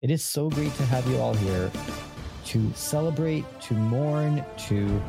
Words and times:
It 0.00 0.12
is 0.12 0.22
so 0.22 0.48
great 0.48 0.72
to 0.76 0.84
have 0.84 1.04
you 1.08 1.18
all 1.18 1.34
here 1.34 1.72
to 2.44 2.72
celebrate, 2.74 3.44
to 3.62 3.74
mourn, 3.74 4.44
to 4.68 5.02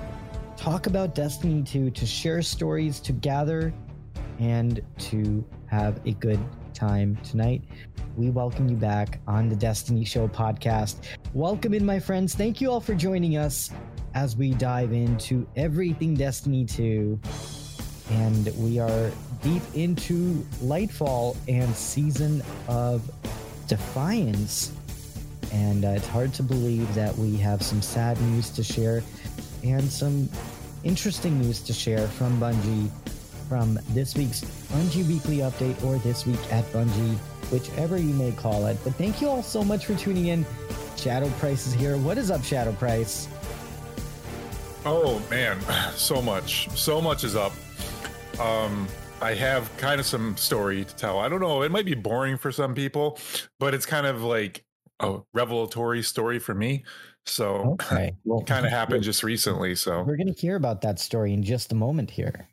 talk 0.58 0.88
about 0.88 1.14
Destiny 1.14 1.62
2, 1.62 1.92
to 1.92 2.06
share 2.08 2.42
stories, 2.42 3.00
to 3.02 3.14
gather, 3.14 3.72
and 4.40 4.82
to 4.98 5.46
have 5.68 6.04
a 6.08 6.14
good 6.14 6.40
time 6.74 7.18
tonight. 7.18 7.66
We 8.18 8.32
welcome 8.32 8.68
you 8.68 8.76
back 8.76 9.20
on 9.28 9.48
the 9.48 9.56
Destiny 9.56 10.04
Show 10.06 10.28
podcast. 10.28 11.02
Welcome 11.36 11.76
in, 11.76 11.86
my 11.86 12.00
friends. 12.00 12.34
Thank 12.34 12.60
you 12.60 12.72
all 12.72 12.82
for 12.82 12.96
joining 12.96 13.38
us 13.38 13.70
as 14.16 14.36
we 14.36 14.56
dive 14.56 14.92
into 14.92 15.48
everything 15.56 16.16
Destiny 16.16 16.66
2. 16.66 17.20
And 18.10 18.52
we 18.58 18.80
are 18.80 19.12
deep 19.44 19.62
into 19.76 20.44
Lightfall 20.64 21.38
and 21.48 21.76
Season 21.76 22.42
of 22.68 23.08
Defiance. 23.68 24.72
And 25.52 25.86
uh, 25.86 25.90
it's 25.90 26.08
hard 26.08 26.34
to 26.36 26.44
believe 26.44 26.94
that 26.96 27.18
we 27.18 27.38
have 27.38 27.62
some 27.62 27.82
sad 27.82 28.20
news 28.22 28.50
to 28.52 28.64
share 28.64 29.04
and 29.64 29.84
some 29.90 30.30
interesting 30.84 31.40
news 31.40 31.60
to 31.62 31.74
share 31.74 32.08
from 32.08 32.40
Bungie 32.40 32.90
from 33.50 33.80
this 33.90 34.16
week's 34.16 34.42
Bungie 34.42 35.08
Weekly 35.08 35.38
Update 35.38 35.84
or 35.84 35.98
this 36.00 36.26
week 36.26 36.40
at 36.52 36.64
Bungie, 36.72 37.18
whichever 37.52 37.98
you 37.98 38.14
may 38.14 38.32
call 38.32 38.68
it. 38.68 38.78
But 38.84 38.94
thank 38.94 39.22
you 39.22 39.28
all 39.28 39.42
so 39.42 39.64
much 39.64 39.88
for 39.88 39.96
tuning 39.96 40.28
in. 40.28 40.46
Shadow 40.96 41.30
Price 41.40 41.66
is 41.66 41.74
here. 41.74 41.98
What 41.98 42.18
is 42.18 42.30
up, 42.30 42.44
Shadow 42.44 42.74
Price? 42.74 43.28
Oh 44.86 45.22
man, 45.30 45.60
so 45.96 46.22
much, 46.22 46.70
so 46.78 47.02
much 47.02 47.24
is 47.24 47.36
up. 47.36 47.54
Um, 48.40 48.88
I 49.22 49.34
have 49.34 49.76
kind 49.78 50.00
of 50.00 50.06
some 50.06 50.38
story 50.38 50.86
to 50.86 50.96
tell. 50.96 51.20
I 51.20 51.28
don't 51.28 51.42
know, 51.42 51.64
it 51.64 51.72
might 51.72 51.86
be 51.86 51.96
boring 51.96 52.38
for 52.38 52.52
some 52.52 52.76
people, 52.76 53.18
but 53.60 53.74
it's 53.74 53.86
kind 53.86 54.06
of 54.06 54.24
like 54.24 54.64
a 55.00 55.20
revelatory 55.34 56.04
story 56.04 56.40
for 56.40 56.54
me. 56.54 56.84
So, 57.26 57.78
okay. 57.82 58.16
well, 58.24 58.44
kind 58.44 58.66
of 58.66 58.72
happened 58.80 59.04
just 59.04 59.24
recently. 59.24 59.76
So, 59.76 60.04
we're 60.04 60.18
going 60.18 60.34
to 60.34 60.40
hear 60.40 60.56
about 60.56 60.82
that 60.82 61.00
story 61.00 61.34
in 61.34 61.44
just 61.44 61.72
a 61.72 61.76
moment 61.76 62.12
here. 62.12 62.48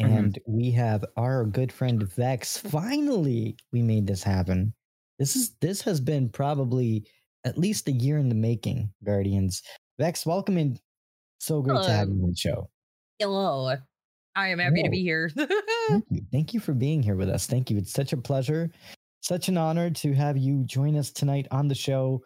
Mm-hmm. 0.00 0.16
And 0.16 0.34
mm-hmm. 0.34 0.56
we 0.56 0.70
have 0.72 1.04
our 1.16 1.44
good 1.44 1.70
friend 1.70 2.02
Vex. 2.02 2.58
Finally, 2.58 3.56
we 3.72 3.82
made 3.82 4.06
this 4.06 4.22
happen. 4.22 4.74
This 5.18 5.36
is 5.36 5.54
this 5.60 5.80
has 5.82 6.00
been 6.00 6.28
probably 6.28 7.06
at 7.44 7.58
least 7.58 7.88
a 7.88 7.92
year 7.92 8.18
in 8.18 8.28
the 8.28 8.34
making, 8.34 8.90
Guardians. 9.04 9.62
Vex, 9.98 10.26
welcome 10.26 10.58
in. 10.58 10.78
So 11.38 11.62
great 11.62 11.74
Hello. 11.74 11.86
to 11.86 11.92
have 11.92 12.08
you 12.08 12.22
on 12.22 12.30
the 12.30 12.36
show. 12.36 12.68
Hello. 13.18 13.76
I 14.34 14.48
am 14.48 14.58
happy 14.58 14.76
Hello. 14.76 14.84
to 14.84 14.90
be 14.90 15.02
here. 15.02 15.30
Thank 15.88 16.04
you. 16.10 16.20
Thank 16.32 16.54
you 16.54 16.60
for 16.60 16.72
being 16.72 17.02
here 17.02 17.14
with 17.14 17.28
us. 17.28 17.46
Thank 17.46 17.70
you. 17.70 17.78
It's 17.78 17.92
such 17.92 18.12
a 18.12 18.16
pleasure, 18.16 18.70
such 19.24 19.48
an 19.48 19.56
honor 19.56 19.88
to 19.88 20.12
have 20.12 20.36
you 20.36 20.62
join 20.64 20.94
us 20.96 21.10
tonight 21.10 21.48
on 21.50 21.66
the 21.66 21.74
show. 21.74 22.22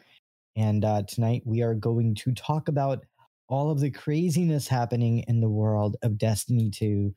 And 0.56 0.84
uh, 0.84 1.04
tonight 1.06 1.42
we 1.44 1.62
are 1.62 1.74
going 1.74 2.16
to 2.16 2.32
talk 2.32 2.66
about 2.66 3.04
all 3.48 3.70
of 3.70 3.78
the 3.78 3.92
craziness 3.92 4.66
happening 4.66 5.24
in 5.28 5.40
the 5.40 5.48
world 5.48 5.96
of 6.02 6.18
Destiny 6.18 6.70
2 6.70 7.14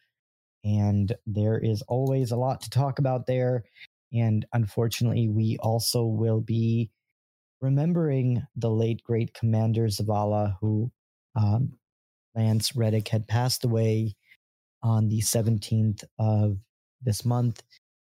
and 0.64 1.16
there 1.26 1.58
is 1.58 1.82
always 1.88 2.30
a 2.30 2.36
lot 2.36 2.62
to 2.62 2.70
talk 2.70 3.00
about 3.00 3.26
there. 3.26 3.64
And 4.14 4.46
unfortunately, 4.54 5.30
we 5.30 5.58
also 5.60 6.04
will 6.04 6.42
be 6.42 6.92
remembering 7.60 8.46
the 8.56 8.70
late 8.70 9.02
great 9.04 9.34
Commander 9.34 9.88
Zavala, 9.88 10.58
who 10.62 10.92
um, 11.36 11.74
Lance 12.36 12.76
Reddick 12.76 13.08
had 13.08 13.28
passed 13.28 13.66
away 13.66 14.14
on 14.84 15.10
the 15.10 15.22
17th 15.22 16.04
of 16.20 16.58
this 17.02 17.26
month. 17.26 17.64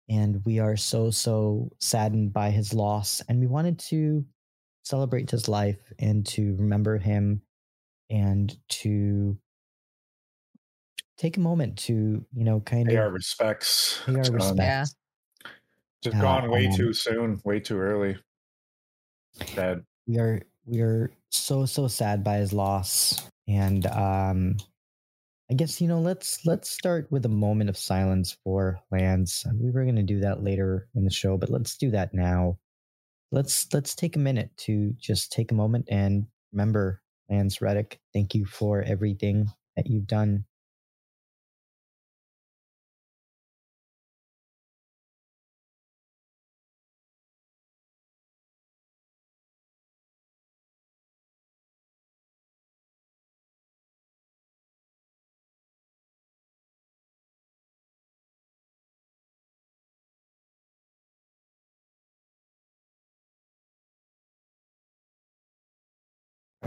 And 0.09 0.41
we 0.45 0.59
are 0.59 0.77
so, 0.77 1.09
so 1.09 1.71
saddened 1.79 2.31
by 2.33 2.49
his 2.49 2.73
loss. 2.73 3.21
And 3.27 3.39
we 3.39 3.47
wanted 3.47 3.77
to 3.79 4.25
celebrate 4.83 5.29
his 5.29 5.47
life 5.47 5.91
and 5.99 6.25
to 6.27 6.55
remember 6.55 6.97
him 6.97 7.41
and 8.09 8.57
to 8.69 9.37
take 11.17 11.37
a 11.37 11.39
moment 11.39 11.77
to 11.77 12.25
you 12.33 12.43
know 12.43 12.59
kind 12.61 12.87
pay 12.87 12.95
of 12.95 13.01
our 13.01 13.11
respects. 13.11 13.99
Pay 14.05 14.15
our 14.15 14.31
respects. 14.31 14.57
Yeah. 14.57 14.85
Just 16.03 16.17
uh, 16.17 16.21
gone 16.21 16.49
way 16.49 16.67
um, 16.67 16.75
too 16.75 16.93
soon, 16.93 17.41
way 17.43 17.59
too 17.59 17.77
early. 17.77 18.17
Sad. 19.53 19.83
We 20.07 20.19
are 20.19 20.41
we 20.65 20.81
are 20.81 21.11
so 21.29 21.65
so 21.65 21.87
sad 21.87 22.23
by 22.23 22.37
his 22.37 22.53
loss, 22.53 23.29
and 23.47 23.85
um, 23.87 24.57
I 25.49 25.53
guess 25.53 25.79
you 25.79 25.87
know 25.87 25.99
let's 25.99 26.45
let's 26.45 26.69
start 26.69 27.07
with 27.09 27.25
a 27.25 27.29
moment 27.29 27.69
of 27.69 27.77
silence 27.77 28.35
for 28.43 28.79
Lance. 28.91 29.45
Uh, 29.45 29.51
we 29.57 29.71
were 29.71 29.83
going 29.83 29.95
to 29.95 30.03
do 30.03 30.19
that 30.19 30.43
later 30.43 30.89
in 30.93 31.05
the 31.05 31.11
show, 31.11 31.37
but 31.37 31.49
let's 31.49 31.77
do 31.77 31.89
that 31.91 32.13
now. 32.13 32.57
Let's 33.31 33.65
let's 33.73 33.95
take 33.95 34.17
a 34.17 34.19
minute 34.19 34.51
to 34.57 34.93
just 34.99 35.31
take 35.31 35.51
a 35.51 35.55
moment 35.55 35.85
and 35.89 36.27
remember 36.51 37.01
Lance 37.29 37.61
Reddick. 37.61 38.01
Thank 38.13 38.35
you 38.35 38.45
for 38.45 38.81
everything 38.81 39.49
that 39.77 39.87
you've 39.87 40.07
done 40.07 40.43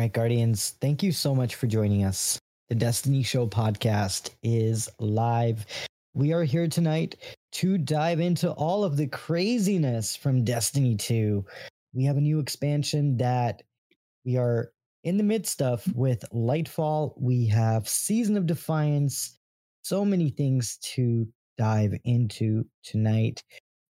Right, 0.01 0.11
Guardians, 0.11 0.77
thank 0.81 1.03
you 1.03 1.13
so 1.13 1.35
much 1.35 1.57
for 1.57 1.67
joining 1.67 2.05
us. 2.05 2.39
The 2.71 2.75
Destiny 2.75 3.23
Show 3.23 3.47
podcast 3.47 4.31
is 4.43 4.89
live. 4.99 5.67
We 6.15 6.33
are 6.33 6.43
here 6.43 6.69
tonight 6.69 7.17
to 7.53 7.77
dive 7.77 8.19
into 8.19 8.51
all 8.53 8.83
of 8.83 8.97
the 8.97 9.09
craziness 9.09 10.17
from 10.17 10.43
Destiny 10.43 10.97
2. 10.97 11.45
We 11.93 12.05
have 12.05 12.17
a 12.17 12.23
new 12.23 12.39
expansion 12.39 13.19
that 13.19 13.63
we 14.25 14.39
are 14.39 14.73
in 15.05 15.19
the 15.19 15.23
midst 15.23 15.61
of 15.61 15.87
with 15.95 16.25
Lightfall. 16.33 17.13
We 17.19 17.47
have 17.49 17.87
Season 17.87 18.39
of 18.39 18.47
Defiance, 18.47 19.39
so 19.83 20.03
many 20.03 20.31
things 20.31 20.79
to 20.95 21.29
dive 21.59 21.93
into 22.05 22.65
tonight. 22.83 23.45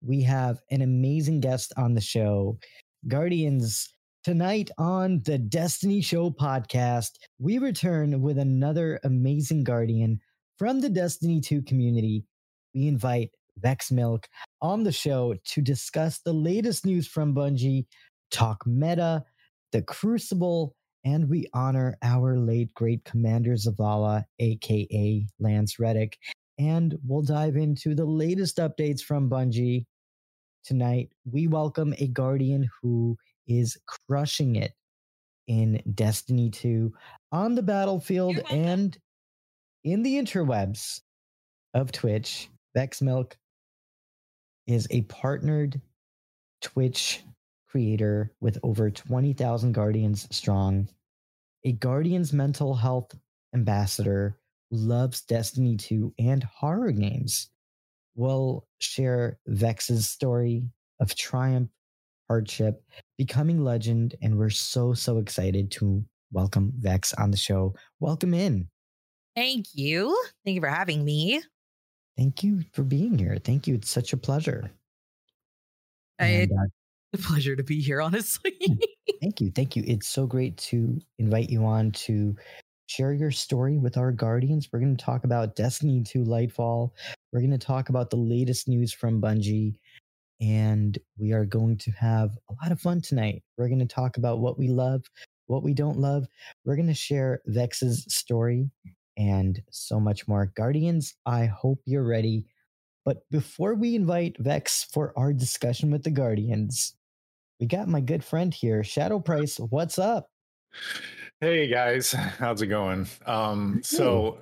We 0.02 0.22
have 0.22 0.62
an 0.70 0.80
amazing 0.80 1.40
guest 1.40 1.74
on 1.76 1.92
the 1.92 2.00
show. 2.00 2.58
Guardians, 3.06 3.92
Tonight 4.28 4.70
on 4.76 5.22
the 5.24 5.38
Destiny 5.38 6.02
Show 6.02 6.28
podcast, 6.28 7.12
we 7.38 7.56
return 7.56 8.20
with 8.20 8.36
another 8.36 9.00
amazing 9.02 9.64
guardian 9.64 10.20
from 10.58 10.82
the 10.82 10.90
Destiny 10.90 11.40
2 11.40 11.62
community. 11.62 12.26
We 12.74 12.88
invite 12.88 13.30
Vex 13.56 13.90
Milk 13.90 14.28
on 14.60 14.82
the 14.82 14.92
show 14.92 15.34
to 15.46 15.62
discuss 15.62 16.18
the 16.18 16.34
latest 16.34 16.84
news 16.84 17.08
from 17.08 17.34
Bungie, 17.34 17.86
talk 18.30 18.66
meta, 18.66 19.24
the 19.72 19.80
Crucible, 19.80 20.74
and 21.06 21.30
we 21.30 21.46
honor 21.54 21.96
our 22.02 22.36
late 22.36 22.74
great 22.74 23.02
Commander 23.04 23.54
Zavala, 23.54 24.24
aka 24.40 25.26
Lance 25.40 25.78
Reddick. 25.78 26.18
And 26.58 26.98
we'll 27.02 27.22
dive 27.22 27.56
into 27.56 27.94
the 27.94 28.04
latest 28.04 28.58
updates 28.58 29.00
from 29.00 29.30
Bungie. 29.30 29.86
Tonight, 30.64 31.08
we 31.24 31.46
welcome 31.46 31.94
a 31.96 32.08
guardian 32.08 32.68
who 32.82 33.16
is 33.48 33.76
crushing 33.86 34.56
it 34.56 34.72
in 35.48 35.82
Destiny 35.94 36.50
2 36.50 36.92
on 37.32 37.54
the 37.54 37.62
battlefield 37.62 38.38
and 38.50 38.96
in 39.82 40.02
the 40.02 40.16
interwebs 40.16 41.00
of 41.74 41.90
Twitch. 41.90 42.48
Vex 42.74 43.00
Milk 43.00 43.36
is 44.66 44.86
a 44.90 45.02
partnered 45.02 45.80
Twitch 46.60 47.24
creator 47.68 48.32
with 48.40 48.58
over 48.62 48.90
20,000 48.90 49.72
Guardians 49.72 50.28
strong, 50.30 50.88
a 51.64 51.72
Guardians 51.72 52.32
mental 52.32 52.74
health 52.74 53.14
ambassador 53.54 54.38
who 54.70 54.76
loves 54.76 55.22
Destiny 55.22 55.76
2 55.76 56.14
and 56.18 56.44
horror 56.44 56.92
games. 56.92 57.48
We'll 58.14 58.66
share 58.78 59.38
Vex's 59.46 60.08
story 60.08 60.64
of 61.00 61.14
triumph 61.14 61.70
hardship, 62.28 62.82
becoming 63.16 63.64
legend, 63.64 64.14
and 64.22 64.38
we're 64.38 64.50
so 64.50 64.94
so 64.94 65.18
excited 65.18 65.70
to 65.72 66.04
welcome 66.32 66.72
Vex 66.78 67.14
on 67.14 67.30
the 67.30 67.36
show. 67.36 67.74
Welcome 68.00 68.34
in. 68.34 68.68
Thank 69.34 69.66
you. 69.72 70.16
Thank 70.44 70.56
you 70.56 70.60
for 70.60 70.68
having 70.68 71.04
me. 71.04 71.42
Thank 72.16 72.42
you 72.42 72.62
for 72.72 72.82
being 72.82 73.16
here. 73.16 73.38
Thank 73.42 73.66
you. 73.66 73.76
It's 73.76 73.90
such 73.90 74.12
a 74.12 74.16
pleasure. 74.16 74.70
And, 76.18 76.50
uh, 76.50 76.66
a 77.14 77.18
pleasure 77.18 77.54
to 77.54 77.62
be 77.62 77.80
here, 77.80 78.00
honestly. 78.00 78.58
thank 79.22 79.40
you. 79.40 79.50
Thank 79.54 79.76
you. 79.76 79.84
It's 79.86 80.08
so 80.08 80.26
great 80.26 80.56
to 80.58 81.00
invite 81.18 81.48
you 81.48 81.64
on 81.64 81.92
to 81.92 82.36
share 82.88 83.12
your 83.12 83.30
story 83.30 83.78
with 83.78 83.96
our 83.96 84.10
guardians. 84.10 84.68
We're 84.72 84.80
going 84.80 84.96
to 84.96 85.04
talk 85.04 85.24
about 85.24 85.54
Destiny 85.54 86.02
2 86.02 86.24
Lightfall. 86.24 86.90
We're 87.32 87.40
going 87.40 87.52
to 87.52 87.58
talk 87.58 87.90
about 87.90 88.10
the 88.10 88.16
latest 88.16 88.66
news 88.66 88.92
from 88.92 89.20
Bungie. 89.20 89.74
And 90.40 90.96
we 91.18 91.32
are 91.32 91.44
going 91.44 91.76
to 91.78 91.90
have 91.92 92.36
a 92.48 92.54
lot 92.62 92.72
of 92.72 92.80
fun 92.80 93.00
tonight. 93.00 93.42
We're 93.56 93.68
going 93.68 93.80
to 93.80 93.86
talk 93.86 94.16
about 94.16 94.38
what 94.38 94.58
we 94.58 94.68
love, 94.68 95.02
what 95.46 95.62
we 95.62 95.74
don't 95.74 95.98
love. 95.98 96.26
We're 96.64 96.76
going 96.76 96.88
to 96.88 96.94
share 96.94 97.40
Vex's 97.46 98.04
story 98.08 98.70
and 99.16 99.60
so 99.70 99.98
much 99.98 100.28
more. 100.28 100.52
Guardians, 100.56 101.14
I 101.26 101.46
hope 101.46 101.80
you're 101.84 102.06
ready. 102.06 102.46
But 103.04 103.28
before 103.30 103.74
we 103.74 103.96
invite 103.96 104.36
Vex 104.38 104.84
for 104.84 105.12
our 105.16 105.32
discussion 105.32 105.90
with 105.90 106.04
the 106.04 106.10
Guardians, 106.10 106.94
we 107.58 107.66
got 107.66 107.88
my 107.88 108.00
good 108.00 108.22
friend 108.22 108.54
here, 108.54 108.84
Shadow 108.84 109.18
Price. 109.18 109.58
What's 109.58 109.98
up? 109.98 110.28
Hey 111.40 111.68
guys, 111.68 112.12
how's 112.12 112.62
it 112.62 112.66
going? 112.66 113.06
Um, 113.26 113.80
so 113.82 114.40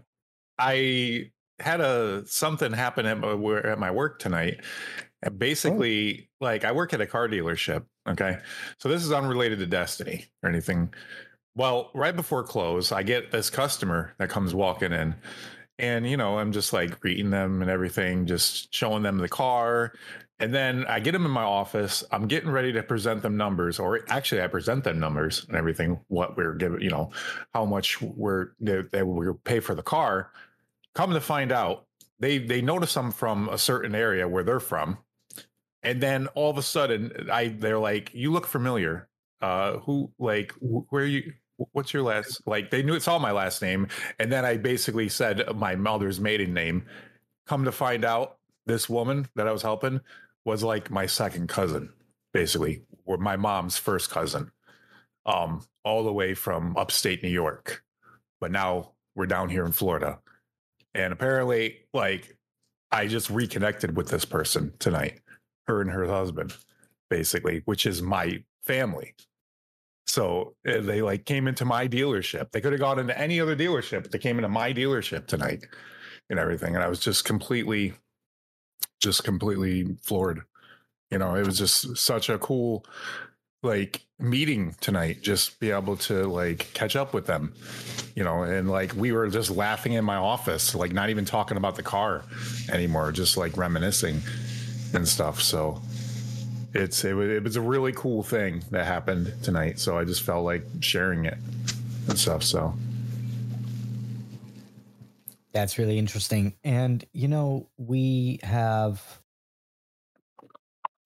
I 0.58 1.30
had 1.58 1.80
a 1.80 2.24
something 2.26 2.72
happen 2.72 3.06
at 3.06 3.18
my 3.18 3.32
at 3.64 3.78
my 3.78 3.90
work 3.90 4.18
tonight. 4.18 4.60
And 5.22 5.34
oh. 5.34 5.38
basically, 5.38 6.28
oh. 6.40 6.44
like 6.44 6.64
I 6.64 6.72
work 6.72 6.92
at 6.92 7.00
a 7.00 7.06
car 7.06 7.28
dealership. 7.28 7.84
Okay, 8.08 8.38
so 8.78 8.88
this 8.88 9.04
is 9.04 9.12
unrelated 9.12 9.58
to 9.58 9.66
Destiny 9.66 10.26
or 10.42 10.48
anything. 10.48 10.92
Well, 11.54 11.90
right 11.94 12.14
before 12.14 12.44
close, 12.44 12.92
I 12.92 13.02
get 13.02 13.32
this 13.32 13.50
customer 13.50 14.14
that 14.18 14.28
comes 14.28 14.54
walking 14.54 14.92
in, 14.92 15.14
and 15.78 16.08
you 16.08 16.16
know 16.16 16.38
i'm 16.38 16.52
just 16.52 16.72
like 16.72 16.98
greeting 17.00 17.28
them 17.28 17.60
and 17.60 17.70
everything 17.70 18.24
just 18.24 18.74
showing 18.74 19.02
them 19.02 19.18
the 19.18 19.28
car 19.28 19.92
and 20.38 20.54
then 20.54 20.84
I 20.86 21.00
get 21.00 21.12
them 21.12 21.24
in 21.24 21.30
my 21.30 21.42
office. 21.42 22.04
I'm 22.10 22.28
getting 22.28 22.50
ready 22.50 22.72
to 22.72 22.82
present 22.82 23.22
them 23.22 23.36
numbers, 23.36 23.78
or 23.78 24.04
actually, 24.08 24.42
I 24.42 24.48
present 24.48 24.84
them 24.84 25.00
numbers 25.00 25.46
and 25.48 25.56
everything. 25.56 25.98
What 26.08 26.36
we're 26.36 26.54
giving, 26.54 26.82
you 26.82 26.90
know, 26.90 27.10
how 27.54 27.64
much 27.64 28.02
we're 28.02 28.48
they, 28.60 28.82
they 28.82 29.02
will 29.02 29.34
pay 29.44 29.60
for 29.60 29.74
the 29.74 29.82
car. 29.82 30.30
Come 30.94 31.12
to 31.12 31.20
find 31.20 31.52
out, 31.52 31.86
they 32.20 32.38
they 32.38 32.60
notice 32.60 32.96
I'm 32.96 33.12
from 33.12 33.48
a 33.48 33.56
certain 33.56 33.94
area 33.94 34.28
where 34.28 34.44
they're 34.44 34.60
from, 34.60 34.98
and 35.86 36.02
then 36.02 36.26
all 36.34 36.50
of 36.50 36.58
a 36.58 36.62
sudden, 36.62 37.28
I 37.32 37.48
they're 37.48 37.78
like, 37.78 38.12
"You 38.12 38.32
look 38.32 38.46
familiar. 38.46 39.08
Uh, 39.40 39.78
who 39.78 40.12
like 40.18 40.52
where 40.60 41.06
you?" 41.06 41.32
What's 41.72 41.94
your 41.94 42.02
last 42.02 42.42
like? 42.46 42.70
They 42.70 42.82
knew 42.82 42.94
it's 42.94 43.08
all 43.08 43.18
my 43.18 43.32
last 43.32 43.62
name, 43.62 43.88
and 44.18 44.30
then 44.30 44.44
I 44.44 44.58
basically 44.58 45.08
said 45.08 45.42
my 45.56 45.74
mother's 45.74 46.20
maiden 46.20 46.52
name. 46.52 46.84
Come 47.46 47.64
to 47.64 47.72
find 47.72 48.04
out, 48.04 48.36
this 48.66 48.90
woman 48.90 49.26
that 49.36 49.48
I 49.48 49.52
was 49.52 49.62
helping 49.62 50.00
was 50.44 50.62
like 50.62 50.90
my 50.90 51.06
second 51.06 51.48
cousin, 51.48 51.90
basically, 52.34 52.82
or 53.06 53.16
my 53.16 53.36
mom's 53.36 53.78
first 53.78 54.10
cousin, 54.10 54.50
um, 55.24 55.64
all 55.84 56.04
the 56.04 56.12
way 56.12 56.34
from 56.34 56.76
upstate 56.76 57.22
New 57.22 57.30
York. 57.30 57.82
But 58.40 58.50
now 58.50 58.92
we're 59.14 59.26
down 59.26 59.48
here 59.48 59.64
in 59.64 59.72
Florida. 59.72 60.18
And 60.94 61.12
apparently, 61.12 61.86
like, 61.94 62.36
I 62.92 63.06
just 63.06 63.30
reconnected 63.30 63.96
with 63.96 64.08
this 64.08 64.24
person 64.24 64.72
tonight, 64.78 65.20
her 65.66 65.80
and 65.80 65.90
her 65.90 66.06
husband, 66.06 66.54
basically, 67.10 67.62
which 67.64 67.86
is 67.86 68.02
my 68.02 68.42
family. 68.64 69.14
So 70.06 70.54
eh, 70.64 70.80
they 70.80 71.02
like 71.02 71.24
came 71.24 71.48
into 71.48 71.64
my 71.64 71.88
dealership. 71.88 72.52
They 72.52 72.60
could 72.60 72.72
have 72.72 72.80
gone 72.80 72.98
into 72.98 73.18
any 73.18 73.40
other 73.40 73.56
dealership, 73.56 74.02
but 74.02 74.12
they 74.12 74.18
came 74.18 74.38
into 74.38 74.48
my 74.48 74.72
dealership 74.72 75.26
tonight 75.26 75.64
and 76.30 76.38
everything. 76.38 76.74
And 76.74 76.84
I 76.84 76.88
was 76.88 77.00
just 77.00 77.24
completely 77.24 77.94
just 79.00 79.24
completely 79.24 79.96
floored. 80.02 80.42
You 81.10 81.18
know, 81.18 81.36
it 81.36 81.46
was 81.46 81.58
just 81.58 81.96
such 81.96 82.28
a 82.28 82.38
cool 82.38 82.84
like 83.62 84.06
meeting 84.18 84.74
tonight 84.80 85.20
just 85.20 85.58
be 85.60 85.70
able 85.70 85.96
to 85.96 86.26
like 86.26 86.72
catch 86.72 86.96
up 86.96 87.12
with 87.12 87.26
them 87.26 87.52
you 88.14 88.22
know 88.24 88.42
and 88.42 88.70
like 88.70 88.94
we 88.94 89.12
were 89.12 89.28
just 89.28 89.50
laughing 89.50 89.94
in 89.94 90.04
my 90.04 90.16
office 90.16 90.74
like 90.74 90.92
not 90.92 91.10
even 91.10 91.24
talking 91.24 91.56
about 91.56 91.74
the 91.74 91.82
car 91.82 92.22
anymore 92.70 93.12
just 93.12 93.36
like 93.36 93.56
reminiscing 93.56 94.20
and 94.94 95.06
stuff 95.06 95.40
so 95.40 95.80
it's 96.74 97.04
it, 97.04 97.16
it 97.16 97.42
was 97.42 97.56
a 97.56 97.60
really 97.60 97.92
cool 97.92 98.22
thing 98.22 98.62
that 98.70 98.86
happened 98.86 99.32
tonight 99.42 99.78
so 99.78 99.98
i 99.98 100.04
just 100.04 100.22
felt 100.22 100.44
like 100.44 100.64
sharing 100.80 101.24
it 101.24 101.38
and 102.08 102.18
stuff 102.18 102.42
so 102.42 102.74
that's 105.56 105.78
really 105.78 105.98
interesting. 105.98 106.52
And, 106.64 107.02
you 107.14 107.28
know, 107.28 107.70
we 107.78 108.40
have 108.42 109.02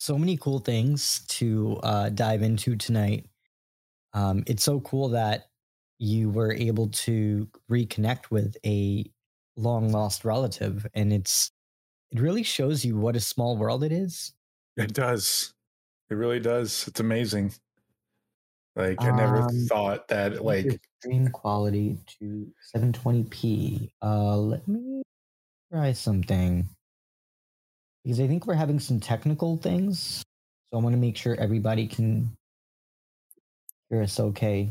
so 0.01 0.19
many 0.19 0.37
cool 0.37 0.59
things 0.59 1.21
to 1.29 1.79
uh, 1.85 2.09
dive 2.09 2.43
into 2.43 2.75
tonight. 2.75 3.27
Um, 4.13 4.43
it's 4.49 4.65
so 4.65 4.81
cool 4.81 5.11
that 5.11 5.51
you 6.01 6.31
were 6.31 6.53
able 6.53 6.89
to 6.89 7.47
reconnect 7.71 8.33
with 8.33 8.57
a 8.67 9.09
long 9.57 9.93
lost 9.93 10.25
relative. 10.25 10.85
And 10.95 11.13
it's, 11.13 11.53
it 12.13 12.21
really 12.21 12.43
shows 12.43 12.85
you 12.85 12.97
what 12.97 13.17
a 13.17 13.21
small 13.21 13.57
world 13.57 13.85
it 13.85 13.93
is. 13.93 14.33
It 14.77 14.93
does. 14.93 15.55
It 16.11 16.15
really 16.15 16.41
does. 16.41 16.89
It's 16.89 17.01
amazing. 17.01 17.53
Like 18.77 19.03
I 19.03 19.11
never 19.17 19.43
um, 19.43 19.67
thought 19.69 20.09
that 20.09 20.45
like 20.45 20.81
stream 20.99 21.29
quality 21.29 21.99
to 22.19 22.53
720p. 22.75 23.91
Uh 24.03 24.37
let 24.37 24.67
me 24.67 25.03
try 25.73 25.93
something. 25.93 26.69
Because 28.05 28.21
I 28.21 28.27
think 28.27 28.47
we're 28.47 28.55
having 28.55 28.81
some 28.81 28.99
technical 28.99 29.57
things. 29.57 30.23
So 30.73 30.79
I 30.79 30.83
want 30.83 30.95
to 30.95 31.01
make 31.01 31.17
sure 31.17 31.35
everybody 31.35 31.87
can 31.87 32.37
hear 33.91 34.03
us 34.03 34.19
okay. 34.19 34.71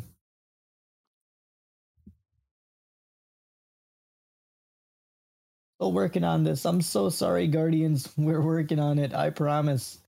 Still 5.80 5.94
working 5.94 6.26
on 6.26 6.44
this. 6.44 6.66
I'm 6.66 6.82
so 6.82 7.10
sorry, 7.10 7.48
Guardians. 7.48 8.12
We're 8.18 8.42
working 8.42 8.80
on 8.80 9.00
it. 9.00 9.14
I 9.14 9.30
promise. 9.30 10.00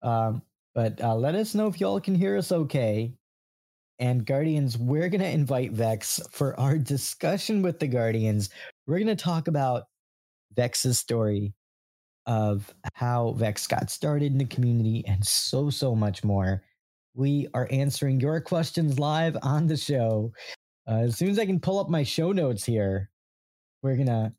Um, 0.00 0.42
but 0.76 1.02
uh, 1.02 1.16
let 1.16 1.34
us 1.34 1.56
know 1.56 1.66
if 1.66 1.80
y'all 1.80 2.00
can 2.00 2.14
hear 2.14 2.36
us 2.36 2.52
okay. 2.52 3.12
And 3.98 4.24
Guardians, 4.24 4.78
we're 4.78 5.08
going 5.08 5.22
to 5.22 5.28
invite 5.28 5.72
Vex 5.72 6.20
for 6.30 6.58
our 6.60 6.78
discussion 6.94 7.62
with 7.62 7.80
the 7.80 7.88
Guardians. 7.88 8.50
We're 8.86 8.98
going 9.00 9.08
to 9.08 9.16
talk 9.16 9.48
about 9.48 9.86
Vex's 10.54 11.00
story 11.00 11.52
of 12.26 12.72
how 12.94 13.32
Vex 13.32 13.66
got 13.66 13.90
started 13.90 14.30
in 14.30 14.38
the 14.38 14.44
community 14.44 15.04
and 15.08 15.26
so, 15.26 15.68
so 15.68 15.96
much 15.96 16.22
more. 16.22 16.62
We 17.16 17.48
are 17.54 17.66
answering 17.72 18.20
your 18.20 18.40
questions 18.40 19.00
live 19.00 19.36
on 19.42 19.66
the 19.66 19.76
show. 19.76 20.32
Uh, 20.86 20.98
as 20.98 21.18
soon 21.18 21.30
as 21.30 21.40
I 21.40 21.46
can 21.46 21.58
pull 21.58 21.80
up 21.80 21.88
my 21.88 22.04
show 22.04 22.30
notes 22.30 22.64
here, 22.64 23.10
we're 23.82 23.96
going 23.96 24.06
to 24.06 24.32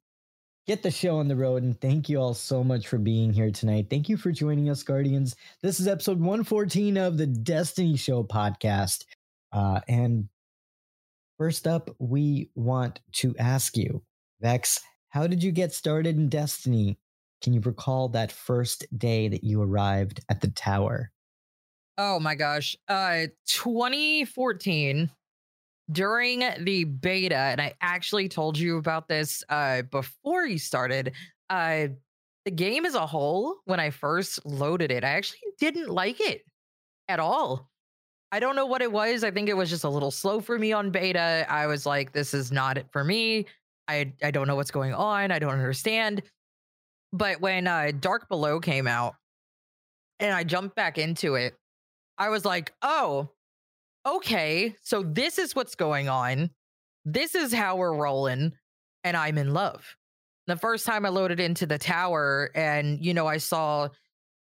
get 0.70 0.84
the 0.84 0.92
show 0.92 1.18
on 1.18 1.28
the 1.28 1.36
road. 1.36 1.64
And 1.64 1.82
thank 1.82 2.10
you 2.10 2.20
all 2.20 2.36
so 2.36 2.64
much 2.64 2.88
for 2.88 3.00
being 3.00 3.34
here 3.34 3.50
tonight. 3.50 3.88
Thank 3.90 4.08
you 4.08 4.18
for 4.18 4.32
joining 4.32 4.70
us, 4.70 4.84
Guardians. 4.84 5.36
This 5.64 5.80
is 5.80 5.88
episode 5.88 6.20
114 6.20 6.96
of 6.96 7.18
the 7.18 7.26
Destiny 7.26 7.98
Show 7.98 8.24
podcast. 8.24 9.06
Uh, 9.52 9.80
and 9.88 10.30
first 11.40 11.66
up, 11.66 11.90
we 11.98 12.52
want 12.54 13.00
to 13.14 13.36
ask 13.40 13.78
you, 13.78 14.04
Vex, 14.42 14.80
how 15.10 15.26
did 15.26 15.42
you 15.42 15.52
get 15.52 15.74
started 15.74 16.18
in 16.18 16.30
Destiny? 16.30 17.00
Can 17.42 17.54
you 17.54 17.62
recall 17.62 18.08
that 18.10 18.32
first 18.32 18.86
day 18.96 19.28
that 19.28 19.44
you 19.44 19.64
arrived 19.64 20.24
at 20.30 20.40
the 20.40 20.50
tower? 20.50 21.12
Oh 21.98 22.20
my 22.20 22.36
gosh. 22.36 22.76
Uh 22.88 23.26
2014 23.48 25.10
during 25.92 26.44
the 26.60 26.84
beta 26.84 27.36
and 27.36 27.60
I 27.60 27.74
actually 27.82 28.30
told 28.30 28.58
you 28.58 28.78
about 28.78 29.08
this 29.08 29.44
uh 29.50 29.84
before 29.84 30.46
you 30.46 30.60
started. 30.60 31.14
Uh 31.50 31.88
the 32.46 32.52
game 32.52 32.86
as 32.86 32.96
a 32.96 33.06
whole 33.06 33.58
when 33.66 33.80
I 33.80 33.90
first 33.90 34.46
loaded 34.46 34.92
it, 34.92 35.04
I 35.04 35.10
actually 35.10 35.40
didn't 35.60 35.90
like 35.90 36.20
it 36.22 36.44
at 37.08 37.20
all. 37.20 37.70
I 38.32 38.40
don't 38.40 38.56
know 38.56 38.66
what 38.66 38.82
it 38.82 38.92
was. 38.92 39.24
I 39.24 39.32
think 39.32 39.50
it 39.50 39.58
was 39.58 39.70
just 39.70 39.84
a 39.84 39.90
little 39.90 40.12
slow 40.12 40.40
for 40.40 40.58
me 40.58 40.72
on 40.72 40.92
beta. 40.92 41.46
I 41.50 41.66
was 41.66 41.86
like, 41.86 42.12
this 42.14 42.34
is 42.34 42.52
not 42.52 42.78
it 42.78 42.88
for 42.92 43.04
me. 43.04 43.48
I 43.88 44.14
I 44.24 44.32
don't 44.32 44.48
know 44.48 44.56
what's 44.56 44.72
going 44.72 44.94
on. 44.94 45.32
I 45.32 45.40
don't 45.40 45.52
understand. 45.52 46.22
But 47.12 47.42
when 47.42 47.68
uh, 47.68 47.92
Dark 48.00 48.30
Below 48.30 48.60
came 48.60 48.88
out 48.88 49.16
and 50.20 50.32
I 50.34 50.44
jumped 50.44 50.76
back 50.76 51.00
into 51.00 51.36
it, 51.36 51.56
I 52.20 52.30
was 52.30 52.46
like, 52.46 52.74
oh, 52.84 53.30
okay. 54.06 54.76
So 54.82 55.04
this 55.04 55.38
is 55.38 55.56
what's 55.56 55.76
going 55.76 56.10
on. 56.10 56.50
This 57.06 57.36
is 57.36 57.54
how 57.54 57.78
we're 57.78 57.94
rolling. 57.94 58.54
And 59.04 59.16
I'm 59.16 59.38
in 59.38 59.54
love. 59.54 59.96
The 60.48 60.58
first 60.58 60.86
time 60.86 61.06
I 61.06 61.10
loaded 61.10 61.40
into 61.40 61.66
the 61.66 61.78
tower 61.78 62.52
and, 62.56 63.04
you 63.04 63.14
know, 63.14 63.28
I 63.28 63.38
saw, 63.38 63.90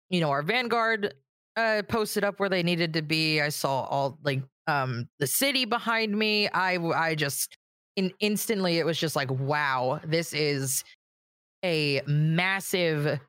you 0.08 0.20
know, 0.20 0.30
our 0.30 0.42
Vanguard 0.42 1.14
uh 1.56 1.82
posted 1.88 2.24
up 2.24 2.38
where 2.38 2.48
they 2.48 2.62
needed 2.62 2.94
to 2.94 3.02
be. 3.02 3.40
I 3.40 3.48
saw 3.48 3.82
all 3.82 4.18
like 4.22 4.42
um 4.66 5.08
the 5.18 5.26
city 5.26 5.64
behind 5.64 6.16
me. 6.16 6.48
I 6.48 6.76
I 6.76 7.14
just 7.14 7.56
in 7.96 8.12
instantly 8.20 8.78
it 8.78 8.86
was 8.86 8.98
just 8.98 9.16
like 9.16 9.30
wow, 9.30 10.00
this 10.04 10.32
is 10.32 10.84
a 11.64 12.02
massive 12.06 13.20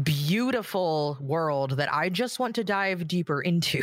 beautiful 0.00 1.18
world 1.20 1.76
that 1.78 1.92
I 1.92 2.08
just 2.08 2.38
want 2.38 2.54
to 2.56 2.64
dive 2.64 3.08
deeper 3.08 3.40
into. 3.50 3.82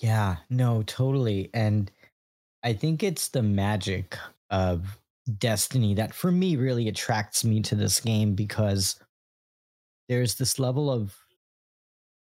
Yeah, 0.00 0.36
no, 0.48 0.82
totally. 0.82 1.50
And 1.52 1.90
I 2.64 2.72
think 2.74 3.02
it's 3.02 3.28
the 3.28 3.42
magic 3.42 4.18
of 4.50 4.98
Destiny 5.38 5.94
that 5.94 6.14
for 6.14 6.32
me 6.32 6.56
really 6.56 6.88
attracts 6.88 7.44
me 7.44 7.62
to 7.62 7.74
this 7.76 8.00
game 8.00 8.34
because 8.34 8.98
there's 10.08 10.34
this 10.36 10.58
level 10.58 10.90
of 10.90 11.16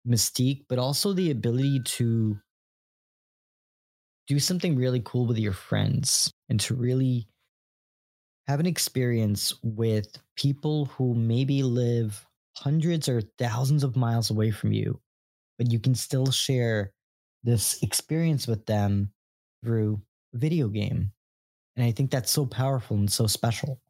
mystique, 0.07 0.64
but 0.69 0.78
also 0.78 1.12
the 1.12 1.31
ability 1.31 1.81
to 1.81 2.38
do 4.26 4.38
something 4.38 4.76
really 4.76 5.00
cool 5.04 5.26
with 5.26 5.38
your 5.38 5.52
friends 5.52 6.33
and 6.49 6.59
to 6.61 6.75
really 6.75 7.28
have 8.47 8.61
an 8.61 8.66
experience 8.66 9.54
with 9.62 10.19
people 10.37 10.87
who 10.87 11.14
maybe 11.14 11.62
live 11.62 12.26
hundreds 12.57 13.09
or 13.09 13.21
thousands 13.38 13.83
of 13.85 13.97
miles 13.97 14.31
away 14.31 14.50
from 14.50 14.73
you, 14.73 15.00
but 15.59 15.71
you 15.71 15.78
can 15.78 15.95
still 15.95 16.31
share 16.31 16.92
this 17.45 17.83
experience 17.83 18.47
with 18.47 18.67
them 18.67 19.13
through 19.65 20.01
video 20.35 20.69
game. 20.69 21.13
And 21.77 21.85
I 21.85 21.91
think 21.91 22.11
that's 22.11 22.31
so 22.31 22.47
powerful 22.47 22.97
and 22.97 23.11
so 23.11 23.27
special. 23.27 23.81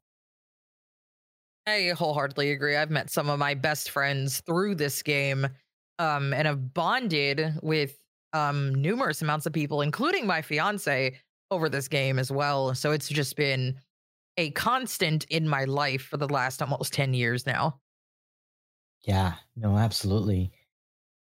I 1.67 1.93
wholeheartedly 1.97 2.51
agree. 2.51 2.77
I've 2.77 2.91
met 2.91 3.11
some 3.11 3.29
of 3.29 3.39
my 3.39 3.55
best 3.55 3.91
friends 3.91 4.41
through 4.41 4.77
this 4.77 5.03
game 5.03 5.47
um, 5.99 6.33
and 6.33 6.47
have 6.47 6.75
bonded 6.75 7.59
with 7.63 7.97
um, 8.33 8.75
numerous 8.75 9.23
amounts 9.23 9.47
of 9.47 9.53
people, 9.53 9.81
including 9.81 10.27
my 10.27 10.43
fiance, 10.43 11.19
over 11.51 11.69
this 11.69 11.87
game 11.87 12.19
as 12.19 12.33
well. 12.33 12.75
So 12.75 12.93
it's 12.93 13.09
just 13.09 13.37
been 13.37 13.77
a 14.39 14.51
constant 14.53 15.25
in 15.25 15.47
my 15.47 15.65
life 15.65 16.03
for 16.03 16.17
the 16.17 16.29
last 16.29 16.63
almost 16.63 16.95
10 16.95 17.15
years 17.15 17.47
now. 17.47 17.79
Yeah, 19.03 19.35
no, 19.55 19.77
absolutely. 19.77 20.53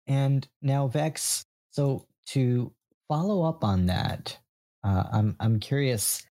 And 0.06 0.46
now, 0.62 0.86
Vex, 0.86 1.44
so 1.70 2.06
to 2.32 2.72
follow 3.08 3.42
up 3.42 3.64
on 3.64 3.86
that, 3.86 4.38
uh, 4.84 5.04
I'm 5.12 5.36
I'm 5.40 5.60
curious. 5.60 6.22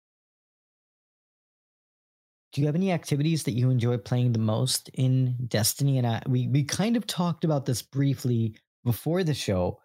Do 2.52 2.60
you 2.60 2.66
have 2.66 2.76
any 2.76 2.92
activities 2.92 3.44
that 3.44 3.52
you 3.52 3.70
enjoy 3.70 3.98
playing 3.98 4.32
the 4.32 4.38
most 4.38 4.88
in 4.94 5.36
Destiny? 5.48 5.98
And 5.98 6.06
I, 6.06 6.22
we 6.26 6.48
we 6.48 6.64
kind 6.64 6.96
of 6.96 7.06
talked 7.06 7.44
about 7.44 7.66
this 7.66 7.82
briefly 7.82 8.56
before 8.84 9.22
the 9.22 9.34
show, 9.34 9.80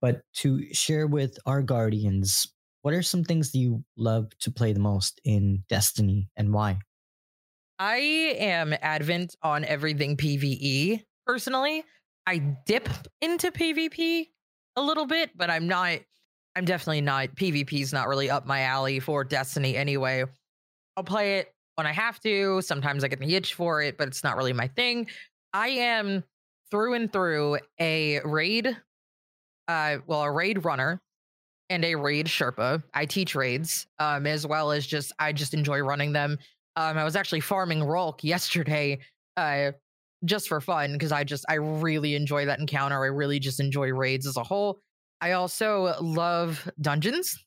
but 0.00 0.20
to 0.34 0.72
share 0.74 1.06
with 1.06 1.38
our 1.46 1.62
guardians, 1.62 2.52
what 2.82 2.92
are 2.92 3.02
some 3.02 3.24
things 3.24 3.52
that 3.52 3.58
you 3.58 3.84
love 3.96 4.30
to 4.40 4.50
play 4.50 4.72
the 4.72 4.80
most 4.80 5.20
in 5.24 5.64
Destiny 5.68 6.28
and 6.36 6.52
why? 6.52 6.78
I 7.78 7.96
am 8.38 8.74
advent 8.82 9.34
on 9.42 9.64
everything 9.64 10.16
PvE 10.16 11.02
personally. 11.26 11.84
I 12.26 12.38
dip 12.38 12.88
into 13.20 13.50
PvP 13.50 14.28
a 14.76 14.82
little 14.82 15.06
bit, 15.06 15.30
but 15.36 15.50
I'm 15.50 15.66
not 15.66 15.98
I'm 16.56 16.64
definitely 16.64 17.00
not 17.00 17.34
PvP's 17.34 17.92
not 17.92 18.08
really 18.08 18.30
up 18.30 18.46
my 18.46 18.60
alley 18.62 19.00
for 19.00 19.24
Destiny 19.24 19.76
anyway. 19.76 20.24
I'll 20.96 21.04
play 21.04 21.38
it 21.38 21.52
when 21.74 21.86
I 21.86 21.92
have 21.92 22.20
to. 22.20 22.62
Sometimes 22.62 23.02
I 23.02 23.08
get 23.08 23.18
the 23.18 23.34
itch 23.34 23.54
for 23.54 23.82
it, 23.82 23.98
but 23.98 24.06
it's 24.06 24.22
not 24.22 24.36
really 24.36 24.52
my 24.52 24.68
thing. 24.68 25.08
I 25.52 25.68
am 25.68 26.22
through 26.70 26.94
and 26.94 27.12
through 27.12 27.58
a 27.80 28.20
raid 28.20 28.76
uh 29.68 29.98
well, 30.06 30.22
a 30.22 30.30
raid 30.30 30.64
runner 30.64 31.00
and 31.70 31.84
a 31.84 31.94
raid 31.94 32.26
Sherpa. 32.26 32.82
I 32.92 33.06
teach 33.06 33.34
raids, 33.34 33.86
um, 33.98 34.26
as 34.26 34.46
well 34.46 34.70
as 34.70 34.86
just 34.86 35.12
I 35.18 35.32
just 35.32 35.54
enjoy 35.54 35.80
running 35.80 36.12
them. 36.12 36.38
Um, 36.76 36.98
I 36.98 37.04
was 37.04 37.16
actually 37.16 37.40
farming 37.40 37.82
Rhulk 37.82 38.22
yesterday, 38.24 38.98
uh, 39.36 39.72
just 40.24 40.48
for 40.48 40.60
fun 40.60 40.92
because 40.92 41.12
I 41.12 41.24
just 41.24 41.44
I 41.48 41.54
really 41.54 42.14
enjoy 42.14 42.46
that 42.46 42.58
encounter. 42.60 43.02
I 43.02 43.08
really 43.08 43.38
just 43.38 43.60
enjoy 43.60 43.92
raids 43.92 44.26
as 44.26 44.36
a 44.36 44.42
whole. 44.42 44.80
I 45.20 45.32
also 45.32 45.94
love 46.00 46.70
dungeons, 46.80 47.38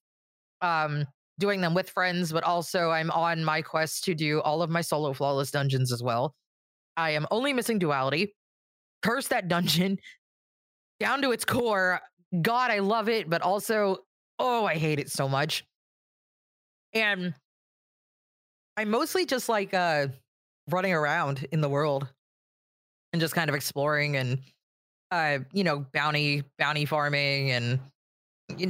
um, 0.61 1.05
doing 1.39 1.61
them 1.61 1.73
with 1.73 1.89
friends, 1.89 2.31
but 2.31 2.43
also 2.43 2.89
I'm 2.89 3.11
on 3.11 3.43
my 3.43 3.61
quest 3.61 4.03
to 4.05 4.15
do 4.15 4.41
all 4.41 4.61
of 4.61 4.69
my 4.69 4.81
solo 4.81 5.13
flawless 5.13 5.51
dungeons 5.51 5.91
as 5.91 6.01
well. 6.01 6.35
I 6.95 7.11
am 7.11 7.27
only 7.29 7.53
missing 7.53 7.79
duality. 7.79 8.33
Curse 9.03 9.27
that 9.27 9.47
dungeon 9.47 9.99
down 10.99 11.21
to 11.21 11.31
its 11.31 11.45
core. 11.45 11.99
God, 12.41 12.71
I 12.71 12.79
love 12.79 13.09
it, 13.09 13.29
but 13.29 13.41
also, 13.41 13.97
oh, 14.39 14.65
I 14.65 14.75
hate 14.75 14.99
it 14.99 15.09
so 15.09 15.29
much. 15.29 15.63
And 16.93 17.33
I'm 18.75 18.89
mostly 18.89 19.25
just 19.25 19.49
like 19.49 19.73
uh 19.73 20.07
running 20.69 20.93
around 20.93 21.47
in 21.51 21.61
the 21.61 21.69
world 21.69 22.07
and 23.17 23.21
just 23.21 23.33
kind 23.33 23.49
of 23.49 23.55
exploring 23.55 24.15
and 24.15 24.39
uh 25.11 25.39
you 25.51 25.63
know 25.63 25.85
bounty 25.91 26.43
bounty 26.59 26.85
farming 26.85 27.51
and 27.51 27.79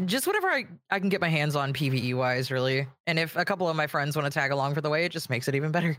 just 0.05 0.25
whatever 0.25 0.47
I, 0.47 0.65
I 0.89 0.99
can 0.99 1.09
get 1.09 1.21
my 1.21 1.29
hands 1.29 1.55
on 1.55 1.73
PvE 1.73 2.15
wise, 2.15 2.49
really. 2.49 2.87
And 3.05 3.19
if 3.19 3.35
a 3.35 3.45
couple 3.45 3.69
of 3.69 3.75
my 3.75 3.87
friends 3.87 4.15
want 4.15 4.25
to 4.25 4.31
tag 4.31 4.51
along 4.51 4.73
for 4.73 4.81
the 4.81 4.89
way, 4.89 5.05
it 5.05 5.11
just 5.11 5.29
makes 5.29 5.47
it 5.47 5.55
even 5.55 5.71
better. 5.71 5.97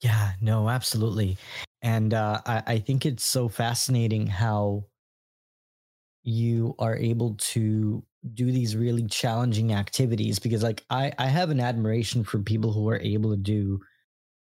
Yeah, 0.00 0.32
no, 0.40 0.68
absolutely. 0.68 1.36
And 1.82 2.14
uh, 2.14 2.40
I, 2.46 2.62
I 2.66 2.78
think 2.78 3.04
it's 3.04 3.24
so 3.24 3.48
fascinating 3.48 4.26
how 4.26 4.86
you 6.22 6.74
are 6.78 6.96
able 6.96 7.34
to 7.34 8.04
do 8.34 8.52
these 8.52 8.76
really 8.76 9.06
challenging 9.06 9.72
activities 9.72 10.38
because 10.38 10.62
like 10.62 10.84
I, 10.90 11.12
I 11.18 11.26
have 11.26 11.50
an 11.50 11.60
admiration 11.60 12.22
for 12.22 12.38
people 12.38 12.72
who 12.72 12.88
are 12.88 13.00
able 13.00 13.30
to 13.30 13.36
do 13.36 13.80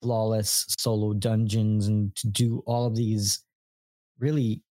flawless 0.03 0.67
solo 0.79 1.13
dungeons 1.15 1.87
and 1.89 2.15
to 2.17 2.29
do 2.29 2.63
all 2.67 2.87
of 2.87 2.97
these 2.97 3.45
really 4.19 4.63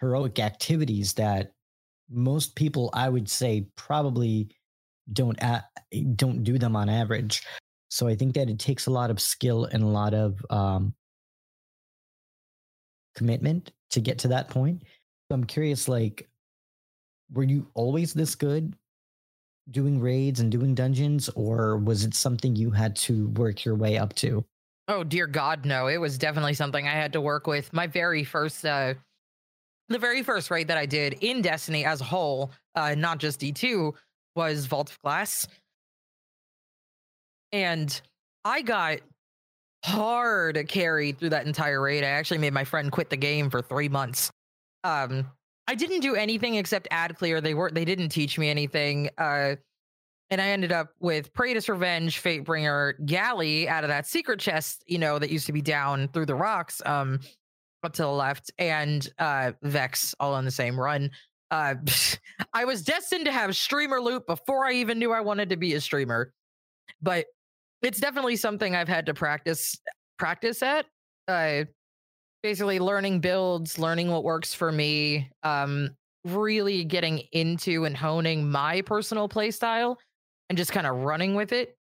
heroic 0.00 0.38
activities 0.40 1.14
that 1.14 1.52
most 2.10 2.56
people 2.56 2.90
I 2.94 3.08
would 3.08 3.28
say 3.30 3.68
probably 3.76 4.50
don't 5.12 5.40
a- 5.42 5.64
don't 6.16 6.44
do 6.44 6.58
them 6.58 6.76
on 6.76 6.88
average. 6.88 7.42
So 7.90 8.08
I 8.08 8.16
think 8.16 8.34
that 8.34 8.50
it 8.50 8.58
takes 8.58 8.86
a 8.86 8.90
lot 8.90 9.10
of 9.10 9.20
skill 9.20 9.66
and 9.66 9.82
a 9.82 9.86
lot 9.88 10.14
of 10.14 10.44
um, 10.50 10.94
commitment 13.14 13.72
to 13.90 14.00
get 14.00 14.18
to 14.20 14.28
that 14.28 14.48
point. 14.48 14.82
So 15.28 15.34
I'm 15.34 15.44
curious, 15.44 15.88
like, 15.88 16.28
were 17.32 17.42
you 17.44 17.68
always 17.74 18.12
this 18.14 18.34
good 18.34 18.76
doing 19.70 20.00
raids 20.00 20.40
and 20.40 20.52
doing 20.52 20.74
dungeons, 20.74 21.28
or 21.30 21.78
was 21.78 22.04
it 22.04 22.14
something 22.14 22.56
you 22.56 22.70
had 22.70 22.96
to 22.96 23.28
work 23.30 23.64
your 23.64 23.74
way 23.76 23.98
up 23.98 24.14
to? 24.16 24.44
Oh 24.86 25.02
dear 25.02 25.26
God, 25.26 25.64
no! 25.64 25.86
It 25.86 25.98
was 25.98 26.18
definitely 26.18 26.54
something 26.54 26.86
I 26.86 26.92
had 26.92 27.12
to 27.14 27.20
work 27.20 27.46
with. 27.46 27.72
My 27.72 27.86
very 27.86 28.22
first, 28.22 28.64
uh, 28.66 28.94
the 29.88 29.98
very 29.98 30.22
first 30.22 30.50
raid 30.50 30.68
that 30.68 30.76
I 30.76 30.86
did 30.86 31.18
in 31.20 31.40
Destiny 31.40 31.84
as 31.84 32.00
a 32.00 32.04
whole, 32.04 32.50
uh, 32.74 32.94
not 32.94 33.18
just 33.18 33.40
D 33.40 33.52
two, 33.52 33.94
was 34.36 34.66
Vault 34.66 34.90
of 34.90 35.00
Glass, 35.00 35.48
and 37.52 37.98
I 38.44 38.60
got 38.62 38.98
hard 39.84 40.62
carried 40.68 41.18
through 41.18 41.30
that 41.30 41.46
entire 41.46 41.80
raid. 41.80 42.04
I 42.04 42.08
actually 42.08 42.38
made 42.38 42.52
my 42.52 42.64
friend 42.64 42.90
quit 42.92 43.10
the 43.10 43.16
game 43.16 43.50
for 43.50 43.62
three 43.62 43.88
months. 43.88 44.30
Um, 44.82 45.30
I 45.66 45.74
didn't 45.74 46.00
do 46.00 46.14
anything 46.14 46.56
except 46.56 46.88
ad 46.90 47.16
clear. 47.16 47.40
They 47.40 47.54
weren't. 47.54 47.74
they 47.74 47.86
didn't 47.86 48.10
teach 48.10 48.38
me 48.38 48.50
anything. 48.50 49.08
Uh, 49.16 49.56
and 50.34 50.42
I 50.42 50.48
ended 50.48 50.72
up 50.72 50.88
with 50.98 51.32
Praetor's 51.32 51.68
Revenge, 51.68 52.20
Fatebringer, 52.20 52.94
Galley 53.06 53.68
out 53.68 53.84
of 53.84 53.88
that 53.88 54.04
secret 54.04 54.40
chest, 54.40 54.82
you 54.88 54.98
know, 54.98 55.16
that 55.20 55.30
used 55.30 55.46
to 55.46 55.52
be 55.52 55.62
down 55.62 56.08
through 56.08 56.26
the 56.26 56.34
rocks, 56.34 56.82
um, 56.86 57.20
up 57.84 57.92
to 57.92 58.02
the 58.02 58.08
left, 58.08 58.50
and 58.58 59.08
uh, 59.20 59.52
Vex 59.62 60.12
all 60.18 60.34
on 60.34 60.44
the 60.44 60.50
same 60.50 60.78
run. 60.78 61.08
Uh, 61.52 61.76
I 62.52 62.64
was 62.64 62.82
destined 62.82 63.26
to 63.26 63.30
have 63.30 63.54
streamer 63.54 64.00
loot 64.00 64.26
before 64.26 64.66
I 64.66 64.72
even 64.72 64.98
knew 64.98 65.12
I 65.12 65.20
wanted 65.20 65.50
to 65.50 65.56
be 65.56 65.74
a 65.74 65.80
streamer, 65.80 66.32
but 67.00 67.26
it's 67.82 68.00
definitely 68.00 68.34
something 68.34 68.74
I've 68.74 68.88
had 68.88 69.06
to 69.06 69.14
practice 69.14 69.78
practice 70.18 70.64
at. 70.64 70.86
Uh, 71.28 71.62
basically, 72.42 72.80
learning 72.80 73.20
builds, 73.20 73.78
learning 73.78 74.10
what 74.10 74.24
works 74.24 74.52
for 74.52 74.72
me, 74.72 75.30
um, 75.44 75.90
really 76.24 76.82
getting 76.82 77.22
into 77.30 77.84
and 77.84 77.96
honing 77.96 78.50
my 78.50 78.80
personal 78.80 79.28
play 79.28 79.52
style 79.52 79.96
and 80.48 80.58
just 80.58 80.72
kind 80.72 80.86
of 80.86 80.96
running 80.96 81.34
with 81.34 81.52
it. 81.52 81.76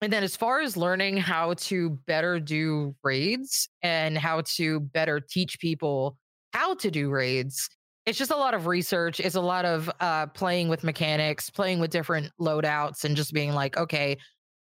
And 0.00 0.12
then, 0.12 0.22
as 0.22 0.36
far 0.36 0.60
as 0.60 0.76
learning 0.76 1.16
how 1.16 1.54
to 1.54 1.90
better 2.06 2.38
do 2.38 2.94
raids 3.02 3.68
and 3.82 4.18
how 4.18 4.42
to 4.56 4.80
better 4.80 5.20
teach 5.20 5.58
people 5.58 6.18
how 6.52 6.74
to 6.76 6.90
do 6.90 7.10
raids, 7.10 7.68
it's 8.04 8.18
just 8.18 8.30
a 8.30 8.36
lot 8.36 8.54
of 8.54 8.66
research. 8.66 9.18
It's 9.18 9.34
a 9.34 9.40
lot 9.40 9.64
of 9.64 9.90
uh, 10.00 10.26
playing 10.26 10.68
with 10.68 10.84
mechanics, 10.84 11.48
playing 11.48 11.80
with 11.80 11.90
different 11.90 12.30
loadouts, 12.40 13.04
and 13.04 13.16
just 13.16 13.32
being 13.32 13.54
like, 13.54 13.76
okay, 13.76 14.18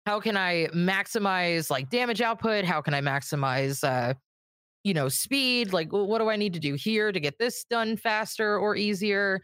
how 0.05 0.19
can 0.19 0.38
I 0.38 0.67
maximize 0.75 1.69
like 1.69 1.89
damage 1.89 2.21
output? 2.21 2.65
How 2.65 2.81
can 2.81 2.93
I 2.93 3.01
maximize 3.01 3.83
uh, 3.83 4.13
you 4.83 4.93
know, 4.93 5.09
speed. 5.09 5.73
Like, 5.73 5.91
what 5.91 6.19
do 6.19 6.29
I 6.29 6.35
need 6.35 6.53
to 6.53 6.59
do 6.59 6.73
here 6.75 7.11
to 7.11 7.19
get 7.19 7.38
this 7.38 7.63
done 7.69 7.97
faster 7.97 8.57
or 8.57 8.75
easier? 8.75 9.39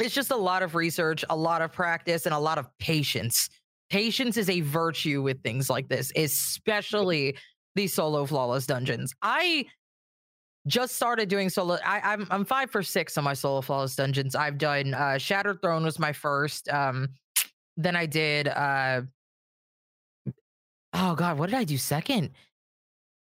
It's 0.00 0.14
just 0.14 0.30
a 0.30 0.36
lot 0.36 0.62
of 0.62 0.74
research, 0.74 1.24
a 1.28 1.36
lot 1.36 1.62
of 1.62 1.72
practice, 1.72 2.26
and 2.26 2.34
a 2.34 2.38
lot 2.38 2.58
of 2.58 2.66
patience. 2.78 3.50
Patience 3.90 4.36
is 4.36 4.48
a 4.48 4.60
virtue 4.60 5.22
with 5.22 5.42
things 5.42 5.68
like 5.68 5.88
this, 5.88 6.12
especially 6.16 7.36
these 7.74 7.92
solo 7.92 8.24
flawless 8.24 8.66
dungeons. 8.66 9.14
I 9.22 9.66
just 10.66 10.94
started 10.96 11.28
doing 11.28 11.48
solo. 11.48 11.78
I, 11.84 12.00
I'm 12.00 12.26
I'm 12.30 12.44
five 12.44 12.70
for 12.70 12.82
six 12.82 13.16
on 13.18 13.24
my 13.24 13.34
solo 13.34 13.60
flawless 13.60 13.96
dungeons. 13.96 14.34
I've 14.34 14.58
done 14.58 14.94
uh 14.94 15.18
Shattered 15.18 15.62
Throne 15.62 15.84
was 15.84 15.98
my 15.98 16.12
first. 16.12 16.68
Um 16.68 17.08
then 17.76 17.96
I 17.96 18.06
did 18.06 18.48
uh 18.48 19.02
oh 20.92 21.14
god, 21.14 21.38
what 21.38 21.50
did 21.50 21.58
I 21.58 21.64
do 21.64 21.78
second? 21.78 22.30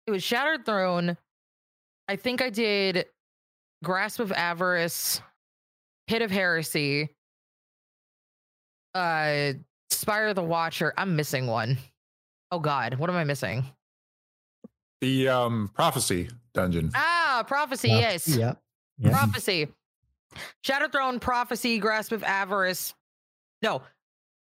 It 0.06 0.10
was 0.10 0.22
Shattered 0.22 0.64
Throne. 0.64 1.16
I 2.08 2.16
think 2.16 2.40
I 2.40 2.50
did 2.50 3.06
Grasp 3.82 4.20
of 4.20 4.30
Avarice, 4.32 5.20
Pit 6.06 6.22
of 6.22 6.30
Heresy, 6.30 7.10
uh 8.94 9.52
Spire 9.90 10.28
of 10.28 10.36
the 10.36 10.42
Watcher. 10.42 10.92
I'm 10.96 11.16
missing 11.16 11.46
one. 11.46 11.78
Oh 12.50 12.58
god, 12.58 12.94
what 12.94 13.10
am 13.10 13.16
I 13.16 13.24
missing? 13.24 13.64
The 15.00 15.28
um 15.28 15.70
prophecy 15.74 16.28
dungeon. 16.54 16.90
Ah, 16.94 17.44
prophecy, 17.46 17.88
Yeah. 17.88 17.98
yes. 17.98 18.28
Yeah. 18.28 18.54
Yeah. 18.98 19.10
Prophecy. 19.10 19.68
Shadow 20.64 20.88
Throne, 20.88 21.18
Prophecy, 21.20 21.78
Grasp 21.78 22.12
of 22.12 22.22
Avarice. 22.22 22.94
No. 23.62 23.82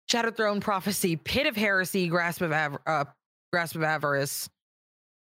Shadow 0.08 0.30
Throne, 0.30 0.60
Prophecy, 0.60 1.16
Pit 1.16 1.46
of 1.46 1.56
Heresy, 1.56 2.08
Grasp 2.08 2.40
of 2.42 2.52
Av- 2.52 2.78
uh, 2.86 3.04
Grasp 3.52 3.76
of 3.76 3.82
Avarice, 3.82 4.48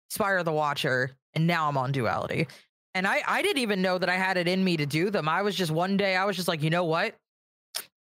Spire 0.10 0.38
of 0.40 0.46
the 0.46 0.52
Watcher, 0.52 1.12
and 1.34 1.46
now 1.48 1.68
I'm 1.70 1.78
on 1.78 1.92
Duality. 1.92 2.48
And 2.96 3.08
I 3.08 3.24
I 3.28 3.42
didn't 3.42 3.62
even 3.62 3.82
know 3.82 3.98
that 3.98 4.10
I 4.10 4.16
had 4.16 4.38
it 4.38 4.48
in 4.48 4.64
me 4.64 4.78
to 4.78 4.86
do 4.86 5.10
them. 5.10 5.28
I 5.28 5.42
was 5.42 5.56
just 5.56 5.72
one 5.72 5.98
day 5.98 6.16
I 6.16 6.26
was 6.26 6.36
just 6.36 6.48
like, 6.48 6.62
you 6.62 6.70
know 6.70 6.86
what? 6.86 7.16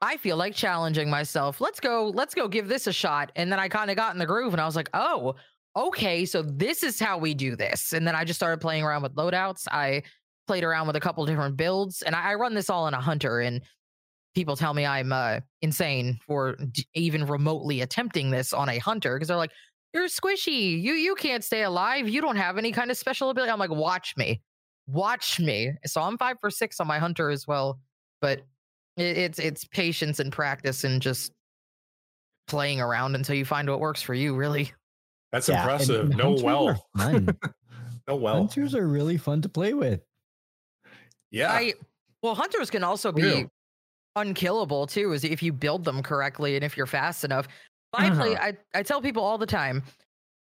I 0.02 0.18
feel 0.18 0.38
like 0.38 0.56
challenging 0.56 1.10
myself. 1.10 1.60
Let's 1.60 1.80
go, 1.80 2.10
let's 2.16 2.34
go 2.34 2.48
give 2.48 2.70
this 2.70 2.88
a 2.88 2.94
shot. 2.94 3.32
And 3.36 3.52
then 3.52 3.60
I 3.60 3.68
kind 3.68 3.90
of 3.92 3.98
got 3.98 4.14
in 4.14 4.20
the 4.20 4.26
groove 4.26 4.54
and 4.54 4.62
I 4.62 4.66
was 4.66 4.76
like, 4.76 4.90
oh, 4.94 5.36
okay, 5.76 6.26
so 6.26 6.42
this 6.42 6.84
is 6.84 7.00
how 7.00 7.18
we 7.18 7.34
do 7.34 7.56
this. 7.56 7.92
And 7.94 8.08
then 8.08 8.16
I 8.16 8.24
just 8.24 8.40
started 8.40 8.62
playing 8.62 8.84
around 8.84 9.04
with 9.04 9.16
loadouts. 9.16 9.68
I 9.70 10.04
played 10.48 10.64
around 10.64 10.88
with 10.88 10.96
a 10.96 11.00
couple 11.00 11.26
different 11.26 11.58
builds, 11.58 12.02
and 12.02 12.16
I, 12.16 12.32
I 12.32 12.36
run 12.36 12.56
this 12.56 12.70
all 12.70 12.88
in 12.88 12.94
a 12.94 13.02
hunter. 13.02 13.40
And 13.40 13.62
people 14.36 14.56
tell 14.56 14.74
me 14.74 14.86
I'm 14.86 15.12
uh, 15.12 15.42
insane 15.62 16.20
for 16.26 16.56
d- 16.56 16.88
even 16.96 17.26
remotely 17.26 17.82
attempting 17.82 18.32
this 18.32 18.54
on 18.54 18.70
a 18.70 18.80
hunter 18.80 19.16
because 19.16 19.28
they're 19.28 19.38
like, 19.38 19.52
"You're 19.94 20.08
squishy. 20.08 20.82
You 20.82 20.94
you 20.94 21.16
can't 21.16 21.44
stay 21.44 21.64
alive. 21.64 22.10
You 22.10 22.22
don't 22.22 22.38
have 22.38 22.58
any 22.58 22.72
kind 22.72 22.90
of 22.90 22.98
special 22.98 23.30
ability." 23.30 23.52
I'm 23.52 23.60
like, 23.60 23.70
"Watch 23.70 24.16
me, 24.18 24.42
watch 24.92 25.40
me." 25.40 25.72
So 25.86 26.02
I'm 26.02 26.18
five 26.18 26.38
for 26.40 26.50
six 26.50 26.80
on 26.80 26.88
my 26.88 27.00
hunter 27.00 27.30
as 27.30 27.48
well, 27.48 27.80
but 28.22 28.40
it, 28.98 29.18
it's 29.18 29.40
it's 29.40 29.66
patience 29.66 30.20
and 30.20 30.32
practice 30.32 30.84
and 30.84 31.02
just 31.02 31.32
playing 32.48 32.82
around 32.82 33.16
until 33.16 33.36
you 33.36 33.46
find 33.46 33.70
what 33.70 33.80
works 33.80 34.02
for 34.02 34.14
you. 34.14 34.36
Really. 34.36 34.72
That's 35.32 35.48
Yeah, 35.48 35.62
impressive. 35.62 36.10
no 36.10 36.24
hunters 36.30 36.44
well. 36.44 36.86
fun. 36.98 37.30
No 38.08 38.16
well. 38.16 38.38
Hunters 38.38 38.74
are 38.74 38.88
really 38.88 39.18
fun 39.18 39.44
to 39.44 39.50
play 39.50 39.76
with. 39.76 40.02
Yeah. 41.30 41.52
I 41.52 41.76
well, 42.24 42.34
hunters 42.34 42.72
can 42.72 42.84
also 42.84 43.12
be 43.12 43.22
Real. 43.22 43.52
unkillable 44.16 44.88
too, 44.88 45.12
is 45.14 45.24
if 45.24 45.44
you 45.44 45.54
build 45.54 45.84
them 45.86 46.02
correctly 46.02 46.56
and 46.56 46.66
if 46.66 46.76
you're 46.76 46.88
fast 46.88 47.24
enough. 47.24 47.48
I 47.94 48.10
play. 48.10 48.36
Uh-huh. 48.36 48.52
I 48.74 48.80
I 48.80 48.84
tell 48.84 49.00
people 49.02 49.24
all 49.24 49.38
the 49.38 49.46
time. 49.46 49.84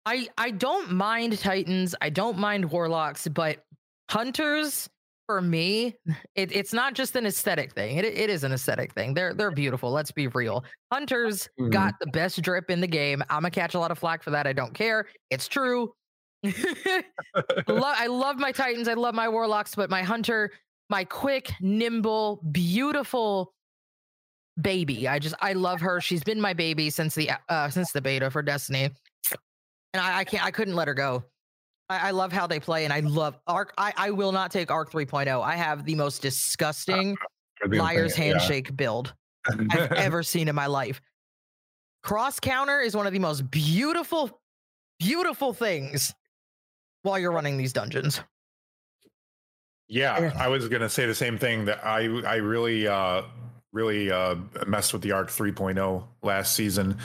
I 0.05 0.29
I 0.37 0.51
don't 0.51 0.91
mind 0.91 1.39
titans. 1.39 1.95
I 2.01 2.11
don't 2.11 2.39
mind 2.39 2.71
warlocks, 2.73 3.29
but 3.29 3.65
hunters 4.11 4.89
for 5.27 5.41
me, 5.41 5.97
it, 6.35 6.55
it's 6.55 6.75
not 6.75 6.93
just 6.93 7.17
an 7.17 7.25
aesthetic 7.25 7.73
thing. 7.73 7.97
It 7.97 8.05
it 8.05 8.29
is 8.29 8.45
an 8.45 8.53
aesthetic 8.53 8.93
thing. 8.93 9.15
They're 9.15 9.33
they're 9.33 9.51
beautiful. 9.51 9.91
Let's 9.91 10.11
be 10.13 10.27
real. 10.29 10.65
Hunters 10.93 11.49
Mhm. 11.59 11.71
got 11.73 11.95
the 12.01 12.09
best 12.09 12.43
drip 12.43 12.71
in 12.71 12.81
the 12.81 12.87
game. 12.87 13.23
I'm 13.31 13.39
gonna 13.41 13.51
catch 13.51 13.75
a 13.75 13.79
lot 13.79 13.91
of 13.91 13.99
flack 13.99 14.23
for 14.23 14.31
that. 14.33 14.47
I 14.47 14.53
don't 14.53 14.75
care. 14.75 15.07
It's 15.31 15.49
true. 15.49 15.95
I 16.45 18.07
love 18.07 18.37
my 18.37 18.53
Titans. 18.53 18.87
I 18.87 18.95
love 18.95 19.15
my 19.15 19.29
Warlocks, 19.29 19.75
but 19.75 19.89
my 19.89 20.03
Hunter, 20.03 20.51
my 20.91 21.05
quick, 21.05 21.51
nimble, 21.61 22.43
beautiful 22.53 23.55
baby. 24.61 25.09
I 25.09 25.19
just 25.19 25.35
I 25.41 25.55
love 25.55 25.81
her. 25.81 26.03
She's 26.03 26.23
been 26.23 26.41
my 26.41 26.53
baby 26.53 26.91
since 26.91 27.15
the 27.15 27.31
uh 27.49 27.71
since 27.71 27.93
the 27.93 28.03
beta 28.03 28.31
for 28.31 28.43
Destiny, 28.43 28.91
and 29.95 30.03
I, 30.03 30.19
I 30.19 30.25
can't 30.25 30.45
I 30.45 30.51
couldn't 30.51 30.75
let 30.75 30.87
her 30.87 30.95
go. 30.95 31.25
I, 31.89 32.09
I 32.09 32.11
love 32.13 32.33
how 32.33 32.47
they 32.47 32.61
play, 32.61 32.85
and 32.85 32.93
I 32.93 33.01
love 33.01 33.39
Arc. 33.47 33.73
I 33.79 33.93
I 33.97 34.11
will 34.11 34.33
not 34.33 34.51
take 34.51 34.71
Arc 34.71 34.91
3.0. 34.91 35.43
I 35.43 35.57
have 35.57 35.85
the 35.85 35.95
most 35.95 36.23
disgusting 36.23 37.17
For 37.61 37.69
the 37.69 37.79
liar's 37.79 38.17
thing, 38.17 38.29
yeah. 38.29 38.39
handshake 38.39 38.77
build 38.77 39.15
I've 39.47 39.93
ever 39.93 40.23
seen 40.23 40.49
in 40.49 40.55
my 40.55 40.67
life. 40.67 41.01
Cross 42.03 42.41
counter 42.41 42.81
is 42.81 42.95
one 42.97 43.07
of 43.07 43.13
the 43.13 43.19
most 43.19 43.51
beautiful, 43.51 44.41
beautiful 44.99 45.53
things 45.53 46.15
while 47.03 47.19
you're 47.19 47.33
running 47.33 47.57
these 47.57 47.73
dungeons. 47.73 48.21
Yeah, 49.89 50.33
I 50.37 50.49
was 50.49 50.69
gonna 50.69 50.89
say 50.89 51.07
the 51.07 51.15
same 51.15 51.39
thing. 51.39 51.67
That 51.67 51.85
I 51.85 52.05
I 52.27 52.37
really 52.37 52.89
uh 52.89 53.23
really 53.75 54.11
uh 54.11 54.37
messed 54.67 54.93
with 54.93 55.03
the 55.03 55.13
Arc 55.13 55.29
3.0 55.29 56.05
last 56.23 56.55
season, 56.55 56.97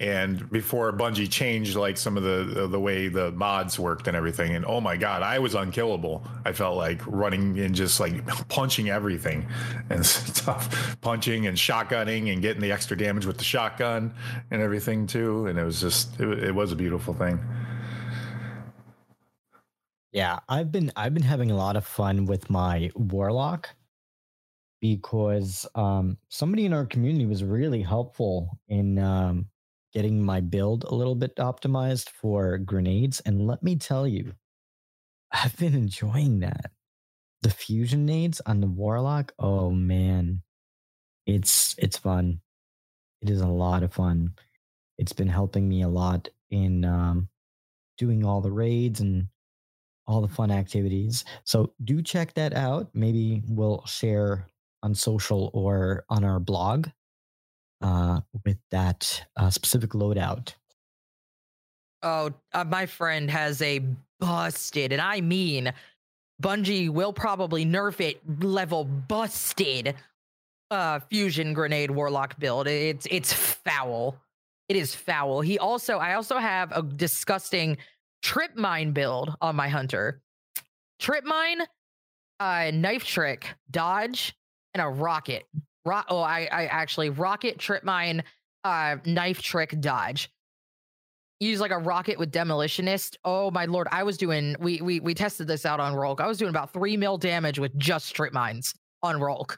and 0.00 0.50
before 0.50 0.92
Bungie 0.92 1.30
changed 1.30 1.76
like 1.76 1.96
some 1.98 2.16
of 2.16 2.22
the 2.22 2.66
the, 2.66 2.80
way 2.80 3.08
the 3.08 3.30
mods 3.32 3.78
worked 3.78 4.08
and 4.08 4.16
everything. 4.16 4.56
And 4.56 4.64
oh 4.64 4.80
my 4.80 4.96
god, 4.96 5.22
I 5.22 5.38
was 5.38 5.54
unkillable. 5.54 6.26
I 6.44 6.52
felt 6.52 6.76
like 6.76 7.06
running 7.06 7.58
and 7.60 7.74
just 7.74 8.00
like 8.00 8.26
punching 8.48 8.88
everything 8.88 9.46
and 9.90 10.04
stuff, 10.06 10.96
punching 11.02 11.46
and 11.46 11.56
shotgunning 11.56 12.32
and 12.32 12.42
getting 12.42 12.62
the 12.62 12.72
extra 12.72 12.96
damage 12.96 13.26
with 13.26 13.38
the 13.38 13.44
shotgun 13.44 14.12
and 14.50 14.62
everything 14.62 15.06
too. 15.06 15.46
And 15.46 15.58
it 15.58 15.64
was 15.64 15.80
just 15.80 16.18
it, 16.18 16.44
it 16.44 16.54
was 16.54 16.72
a 16.72 16.76
beautiful 16.76 17.14
thing. 17.14 17.38
Yeah, 20.12 20.38
I've 20.48 20.72
been 20.72 20.90
I've 20.96 21.12
been 21.12 21.22
having 21.22 21.50
a 21.50 21.56
lot 21.56 21.76
of 21.76 21.84
fun 21.86 22.24
with 22.24 22.48
my 22.48 22.90
warlock 22.94 23.68
because 24.80 25.66
um 25.74 26.18
somebody 26.28 26.66
in 26.66 26.72
our 26.72 26.86
community 26.86 27.26
was 27.26 27.44
really 27.44 27.82
helpful 27.82 28.58
in 28.68 28.98
um 28.98 29.46
getting 29.92 30.22
my 30.22 30.40
build 30.40 30.84
a 30.84 30.94
little 30.94 31.14
bit 31.14 31.34
optimized 31.36 32.10
for 32.10 32.58
grenades 32.58 33.20
and 33.20 33.46
let 33.46 33.62
me 33.62 33.76
tell 33.76 34.06
you 34.06 34.32
I've 35.32 35.56
been 35.56 35.74
enjoying 35.74 36.40
that. 36.40 36.72
The 37.42 37.50
fusion 37.50 38.06
nades 38.06 38.40
on 38.46 38.60
the 38.60 38.66
warlock, 38.66 39.32
oh 39.38 39.70
man. 39.70 40.42
It's 41.26 41.74
it's 41.78 41.98
fun. 41.98 42.40
It 43.22 43.30
is 43.30 43.40
a 43.40 43.48
lot 43.48 43.82
of 43.82 43.94
fun. 43.94 44.34
It's 44.98 45.12
been 45.12 45.28
helping 45.28 45.68
me 45.68 45.82
a 45.82 45.88
lot 45.88 46.28
in 46.50 46.84
um 46.84 47.28
doing 47.98 48.24
all 48.24 48.40
the 48.40 48.52
raids 48.52 49.00
and 49.00 49.28
all 50.06 50.20
the 50.20 50.28
fun 50.28 50.50
activities. 50.50 51.24
So 51.44 51.74
do 51.84 52.02
check 52.02 52.34
that 52.34 52.54
out. 52.54 52.90
Maybe 52.94 53.42
we'll 53.48 53.84
share 53.86 54.46
on 54.82 54.94
social 54.94 55.50
or 55.52 56.04
on 56.08 56.24
our 56.24 56.40
blog 56.40 56.88
uh, 57.82 58.20
with 58.44 58.58
that 58.70 59.24
uh, 59.36 59.50
specific 59.50 59.90
loadout. 59.90 60.54
Oh, 62.02 62.32
uh, 62.52 62.64
my 62.64 62.86
friend 62.86 63.30
has 63.30 63.62
a 63.62 63.80
busted, 64.20 64.92
and 64.92 65.00
I 65.00 65.20
mean, 65.20 65.72
Bungie 66.42 66.90
will 66.90 67.12
probably 67.12 67.64
nerf 67.64 68.00
it 68.00 68.20
level 68.42 68.84
busted 68.84 69.94
uh 70.70 70.98
fusion 70.98 71.54
grenade 71.54 71.90
warlock 71.90 72.38
build. 72.38 72.66
It's 72.66 73.06
it's 73.10 73.32
foul. 73.32 74.16
It 74.68 74.76
is 74.76 74.94
foul. 74.94 75.40
He 75.40 75.58
also 75.58 75.98
I 75.98 76.14
also 76.14 76.38
have 76.38 76.72
a 76.72 76.82
disgusting 76.82 77.78
trip 78.22 78.56
mine 78.56 78.92
build 78.92 79.34
on 79.40 79.56
my 79.56 79.68
hunter. 79.68 80.20
Trip 80.98 81.24
mine, 81.24 81.62
uh 82.40 82.70
knife 82.74 83.04
trick, 83.04 83.54
dodge, 83.70 84.36
and 84.76 84.82
a 84.82 84.88
rocket. 84.88 85.44
Ro- 85.86 86.02
oh, 86.08 86.20
I 86.20 86.48
I 86.52 86.66
actually 86.66 87.08
rocket, 87.10 87.58
trip 87.58 87.82
mine, 87.84 88.22
uh 88.64 88.96
knife 89.06 89.40
trick, 89.42 89.80
dodge 89.80 90.30
use 91.38 91.60
like 91.60 91.70
a 91.70 91.76
rocket 91.78 92.18
with 92.18 92.32
demolitionist. 92.32 93.14
Oh 93.24 93.50
my 93.50 93.66
lord, 93.66 93.88
I 93.92 94.02
was 94.04 94.16
doing 94.16 94.56
we 94.58 94.80
we 94.80 95.00
we 95.00 95.12
tested 95.14 95.46
this 95.46 95.66
out 95.66 95.80
on 95.80 95.94
Rhulk. 95.94 96.20
I 96.20 96.26
was 96.26 96.38
doing 96.38 96.48
about 96.50 96.72
three 96.72 96.96
mil 96.96 97.18
damage 97.18 97.58
with 97.58 97.76
just 97.78 98.06
strip 98.06 98.32
mines 98.32 98.74
on 99.02 99.20
Rhulk. 99.20 99.56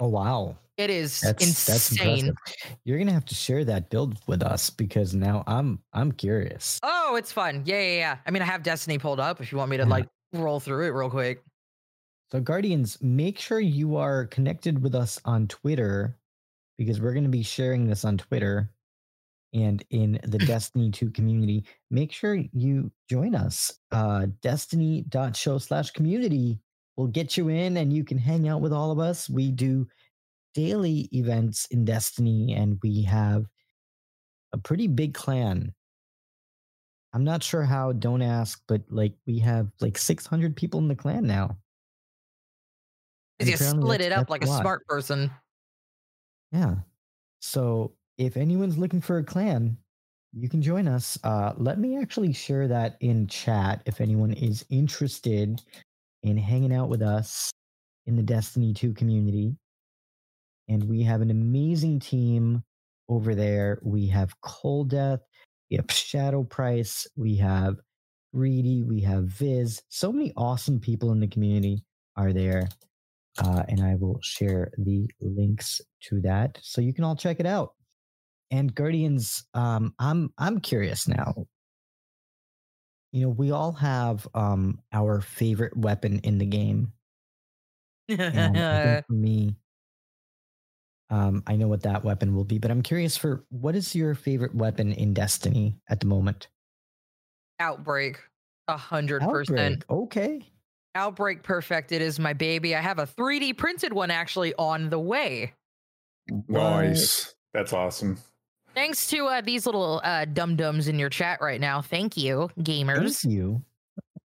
Oh 0.00 0.08
wow, 0.08 0.56
It 0.76 0.90
is 0.90 1.20
that's 1.20 1.66
that's 1.66 1.90
insane. 1.92 2.26
impressive. 2.28 2.76
You're 2.84 2.98
gonna 2.98 3.12
have 3.12 3.24
to 3.26 3.34
share 3.34 3.64
that 3.64 3.90
build 3.90 4.18
with 4.26 4.42
us 4.42 4.70
because 4.70 5.14
now 5.14 5.44
I'm 5.46 5.80
I'm 5.92 6.10
curious. 6.12 6.80
oh, 6.82 7.16
it's 7.16 7.30
fun. 7.32 7.62
Yeah, 7.66 7.80
yeah, 7.80 7.96
yeah. 7.98 8.16
I 8.26 8.30
mean, 8.30 8.42
I 8.42 8.46
have 8.46 8.62
Destiny 8.62 8.98
pulled 8.98 9.20
up 9.20 9.40
if 9.40 9.52
you 9.52 9.58
want 9.58 9.70
me 9.70 9.76
to 9.78 9.82
Yeah. 9.84 9.88
like 9.88 10.06
roll 10.32 10.58
through 10.60 10.86
it 10.86 10.90
real 10.90 11.10
quick. 11.10 11.42
So 12.32 12.40
Guardians, 12.40 12.98
make 13.00 13.38
sure 13.38 13.60
you 13.60 13.96
are 13.96 14.26
connected 14.26 14.82
with 14.82 14.94
us 14.94 15.20
on 15.24 15.46
Twitter 15.48 16.18
because 16.76 17.00
we're 17.00 17.14
gonna 17.14 17.28
be 17.28 17.42
sharing 17.42 17.86
this 17.86 18.04
on 18.04 18.18
Twitter. 18.18 18.70
and 19.52 19.84
in 19.90 20.20
the 20.24 20.38
Destiny 20.46 20.90
2 20.90 21.10
community, 21.12 21.64
make 21.90 22.12
sure 22.12 22.34
you 22.34 22.90
join 23.08 23.34
us. 23.36 23.78
Uh, 23.92 24.26
destiny.show 24.42 25.58
slash 25.58 25.90
community 25.92 26.58
will 26.96 27.06
get 27.06 27.36
you 27.36 27.48
in 27.48 27.76
and 27.76 27.92
you 27.92 28.04
can 28.04 28.18
hang 28.18 28.48
out 28.48 28.60
with 28.60 28.72
all 28.72 28.90
of 28.90 28.98
us. 28.98 29.30
We 29.30 29.50
do 29.52 29.86
daily 30.54 31.08
events 31.12 31.66
in 31.66 31.84
Destiny 31.84 32.54
and 32.54 32.78
we 32.82 33.02
have 33.02 33.46
a 34.52 34.58
pretty 34.58 34.88
big 34.88 35.14
clan. 35.14 35.74
I'm 37.12 37.24
not 37.24 37.42
sure 37.42 37.62
how, 37.62 37.92
don't 37.92 38.22
ask, 38.22 38.60
but 38.66 38.82
like 38.90 39.14
we 39.26 39.38
have 39.40 39.70
like 39.80 39.96
600 39.98 40.56
people 40.56 40.80
in 40.80 40.88
the 40.88 40.96
clan 40.96 41.26
now. 41.26 41.56
And 43.48 43.60
You 43.60 43.66
split 43.66 44.00
it 44.00 44.12
up 44.12 44.30
like 44.30 44.44
a 44.44 44.48
lot. 44.48 44.60
smart 44.60 44.86
person. 44.86 45.30
Yeah. 46.52 46.76
So 47.40 47.92
if 48.18 48.36
anyone's 48.36 48.78
looking 48.78 49.00
for 49.00 49.18
a 49.18 49.24
clan, 49.24 49.76
you 50.32 50.48
can 50.48 50.62
join 50.62 50.88
us. 50.88 51.18
Uh, 51.22 51.52
let 51.56 51.78
me 51.78 51.98
actually 51.98 52.32
share 52.32 52.66
that 52.68 52.96
in 53.00 53.26
chat 53.26 53.82
if 53.86 54.00
anyone 54.00 54.32
is 54.32 54.64
interested 54.70 55.62
in 56.22 56.36
hanging 56.36 56.74
out 56.74 56.88
with 56.88 57.02
us 57.02 57.50
in 58.06 58.16
the 58.16 58.22
Destiny 58.22 58.72
2 58.74 58.94
community. 58.94 59.56
And 60.68 60.88
we 60.88 61.02
have 61.02 61.20
an 61.20 61.30
amazing 61.30 62.00
team 62.00 62.62
over 63.08 63.34
there. 63.34 63.78
We 63.82 64.06
have 64.08 64.40
Cold 64.40 64.90
Death, 64.90 65.20
we 65.70 65.76
have 65.76 65.90
Shadow 65.90 66.42
Price, 66.42 67.06
we 67.16 67.36
have 67.36 67.76
Greedy, 68.34 68.82
we 68.82 69.00
have 69.02 69.24
Viz. 69.24 69.82
So 69.88 70.12
many 70.12 70.32
awesome 70.36 70.80
people 70.80 71.12
in 71.12 71.20
the 71.20 71.28
community 71.28 71.84
are 72.16 72.32
there 72.32 72.68
uh, 73.38 73.64
and 73.68 73.80
I 73.82 73.96
will 73.96 74.20
share 74.22 74.70
the 74.78 75.08
links 75.20 75.80
to 76.04 76.20
that 76.20 76.58
so 76.62 76.80
you 76.80 76.94
can 76.94 77.04
all 77.04 77.16
check 77.16 77.40
it 77.40 77.46
out. 77.46 77.74
And 78.50 78.74
Guardians, 78.74 79.44
um, 79.54 79.94
I'm 79.98 80.32
I'm 80.38 80.60
curious 80.60 81.08
now. 81.08 81.34
You 83.12 83.22
know, 83.22 83.28
we 83.30 83.50
all 83.50 83.72
have 83.72 84.26
um, 84.34 84.80
our 84.92 85.20
favorite 85.20 85.76
weapon 85.76 86.20
in 86.20 86.38
the 86.38 86.46
game. 86.46 86.92
And 88.08 88.56
I 88.56 88.82
think 88.82 89.00
for 89.06 89.12
me, 89.12 89.56
um, 91.10 91.42
I 91.46 91.56
know 91.56 91.68
what 91.68 91.82
that 91.82 92.04
weapon 92.04 92.34
will 92.34 92.44
be, 92.44 92.58
but 92.58 92.70
I'm 92.70 92.82
curious 92.82 93.16
for 93.16 93.44
what 93.50 93.76
is 93.76 93.94
your 93.94 94.14
favorite 94.14 94.54
weapon 94.54 94.92
in 94.92 95.14
Destiny 95.14 95.78
at 95.88 96.00
the 96.00 96.06
moment? 96.06 96.48
Outbreak. 97.60 98.20
A 98.66 98.76
hundred 98.76 99.22
percent. 99.22 99.84
Okay. 99.88 100.50
Outbreak 100.94 101.42
Perfected 101.42 102.00
is 102.02 102.18
my 102.18 102.32
baby. 102.32 102.74
I 102.76 102.80
have 102.80 102.98
a 102.98 103.06
3D 103.06 103.56
printed 103.56 103.92
one 103.92 104.10
actually 104.10 104.54
on 104.54 104.90
the 104.90 104.98
way. 104.98 105.52
Nice. 106.48 107.34
That's 107.52 107.72
awesome. 107.72 108.18
Thanks 108.74 109.06
to 109.08 109.26
uh, 109.26 109.40
these 109.40 109.66
little 109.66 110.00
uh, 110.02 110.24
dum 110.24 110.56
dums 110.56 110.88
in 110.88 110.98
your 110.98 111.10
chat 111.10 111.40
right 111.40 111.60
now. 111.60 111.80
Thank 111.80 112.16
you, 112.16 112.50
gamers. 112.58 113.20
Thank 113.22 113.34
you. 113.34 113.62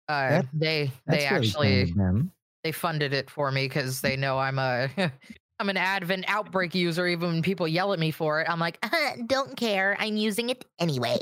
Uh, 0.08 0.28
That- 0.30 0.46
they 0.52 0.92
they 1.06 1.24
actually 1.26 1.92
kind 1.92 2.18
of 2.20 2.26
they 2.64 2.72
funded 2.72 3.12
it 3.12 3.30
for 3.30 3.50
me 3.50 3.66
because 3.66 4.00
they 4.00 4.16
know 4.16 4.38
I'm 4.38 4.58
a 4.58 4.88
I'm 5.60 5.68
an 5.68 5.76
Advent 5.76 6.24
Outbreak 6.28 6.74
user. 6.74 7.06
Even 7.08 7.28
when 7.32 7.42
people 7.42 7.66
yell 7.66 7.92
at 7.92 7.98
me 7.98 8.10
for 8.12 8.40
it, 8.40 8.48
I'm 8.48 8.60
like, 8.60 8.78
"Uh, 8.82 8.90
don't 9.26 9.56
care. 9.56 9.96
I'm 9.98 10.16
using 10.16 10.50
it 10.50 10.64
anyway. 10.78 11.18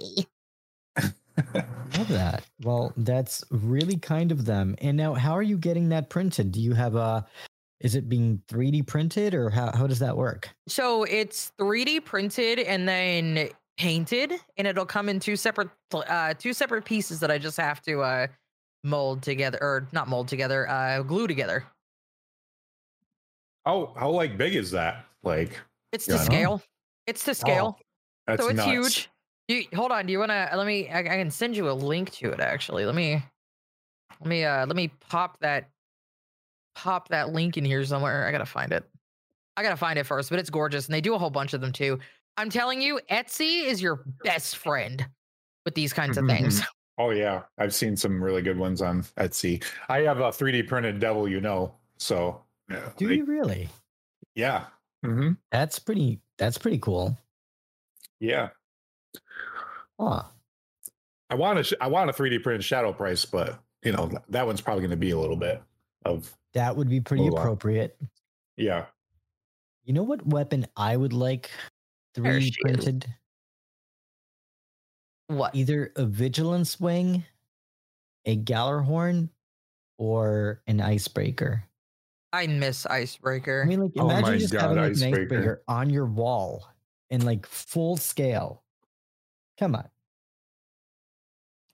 I 1.39 1.99
love 1.99 2.09
that. 2.09 2.45
Well, 2.63 2.93
that's 2.97 3.45
really 3.51 3.97
kind 3.97 4.33
of 4.33 4.45
them. 4.45 4.75
And 4.79 4.97
now, 4.97 5.15
how 5.15 5.33
are 5.33 5.43
you 5.43 5.59
getting 5.59 5.89
that 5.91 6.09
printed? 6.11 6.53
Do 6.53 6.61
you 6.61 6.75
have 6.75 6.95
a? 6.95 7.27
Is 7.81 7.95
it 7.95 8.09
being 8.09 8.43
3D 8.49 8.87
printed, 8.87 9.35
or 9.35 9.51
how 9.51 9.71
how 9.77 9.87
does 9.87 9.99
that 9.99 10.17
work? 10.17 10.49
So 10.67 11.05
it's 11.05 11.53
3D 11.59 12.05
printed 12.05 12.59
and 12.61 12.89
then 12.89 13.51
painted, 13.77 14.33
and 14.57 14.67
it'll 14.67 14.87
come 14.87 15.09
in 15.09 15.21
two 15.21 15.37
separate 15.37 15.69
uh, 15.93 16.35
two 16.35 16.53
separate 16.55 16.85
pieces 16.85 17.21
that 17.21 17.31
I 17.31 17.39
just 17.39 17.59
have 17.59 17.83
to 17.83 18.01
uh, 18.01 18.27
mold 18.83 19.23
together, 19.23 19.59
or 19.61 19.89
not 19.93 20.09
mold 20.09 20.29
together, 20.29 20.69
uh, 20.69 21.03
glue 21.03 21.27
together. 21.27 21.65
How 23.67 23.93
how 23.97 24.11
like 24.11 24.39
big 24.39 24.55
is 24.55 24.71
that? 24.71 25.05
Like 25.23 25.61
It's 25.93 26.07
Yeah, 26.09 26.15
to 26.15 26.21
I 26.21 26.25
know. 26.25 26.31
scale. 26.31 26.63
It's 27.07 27.25
to 27.25 27.35
scale. 27.35 27.79
that's 28.27 28.43
so 28.43 28.49
it's 28.49 28.57
nuts. 28.57 28.71
huge. 28.71 29.11
You, 29.49 29.65
hold 29.75 29.93
on. 29.93 30.07
Do 30.07 30.13
you 30.13 30.19
want 30.19 30.31
to? 30.31 30.51
Let 30.55 30.67
me. 30.67 30.89
I, 30.89 30.99
I 31.01 31.03
can 31.03 31.31
send 31.31 31.57
you 31.57 31.71
a 31.71 31.73
link 31.73 32.11
to 32.15 32.31
it. 32.31 32.41
Actually, 32.41 32.85
let 32.85 32.95
me. 32.95 33.23
Let 34.21 34.29
me. 34.29 34.45
Uh. 34.45 34.67
Let 34.67 34.77
me 34.77 34.89
pop 35.09 35.39
that. 35.41 35.69
Pop 36.75 37.09
that 37.09 37.33
link 37.33 37.57
in 37.57 37.65
here 37.65 37.85
somewhere. 37.85 38.27
I 38.27 38.33
gotta 38.33 38.45
find 38.47 38.73
it. 38.73 38.85
I 39.57 39.63
gotta 39.63 39.77
find 39.77 39.99
it 39.99 40.05
first, 40.05 40.29
but 40.31 40.39
it's 40.39 40.51
gorgeous, 40.51 40.87
and 40.87 40.95
they 40.95 41.01
do 41.01 41.15
a 41.15 41.19
whole 41.19 41.31
bunch 41.31 41.55
of 41.55 41.61
them 41.61 41.73
too. 41.73 41.99
I'm 42.37 42.51
telling 42.51 42.83
you, 42.83 43.01
Etsy 43.11 43.65
is 43.65 43.81
your 43.81 44.05
best 44.23 44.59
friend 44.59 45.07
with 45.65 45.75
these 45.75 45.93
kinds 45.95 46.19
of 46.19 46.27
things. 46.27 46.61
Oh 46.99 47.11
yeah, 47.11 47.43
I've 47.59 47.75
seen 47.75 47.97
some 47.97 48.23
really 48.23 48.43
good 48.43 48.59
ones 48.59 48.83
on 48.83 49.03
Etsy. 49.19 49.63
I 49.89 50.01
have 50.01 50.19
a 50.19 50.25
3D 50.31 50.67
printed 50.67 50.99
devil, 50.99 51.29
you 51.29 51.41
know. 51.41 51.75
So 51.99 52.43
yeah, 52.71 52.91
Do 52.97 53.09
I- 53.09 53.13
you 53.13 53.25
really? 53.27 53.69
yeah, 54.35 54.65
hmm 55.05 55.33
That's 55.53 55.79
pretty. 55.79 56.21
That's 56.39 56.59
pretty 56.59 56.79
cool. 56.79 57.17
yeah. 58.21 58.49
Huh. 59.99 60.23
I 61.31 61.35
want 61.35 61.65
to 61.65 61.77
I 61.81 61.89
want 61.89 62.11
a 62.11 62.13
3D 62.13 62.43
printed 62.43 62.63
shadow 62.65 62.93
price, 62.93 63.25
but 63.25 63.59
you 63.83 63.93
know 63.93 64.11
that 64.29 64.47
one's 64.47 64.61
probably 64.61 64.83
going 64.83 64.91
to 64.91 64.97
be 64.97 65.11
a 65.11 65.19
little 65.19 65.37
bit 65.37 65.63
of 66.05 66.37
That 66.55 66.77
would 66.77 66.89
be 66.89 67.01
pretty 67.01 67.25
Hold 67.25 67.35
on. 67.35 67.41
appropriate. 67.41 67.99
yeah. 68.57 68.87
You 69.85 69.93
know 69.93 70.03
what 70.03 70.27
weapon 70.27 70.67
I 70.77 70.97
would 70.97 71.13
like 71.13 71.51
3D 72.17 72.41
she 72.41 72.49
is. 72.49 72.57
printed? 72.61 73.07
What? 75.29 75.55
Either 75.55 75.93
a 75.97 76.05
vigilance 76.05 76.79
wing, 76.79 77.25
a 78.25 78.37
Gjallarhorn, 78.37 79.29
or 79.99 80.63
an 80.67 80.81
icebreaker. 80.81 81.65
I 82.33 82.47
miss 82.49 82.85
Icebreaker. 82.87 83.63
I 83.65 83.67
mean, 83.67 83.81
like, 83.81 83.93
Oh 83.97 84.05
imagine 84.11 84.23
my 84.33 84.39
just 84.39 84.53
God, 84.53 84.61
having 84.63 84.77
like, 84.77 84.87
an 84.87 84.91
icebreaker. 84.93 85.23
icebreaker 85.23 85.63
on 85.69 85.91
your 85.91 86.07
wall 86.07 86.69
in 87.11 87.25
like 87.25 87.47
full 87.47 87.97
scale. 87.97 88.63
Come 89.59 89.75
on. 89.75 89.89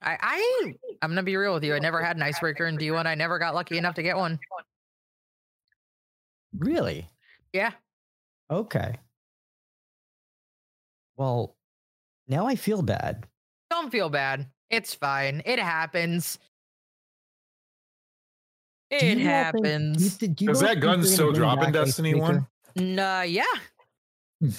I, 0.01 0.17
I 0.21 0.73
I'm 1.01 1.09
gonna 1.11 1.23
be 1.23 1.37
real 1.37 1.53
with 1.53 1.63
you. 1.63 1.73
I 1.75 1.79
never 1.79 2.01
had 2.03 2.17
an 2.17 2.23
icebreaker 2.23 2.65
in 2.67 2.77
D1. 2.77 3.05
I 3.05 3.15
never 3.15 3.39
got 3.39 3.55
lucky 3.55 3.77
enough 3.79 3.95
to 3.95 4.03
get 4.03 4.17
one. 4.17 4.39
Really? 6.57 7.07
Yeah. 7.53 7.71
Okay. 8.51 8.99
Well, 11.15 11.55
now 12.27 12.47
I 12.47 12.55
feel 12.55 12.81
bad. 12.81 13.25
Don't 13.69 13.91
feel 13.91 14.09
bad. 14.09 14.47
It's 14.69 14.93
fine. 14.93 15.41
It 15.45 15.59
happens. 15.59 16.37
It 18.89 19.17
you 19.17 19.29
all 19.31 19.51
think- 19.51 19.63
do 19.63 19.63
you 19.63 19.73
happens. 19.73 20.15
thi- 20.17 20.27
do 20.27 20.45
you 20.45 20.49
Does 20.49 20.59
that 20.61 20.79
gun 20.79 21.03
still 21.03 21.27
bring 21.31 21.39
drop 21.41 21.63
in 21.63 21.71
Destiny 21.71 22.13
1? 22.15 22.47
Nah, 22.75 23.21
yeah. 23.21 23.43
Hmm. 24.41 24.49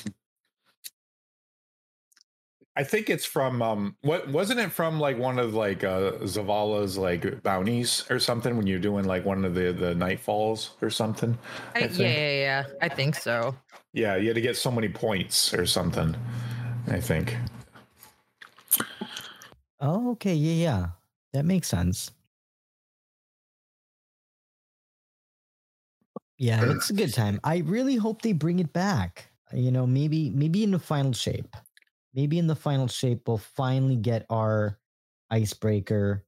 I 2.77 2.83
think 2.83 3.09
it's 3.09 3.25
from 3.25 3.63
um 3.63 3.97
what 4.03 4.29
wasn't 4.29 4.61
it 4.61 4.73
from 4.73 4.99
like 4.99 5.17
one 5.17 5.39
of 5.39 5.55
like 5.55 5.85
uh 5.85 6.13
Zavala's 6.23 6.99
like 6.99 7.43
bounties 7.43 8.05
or 8.11 8.19
something 8.19 8.57
when 8.57 8.67
you're 8.67 8.81
doing 8.81 9.05
like 9.05 9.25
one 9.25 9.45
of 9.45 9.55
the 9.55 9.73
the 9.73 9.95
nightfalls 9.95 10.71
or 10.83 10.91
something. 10.91 11.39
I, 11.75 11.85
I 11.85 11.87
yeah, 11.87 12.09
yeah, 12.09 12.31
yeah. 12.31 12.65
I 12.81 12.89
think 12.89 13.15
so. 13.15 13.55
Yeah, 13.93 14.17
you 14.17 14.27
had 14.27 14.35
to 14.35 14.41
get 14.41 14.57
so 14.57 14.73
many 14.73 14.89
points 14.89 15.55
or 15.55 15.67
something. 15.67 16.17
I 16.89 17.01
think. 17.01 17.37
Oh, 19.81 20.11
okay. 20.13 20.35
Yeah, 20.35 20.55
yeah. 20.55 20.87
That 21.33 21.45
makes 21.45 21.69
sense. 21.69 22.11
Yeah, 26.39 26.65
it's 26.73 26.91
a 26.91 26.95
good 26.95 27.15
time. 27.15 27.39
I 27.45 27.59
really 27.59 27.95
hope 27.95 28.23
they 28.23 28.33
bring 28.33 28.59
it 28.59 28.73
back. 28.73 29.31
You 29.53 29.71
know, 29.71 29.87
maybe 29.87 30.31
maybe 30.31 30.65
in 30.65 30.73
the 30.73 30.79
final 30.81 31.13
shape. 31.13 31.55
Maybe 32.15 32.39
in 32.39 32.47
the 32.47 32.57
final 32.57 32.87
shape 32.89 33.27
we'll 33.27 33.39
finally 33.39 33.97
get 33.97 34.25
our 34.31 34.79
icebreaker. 35.31 36.25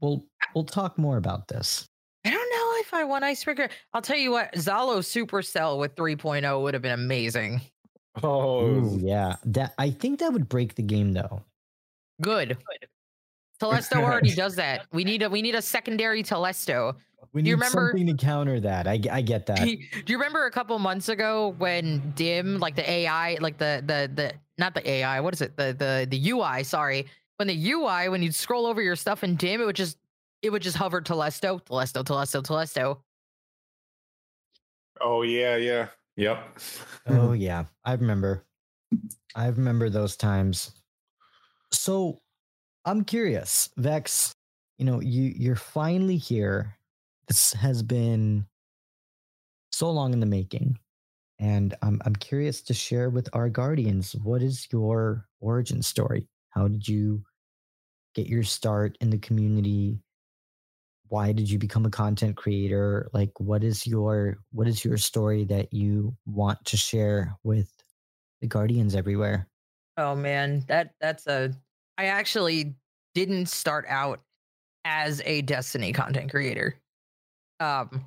We'll 0.00 0.24
we'll 0.54 0.64
talk 0.64 0.98
more 0.98 1.16
about 1.16 1.48
this. 1.48 1.88
I 2.24 2.30
don't 2.30 2.50
know 2.50 2.80
if 2.80 2.94
I 2.94 3.04
want 3.04 3.24
icebreaker. 3.24 3.68
I'll 3.92 4.02
tell 4.02 4.16
you 4.16 4.30
what, 4.30 4.52
Zhalo 4.54 4.98
Supercell 5.00 5.78
with 5.78 5.94
3.0 5.96 6.62
would 6.62 6.72
have 6.74 6.82
been 6.82 6.92
amazing. 6.92 7.60
Oh, 8.22 8.64
Ooh, 8.66 8.98
yeah. 9.02 9.36
That 9.44 9.74
I 9.78 9.90
think 9.90 10.20
that 10.20 10.32
would 10.32 10.48
break 10.48 10.74
the 10.76 10.82
game 10.82 11.12
though. 11.12 11.42
Good. 12.22 12.56
Telesto 13.60 13.96
already 14.02 14.34
does 14.36 14.56
that. 14.56 14.86
We 14.92 15.04
need 15.04 15.22
a 15.22 15.30
we 15.30 15.42
need 15.42 15.54
a 15.54 15.62
secondary 15.62 16.22
Telesto. 16.22 16.94
We 17.32 17.40
Do 17.40 17.44
need 17.44 17.50
you 17.50 17.56
remember- 17.56 17.88
something 17.90 18.06
to 18.06 18.24
counter 18.24 18.60
that. 18.60 18.86
I, 18.86 18.98
g- 18.98 19.10
I 19.10 19.20
get 19.22 19.46
that. 19.46 19.58
Do 19.64 19.76
you 20.06 20.16
remember 20.18 20.46
a 20.46 20.50
couple 20.50 20.78
months 20.78 21.08
ago 21.08 21.54
when 21.58 22.12
Dim, 22.14 22.58
like 22.60 22.76
the 22.76 22.88
AI, 22.88 23.38
like 23.40 23.58
the 23.58 23.82
the 23.84 24.10
the 24.14 24.32
not 24.58 24.74
the 24.74 24.88
AI, 24.88 25.20
what 25.20 25.34
is 25.34 25.40
it? 25.40 25.56
The 25.56 25.74
the 25.76 26.06
the 26.08 26.30
UI, 26.30 26.64
sorry. 26.64 27.06
When 27.36 27.48
the 27.48 27.72
UI, 27.72 28.08
when 28.08 28.22
you'd 28.22 28.34
scroll 28.34 28.66
over 28.66 28.80
your 28.80 28.96
stuff 28.96 29.24
in 29.24 29.34
Dim, 29.36 29.60
it 29.60 29.64
would 29.64 29.76
just 29.76 29.98
it 30.42 30.50
would 30.50 30.62
just 30.62 30.76
hover 30.76 31.00
Telesto, 31.00 31.60
Telesto, 31.64 32.04
Telesto, 32.04 32.42
Telesto. 32.42 32.98
oh 35.00 35.22
yeah, 35.22 35.56
yeah. 35.56 35.88
Yep. 36.16 36.58
Oh 37.08 37.32
yeah, 37.46 37.64
I 37.84 37.92
remember. 37.94 38.44
I 39.34 39.48
remember 39.48 39.90
those 39.90 40.16
times. 40.16 40.70
So 41.72 42.20
I'm 42.84 43.04
curious, 43.04 43.70
Vex, 43.76 44.34
you 44.78 44.84
know, 44.84 45.00
you 45.00 45.32
you're 45.36 45.56
finally 45.56 46.16
here. 46.16 46.76
This 47.26 47.52
has 47.54 47.82
been 47.82 48.46
so 49.72 49.90
long 49.90 50.12
in 50.12 50.20
the 50.20 50.26
making. 50.26 50.78
And 51.38 51.74
I'm 51.82 52.00
I'm 52.04 52.14
curious 52.16 52.62
to 52.62 52.74
share 52.74 53.10
with 53.10 53.28
our 53.32 53.48
guardians 53.48 54.14
what 54.22 54.42
is 54.42 54.68
your 54.70 55.26
origin 55.40 55.82
story? 55.82 56.28
How 56.50 56.68
did 56.68 56.86
you 56.86 57.24
get 58.14 58.28
your 58.28 58.44
start 58.44 58.96
in 59.00 59.10
the 59.10 59.18
community? 59.18 59.98
Why 61.08 61.32
did 61.32 61.50
you 61.50 61.58
become 61.58 61.84
a 61.84 61.90
content 61.90 62.36
creator? 62.36 63.10
Like 63.12 63.32
what 63.38 63.64
is 63.64 63.86
your 63.86 64.38
what 64.52 64.68
is 64.68 64.84
your 64.84 64.96
story 64.96 65.44
that 65.46 65.72
you 65.72 66.16
want 66.24 66.64
to 66.66 66.76
share 66.76 67.36
with 67.42 67.70
the 68.40 68.46
guardians 68.46 68.94
everywhere? 68.94 69.48
Oh 69.96 70.14
man, 70.14 70.64
that 70.68 70.94
that's 71.00 71.26
a 71.26 71.52
I 71.98 72.06
actually 72.06 72.76
didn't 73.14 73.46
start 73.46 73.86
out 73.88 74.22
as 74.84 75.20
a 75.24 75.42
Destiny 75.42 75.92
content 75.92 76.30
creator. 76.30 76.76
Um 77.58 78.06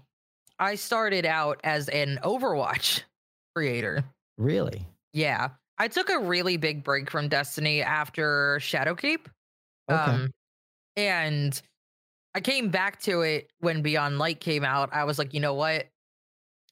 I 0.59 0.75
started 0.75 1.25
out 1.25 1.59
as 1.63 1.89
an 1.89 2.19
Overwatch 2.23 3.03
creator. 3.57 4.03
Really? 4.37 4.85
Yeah. 5.13 5.49
I 5.79 5.87
took 5.87 6.11
a 6.11 6.19
really 6.19 6.57
big 6.57 6.83
break 6.83 7.09
from 7.09 7.27
Destiny 7.27 7.81
after 7.81 8.59
Shadowkeep. 8.61 9.25
Okay. 9.89 10.11
Um 10.11 10.31
and 10.95 11.59
I 12.35 12.39
came 12.39 12.69
back 12.69 13.01
to 13.01 13.21
it 13.21 13.49
when 13.61 13.81
Beyond 13.81 14.19
Light 14.19 14.39
came 14.39 14.63
out. 14.63 14.89
I 14.93 15.05
was 15.05 15.17
like, 15.17 15.33
you 15.33 15.39
know 15.39 15.55
what? 15.55 15.87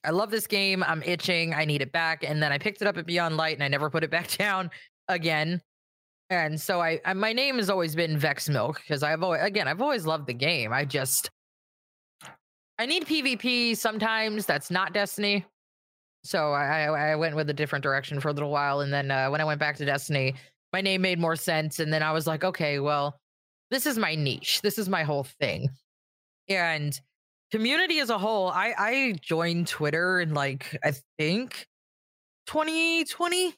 I 0.04 0.10
love 0.10 0.30
this 0.30 0.46
game. 0.46 0.84
I'm 0.84 1.02
itching. 1.02 1.54
I 1.54 1.64
need 1.64 1.82
it 1.82 1.90
back. 1.90 2.22
And 2.22 2.40
then 2.40 2.52
I 2.52 2.58
picked 2.58 2.82
it 2.82 2.86
up 2.86 2.96
at 2.98 3.04
Beyond 3.04 3.36
Light 3.36 3.56
and 3.56 3.64
I 3.64 3.68
never 3.68 3.90
put 3.90 4.04
it 4.04 4.10
back 4.16 4.30
down 4.36 4.70
again. 5.08 5.60
And 6.30 6.60
so 6.60 6.80
I, 6.80 7.00
I 7.04 7.14
my 7.14 7.32
name 7.32 7.56
has 7.56 7.68
always 7.68 7.96
been 7.96 8.16
Vex 8.16 8.48
Milk 8.48 8.80
because 8.80 9.02
I've 9.02 9.24
always 9.24 9.42
again 9.42 9.66
I've 9.66 9.82
always 9.82 10.06
loved 10.06 10.28
the 10.28 10.34
game. 10.34 10.72
I 10.72 10.84
just 10.84 11.30
I 12.78 12.86
need 12.86 13.06
PvP 13.06 13.76
sometimes. 13.76 14.46
That's 14.46 14.70
not 14.70 14.92
Destiny. 14.92 15.44
So 16.26 16.52
I 16.52 17.12
I 17.12 17.16
went 17.16 17.36
with 17.36 17.48
a 17.50 17.54
different 17.54 17.82
direction 17.82 18.20
for 18.20 18.28
a 18.28 18.32
little 18.32 18.50
while, 18.50 18.80
and 18.80 18.92
then 18.92 19.10
uh, 19.10 19.28
when 19.30 19.40
I 19.40 19.44
went 19.44 19.60
back 19.60 19.76
to 19.76 19.84
Destiny, 19.84 20.34
my 20.72 20.80
name 20.80 21.02
made 21.02 21.18
more 21.18 21.36
sense. 21.36 21.78
And 21.80 21.92
then 21.92 22.02
I 22.02 22.12
was 22.12 22.26
like, 22.26 22.44
okay, 22.44 22.78
well, 22.80 23.18
this 23.70 23.86
is 23.86 23.98
my 23.98 24.14
niche. 24.14 24.60
This 24.62 24.78
is 24.78 24.88
my 24.88 25.02
whole 25.04 25.24
thing. 25.24 25.70
And 26.48 26.98
community 27.52 28.00
as 28.00 28.10
a 28.10 28.18
whole, 28.18 28.48
I 28.48 28.74
I 28.78 29.14
joined 29.20 29.68
Twitter 29.68 30.20
in 30.20 30.34
like 30.34 30.76
I 30.84 30.92
think 31.18 31.66
2020. 32.46 33.54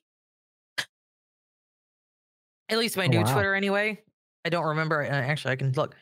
At 2.70 2.78
least 2.78 2.96
my 2.96 3.04
Oh, 3.04 3.08
new 3.08 3.20
wow. 3.22 3.32
Twitter 3.32 3.54
anyway. 3.54 4.02
I 4.44 4.50
don't 4.50 4.66
remember. 4.66 5.02
uh, 5.02 5.06
Actually, 5.08 5.52
I 5.52 5.56
can 5.56 5.72
look. 5.72 5.96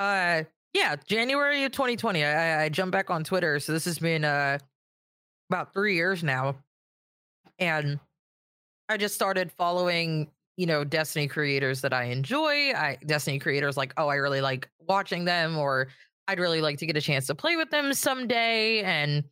Uh 0.00 0.44
yeah, 0.72 0.96
January 1.06 1.64
of 1.64 1.72
2020. 1.72 2.24
I, 2.24 2.60
I 2.60 2.64
I 2.64 2.68
jumped 2.68 2.92
back 2.92 3.10
on 3.10 3.24
Twitter. 3.24 3.60
So 3.60 3.72
this 3.72 3.84
has 3.84 3.98
been 3.98 4.24
uh 4.24 4.58
about 5.52 5.74
three 5.74 5.94
years 5.94 6.24
now. 6.24 6.56
And 7.58 8.00
I 8.88 8.96
just 8.96 9.14
started 9.14 9.52
following, 9.52 10.30
you 10.56 10.64
know, 10.64 10.82
Destiny 10.82 11.28
creators 11.28 11.82
that 11.82 11.92
I 11.92 12.04
enjoy. 12.04 12.72
I 12.72 12.98
Destiny 13.04 13.38
creators 13.38 13.76
like, 13.76 13.92
oh, 13.98 14.08
I 14.08 14.14
really 14.16 14.40
like 14.40 14.68
watching 14.88 15.26
them, 15.26 15.58
or 15.58 15.88
I'd 16.26 16.40
really 16.40 16.62
like 16.62 16.78
to 16.78 16.86
get 16.86 16.96
a 16.96 17.00
chance 17.02 17.26
to 17.26 17.34
play 17.34 17.56
with 17.56 17.70
them 17.70 17.92
someday. 17.92 18.80
And 18.80 19.24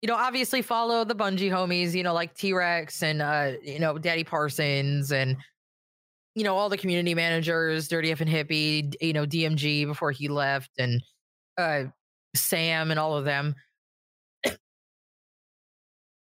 you 0.00 0.06
know, 0.06 0.14
obviously 0.14 0.62
follow 0.62 1.04
the 1.04 1.14
Bungie 1.14 1.50
homies, 1.50 1.92
you 1.92 2.02
know, 2.02 2.14
like 2.14 2.34
T 2.34 2.52
Rex 2.54 3.02
and 3.02 3.20
uh, 3.20 3.52
you 3.62 3.78
know, 3.78 3.98
Daddy 3.98 4.24
Parsons 4.24 5.12
and 5.12 5.36
you 6.34 6.44
know, 6.44 6.56
all 6.56 6.68
the 6.68 6.78
community 6.78 7.14
managers, 7.14 7.88
Dirty 7.88 8.12
F 8.12 8.20
and 8.20 8.30
Hippie, 8.30 8.94
you 9.00 9.12
know, 9.12 9.26
DMG 9.26 9.86
before 9.86 10.12
he 10.12 10.28
left, 10.28 10.70
and 10.78 11.02
uh 11.58 11.84
Sam 12.34 12.90
and 12.90 12.98
all 12.98 13.16
of 13.16 13.24
them. 13.26 13.54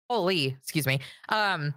Holy, 0.10 0.58
excuse 0.62 0.88
me. 0.88 1.00
Um, 1.30 1.74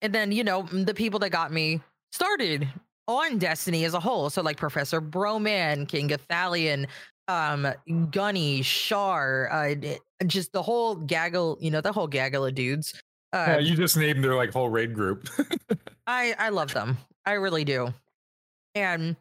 and 0.00 0.14
then 0.14 0.32
you 0.32 0.44
know 0.44 0.62
the 0.62 0.94
people 0.94 1.20
that 1.20 1.30
got 1.30 1.52
me 1.52 1.80
started 2.10 2.68
on 3.08 3.38
Destiny 3.38 3.84
as 3.84 3.94
a 3.94 4.00
whole. 4.00 4.30
So 4.30 4.42
like 4.42 4.56
Professor 4.56 5.00
Broman, 5.00 5.86
King 5.88 6.08
Gothalion, 6.08 6.86
um, 7.28 7.68
Gunny, 8.10 8.62
Shar, 8.62 9.50
uh, 9.52 9.74
just 10.26 10.52
the 10.52 10.62
whole 10.62 10.94
gaggle. 10.94 11.58
You 11.60 11.70
know 11.70 11.80
the 11.80 11.92
whole 11.92 12.06
gaggle 12.08 12.46
of 12.46 12.54
dudes. 12.54 12.94
Uh, 13.32 13.44
Yeah, 13.48 13.58
you 13.58 13.76
just 13.76 13.96
named 13.96 14.22
their 14.24 14.34
like 14.34 14.52
whole 14.52 14.68
raid 14.68 14.94
group. 14.94 15.28
I 16.06 16.34
I 16.38 16.48
love 16.48 16.72
them. 16.72 16.98
I 17.24 17.32
really 17.32 17.64
do. 17.64 17.92
And 18.74 19.16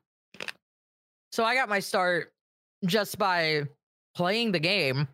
so 1.31 1.43
I 1.43 1.55
got 1.55 1.69
my 1.69 1.79
start 1.79 2.31
just 2.85 3.17
by 3.17 3.63
playing 4.15 4.51
the 4.51 4.59
game 4.59 5.07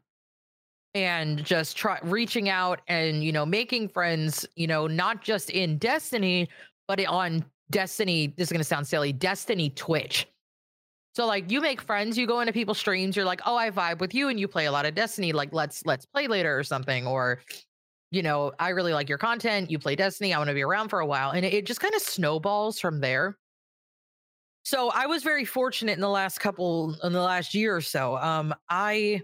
and 1.03 1.43
just 1.43 1.77
try 1.77 1.99
reaching 2.03 2.49
out 2.49 2.81
and 2.87 3.23
you 3.23 3.31
know 3.31 3.45
making 3.45 3.89
friends, 3.89 4.45
you 4.55 4.67
know, 4.67 4.87
not 4.87 5.21
just 5.21 5.49
in 5.49 5.77
Destiny, 5.77 6.49
but 6.87 7.03
on 7.05 7.45
Destiny, 7.69 8.33
this 8.37 8.47
is 8.47 8.51
going 8.51 8.59
to 8.59 8.63
sound 8.63 8.87
silly, 8.87 9.11
Destiny 9.13 9.69
Twitch. 9.71 10.27
So 11.13 11.25
like 11.25 11.51
you 11.51 11.61
make 11.61 11.81
friends, 11.81 12.17
you 12.17 12.27
go 12.27 12.39
into 12.41 12.53
people's 12.53 12.77
streams, 12.77 13.15
you're 13.15 13.25
like, 13.25 13.41
"Oh, 13.45 13.55
I 13.55 13.71
vibe 13.71 13.99
with 13.99 14.13
you 14.13 14.29
and 14.29 14.39
you 14.39 14.47
play 14.47 14.65
a 14.65 14.71
lot 14.71 14.85
of 14.85 14.95
Destiny, 14.95 15.33
like 15.33 15.53
let's 15.53 15.85
let's 15.85 16.05
play 16.05 16.27
later 16.27 16.57
or 16.57 16.63
something." 16.63 17.07
Or 17.07 17.39
you 18.11 18.23
know, 18.23 18.53
I 18.59 18.69
really 18.69 18.93
like 18.93 19.09
your 19.09 19.17
content. 19.17 19.69
You 19.69 19.79
play 19.79 19.95
Destiny. 19.95 20.33
I 20.33 20.37
want 20.37 20.49
to 20.49 20.53
be 20.53 20.63
around 20.63 20.89
for 20.89 20.99
a 20.99 21.05
while. 21.05 21.31
And 21.31 21.45
it, 21.45 21.53
it 21.53 21.65
just 21.65 21.79
kind 21.79 21.93
of 21.93 22.01
snowballs 22.01 22.79
from 22.79 23.01
there. 23.01 23.37
So 24.63 24.89
I 24.89 25.05
was 25.05 25.23
very 25.23 25.45
fortunate 25.45 25.93
in 25.93 26.01
the 26.01 26.09
last 26.09 26.39
couple, 26.39 26.95
in 27.03 27.13
the 27.13 27.21
last 27.21 27.53
year 27.53 27.75
or 27.75 27.81
so. 27.81 28.17
Um, 28.17 28.53
I 28.69 29.21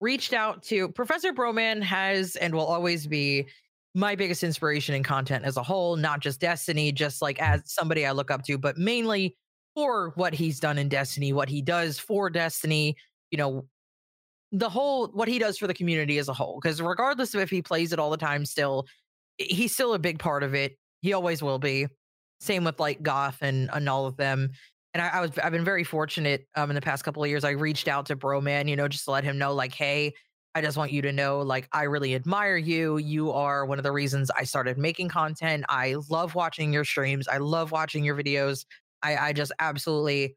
reached 0.00 0.32
out 0.32 0.62
to 0.64 0.88
Professor 0.90 1.32
Broman 1.32 1.82
has 1.82 2.36
and 2.36 2.54
will 2.54 2.66
always 2.66 3.06
be 3.06 3.48
my 3.94 4.14
biggest 4.14 4.42
inspiration 4.42 4.94
in 4.94 5.02
content 5.02 5.44
as 5.44 5.56
a 5.56 5.62
whole, 5.62 5.96
not 5.96 6.20
just 6.20 6.40
Destiny, 6.40 6.92
just 6.92 7.20
like 7.20 7.40
as 7.40 7.62
somebody 7.66 8.06
I 8.06 8.12
look 8.12 8.30
up 8.30 8.44
to, 8.44 8.58
but 8.58 8.78
mainly 8.78 9.36
for 9.74 10.12
what 10.14 10.34
he's 10.34 10.60
done 10.60 10.78
in 10.78 10.88
Destiny, 10.88 11.32
what 11.32 11.48
he 11.48 11.62
does 11.62 11.98
for 11.98 12.30
Destiny, 12.30 12.96
you 13.30 13.38
know, 13.38 13.66
the 14.52 14.68
whole 14.68 15.08
what 15.08 15.28
he 15.28 15.38
does 15.38 15.58
for 15.58 15.66
the 15.66 15.74
community 15.74 16.16
as 16.16 16.28
a 16.28 16.32
whole 16.32 16.58
because 16.58 16.80
regardless 16.80 17.34
of 17.34 17.40
if 17.42 17.50
he 17.50 17.60
plays 17.60 17.92
it 17.92 17.98
all 17.98 18.08
the 18.08 18.16
time 18.16 18.46
still 18.46 18.86
he's 19.38 19.72
still 19.72 19.94
a 19.94 19.98
big 19.98 20.18
part 20.18 20.42
of 20.42 20.54
it. 20.54 20.76
He 21.00 21.12
always 21.12 21.42
will 21.42 21.58
be. 21.58 21.86
Same 22.40 22.64
with 22.64 22.78
like 22.78 23.02
goth 23.02 23.38
and, 23.40 23.70
and 23.72 23.88
all 23.88 24.06
of 24.06 24.16
them 24.16 24.50
and 24.98 25.06
I, 25.06 25.18
I 25.18 25.20
was 25.20 25.38
i've 25.38 25.52
been 25.52 25.64
very 25.64 25.84
fortunate 25.84 26.46
um 26.54 26.70
in 26.70 26.74
the 26.74 26.80
past 26.80 27.04
couple 27.04 27.22
of 27.22 27.30
years 27.30 27.44
i 27.44 27.50
reached 27.50 27.88
out 27.88 28.06
to 28.06 28.16
broman 28.16 28.68
you 28.68 28.76
know 28.76 28.88
just 28.88 29.04
to 29.04 29.10
let 29.10 29.24
him 29.24 29.38
know 29.38 29.54
like 29.54 29.74
hey 29.74 30.12
i 30.54 30.60
just 30.60 30.76
want 30.76 30.92
you 30.92 31.02
to 31.02 31.12
know 31.12 31.40
like 31.40 31.68
i 31.72 31.84
really 31.84 32.14
admire 32.14 32.56
you 32.56 32.98
you 32.98 33.30
are 33.30 33.64
one 33.64 33.78
of 33.78 33.84
the 33.84 33.92
reasons 33.92 34.30
i 34.36 34.44
started 34.44 34.78
making 34.78 35.08
content 35.08 35.64
i 35.68 35.96
love 36.10 36.34
watching 36.34 36.72
your 36.72 36.84
streams 36.84 37.28
i 37.28 37.38
love 37.38 37.70
watching 37.72 38.04
your 38.04 38.16
videos 38.16 38.64
i 39.02 39.16
i 39.16 39.32
just 39.32 39.52
absolutely 39.60 40.36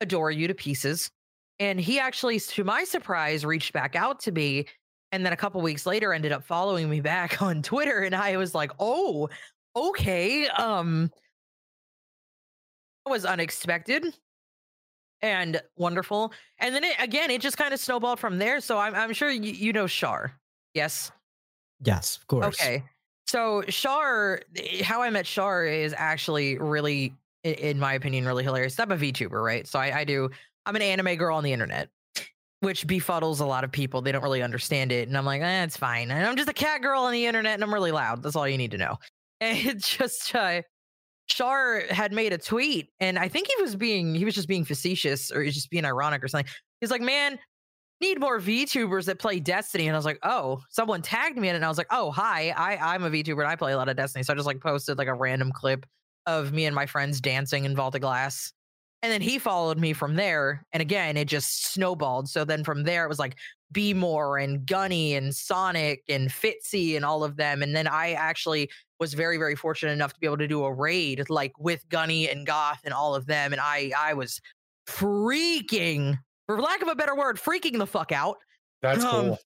adore 0.00 0.30
you 0.30 0.46
to 0.48 0.54
pieces 0.54 1.10
and 1.60 1.78
he 1.78 1.98
actually, 2.00 2.40
to 2.40 2.64
my 2.64 2.84
surprise, 2.84 3.44
reached 3.44 3.74
back 3.74 3.94
out 3.94 4.18
to 4.20 4.32
me. 4.32 4.66
And 5.12 5.26
then 5.26 5.34
a 5.34 5.36
couple 5.36 5.60
weeks 5.60 5.84
later 5.84 6.14
ended 6.14 6.32
up 6.32 6.42
following 6.42 6.88
me 6.88 7.00
back 7.00 7.42
on 7.42 7.62
Twitter. 7.62 8.00
And 8.00 8.14
I 8.14 8.38
was 8.38 8.54
like, 8.54 8.72
oh, 8.80 9.28
okay. 9.76 10.48
Um 10.48 11.10
was 13.06 13.24
unexpected 13.24 14.14
and 15.22 15.60
wonderful. 15.76 16.32
And 16.58 16.74
then 16.74 16.84
it, 16.84 16.96
again, 16.98 17.30
it 17.30 17.40
just 17.40 17.56
kind 17.56 17.74
of 17.74 17.80
snowballed 17.80 18.18
from 18.18 18.38
there. 18.38 18.60
So 18.60 18.78
I'm 18.78 18.94
I'm 18.94 19.12
sure 19.12 19.30
you, 19.30 19.52
you 19.52 19.72
know 19.72 19.86
Shar. 19.86 20.32
Yes. 20.74 21.10
Yes, 21.82 22.16
of 22.16 22.26
course. 22.26 22.46
Okay. 22.46 22.84
So 23.26 23.62
Shar, 23.68 24.42
eh, 24.56 24.82
how 24.82 25.02
I 25.02 25.10
met 25.10 25.26
Shar 25.26 25.64
is 25.64 25.94
actually 25.96 26.58
really, 26.58 27.14
in 27.44 27.78
my 27.78 27.94
opinion, 27.94 28.26
really 28.26 28.44
hilarious. 28.44 28.78
I'm 28.78 28.92
a 28.92 28.96
VTuber, 28.96 29.42
right? 29.42 29.66
So 29.66 29.78
I, 29.78 30.00
I 30.00 30.04
do. 30.04 30.30
I'm 30.66 30.76
an 30.76 30.82
anime 30.82 31.16
girl 31.16 31.36
on 31.36 31.44
the 31.44 31.52
internet, 31.52 31.88
which 32.60 32.86
befuddles 32.86 33.40
a 33.40 33.46
lot 33.46 33.64
of 33.64 33.72
people. 33.72 34.02
They 34.02 34.12
don't 34.12 34.22
really 34.22 34.42
understand 34.42 34.92
it, 34.92 35.08
and 35.08 35.16
I'm 35.16 35.24
like, 35.24 35.42
eh, 35.42 35.64
it's 35.64 35.76
fine. 35.76 36.10
And 36.10 36.26
I'm 36.26 36.36
just 36.36 36.50
a 36.50 36.54
cat 36.54 36.82
girl 36.82 37.02
on 37.02 37.12
the 37.12 37.24
internet, 37.26 37.54
and 37.54 37.64
I'm 37.64 37.72
really 37.72 37.92
loud. 37.92 38.22
That's 38.22 38.36
all 38.36 38.46
you 38.48 38.58
need 38.58 38.72
to 38.72 38.78
know. 38.78 38.98
And 39.42 39.56
it's 39.56 39.96
just 39.96 40.34
uh, 40.34 40.60
Shar 41.30 41.84
had 41.90 42.12
made 42.12 42.32
a 42.32 42.38
tweet, 42.38 42.90
and 43.00 43.18
I 43.18 43.28
think 43.28 43.48
he 43.48 43.62
was 43.62 43.76
being 43.76 44.14
he 44.14 44.24
was 44.24 44.34
just 44.34 44.48
being 44.48 44.64
facetious 44.64 45.30
or 45.30 45.40
he 45.40 45.46
was 45.46 45.54
just 45.54 45.70
being 45.70 45.84
ironic 45.84 46.22
or 46.22 46.28
something. 46.28 46.50
He's 46.80 46.90
like, 46.90 47.02
man, 47.02 47.38
need 48.00 48.18
more 48.18 48.40
VTubers 48.40 49.04
that 49.06 49.18
play 49.18 49.40
Destiny. 49.40 49.86
And 49.86 49.94
I 49.94 49.98
was 49.98 50.06
like, 50.06 50.18
oh, 50.22 50.62
someone 50.70 51.02
tagged 51.02 51.36
me 51.36 51.48
in 51.48 51.54
it. 51.54 51.58
And 51.58 51.64
I 51.64 51.68
was 51.68 51.78
like, 51.78 51.88
oh, 51.90 52.10
hi, 52.10 52.50
I, 52.56 52.94
I'm 52.94 53.04
a 53.04 53.10
VTuber 53.10 53.40
and 53.40 53.48
I 53.48 53.56
play 53.56 53.72
a 53.72 53.76
lot 53.76 53.88
of 53.88 53.96
Destiny. 53.96 54.22
So 54.22 54.32
I 54.32 54.36
just 54.36 54.46
like 54.46 54.60
posted 54.60 54.98
like 54.98 55.08
a 55.08 55.14
random 55.14 55.52
clip 55.52 55.86
of 56.26 56.52
me 56.52 56.64
and 56.66 56.74
my 56.74 56.86
friends 56.86 57.20
dancing 57.20 57.64
in 57.64 57.76
Vault 57.76 57.94
of 57.94 58.00
Glass. 58.00 58.52
And 59.02 59.10
then 59.10 59.22
he 59.22 59.38
followed 59.38 59.78
me 59.78 59.92
from 59.92 60.16
there. 60.16 60.64
And 60.72 60.80
again, 60.80 61.16
it 61.16 61.26
just 61.26 61.72
snowballed. 61.72 62.28
So 62.28 62.44
then 62.44 62.64
from 62.64 62.84
there, 62.84 63.04
it 63.04 63.08
was 63.08 63.18
like 63.18 63.36
Be 63.72 63.94
More 63.94 64.38
and 64.38 64.66
Gunny 64.66 65.14
and 65.14 65.34
Sonic 65.34 66.02
and 66.08 66.28
Fitzy 66.28 66.96
and 66.96 67.04
all 67.04 67.24
of 67.24 67.36
them. 67.36 67.62
And 67.62 67.74
then 67.74 67.86
I 67.86 68.12
actually 68.12 68.70
was 69.00 69.14
very 69.14 69.38
very 69.38 69.56
fortunate 69.56 69.92
enough 69.92 70.12
to 70.12 70.20
be 70.20 70.26
able 70.26 70.36
to 70.38 70.46
do 70.46 70.62
a 70.64 70.72
raid 70.72 71.28
like 71.30 71.58
with 71.58 71.88
Gunny 71.88 72.28
and 72.28 72.46
Goth 72.46 72.80
and 72.84 72.94
all 72.94 73.14
of 73.14 73.26
them, 73.26 73.52
and 73.52 73.60
I 73.60 73.90
I 73.96 74.14
was 74.14 74.40
freaking, 74.86 76.18
for 76.46 76.60
lack 76.60 76.82
of 76.82 76.88
a 76.88 76.94
better 76.94 77.16
word, 77.16 77.36
freaking 77.38 77.78
the 77.78 77.86
fuck 77.86 78.12
out. 78.12 78.36
That's 78.82 79.04
Um, 79.04 79.26
cool. 79.26 79.38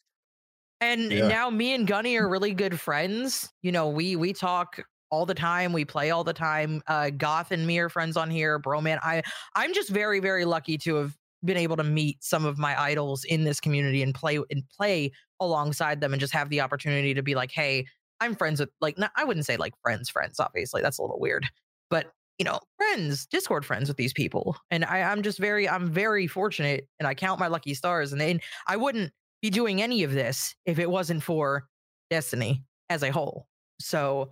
And 0.80 1.12
Yeah. 1.12 1.28
now 1.28 1.50
me 1.50 1.72
and 1.74 1.86
Gunny 1.86 2.16
are 2.16 2.28
really 2.28 2.52
good 2.52 2.78
friends. 2.80 3.52
You 3.62 3.72
know, 3.72 3.88
we 3.88 4.16
we 4.16 4.32
talk 4.32 4.80
all 5.10 5.26
the 5.26 5.34
time. 5.34 5.72
We 5.72 5.84
play 5.84 6.10
all 6.10 6.24
the 6.24 6.32
time. 6.32 6.82
Uh, 6.88 7.10
Goth 7.10 7.52
and 7.52 7.66
me 7.66 7.78
are 7.78 7.88
friends 7.88 8.16
on 8.16 8.30
here. 8.30 8.58
Bro, 8.58 8.80
man, 8.82 8.98
I 9.02 9.22
I'm 9.54 9.72
just 9.72 9.90
very 9.90 10.20
very 10.20 10.44
lucky 10.44 10.76
to 10.78 10.96
have 10.96 11.16
been 11.44 11.56
able 11.56 11.76
to 11.76 11.84
meet 11.84 12.22
some 12.24 12.44
of 12.44 12.58
my 12.58 12.80
idols 12.80 13.22
in 13.24 13.44
this 13.44 13.60
community 13.60 14.02
and 14.02 14.14
play 14.14 14.36
and 14.50 14.62
play 14.76 15.12
alongside 15.40 16.00
them 16.00 16.12
and 16.12 16.20
just 16.20 16.32
have 16.32 16.48
the 16.48 16.60
opportunity 16.60 17.12
to 17.14 17.22
be 17.22 17.34
like, 17.34 17.52
hey, 17.52 17.86
I'm 18.24 18.34
friends 18.34 18.60
with 18.60 18.70
like 18.80 18.98
not, 18.98 19.12
I 19.16 19.24
wouldn't 19.24 19.46
say 19.46 19.56
like 19.56 19.74
friends 19.82 20.08
friends. 20.08 20.40
Obviously, 20.40 20.82
that's 20.82 20.98
a 20.98 21.02
little 21.02 21.20
weird, 21.20 21.46
but 21.90 22.12
you 22.38 22.44
know, 22.44 22.58
friends, 22.76 23.26
Discord 23.26 23.64
friends 23.64 23.88
with 23.88 23.96
these 23.96 24.12
people. 24.12 24.56
And 24.70 24.84
I, 24.84 25.02
I'm 25.02 25.22
just 25.22 25.38
very, 25.38 25.68
I'm 25.68 25.90
very 25.90 26.26
fortunate 26.26 26.88
and 26.98 27.06
I 27.06 27.14
count 27.14 27.38
my 27.38 27.46
lucky 27.46 27.74
stars. 27.74 28.12
And 28.12 28.40
I 28.66 28.76
wouldn't 28.76 29.12
be 29.40 29.50
doing 29.50 29.80
any 29.80 30.02
of 30.02 30.12
this 30.12 30.54
if 30.66 30.78
it 30.78 30.90
wasn't 30.90 31.22
for 31.22 31.68
Destiny 32.10 32.64
as 32.90 33.02
a 33.02 33.12
whole. 33.12 33.46
So 33.78 34.30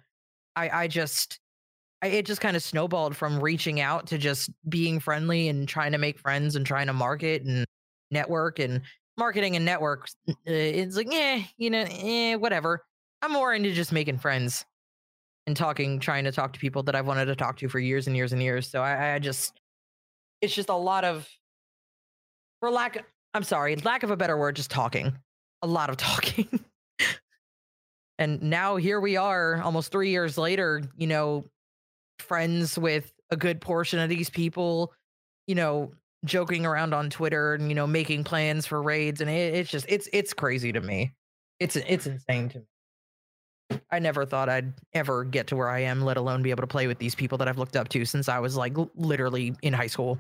I, 0.57 0.71
I 0.71 0.89
just, 0.89 1.39
I, 2.03 2.09
it 2.09 2.27
just 2.27 2.41
kind 2.41 2.57
of 2.57 2.63
snowballed 2.63 3.17
from 3.17 3.39
reaching 3.41 3.81
out 3.81 4.09
to 4.09 4.19
just 4.19 4.51
being 4.69 4.99
friendly 4.99 5.49
and 5.49 5.69
trying 5.69 5.93
to 5.93 5.99
make 5.99 6.19
friends 6.19 6.57
and 6.57 6.67
trying 6.67 6.89
to 6.89 6.93
market 6.93 7.43
and 7.43 7.65
network 8.11 8.59
and 8.59 8.83
marketing 9.17 9.55
and 9.55 9.65
networks. 9.65 10.17
Uh, 10.29 10.33
it's 10.47 10.97
like, 10.97 11.13
yeah, 11.13 11.43
you 11.57 11.71
know, 11.71 11.85
eh, 11.89 12.35
whatever. 12.35 12.85
I'm 13.23 13.33
more 13.33 13.55
into 13.55 13.73
just 13.73 13.93
making 13.93 14.19
friends 14.19 14.65
and 15.47 15.57
talking, 15.57 16.01
trying 16.01 16.25
to 16.25 16.33
talk 16.33 16.53
to 16.53 16.59
people 16.59 16.83
that 16.85 16.97
I've 16.97 17.07
wanted 17.07 17.27
to 17.27 17.37
talk 17.37 17.57
to 17.59 17.69
for 17.69 17.79
years 17.79 18.09
and 18.09 18.17
years 18.17 18.33
and 18.33 18.43
years. 18.43 18.69
So 18.69 18.83
I, 18.83 19.15
I 19.15 19.19
just, 19.21 19.61
it's 20.41 20.55
just 20.55 20.69
a 20.69 20.75
lot 20.75 21.05
of, 21.05 21.29
for 22.61 22.71
lack, 22.71 23.05
I'm 23.33 23.45
sorry, 23.45 23.77
lack 23.77 24.03
of 24.03 24.11
a 24.11 24.17
better 24.17 24.37
word, 24.37 24.57
just 24.57 24.71
talking, 24.71 25.17
a 25.63 25.67
lot 25.67 25.89
of 25.89 25.97
talking. 25.99 26.49
and 28.19 28.43
now 28.43 28.77
here 28.77 29.01
we 29.01 29.17
are, 29.17 29.61
almost 29.63 29.93
three 29.93 30.11
years 30.11 30.37
later, 30.37 30.83
you 30.97 31.07
know, 31.07 31.45
friends 32.19 32.77
with 32.79 33.13
a 33.31 33.37
good 33.37 33.61
portion 33.61 33.99
of 33.99 34.09
these 34.09 34.31
people, 34.31 34.93
you 35.47 35.55
know, 35.55 35.93
joking 36.25 36.67
around 36.67 36.93
on 36.93 37.11
Twitter 37.11 37.55
and, 37.55 37.69
you 37.69 37.75
know, 37.75 37.87
making 37.87 38.25
plans 38.25 38.67
for 38.67 38.83
raids. 38.83 39.21
And 39.21 39.31
it, 39.31 39.55
it's 39.55 39.71
just, 39.71 39.87
it's, 39.89 40.09
it's 40.13 40.33
crazy 40.33 40.73
to 40.73 40.81
me. 40.81 41.13
It's, 41.59 41.77
it's 41.77 42.07
insane 42.07 42.49
to 42.51 42.59
me. 42.59 42.65
I 43.91 43.99
never 43.99 44.25
thought 44.25 44.49
I'd 44.49 44.73
ever 44.93 45.25
get 45.25 45.47
to 45.49 45.57
where 45.57 45.69
I 45.69 45.81
am, 45.81 46.03
let 46.03 46.17
alone 46.17 46.43
be 46.43 46.51
able 46.51 46.63
to 46.63 46.67
play 46.67 46.87
with 46.87 46.99
these 46.99 47.15
people 47.15 47.39
that 47.39 47.49
I've 47.49 47.59
looked 47.59 47.77
up 47.77 47.89
to 47.91 48.05
since 48.05 48.29
I 48.29 48.39
was 48.39 48.57
like 48.57 48.75
literally 48.95 49.55
in 49.63 49.73
high 49.73 49.87
school. 49.87 50.19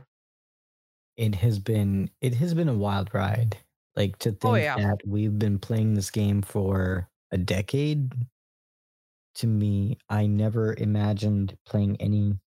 It 1.16 1.34
has 1.36 1.58
been 1.58 2.10
it 2.20 2.34
has 2.34 2.54
been 2.54 2.68
a 2.68 2.74
wild 2.74 3.12
ride. 3.14 3.56
Like 3.96 4.18
to 4.20 4.30
oh, 4.30 4.32
think 4.32 4.44
Oh, 4.44 4.54
yeah. 4.54 4.76
that 4.76 4.98
we've 5.06 5.38
been 5.38 5.58
playing 5.58 5.94
this 5.94 6.10
game 6.10 6.42
for 6.42 7.08
a 7.30 7.38
decade. 7.38 8.12
To 9.36 9.46
me, 9.46 9.98
I 10.08 10.26
never 10.26 10.74
imagined 10.74 11.56
playing 11.66 11.96
any 12.00 12.38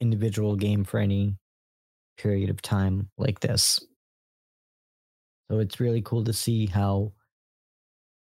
individual 0.00 0.56
game 0.56 0.84
for 0.84 0.98
any 0.98 1.36
period 2.18 2.50
of 2.50 2.60
time 2.62 3.10
like 3.18 3.40
this. 3.40 3.80
So 5.50 5.58
it's 5.58 5.80
really 5.80 6.02
cool 6.02 6.24
to 6.24 6.32
see 6.32 6.66
how 6.66 7.12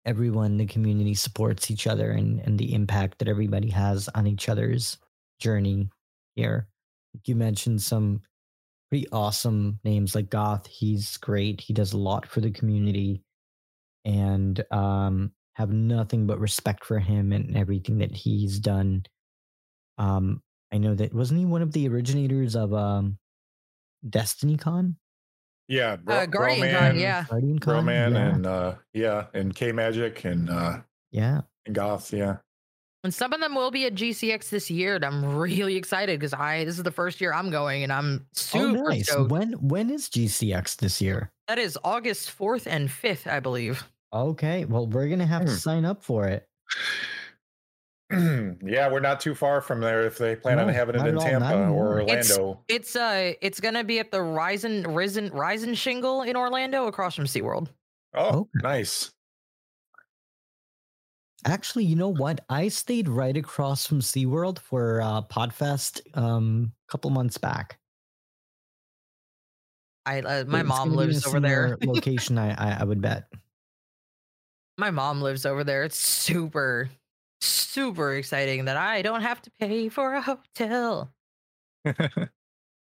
everyone 0.08 0.54
in 0.54 0.58
the 0.58 0.66
community 0.66 1.14
supports 1.14 1.70
each 1.70 1.86
other 1.86 2.12
and, 2.12 2.40
and 2.40 2.58
the 2.58 2.74
impact 2.74 3.20
that 3.20 3.28
everybody 3.28 3.70
has 3.70 4.10
on 4.16 4.26
each 4.26 4.50
other's 4.50 4.98
journey 5.40 5.90
here. 6.36 6.68
You 7.26 7.36
mentioned 7.36 7.82
some 7.82 8.22
pretty 8.90 9.08
awesome 9.12 9.80
names 9.84 10.16
like 10.16 10.30
Goth. 10.30 10.66
He's 10.66 11.18
great. 11.18 11.60
He 11.60 11.74
does 11.74 11.94
a 11.94 11.98
lot 11.98 12.26
for 12.26 12.40
the 12.40 12.52
community 12.52 13.22
and 14.06 14.64
um, 14.72 15.32
have 15.56 15.72
nothing 15.72 16.26
but 16.26 16.40
respect 16.40 16.86
for 16.86 17.00
him 17.00 17.34
and 17.34 17.58
everything 17.58 17.98
that 17.98 18.16
he's 18.16 18.60
done. 18.60 19.04
Um, 19.98 20.42
I 20.72 20.78
know 20.78 20.96
that 20.96 21.14
wasn't 21.14 21.40
he 21.40 21.46
one 21.46 21.62
of 21.62 21.74
the 21.74 21.90
originators 21.90 22.56
of 22.56 22.74
um, 22.74 23.18
Destiny 24.10 24.56
Con? 24.56 24.96
Yeah, 25.68 25.98
Uh, 26.08 26.26
Guardian 26.26 26.74
Con, 26.78 26.98
yeah. 27.00 27.26
Guardian 27.30 27.60
Con? 27.60 27.86
Broman 27.86 28.14
yeah. 28.14 28.34
and 28.36 28.46
uh 28.46 28.76
yeah, 28.94 29.26
and 29.34 29.54
K 29.56 29.72
Magic 29.72 30.24
and 30.26 30.50
uh 30.50 30.78
yeah. 31.12 31.42
and 31.66 31.76
Goth, 31.76 32.14
yeah. 32.14 32.38
And 33.04 33.14
some 33.14 33.32
of 33.32 33.40
them 33.40 33.54
will 33.56 33.72
be 33.72 33.86
at 33.86 33.94
GCX 33.94 34.50
this 34.50 34.70
year. 34.72 34.96
And 34.96 35.06
I'm 35.06 35.24
really 35.38 35.76
excited 35.76 36.20
because 36.20 36.34
I 36.34 36.64
this 36.66 36.78
is 36.78 36.84
the 36.84 36.92
first 36.92 37.20
year 37.22 37.34
I'm 37.34 37.50
going 37.52 37.84
and 37.84 37.92
I'm 37.92 38.26
Oh, 38.26 38.28
super 38.34 38.90
nice. 38.90 39.10
stoked. 39.12 39.32
When 39.32 39.54
when 39.54 39.90
is 39.90 40.10
GCX 40.10 40.78
this 40.78 41.02
year? 41.02 41.32
That 41.48 41.60
is 41.60 41.78
August 41.84 42.38
4th 42.38 42.68
and 42.68 42.90
5th, 42.90 43.26
I 43.32 43.40
believe. 43.40 43.84
Okay, 44.14 44.66
well, 44.66 44.88
we're 44.88 45.08
gonna 45.10 45.26
have 45.28 45.46
to 45.46 45.52
Hmm. 45.52 45.58
sign 45.58 45.86
up 45.86 46.04
for 46.04 46.28
it. 46.28 46.48
yeah, 48.12 48.90
we're 48.92 49.02
not 49.02 49.20
too 49.20 49.36
far 49.36 49.60
from 49.60 49.82
there 49.82 50.06
if 50.06 50.18
they 50.18 50.36
plan 50.36 50.60
on 50.60 50.70
having 50.70 50.96
it 50.96 51.02
in 51.02 51.08
at 51.08 51.16
all, 51.16 51.22
Tampa 51.22 51.54
or 51.58 52.00
anymore. 52.00 52.00
It's- 52.02 52.32
Orlando. 52.38 52.64
It's 52.70 52.96
uh 52.96 53.34
it's 53.42 53.60
gonna 53.60 53.84
be 53.84 54.00
at 54.00 54.12
the 54.12 54.20
Ryzen 54.20 54.96
Risen 54.96 55.30
Rosen 55.32 55.76
Shingle 55.76 56.22
in 56.22 56.36
Orlando 56.38 56.88
across 56.88 57.16
from 57.16 57.26
SeaWorld. 57.26 57.68
oh, 58.14 58.40
Okay. 58.40 58.50
nice. 58.64 59.12
Actually, 61.46 61.86
you 61.86 61.96
know 61.96 62.10
what? 62.10 62.40
I 62.50 62.68
stayed 62.70 63.08
right 63.08 63.36
across 63.38 63.86
from 63.86 64.00
SeaWorld 64.02 64.60
for 64.60 65.02
uh, 65.02 65.22
Podfest 65.24 66.02
um, 66.18 66.72
a 66.88 66.92
couple 66.92 67.10
months 67.12 67.38
back. 67.38 67.78
I 70.06 70.22
uh, 70.22 70.46
my 70.46 70.62
It's 70.62 70.68
mom 70.70 70.90
gonna 70.90 70.90
be 70.90 71.04
in 71.04 71.10
a 71.10 71.14
lives 71.14 71.28
over 71.28 71.40
there. 71.42 71.78
location, 71.84 72.38
I, 72.38 72.54
I 72.54 72.78
I 72.80 72.84
would 72.86 73.02
bet. 73.02 73.28
My 74.78 74.92
mom 74.92 75.22
lives 75.22 75.46
over 75.46 75.64
there. 75.64 75.84
It's 75.84 75.98
super 75.98 76.90
super 77.42 78.14
exciting 78.16 78.66
that 78.66 78.78
I 78.78 79.02
don't 79.02 79.22
have 79.22 79.42
to 79.44 79.52
pay 79.60 79.90
for 79.90 80.14
a 80.14 80.22
hotel. 80.22 81.14
That's 81.84 82.32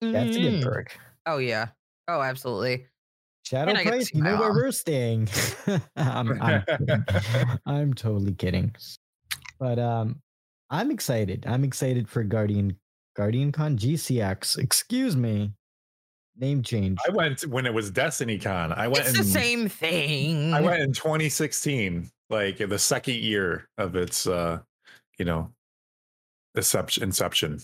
a 0.02 0.04
Mhm. 0.04 0.42
good 0.42 0.62
perk. 0.64 0.98
Oh 1.26 1.38
yeah. 1.38 1.70
Oh, 2.08 2.22
absolutely. 2.22 2.88
Shadow 3.46 3.70
And 3.72 3.78
I 3.80 3.84
get 3.84 3.90
to 3.92 3.96
Price, 3.98 4.12
you 4.14 4.22
know 4.22 4.38
where 4.38 4.52
we're 4.54 4.72
staying. 4.72 5.28
I'm, 5.96 6.42
I'm. 6.42 6.64
I'm 7.66 7.94
totally 7.94 8.34
kidding. 8.34 8.76
But 9.60 9.80
um, 9.80 10.22
I'm 10.70 10.92
excited. 10.92 11.46
I'm 11.48 11.64
excited 11.64 12.08
for 12.10 12.24
Guardian 12.24 12.78
Guardian 13.16 13.52
Con 13.52 13.78
GCX. 13.78 14.58
Excuse 14.58 15.16
me, 15.16 15.54
name 16.38 16.64
change. 16.64 16.98
I 17.08 17.12
went 17.12 17.46
when 17.48 17.66
it 17.66 17.74
was 17.74 17.90
Destiny 17.92 18.38
Con. 18.40 18.72
I 18.74 18.88
went 18.88 19.08
It's 19.08 19.18
the 19.18 19.24
same 19.24 19.68
thing. 19.70 20.54
I 20.54 20.62
went 20.62 20.82
in 20.82 20.94
2016, 20.94 22.10
like 22.30 22.58
the 22.58 22.80
second 22.80 23.16
year 23.16 23.68
of 23.78 23.96
its 23.96 24.28
uh, 24.28 24.60
you 25.18 25.26
know, 25.26 25.52
inception 26.56 27.04
inception. 27.04 27.60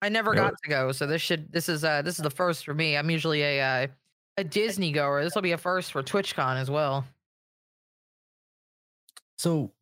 I 0.00 0.08
never 0.08 0.34
No. 0.34 0.42
got 0.42 0.54
to 0.64 0.68
go, 0.68 0.90
so 0.92 1.06
this 1.06 1.22
should 1.22 1.52
this 1.52 1.68
is 1.68 1.84
uh 1.84 2.02
this 2.02 2.18
is 2.18 2.22
the 2.24 2.30
first 2.30 2.64
for 2.64 2.74
me. 2.74 2.96
I'm 2.96 3.08
usually 3.10 3.42
a 3.42 3.60
uh, 3.84 3.86
a 4.36 4.44
Disney 4.44 4.90
goer. 4.90 5.22
This 5.22 5.34
will 5.34 5.42
be 5.42 5.52
a 5.52 5.58
first 5.58 5.92
for 5.92 6.02
TwitchCon 6.02 6.56
as 6.56 6.70
well. 6.70 7.04
So 9.38 9.72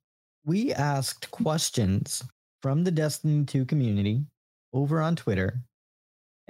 we 0.45 0.73
asked 0.73 1.31
questions 1.31 2.23
from 2.63 2.85
the 2.85 2.91
Destiny 2.91 3.45
2 3.45 3.65
community 3.65 4.25
over 4.73 5.01
on 5.01 5.17
Twitter, 5.17 5.61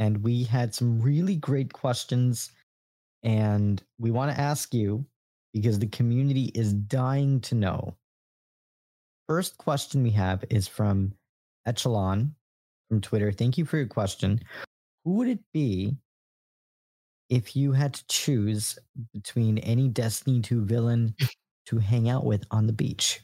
and 0.01 0.25
we 0.25 0.43
had 0.43 0.75
some 0.75 1.01
really 1.01 1.37
great 1.37 1.73
questions. 1.73 2.51
And 3.23 3.81
we 3.99 4.11
want 4.11 4.35
to 4.35 4.41
ask 4.41 4.73
you 4.75 5.05
because 5.53 5.79
the 5.79 5.87
community 5.89 6.51
is 6.55 6.73
dying 6.73 7.41
to 7.43 7.55
know. 7.55 7.95
First 9.29 9.59
question 9.59 10.03
we 10.03 10.11
have 10.13 10.43
is 10.49 10.67
from 10.67 11.13
Echelon 11.67 12.35
from 12.89 13.03
Twitter. 13.03 13.31
Thank 13.31 13.59
you 13.59 13.67
for 13.67 13.77
your 13.77 13.87
question. 13.87 14.41
Who 15.05 15.13
would 15.13 15.29
it 15.29 15.41
be 15.53 15.97
if 17.29 17.55
you 17.55 17.73
had 17.73 17.95
to 17.95 18.07
choose 18.09 18.79
between 19.13 19.59
any 19.59 19.89
Destiny 19.89 20.41
2 20.41 20.65
villain 20.65 21.15
to 21.67 21.79
hang 21.79 22.09
out 22.09 22.25
with 22.25 22.45
on 22.51 22.67
the 22.67 22.73
beach? 22.73 23.21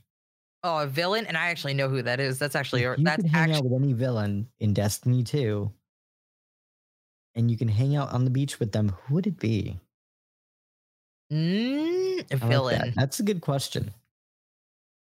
Oh, 0.63 0.81
a 0.81 0.87
villain, 0.87 1.27
and 1.27 1.37
I 1.37 1.49
actually 1.49 1.75
know 1.75 1.89
who 1.89 2.03
that 2.03 2.21
is. 2.21 2.39
That's 2.39 2.57
actually 2.57 2.83
If 2.83 2.99
you 2.99 3.05
that's 3.05 3.23
could 3.23 3.31
hang 3.31 3.51
actually 3.51 3.57
out 3.57 3.65
with 3.65 3.83
any 3.83 3.93
villain 3.95 4.49
in 4.61 4.75
Destiny 4.75 5.25
2 5.25 5.73
and 7.37 7.51
you 7.51 7.57
can 7.57 7.69
hang 7.69 7.95
out 7.95 8.13
on 8.13 8.25
the 8.25 8.31
beach 8.31 8.59
with 8.59 8.73
them, 8.73 8.89
who 8.89 9.15
would 9.15 9.27
it 9.27 9.39
be? 9.39 9.79
mm, 11.33 12.43
I 12.43 12.57
like 12.57 12.79
that. 12.79 12.95
That's 12.97 13.21
a 13.21 13.23
good 13.23 13.41
question. 13.41 13.93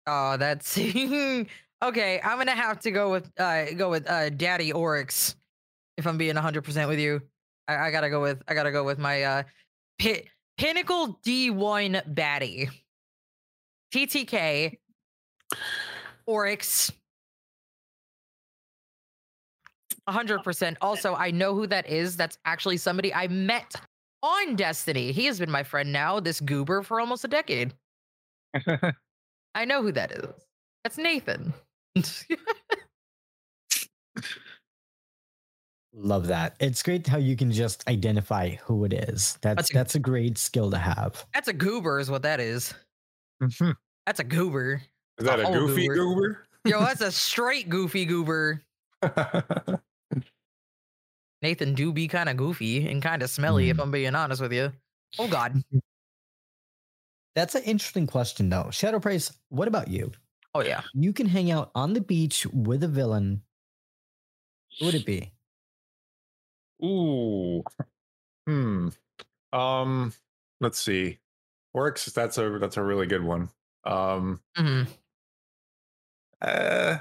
Oh, 0.05 0.37
that's 0.37 0.77
okay. 0.77 1.47
I'm 1.81 2.37
gonna 2.37 2.51
have 2.51 2.79
to 2.81 2.91
go 2.91 3.11
with 3.11 3.31
uh 3.39 3.71
go 3.73 3.89
with 3.89 4.09
uh 4.09 4.29
Daddy 4.29 4.71
Oryx. 4.71 5.35
If 5.97 6.07
I'm 6.07 6.17
being 6.17 6.35
100 6.35 6.63
percent 6.63 6.89
with 6.89 6.99
you, 6.99 7.21
I, 7.67 7.77
I 7.87 7.91
gotta 7.91 8.09
go 8.09 8.21
with 8.21 8.41
I 8.47 8.53
gotta 8.53 8.71
go 8.71 8.83
with 8.83 8.99
my 8.99 9.23
uh 9.23 9.43
pi- 9.99 10.23
Pinnacle 10.57 11.19
D1 11.23 12.13
baddie. 12.13 12.69
TTK 13.93 14.77
Oryx. 16.25 16.91
100%. 20.11 20.75
Also, 20.81 21.15
I 21.15 21.31
know 21.31 21.53
who 21.55 21.67
that 21.67 21.89
is. 21.89 22.15
That's 22.17 22.37
actually 22.45 22.77
somebody 22.77 23.13
I 23.13 23.27
met 23.27 23.75
on 24.23 24.55
Destiny. 24.55 25.11
He 25.11 25.25
has 25.25 25.39
been 25.39 25.51
my 25.51 25.63
friend 25.63 25.91
now, 25.91 26.19
this 26.19 26.39
goober, 26.41 26.83
for 26.83 26.99
almost 26.99 27.23
a 27.23 27.27
decade. 27.27 27.73
I 29.55 29.65
know 29.65 29.81
who 29.81 29.91
that 29.93 30.11
is. 30.11 30.25
That's 30.83 30.97
Nathan. 30.97 31.53
Love 35.93 36.27
that. 36.27 36.55
It's 36.59 36.83
great 36.83 37.07
how 37.07 37.17
you 37.17 37.35
can 37.35 37.51
just 37.51 37.87
identify 37.87 38.51
who 38.63 38.85
it 38.85 38.93
is. 38.93 39.37
That's 39.41 39.55
That's 39.69 39.73
that's 39.73 39.95
a- 39.95 39.97
a, 39.97 40.01
great 40.01 40.37
skill 40.37 40.69
to 40.71 40.77
have. 40.77 41.25
That's 41.33 41.47
a 41.47 41.53
goober, 41.53 41.99
is 41.99 42.11
what 42.11 42.21
that 42.23 42.39
is. 42.39 42.73
Is 43.41 43.61
That's 44.05 44.19
a 44.19 44.23
goober. 44.23 44.81
Is 45.17 45.25
that 45.25 45.39
a 45.39 45.47
Oh, 45.47 45.53
goofy 45.53 45.87
goober. 45.87 45.95
goober? 45.95 46.47
Yo, 46.65 46.79
that's 46.79 47.01
a 47.01 47.11
straight 47.11 47.69
goofy 47.69 48.05
goober. 48.05 48.61
Nathan 51.41 51.73
do 51.73 51.93
be 51.93 52.07
kind 52.07 52.29
of 52.29 52.37
goofy 52.37 52.87
and 52.89 53.01
kind 53.01 53.21
of 53.23 53.29
smelly, 53.29 53.69
if 53.69 53.79
I'm 53.79 53.91
being 53.91 54.15
honest 54.15 54.41
with 54.41 54.51
you. 54.51 54.71
Oh 55.17 55.27
God. 55.27 55.61
That's 57.35 57.55
an 57.55 57.63
interesting 57.63 58.07
question 58.07 58.49
though. 58.49 58.69
Shadow 58.71 58.99
Price, 58.99 59.31
what 59.49 59.67
about 59.67 59.87
you? 59.87 60.11
Oh 60.53 60.61
yeah. 60.61 60.81
You 60.93 61.13
can 61.13 61.27
hang 61.27 61.51
out 61.51 61.71
on 61.75 61.93
the 61.93 62.01
beach 62.01 62.45
with 62.47 62.83
a 62.83 62.87
villain. 62.87 63.41
Who 64.79 64.87
would 64.87 64.95
it 64.95 65.05
be? 65.05 65.31
Ooh. 66.83 67.63
Hmm. 68.47 68.89
Um. 69.53 70.13
Let's 70.59 70.79
see. 70.79 71.19
Works. 71.73 72.05
That's 72.07 72.37
a 72.37 72.57
that's 72.59 72.77
a 72.77 72.83
really 72.83 73.07
good 73.07 73.23
one. 73.23 73.49
Um. 73.85 74.41
hmm 74.55 74.83
Uh. 76.41 76.97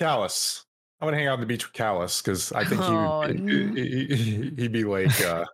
Calus. 0.00 0.64
I'm 1.00 1.06
gonna 1.06 1.16
hang 1.16 1.26
out 1.28 1.34
on 1.34 1.40
the 1.40 1.46
beach 1.46 1.66
with 1.66 1.72
Calus 1.74 2.22
because 2.22 2.52
I 2.52 2.64
think 2.64 2.80
he, 2.82 2.86
Oh, 2.88 3.20
would 3.20 3.38
he, 3.78 4.06
he, 4.14 4.52
he'd 4.56 4.72
be 4.72 4.84
like 4.84 5.18
uh, 5.22 5.44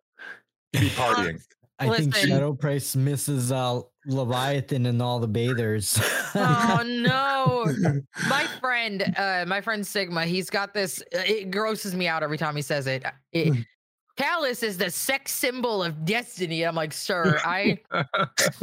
he'd 0.72 0.80
be 0.80 0.88
partying. 0.90 1.40
I 1.78 1.94
think 1.94 2.14
Listen. 2.14 2.28
Shadow 2.30 2.54
Price 2.54 2.96
misses 2.96 3.52
uh, 3.52 3.80
Leviathan 4.06 4.86
and 4.86 5.02
all 5.02 5.20
the 5.20 5.28
bathers. 5.28 6.00
Oh 6.34 6.82
no. 6.86 8.00
my 8.30 8.44
friend, 8.60 9.14
uh, 9.16 9.44
my 9.46 9.60
friend 9.60 9.86
Sigma, 9.86 10.24
he's 10.24 10.48
got 10.48 10.72
this. 10.72 11.02
uh, 11.14 11.20
It 11.26 11.50
grosses 11.50 11.94
me 11.94 12.08
out 12.08 12.22
every 12.22 12.38
time 12.38 12.56
he 12.56 12.62
says 12.62 12.86
it. 12.86 13.04
it 13.32 13.52
Calus 14.18 14.62
is 14.62 14.78
the 14.78 14.90
sex 14.90 15.32
symbol 15.34 15.82
of 15.82 16.06
destiny. 16.06 16.62
I'm 16.62 16.74
like, 16.74 16.94
sir, 16.94 17.38
I 17.44 17.78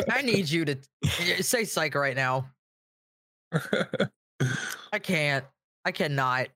I 0.09 0.23
need 0.23 0.49
you 0.49 0.65
to 0.65 0.77
say 1.43 1.63
psych 1.65 1.93
right 1.93 2.15
now. 2.15 2.49
I 4.91 4.97
can't. 4.99 5.45
I 5.85 5.91
cannot. 5.91 6.47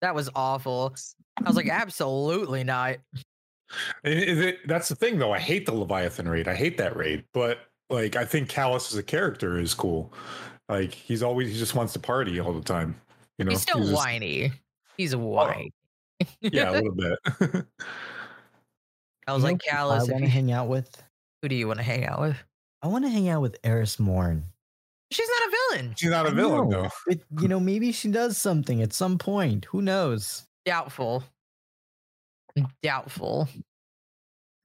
That 0.00 0.14
was 0.14 0.28
awful. 0.34 0.94
I 1.42 1.48
was 1.48 1.56
like, 1.56 1.68
absolutely 1.68 2.62
not. 2.64 2.96
Is 4.04 4.38
it, 4.38 4.58
that's 4.68 4.88
the 4.88 4.94
thing 4.94 5.18
though. 5.18 5.32
I 5.32 5.38
hate 5.38 5.66
the 5.66 5.74
Leviathan 5.74 6.28
raid. 6.28 6.46
I 6.48 6.54
hate 6.54 6.76
that 6.78 6.96
raid. 6.96 7.24
But 7.32 7.58
like 7.90 8.14
I 8.16 8.24
think 8.24 8.48
Calus 8.50 8.92
as 8.92 8.96
a 8.98 9.02
character 9.02 9.58
is 9.58 9.74
cool. 9.74 10.12
Like 10.68 10.92
he's 10.92 11.22
always 11.22 11.50
he 11.52 11.58
just 11.58 11.74
wants 11.74 11.92
to 11.94 11.98
party 11.98 12.38
all 12.40 12.52
the 12.52 12.60
time. 12.60 13.00
You 13.38 13.44
know, 13.46 13.50
He's 13.50 13.62
still 13.62 13.80
just- 13.80 13.92
whiny. 13.94 14.52
He's 14.96 15.14
oh. 15.14 15.18
whiny. 15.18 15.72
Yeah, 16.40 16.70
a 16.70 16.72
little 16.80 16.94
bit. 16.94 17.18
I 19.26 19.32
was 19.32 19.42
You 19.42 19.50
like, 19.50 19.62
who 19.68 19.76
I 19.76 19.80
Calus, 19.80 20.02
if 20.04 20.10
want 20.10 20.18
to 20.18 20.26
you- 20.26 20.28
hang 20.28 20.52
out 20.52 20.68
with. 20.68 21.02
who 21.42 21.48
do 21.48 21.54
you 21.54 21.66
want 21.66 21.78
to 21.78 21.82
hang 21.82 22.04
out 22.04 22.20
with? 22.20 22.36
I 22.82 22.86
want 22.88 23.04
to 23.04 23.10
hang 23.10 23.28
out 23.28 23.40
with 23.40 23.56
Eris 23.64 23.98
Morn. 23.98 24.44
She's 25.10 25.28
not 25.28 25.48
a 25.48 25.56
villain. 25.76 25.94
She's 25.96 26.10
not 26.10 26.26
a 26.26 26.30
I 26.30 26.32
villain 26.34 26.68
know, 26.68 26.82
though. 26.82 26.88
But 27.06 27.18
you 27.42 27.48
know, 27.48 27.60
maybe 27.60 27.92
she 27.92 28.08
does 28.10 28.36
something 28.38 28.82
at 28.82 28.92
some 28.92 29.18
point. 29.18 29.66
Who 29.66 29.82
knows? 29.82 30.46
Doubtful. 30.64 31.22
Doubtful. 32.82 33.48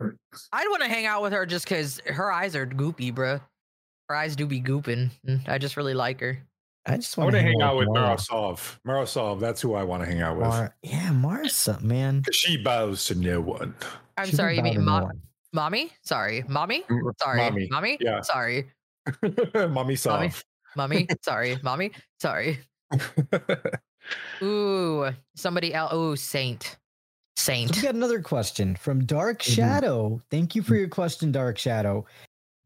I'd 0.02 0.68
want 0.70 0.82
to 0.84 0.88
hang 0.90 1.06
out 1.06 1.22
with 1.22 1.34
her 1.34 1.46
just 1.46 1.66
because 1.66 2.00
her 2.06 2.32
eyes 2.32 2.56
are 2.56 2.66
goopy, 2.66 3.14
bruh. 3.14 3.42
Her 4.08 4.16
eyes 4.16 4.36
do 4.36 4.46
be 4.46 4.62
gooping. 4.62 5.12
I 5.48 5.58
just 5.58 5.76
really 5.78 5.94
like 5.94 6.20
her. 6.22 6.40
I 6.86 6.96
just 6.96 7.18
want 7.18 7.34
want 7.34 7.36
to 7.36 7.42
hang 7.42 7.62
out 7.62 7.78
with 7.78 7.88
Mara. 7.90 8.16
Marosov. 8.16 8.78
Mara 8.86 9.06
Sov, 9.06 9.40
that's 9.40 9.62
who 9.62 9.74
I 9.76 9.84
want 9.84 10.02
to 10.04 10.10
hang 10.10 10.22
out 10.22 10.38
with. 10.38 10.48
Mara- 10.48 10.74
Yeah, 10.82 11.12
Marsa, 11.12 11.80
man. 11.82 12.24
She 12.32 12.58
bows 12.58 13.06
to 13.06 13.16
no 13.16 13.42
one. 13.42 13.76
I'm 14.18 14.28
She 14.28 14.36
sorry, 14.36 14.56
you 14.56 14.62
bow 14.64 14.70
to 14.72 14.78
mean 14.80 14.86
no 14.86 15.12
mommy? 15.54 15.92
Sorry, 16.02 16.44
mommy? 16.48 16.84
Mm, 16.90 17.12
Sorry, 17.22 17.38
mommy. 17.38 17.68
mommy? 17.70 17.98
Yeah. 18.00 18.22
Sorry, 18.22 18.72
Mommy 19.70 19.96
Sov. 19.96 20.44
mommy? 20.76 21.08
Sorry, 21.24 21.58
mommy? 21.64 21.92
Sorry. 22.20 22.60
Ooh, 24.42 25.10
somebody 25.36 25.74
else. 25.74 25.94
Ooh, 25.94 26.16
Saint. 26.16 26.64
So 26.64 27.44
Saint. 27.54 27.76
we 27.76 27.82
got 27.82 27.96
another 27.96 28.22
question 28.22 28.76
from 28.76 29.06
Dark 29.06 29.42
Mhm. 29.42 29.56
Shadow. 29.56 30.22
Thank 30.30 30.56
you 30.56 30.62
for 30.64 30.76
your 30.76 30.90
question, 30.90 31.32
Dark 31.32 31.58
Shadow. 31.58 32.06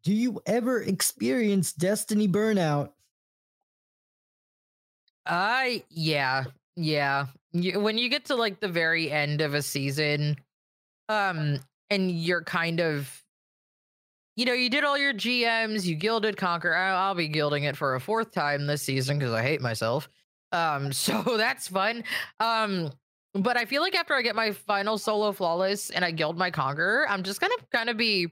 Do 0.03 0.13
you 0.13 0.41
ever 0.45 0.81
experience 0.81 1.71
Destiny 1.73 2.27
burnout? 2.27 2.91
I 5.25 5.83
yeah, 5.89 6.45
yeah. 6.75 7.27
You, 7.53 7.79
when 7.79 7.97
you 7.97 8.09
get 8.09 8.25
to 8.25 8.35
like 8.35 8.59
the 8.59 8.67
very 8.67 9.09
end 9.11 9.41
of 9.41 9.53
a 9.53 9.61
season, 9.61 10.37
um, 11.07 11.59
and 11.89 12.11
you're 12.11 12.43
kind 12.43 12.79
of, 12.81 13.22
you 14.35 14.45
know, 14.45 14.53
you 14.53 14.69
did 14.69 14.83
all 14.83 14.97
your 14.97 15.13
GMs, 15.13 15.85
you 15.85 15.95
gilded 15.95 16.37
Conquer. 16.37 16.73
I- 16.73 17.07
I'll 17.07 17.15
be 17.15 17.27
gilding 17.27 17.63
it 17.65 17.77
for 17.77 17.95
a 17.95 17.99
fourth 17.99 18.31
time 18.31 18.65
this 18.65 18.81
season 18.81 19.19
because 19.19 19.33
I 19.33 19.41
hate 19.43 19.61
myself. 19.61 20.09
Um, 20.51 20.91
so 20.93 21.21
that's 21.37 21.67
fun. 21.67 22.03
Um, 22.39 22.91
but 23.33 23.57
I 23.57 23.65
feel 23.65 23.81
like 23.81 23.95
after 23.95 24.13
I 24.13 24.21
get 24.21 24.35
my 24.35 24.51
final 24.51 24.97
solo 24.97 25.31
flawless 25.31 25.89
and 25.89 26.05
I 26.05 26.11
gild 26.11 26.37
my 26.37 26.51
Conqueror, 26.51 27.07
I'm 27.09 27.23
just 27.23 27.41
gonna 27.41 27.55
kind 27.71 27.89
of 27.89 27.97
be 27.97 28.27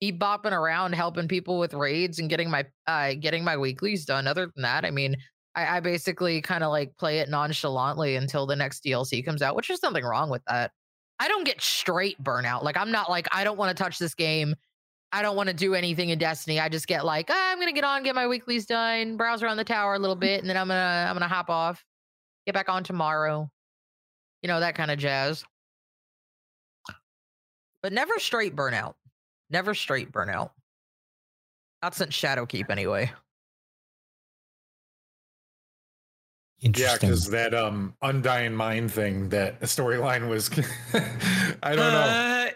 be 0.00 0.12
bopping 0.12 0.52
around 0.52 0.94
helping 0.94 1.28
people 1.28 1.58
with 1.58 1.74
raids 1.74 2.18
and 2.18 2.30
getting 2.30 2.48
my 2.50 2.64
uh 2.86 3.14
getting 3.14 3.44
my 3.44 3.56
weeklies 3.56 4.04
done. 4.04 4.26
Other 4.26 4.50
than 4.54 4.62
that, 4.62 4.84
I 4.84 4.90
mean, 4.90 5.16
I, 5.54 5.76
I 5.76 5.80
basically 5.80 6.40
kind 6.40 6.64
of 6.64 6.70
like 6.70 6.96
play 6.96 7.18
it 7.18 7.28
nonchalantly 7.28 8.16
until 8.16 8.46
the 8.46 8.56
next 8.56 8.84
DLC 8.84 9.24
comes 9.24 9.42
out, 9.42 9.56
which 9.56 9.68
is 9.70 9.82
nothing 9.82 10.04
wrong 10.04 10.30
with 10.30 10.42
that. 10.46 10.70
I 11.18 11.28
don't 11.28 11.44
get 11.44 11.60
straight 11.60 12.22
burnout. 12.22 12.62
Like 12.62 12.76
I'm 12.76 12.92
not 12.92 13.10
like 13.10 13.26
I 13.32 13.44
don't 13.44 13.58
want 13.58 13.76
to 13.76 13.82
touch 13.82 13.98
this 13.98 14.14
game. 14.14 14.54
I 15.12 15.22
don't 15.22 15.36
want 15.36 15.48
to 15.48 15.54
do 15.54 15.74
anything 15.74 16.10
in 16.10 16.18
Destiny. 16.18 16.60
I 16.60 16.68
just 16.68 16.86
get 16.86 17.04
like 17.04 17.28
ah, 17.30 17.52
I'm 17.52 17.58
gonna 17.58 17.72
get 17.72 17.84
on, 17.84 18.02
get 18.02 18.14
my 18.14 18.26
weeklies 18.26 18.66
done, 18.66 19.16
browse 19.16 19.42
around 19.42 19.56
the 19.56 19.64
tower 19.64 19.94
a 19.94 19.98
little 19.98 20.16
bit, 20.16 20.40
and 20.40 20.48
then 20.48 20.56
I'm 20.56 20.68
gonna 20.68 21.06
I'm 21.08 21.14
gonna 21.14 21.28
hop 21.28 21.50
off, 21.50 21.84
get 22.46 22.54
back 22.54 22.68
on 22.68 22.84
tomorrow. 22.84 23.50
You 24.42 24.48
know 24.48 24.60
that 24.60 24.74
kind 24.74 24.90
of 24.90 24.98
jazz. 24.98 25.44
But 27.82 27.92
never 27.92 28.18
straight 28.18 28.54
burnout. 28.54 28.94
Never 29.50 29.74
straight 29.74 30.12
burnout. 30.12 30.50
Not 31.82 31.94
since 31.94 32.14
Shadowkeep 32.14 32.70
anyway. 32.70 33.10
Yeah, 36.60 36.94
because 36.94 37.30
that 37.30 37.54
um 37.54 37.94
undying 38.02 38.54
mind 38.54 38.92
thing, 38.92 39.30
that 39.30 39.60
storyline 39.60 40.28
was 40.28 40.50
I 41.62 41.74
don't 41.74 41.92
know. 41.92 42.00
Uh, 42.00 42.50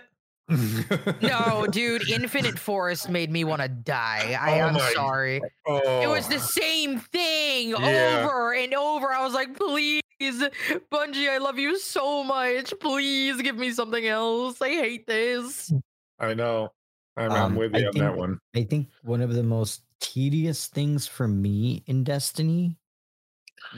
no, 0.49 1.67
dude, 1.71 2.09
Infinite 2.09 2.59
Forest 2.59 3.09
made 3.09 3.31
me 3.31 3.45
want 3.45 3.63
to 3.63 3.69
die. 3.69 4.37
I 4.41 4.61
Oh 4.61 4.69
am 4.69 4.75
my- 4.75 4.93
sorry. 4.93 5.41
oh, 5.67 6.01
It 6.03 6.09
was 6.09 6.29
the 6.29 6.39
same 6.39 7.01
thing 7.01 7.71
Yeah. 7.71 8.25
over 8.27 8.55
and 8.55 8.75
over. 8.75 9.13
I 9.13 9.23
was 9.25 9.33
like, 9.35 9.57
please, 9.57 10.03
Bungie, 10.21 11.29
I 11.31 11.39
love 11.39 11.59
you 11.59 11.79
so 11.79 12.23
much. 12.25 12.73
Please 12.81 13.41
give 13.43 13.57
me 13.57 13.71
something 13.73 14.07
else. 14.07 14.61
I 14.61 14.69
hate 14.71 15.07
this. 15.07 15.73
I 16.19 16.35
know. 16.35 16.71
I'm, 17.17 17.31
I'm 17.33 17.43
Um, 17.43 17.55
with 17.57 17.75
I 17.75 17.79
you 17.79 17.87
on 17.89 17.95
that 17.95 18.05
think- 18.09 18.17
one. 18.17 18.39
I 18.55 18.63
think 18.65 18.89
one 19.03 19.21
of 19.21 19.33
the 19.35 19.43
most 19.43 19.83
tedious 20.01 20.67
things 20.67 21.07
for 21.07 21.27
me 21.29 21.83
in 21.87 22.05
Destiny 22.05 22.77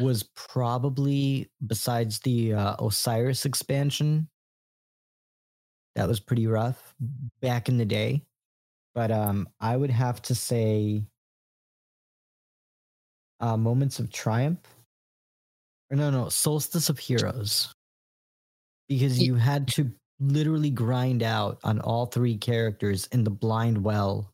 was 0.00 0.24
probably 0.34 1.48
besides 1.66 2.18
the 2.20 2.54
uh, 2.54 2.76
Osiris 2.84 3.44
expansion. 3.44 4.28
That 5.96 6.06
was 6.08 6.20
pretty 6.20 6.46
rough 6.46 6.94
back 7.40 7.68
in 7.68 7.78
the 7.78 7.84
day. 7.84 8.22
But 8.94 9.10
um 9.10 9.48
I 9.60 9.76
would 9.76 9.90
have 9.90 10.22
to 10.22 10.34
say 10.34 11.02
uh 13.40 13.56
Moments 13.56 13.98
of 13.98 14.12
Triumph. 14.12 14.60
Or 15.90 15.96
no, 15.96 16.10
no, 16.10 16.28
Solstice 16.28 16.88
of 16.88 16.98
Heroes. 16.98 17.74
Because 18.88 19.20
you 19.20 19.34
had 19.34 19.68
to 19.68 19.90
literally 20.20 20.70
grind 20.70 21.22
out 21.22 21.58
on 21.64 21.80
all 21.80 22.06
three 22.06 22.36
characters 22.36 23.06
in 23.12 23.24
the 23.24 23.30
blind 23.30 23.82
well 23.82 24.32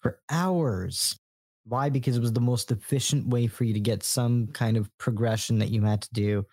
for 0.00 0.18
hours. 0.30 1.16
Why? 1.64 1.88
Because 1.88 2.16
it 2.16 2.20
was 2.20 2.32
the 2.32 2.40
most 2.40 2.70
efficient 2.70 3.26
way 3.26 3.46
for 3.48 3.64
you 3.64 3.74
to 3.74 3.80
get 3.80 4.02
some 4.02 4.46
kind 4.48 4.76
of 4.76 4.90
progression 4.98 5.58
that 5.58 5.70
you 5.70 5.82
had 5.82 6.02
to 6.02 6.12
do. 6.12 6.46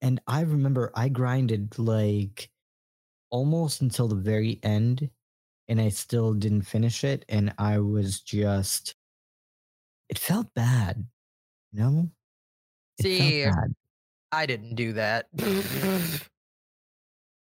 And 0.00 0.20
I 0.26 0.42
remember 0.42 0.92
I 0.94 1.08
grinded 1.08 1.78
like 1.78 2.50
almost 3.30 3.80
until 3.80 4.08
the 4.08 4.14
very 4.16 4.58
end 4.62 5.10
and 5.68 5.80
I 5.80 5.90
still 5.90 6.32
didn't 6.32 6.62
finish 6.62 7.04
it. 7.04 7.24
And 7.28 7.52
I 7.58 7.78
was 7.78 8.20
just, 8.20 8.94
it 10.08 10.18
felt 10.18 10.52
bad. 10.54 11.06
No. 11.72 12.08
It 12.98 13.02
See. 13.02 13.46
I 14.32 14.46
didn't 14.46 14.74
do 14.74 14.94
that. 14.94 15.26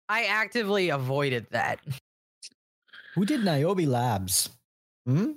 I 0.09 0.24
actively 0.24 0.91
avoided 0.91 1.47
that. 1.51 1.80
Who 3.14 3.24
did 3.24 3.45
Niobe 3.45 3.80
Labs? 3.80 4.51
Hmm? 5.07 5.32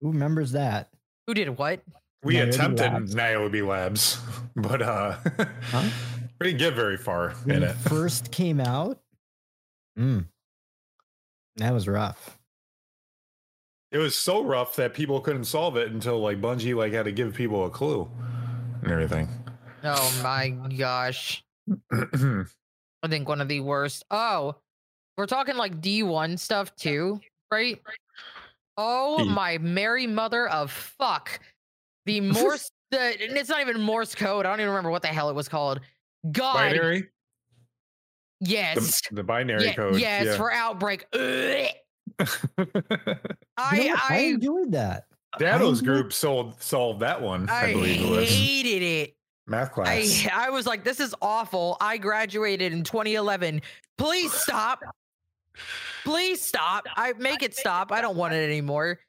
Who 0.00 0.12
remembers 0.12 0.52
that? 0.52 0.90
Who 1.26 1.34
did 1.34 1.58
what? 1.58 1.80
We 2.22 2.34
Niobe 2.34 2.48
attempted 2.48 2.92
Labs. 2.92 3.14
Niobe 3.14 3.54
Labs, 3.66 4.18
but 4.56 4.82
uh, 4.82 5.16
we 6.40 6.46
didn't 6.46 6.58
get 6.58 6.74
very 6.74 6.96
far 6.96 7.30
When 7.44 7.56
in 7.56 7.62
it 7.64 7.70
it. 7.70 7.74
first 7.74 8.30
came 8.32 8.60
out? 8.60 8.98
Hmm. 9.96 10.20
That 11.56 11.72
was 11.72 11.86
rough. 11.86 12.38
It 13.92 13.98
was 13.98 14.18
so 14.18 14.42
rough 14.42 14.74
that 14.76 14.92
people 14.92 15.20
couldn't 15.20 15.44
solve 15.44 15.76
it 15.76 15.92
until 15.92 16.18
like 16.18 16.40
Bungie 16.40 16.74
like 16.74 16.92
had 16.92 17.04
to 17.04 17.12
give 17.12 17.34
people 17.34 17.64
a 17.64 17.70
clue 17.70 18.10
and 18.82 18.90
everything. 18.90 19.28
Oh 19.84 20.20
my 20.22 20.48
gosh. 20.48 21.44
I 21.92 23.08
think 23.08 23.28
one 23.28 23.40
of 23.40 23.48
the 23.48 23.60
worst. 23.60 24.04
Oh, 24.10 24.56
we're 25.16 25.26
talking 25.26 25.56
like 25.56 25.80
D1 25.80 26.38
stuff 26.38 26.74
too, 26.74 27.20
right? 27.52 27.80
Oh 28.76 29.18
D. 29.18 29.28
my 29.28 29.58
Mary 29.58 30.08
mother 30.08 30.48
of 30.48 30.72
fuck. 30.72 31.38
The 32.06 32.20
Morse 32.32 32.70
the 32.90 32.98
and 32.98 33.36
it's 33.36 33.48
not 33.48 33.60
even 33.60 33.80
Morse 33.80 34.14
code. 34.14 34.44
I 34.44 34.50
don't 34.50 34.60
even 34.60 34.70
remember 34.70 34.90
what 34.90 35.02
the 35.02 35.08
hell 35.08 35.30
it 35.30 35.34
was 35.34 35.48
called. 35.48 35.80
God. 36.32 36.54
binary, 36.54 37.10
Yes. 38.40 39.00
the, 39.08 39.16
the 39.16 39.22
binary 39.24 39.66
Ye- 39.68 39.74
code. 39.74 39.98
yes, 39.98 40.26
yeah. 40.26 40.36
for 40.36 40.52
outbreak. 40.52 41.06
Ugh. 41.12 41.68
You 42.58 42.64
know 42.66 43.14
I 43.56 43.78
what? 43.78 44.10
I 44.10 44.16
I 44.16 44.16
enjoyed 44.18 44.72
that. 44.72 45.04
Datto's 45.38 45.80
group 45.80 46.12
sold 46.12 46.60
solved 46.62 47.00
that 47.00 47.20
one. 47.20 47.48
I, 47.48 47.70
I 47.70 47.72
believe 47.72 48.02
it 48.02 48.08
was 48.10 48.28
hated 48.30 48.82
it. 48.82 49.16
math 49.46 49.72
class. 49.72 50.26
I 50.30 50.46
I 50.46 50.50
was 50.50 50.66
like, 50.66 50.84
this 50.84 51.00
is 51.00 51.14
awful. 51.22 51.76
I 51.80 51.96
graduated 51.98 52.72
in 52.72 52.82
2011. 52.84 53.62
Please 53.98 54.32
stop. 54.32 54.80
Please 56.04 56.40
stop. 56.42 56.84
I 56.96 57.14
make 57.14 57.42
it 57.42 57.54
stop. 57.56 57.90
I 57.90 58.00
don't 58.00 58.16
want 58.16 58.34
it 58.34 58.44
anymore. 58.48 59.00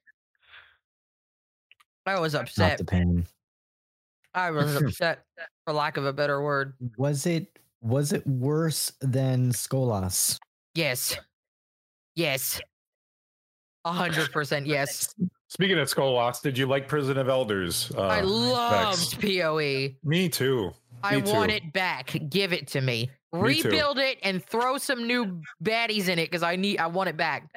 I 2.06 2.20
was 2.20 2.34
Not 2.34 2.44
upset. 2.44 2.78
the 2.78 2.86
pain. 2.86 3.26
I 4.34 4.52
was 4.52 4.76
upset 4.82 5.26
for 5.66 5.74
lack 5.74 5.98
of 5.98 6.06
a 6.06 6.14
better 6.14 6.42
word. 6.42 6.74
Was 6.98 7.26
it 7.26 7.60
was 7.86 8.12
it 8.14 8.26
worse 8.26 8.92
than 9.02 9.52
Skolas? 9.52 10.40
Yes. 10.74 11.16
Yes. 12.16 12.60
A 13.86 13.92
hundred 13.92 14.32
percent 14.32 14.66
yes. 14.78 15.14
Speaking 15.48 15.78
of 15.78 15.88
Skolas, 15.88 16.42
did 16.42 16.58
you 16.58 16.66
like 16.66 16.88
Prison 16.88 17.18
of 17.18 17.30
Elders? 17.30 17.92
Uh, 17.96 18.02
I 18.08 18.16
Vex? 18.22 18.28
loved 18.28 19.22
PoE. 19.22 19.90
Me 20.04 20.28
too. 20.28 20.74
I 21.04 21.18
Me 21.18 21.22
too. 21.22 21.32
want 21.32 21.52
it 21.52 21.72
back. 21.72 22.18
Give 22.30 22.52
it 22.52 22.68
to 22.70 22.82
me. 22.82 23.10
Me 23.32 23.62
too. 23.62 23.70
Rebuild 23.70 24.00
it 24.00 24.18
and 24.24 24.44
throw 24.44 24.78
some 24.78 25.06
new 25.06 25.40
baddies 25.64 26.10
in 26.10 26.18
it 26.20 26.32
because 26.32 26.42
I 26.44 26.56
need 26.56 26.80
I 26.80 26.88
want 26.88 27.10
it 27.10 27.18
back. 27.18 27.48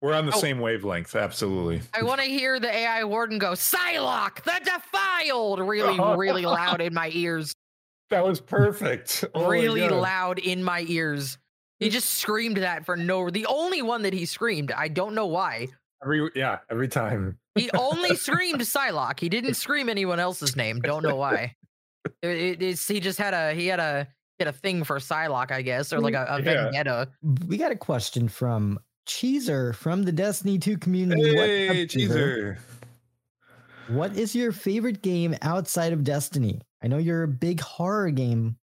We're 0.00 0.14
on 0.14 0.26
the 0.26 0.32
Oh. 0.34 0.38
same 0.40 0.60
wavelength. 0.60 1.14
Absolutely. 1.16 1.82
I 1.92 2.02
want 2.04 2.20
to 2.20 2.26
hear 2.26 2.58
the 2.60 2.72
AI 2.74 3.02
warden 3.04 3.38
go, 3.38 3.52
Sylok, 3.52 4.42
the 4.44 4.60
defiled, 4.64 5.58
really, 5.60 5.98
really 6.16 6.46
loud 6.46 6.80
in 6.80 6.94
my 6.94 7.10
ears. 7.12 7.52
That 8.10 8.24
was 8.24 8.40
perfect. 8.40 9.24
Oh 9.34 9.48
really 9.48 9.80
God. 9.80 9.92
loud 9.92 10.38
in 10.38 10.62
my 10.64 10.84
ears. 10.88 11.38
He 11.80 11.90
just 11.90 12.08
screamed 12.14 12.56
that 12.58 12.84
for 12.84 12.96
no 12.96 13.30
the 13.30 13.46
only 13.46 13.82
one 13.82 14.02
that 14.02 14.12
he 14.12 14.24
screamed. 14.24 14.72
I 14.72 14.88
don't 14.88 15.14
know 15.14 15.26
why. 15.26 15.68
Every 16.02 16.30
yeah, 16.34 16.58
every 16.70 16.88
time. 16.88 17.38
He 17.54 17.70
only 17.76 18.16
screamed 18.16 18.60
Sylok. 18.60 19.20
He 19.20 19.28
didn't 19.28 19.54
scream 19.54 19.88
anyone 19.88 20.18
else's 20.20 20.56
name. 20.56 20.80
Don't 20.80 21.02
know 21.02 21.16
why. 21.16 21.54
It- 22.22 22.28
it- 22.38 22.62
it's, 22.62 22.88
he 22.88 23.00
just 23.00 23.18
had 23.18 23.34
a 23.34 23.52
he 23.54 23.66
had 23.66 23.80
a 23.80 24.06
he 24.38 24.44
had 24.44 24.54
a 24.54 24.56
thing 24.56 24.82
for 24.84 24.98
Sylok, 24.98 25.50
I 25.50 25.62
guess, 25.62 25.92
or 25.92 26.00
like 26.00 26.14
mm, 26.14 26.26
a, 26.28 26.36
a 26.36 26.42
Yeah. 26.42 26.64
vendetta. 26.64 27.08
We 27.46 27.56
got 27.58 27.70
a 27.72 27.76
question 27.76 28.28
from 28.28 28.78
Cheezer 29.06 29.72
from 29.74 30.04
the 30.04 30.12
Destiny 30.12 30.58
2 30.58 30.78
community. 30.78 31.22
What's 31.22 31.40
up, 31.40 31.46
Hey, 31.76 31.86
Cheezer. 31.86 32.58
What 33.88 34.16
is 34.16 34.34
your 34.34 34.52
favorite 34.52 35.02
game 35.02 35.34
outside 35.42 35.92
of 35.92 36.04
Destiny? 36.04 36.60
I 36.82 36.88
know 36.88 36.98
you're 36.98 37.22
a 37.24 37.28
big 37.28 37.60
horror 37.60 38.10
game 38.10 38.56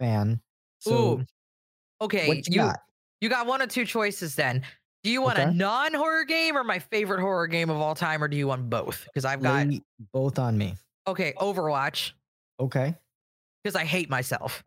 fan. 0.00 0.40
So 0.80 0.92
Ooh, 1.20 1.24
okay, 2.00 2.28
you, 2.28 2.42
you 2.46 2.54
got? 2.56 2.80
you 3.20 3.28
got 3.28 3.46
one 3.46 3.60
of 3.62 3.68
two 3.68 3.84
choices 3.84 4.34
then. 4.34 4.62
Do 5.02 5.10
you 5.10 5.22
want 5.22 5.38
a 5.38 5.52
non-horror 5.52 6.24
game 6.24 6.56
or 6.56 6.64
my 6.64 6.80
favorite 6.80 7.20
horror 7.20 7.46
game 7.46 7.70
of 7.70 7.76
all 7.76 7.94
time, 7.94 8.22
or 8.24 8.28
do 8.28 8.36
you 8.36 8.46
want 8.48 8.68
both? 8.68 9.04
Because 9.04 9.24
I've 9.24 9.40
got 9.42 9.66
Lay 9.68 9.80
both 10.12 10.38
on 10.38 10.58
me. 10.58 10.74
okay, 11.06 11.32
Overwatch, 11.38 12.12
Okay. 12.58 12.94
because 13.62 13.76
I 13.76 13.84
hate 13.84 14.10
myself. 14.10 14.64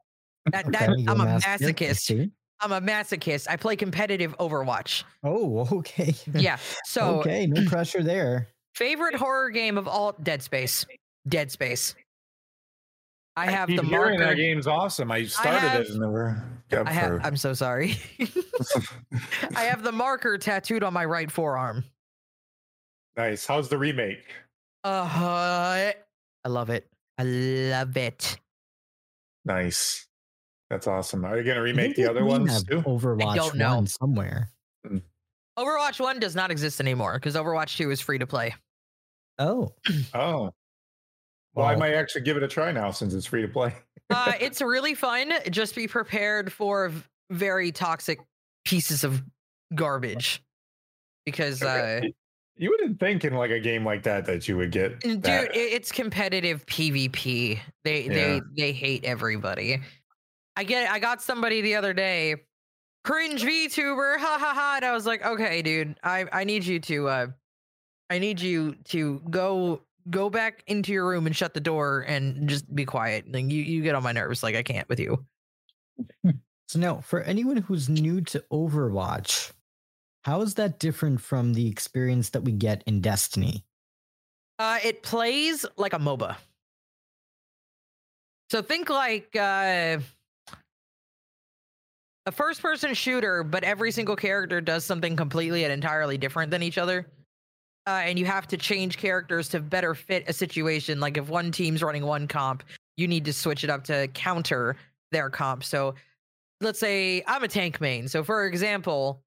That, 0.52 0.66
okay. 0.68 0.78
that 0.78 0.90
I'm 1.08 1.20
a 1.22 1.26
masochist. 1.26 2.00
see. 2.00 2.32
I'm 2.62 2.72
a 2.72 2.80
masochist. 2.82 3.48
I 3.50 3.56
play 3.58 3.76
competitive 3.76 4.38
Overwatch. 4.38 5.04
Oh, 5.24 5.68
okay. 5.80 6.14
Yeah. 6.34 6.58
So 6.86 7.20
okay, 7.20 7.46
no 7.46 7.66
pressure 7.70 8.04
there. 8.04 8.48
favorite 8.76 9.16
horror 9.16 9.50
game 9.50 9.78
of 9.78 9.88
all 9.90 10.14
Dead 10.24 10.42
Space. 10.42 10.86
Dead 11.28 11.52
Space. 11.52 11.96
I 13.40 13.52
have 13.52 13.68
keep 13.70 13.82
the 13.82 13.86
hearing 13.88 14.20
marker. 14.20 14.32
that 14.32 14.36
game's 14.38 14.68
awesome. 14.68 15.12
I 15.12 15.26
started 15.26 15.60
have- 15.60 15.82
it 15.82 15.90
and 15.90 16.00
never 16.00 16.44
got 16.70 16.88
I 16.88 16.92
have, 16.92 17.22
I'm 17.24 17.38
so 17.38 17.54
sorry. 17.54 17.98
I 19.56 19.64
have 19.64 19.84
the 19.84 19.92
marker 19.92 20.38
tattooed 20.38 20.84
on 20.84 20.94
my 20.94 21.06
right 21.06 21.32
forearm. 21.32 21.84
nice. 23.18 23.46
How's 23.46 23.70
the 23.70 23.78
remake? 23.78 24.24
Uh, 24.84 25.06
huh. 25.06 25.92
I 26.46 26.48
love 26.48 26.70
it. 26.70 26.88
I 27.18 27.24
love 27.24 27.98
it. 27.98 28.38
Nice. 29.46 30.06
That's 30.70 30.86
awesome. 30.88 31.26
Are 31.26 31.38
you 31.38 31.44
gonna 31.44 31.62
remake 31.62 31.96
the 31.96 32.06
other 32.10 32.24
ones 32.24 32.64
too? 32.64 32.82
Overwatch 32.82 33.36
don't 33.36 33.56
know. 33.56 33.76
1 33.76 33.88
somewhere. 33.88 34.52
Overwatch 35.58 36.00
1 36.00 36.20
does 36.20 36.36
not 36.36 36.52
exist 36.52 36.80
anymore 36.80 37.14
because 37.16 37.36
Overwatch 37.36 37.76
2 37.78 37.92
is 37.92 38.00
free 38.00 38.20
to 38.20 38.28
play. 38.28 38.54
Oh, 39.40 39.74
Oh. 40.14 40.52
Well, 41.56 41.66
I 41.66 41.76
might 41.76 41.94
actually 41.94 42.22
give 42.22 42.38
it 42.38 42.44
a 42.44 42.48
try 42.48 42.72
now 42.72 42.92
since 42.92 43.14
it's 43.14 43.26
free 43.26 43.42
to 43.42 43.48
play. 43.48 43.74
Uh, 44.10 44.34
it's 44.40 44.62
really 44.62 44.94
fun. 44.96 45.34
Just 45.50 45.76
be 45.76 45.88
prepared 45.88 46.52
for 46.54 46.90
v- 46.90 47.04
very 47.32 47.72
toxic 47.72 48.20
pieces 48.66 49.04
of 49.04 49.22
garbage. 49.76 50.44
Because, 51.26 51.62
uh, 51.62 52.02
you 52.56 52.70
wouldn't 52.70 53.00
think 53.00 53.24
in 53.24 53.34
like 53.34 53.52
a 53.52 53.60
game 53.60 53.86
like 53.86 54.04
that 54.04 54.26
that 54.26 54.48
you 54.48 54.58
would 54.58 54.72
get 54.72 55.00
dude, 55.00 55.24
that. 55.24 55.56
it's 55.56 55.92
competitive 55.92 56.66
PvP. 56.66 57.60
They 57.84 58.04
Yeah. 58.04 58.14
they 58.14 58.42
they 58.58 58.72
hate 58.74 59.06
everybody. 59.06 59.80
I 60.58 60.64
get. 60.66 60.92
I 60.92 61.00
got 61.00 61.22
somebody 61.22 61.62
the 61.62 61.76
other 61.76 61.94
day, 61.94 62.36
cringe 63.06 63.44
VTuber, 63.44 64.18
ha 64.18 64.38
ha 64.40 64.54
ha, 64.54 64.74
and 64.78 64.86
I 64.86 64.92
was 64.92 65.06
like, 65.06 65.26
okay, 65.26 65.62
dude, 65.62 65.98
I 66.04 66.26
I 66.34 66.44
need 66.44 66.66
you 66.66 66.80
to 66.82 67.08
uh, 67.08 67.28
I 68.10 68.20
need 68.20 68.42
you 68.42 68.76
to 68.86 69.22
go 69.30 69.82
go 70.10 70.30
back 70.30 70.64
into 70.68 70.92
your 70.92 71.08
room 71.08 71.28
and 71.28 71.36
shut 71.36 71.54
the 71.54 71.60
door 71.60 72.06
and 72.08 72.50
just 72.50 72.74
be 72.74 72.86
quiet. 72.86 73.32
Like 73.32 73.46
you 73.46 73.62
you 73.62 73.82
get 73.82 73.96
on 73.96 74.04
my 74.04 74.12
nerves. 74.12 74.44
Like 74.44 74.56
I 74.56 74.64
can't 74.64 74.88
with 74.90 75.00
you. 75.00 75.26
so 76.68 76.80
now 76.80 77.02
for 77.02 77.22
anyone 77.22 77.58
who's 77.58 77.90
new 77.90 78.22
to 78.22 78.44
Overwatch, 78.52 79.52
how 80.24 80.42
is 80.42 80.56
that 80.56 80.80
different 80.80 81.22
from 81.22 81.54
the 81.54 81.68
experience 81.68 82.30
that 82.32 82.42
we 82.42 82.52
get 82.52 82.84
in 82.86 83.02
Destiny? 83.02 83.66
Uh, 84.58 84.80
it 84.84 85.04
plays 85.04 85.66
like 85.78 85.94
a 85.94 86.00
MOBA. 86.00 86.36
So 88.50 88.62
think 88.62 88.90
like 88.90 89.36
uh, 89.36 90.00
a 92.26 92.32
first 92.32 92.62
person 92.62 92.94
shooter, 92.94 93.44
but 93.44 93.64
every 93.64 93.92
single 93.92 94.16
character 94.16 94.60
does 94.60 94.84
something 94.84 95.16
completely 95.16 95.64
and 95.64 95.72
entirely 95.72 96.18
different 96.18 96.52
than 96.52 96.64
each 96.64 96.78
other. 96.78 97.08
Uh, 97.90 98.04
and 98.04 98.20
you 98.20 98.26
have 98.26 98.46
to 98.46 98.56
change 98.56 98.98
characters 98.98 99.50
to 99.50 99.60
better 99.60 99.96
fit 99.96 100.24
a 100.28 100.34
situation. 100.34 101.00
Like 101.00 101.18
if 101.18 101.28
one 101.28 101.52
team's 101.52 101.82
running 101.82 102.06
one 102.06 102.28
comp, 102.28 102.62
you 102.98 103.08
need 103.08 103.26
to 103.26 103.34
switch 103.34 103.64
it 103.64 103.72
up 103.72 103.84
to 103.86 104.08
counter 104.10 104.76
their 105.12 105.32
comp. 105.32 105.64
So 105.64 105.96
let's 106.62 106.80
say 106.80 107.24
I'm 107.26 107.44
a 107.44 107.48
tank 107.48 107.82
main. 107.82 108.08
So 108.08 108.24
for 108.24 108.46
example, 108.46 109.24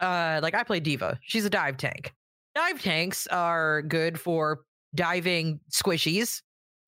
uh, 0.00 0.40
like 0.42 0.54
I 0.54 0.62
play 0.62 0.80
D.Va. 0.80 1.18
She's 1.20 1.44
a 1.44 1.50
dive 1.50 1.76
tank. 1.76 2.14
Dive 2.54 2.80
tanks 2.80 3.26
are 3.26 3.82
good 3.82 4.18
for 4.18 4.62
diving 4.94 5.60
squishies, 5.70 6.40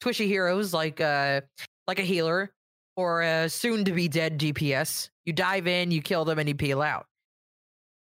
squishy 0.03 0.29
heroes 0.29 0.73
like 0.73 0.99
uh 0.99 1.43
like 1.87 1.99
a 1.99 2.03
healer 2.03 2.55
or 2.97 3.21
a 3.21 3.51
soon 3.51 3.85
to 3.85 3.93
be 3.93 4.09
dead 4.09 4.41
DPS. 4.41 5.11
You 5.27 5.35
dive 5.35 5.67
in, 5.67 5.91
you 5.91 6.01
kill 6.01 6.25
them, 6.25 6.39
and 6.39 6.49
you 6.49 6.55
peel 6.55 6.81
out. 6.81 7.05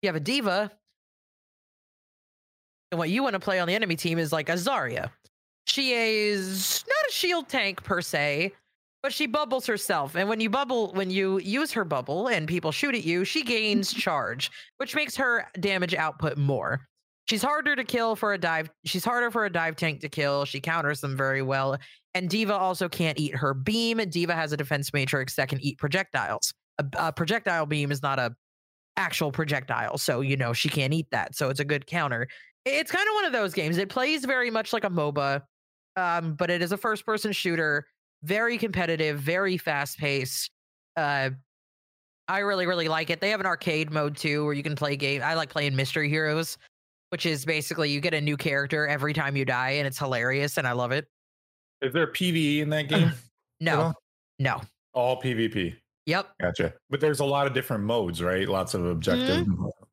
You 0.02 0.06
have 0.06 0.14
a 0.14 0.20
D.Va, 0.20 0.70
and 2.90 2.98
what 2.98 3.10
you 3.10 3.22
want 3.22 3.34
to 3.34 3.40
play 3.40 3.58
on 3.58 3.68
the 3.68 3.74
enemy 3.74 3.96
team 3.96 4.18
is 4.18 4.32
like 4.32 4.48
a 4.48 4.54
Zarya. 4.54 5.10
She 5.66 5.92
is 5.92 6.84
not 6.86 7.10
a 7.10 7.12
shield 7.12 7.48
tank 7.48 7.82
per 7.82 8.00
se, 8.00 8.52
but 9.02 9.12
she 9.12 9.26
bubbles 9.26 9.66
herself. 9.66 10.14
And 10.14 10.28
when 10.28 10.40
you 10.40 10.48
bubble, 10.48 10.92
when 10.92 11.10
you 11.10 11.38
use 11.38 11.72
her 11.72 11.84
bubble 11.84 12.28
and 12.28 12.46
people 12.46 12.70
shoot 12.72 12.94
at 12.94 13.04
you, 13.04 13.24
she 13.24 13.42
gains 13.42 13.92
charge, 13.94 14.50
which 14.78 14.94
makes 14.94 15.16
her 15.16 15.46
damage 15.58 15.94
output 15.94 16.38
more. 16.38 16.86
she's 17.28 17.42
harder 17.42 17.74
to 17.74 17.84
kill 17.84 18.14
for 18.14 18.32
a 18.32 18.38
dive. 18.38 18.70
She's 18.84 19.04
harder 19.04 19.30
for 19.30 19.44
a 19.44 19.50
dive 19.50 19.76
tank 19.76 20.00
to 20.00 20.08
kill. 20.08 20.44
She 20.44 20.60
counters 20.60 21.00
them 21.00 21.16
very 21.16 21.42
well. 21.42 21.76
And 22.14 22.30
D.Va 22.30 22.54
also 22.54 22.88
can't 22.88 23.18
eat 23.18 23.34
her 23.34 23.52
beam. 23.52 23.98
D.Va 23.98 24.34
has 24.34 24.52
a 24.52 24.56
defense 24.56 24.92
matrix 24.92 25.34
that 25.36 25.48
can 25.48 25.60
eat 25.60 25.78
projectiles. 25.78 26.54
A, 26.78 26.84
a 26.98 27.12
projectile 27.12 27.66
beam 27.66 27.90
is 27.90 28.02
not 28.02 28.18
a 28.18 28.34
actual 28.96 29.30
projectile, 29.30 29.98
so 29.98 30.20
you 30.20 30.36
know 30.36 30.52
she 30.52 30.68
can't 30.68 30.94
eat 30.94 31.08
that. 31.10 31.34
So 31.34 31.50
it's 31.50 31.60
a 31.60 31.64
good 31.64 31.86
counter. 31.86 32.28
It's 32.66 32.90
kind 32.90 33.06
of 33.08 33.14
one 33.14 33.24
of 33.24 33.32
those 33.32 33.54
games. 33.54 33.78
It 33.78 33.88
plays 33.88 34.24
very 34.24 34.50
much 34.50 34.72
like 34.72 34.82
a 34.82 34.90
MOBA, 34.90 35.40
um, 35.94 36.34
but 36.34 36.50
it 36.50 36.60
is 36.60 36.72
a 36.72 36.76
first-person 36.76 37.30
shooter. 37.30 37.86
Very 38.24 38.58
competitive, 38.58 39.20
very 39.20 39.56
fast-paced. 39.56 40.50
Uh, 40.96 41.30
I 42.26 42.40
really, 42.40 42.66
really 42.66 42.88
like 42.88 43.08
it. 43.10 43.20
They 43.20 43.30
have 43.30 43.38
an 43.38 43.46
arcade 43.46 43.92
mode 43.92 44.16
too, 44.16 44.44
where 44.44 44.52
you 44.52 44.64
can 44.64 44.74
play 44.74 44.96
game. 44.96 45.22
I 45.22 45.34
like 45.34 45.48
playing 45.48 45.76
Mystery 45.76 46.08
Heroes, 46.08 46.58
which 47.10 47.24
is 47.24 47.44
basically 47.44 47.90
you 47.90 48.00
get 48.00 48.14
a 48.14 48.20
new 48.20 48.36
character 48.36 48.88
every 48.88 49.12
time 49.12 49.36
you 49.36 49.44
die, 49.44 49.70
and 49.70 49.86
it's 49.86 49.98
hilarious, 49.98 50.58
and 50.58 50.66
I 50.66 50.72
love 50.72 50.90
it. 50.90 51.06
Is 51.82 51.92
there 51.92 52.08
PVE 52.08 52.60
in 52.60 52.70
that 52.70 52.88
game? 52.88 53.12
No, 53.58 53.94
no. 54.38 54.60
All 54.92 55.18
PvP. 55.18 55.74
Yep. 56.04 56.28
Gotcha. 56.42 56.74
But 56.90 57.00
there's 57.00 57.20
a 57.20 57.24
lot 57.24 57.46
of 57.46 57.54
different 57.54 57.84
modes, 57.84 58.22
right? 58.22 58.46
Lots 58.46 58.74
of 58.74 58.84
objective 58.84 59.46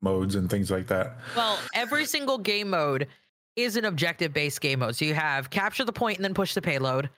modes 0.04 0.36
and 0.36 0.48
things 0.48 0.70
like 0.70 0.86
that. 0.86 1.16
Well, 1.36 1.58
every 1.74 2.04
single 2.04 2.38
game 2.38 2.70
mode 2.70 3.08
is 3.56 3.76
an 3.76 3.84
objective 3.84 4.32
based 4.32 4.60
game 4.60 4.78
mode. 4.78 4.94
So 4.94 5.04
you 5.04 5.14
have 5.14 5.50
capture 5.50 5.84
the 5.84 5.92
point 5.92 6.18
and 6.18 6.24
then 6.24 6.34
push 6.34 6.54
the 6.54 6.62
payload, 6.62 7.10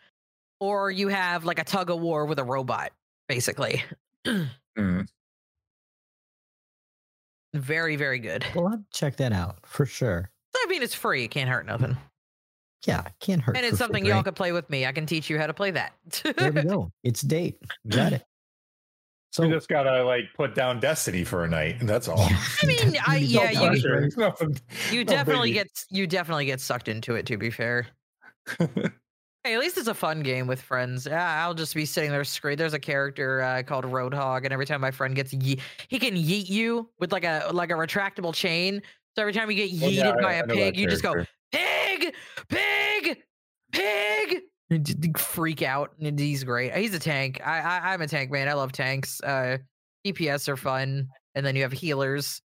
or 0.61 0.91
you 0.91 1.09
have 1.09 1.45
like 1.45 1.59
a 1.59 1.65
tug 1.65 1.91
of 1.91 2.01
war 2.01 2.25
with 2.25 2.39
a 2.39 2.45
robot, 2.45 2.93
basically. 3.29 3.83
Mm. 4.79 5.07
Very, 7.55 7.97
very 7.97 8.19
good. 8.19 8.45
We'll 8.55 8.83
check 8.93 9.17
that 9.17 9.33
out 9.33 9.57
for 9.65 9.87
sure. 9.87 10.31
I 10.55 10.67
mean, 10.69 10.83
it's 10.83 10.95
free. 10.95 11.25
It 11.25 11.29
can't 11.29 11.49
hurt 11.49 11.65
nothing. 11.65 11.97
Yeah, 12.87 13.03
can't 13.21 13.41
hurt. 13.41 13.57
And 13.57 13.65
it's 13.65 13.79
something 13.79 14.05
free. 14.05 14.11
y'all 14.13 14.23
could 14.23 14.37
play 14.37 14.53
with 14.53 14.69
me. 14.69 14.85
I 14.85 14.93
can 14.93 15.07
teach 15.07 15.31
you 15.31 15.39
how 15.39 15.47
to 15.47 15.55
play 15.55 15.71
that. 15.71 15.95
There 16.37 16.53
we 16.53 16.63
go. 16.69 16.93
It's 17.03 17.23
date. 17.23 17.59
Got 17.89 18.13
it. 18.13 18.25
So 19.37 19.43
you 19.45 19.53
just 19.55 19.69
gotta 19.69 20.03
like 20.03 20.25
put 20.35 20.55
down 20.55 20.81
Destiny 20.81 21.23
for 21.25 21.45
a 21.45 21.49
night, 21.49 21.81
and 21.81 21.89
that's 21.89 22.09
all. 22.09 22.21
I 22.63 22.67
mean, 22.67 22.97
I, 23.07 23.19
No 23.19 23.25
yeah, 23.27 23.51
you, 23.51 23.67
pressure. 23.69 24.01
It's 24.05 24.17
nothing- 24.17 24.59
you 24.91 25.05
no 25.05 25.13
definitely 25.13 25.51
biggie. 25.51 25.55
get 25.55 25.85
you 25.91 26.07
definitely 26.07 26.47
get 26.47 26.61
sucked 26.61 26.89
into 26.89 27.15
it. 27.17 27.27
To 27.27 27.37
be 27.37 27.51
fair, 27.51 27.87
hey, 28.59 28.65
at 29.45 29.59
least 29.61 29.77
it's 29.77 29.89
a 29.89 29.95
fun 29.95 30.21
game 30.23 30.47
with 30.47 30.63
friends. 30.63 31.07
Yeah, 31.07 31.45
I'll 31.45 31.53
just 31.53 31.75
be 31.75 31.85
sitting 31.85 32.11
there 32.11 32.25
screwed. 32.25 32.59
There's 32.59 32.73
a 32.73 32.79
character 32.79 33.43
uh, 33.43 33.63
called 33.63 33.85
Roadhog, 33.85 34.45
and 34.45 34.53
every 34.55 34.65
time 34.65 34.81
my 34.81 34.91
friend 34.91 35.15
gets 35.15 35.35
ye- 35.35 35.61
he 35.89 35.99
can 35.99 36.15
yeet 36.15 36.49
you 36.49 36.89
with 36.99 37.13
like 37.13 37.25
a 37.25 37.51
like 37.53 37.71
a 37.71 37.75
retractable 37.75 38.33
chain. 38.35 38.81
So 39.17 39.23
every 39.23 39.35
time 39.35 39.51
you 39.51 39.57
get 39.57 39.71
yeeted 39.71 39.97
yeah, 39.97 40.13
by 40.23 40.33
I 40.35 40.37
a 40.37 40.47
know 40.47 40.55
that 40.55 40.75
pig, 40.75 40.77
you 40.79 40.89
just 40.89 41.03
go 41.03 41.13
pig, 41.53 42.15
pig, 42.49 43.19
pig. 43.73 44.43
And 44.71 44.85
just 44.85 44.99
Freak 45.19 45.63
out. 45.63 45.93
And 46.01 46.19
he's 46.19 46.45
great. 46.45 46.75
He's 46.75 46.95
a 46.95 46.99
tank. 46.99 47.41
I, 47.47 47.61
I 47.61 47.93
I'm 47.93 48.01
a 48.03 48.07
tank 48.09 48.31
man. 48.31 48.49
I 48.49 48.55
love 48.55 48.73
tanks. 48.73 49.21
Uh, 49.23 49.59
DPS 50.07 50.49
are 50.49 50.57
fun, 50.57 51.09
and 51.35 51.45
then 51.47 51.57
you 51.57 51.63
have 51.63 51.73
healers, 51.73 52.41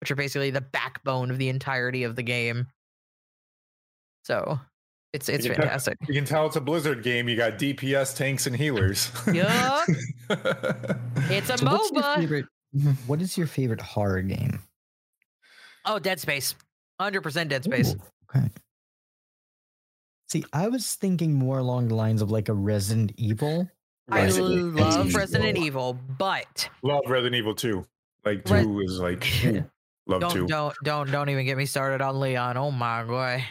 which 0.00 0.10
are 0.10 0.16
basically 0.16 0.50
the 0.50 0.60
backbone 0.60 1.30
of 1.30 1.38
the 1.38 1.48
entirety 1.48 2.04
of 2.04 2.16
the 2.16 2.22
game. 2.22 2.66
So 4.24 4.58
it's 5.12 5.28
it's 5.28 5.44
You 5.44 5.50
can 5.50 5.56
tell- 5.60 5.64
fantastic. 5.66 5.98
You 6.08 6.14
can 6.14 6.24
tell 6.24 6.46
it's 6.46 6.56
a 6.56 6.60
Blizzard 6.60 7.02
game. 7.02 7.28
You 7.28 7.36
got 7.36 7.52
DPS, 7.58 8.16
tanks, 8.16 8.46
and 8.46 8.56
healers. 8.56 9.10
Yup. 9.32 9.84
It's 11.30 11.48
a 11.50 11.56
So 11.58 11.66
what's 11.66 11.90
your 11.92 12.02
MOBA. 12.02 12.16
favorite? 12.16 12.46
What 13.06 13.22
is 13.22 13.38
your 13.38 13.46
favorite 13.46 13.80
horror 13.80 14.20
game? 14.22 14.60
Oh, 15.86 15.98
Dead 15.98 16.18
Space. 16.20 16.54
100% 17.00 17.48
Dead 17.48 17.64
Space. 17.64 17.94
Ooh, 17.94 18.00
okay. 18.36 18.48
See, 20.28 20.44
I 20.52 20.68
was 20.68 20.94
thinking 20.94 21.34
more 21.34 21.58
along 21.58 21.88
the 21.88 21.94
lines 21.94 22.22
of 22.22 22.30
like 22.30 22.48
a 22.48 22.54
Resident 22.54 23.12
Evil. 23.16 23.68
I 24.10 24.24
Resident 24.24 24.74
love 24.74 25.06
Evil. 25.06 25.20
Resident 25.20 25.58
Evil, 25.58 25.98
but 26.18 26.68
Love 26.82 27.02
Resident 27.06 27.36
Evil 27.36 27.54
too. 27.54 27.84
Like 28.24 28.48
Re- 28.48 28.62
2 28.62 28.80
is 28.80 28.98
like 28.98 29.26
ooh, 29.44 29.64
love 30.06 30.20
don't 30.22 30.32
2. 30.32 30.46
don't 30.46 30.74
don't 30.82 31.10
don't 31.10 31.28
even 31.28 31.44
get 31.44 31.56
me 31.56 31.66
started 31.66 32.00
on 32.00 32.20
Leon. 32.20 32.56
Oh 32.56 32.70
my 32.70 33.04
god. 33.04 33.44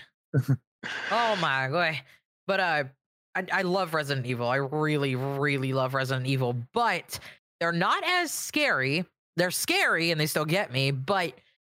oh 1.11 1.35
my 1.41 1.69
god. 1.69 1.99
But 2.47 2.59
uh 2.59 2.83
I, 3.35 3.45
I 3.51 3.61
love 3.63 3.93
Resident 3.93 4.25
Evil. 4.27 4.47
I 4.47 4.57
really, 4.57 5.15
really 5.15 5.73
love 5.73 5.93
Resident 5.93 6.27
Evil, 6.27 6.55
but 6.73 7.19
they're 7.59 7.71
not 7.71 8.03
as 8.05 8.31
scary. 8.31 9.05
They're 9.37 9.51
scary 9.51 10.11
and 10.11 10.21
they 10.21 10.27
still 10.27 10.45
get 10.45 10.71
me, 10.71 10.91
but 10.91 11.33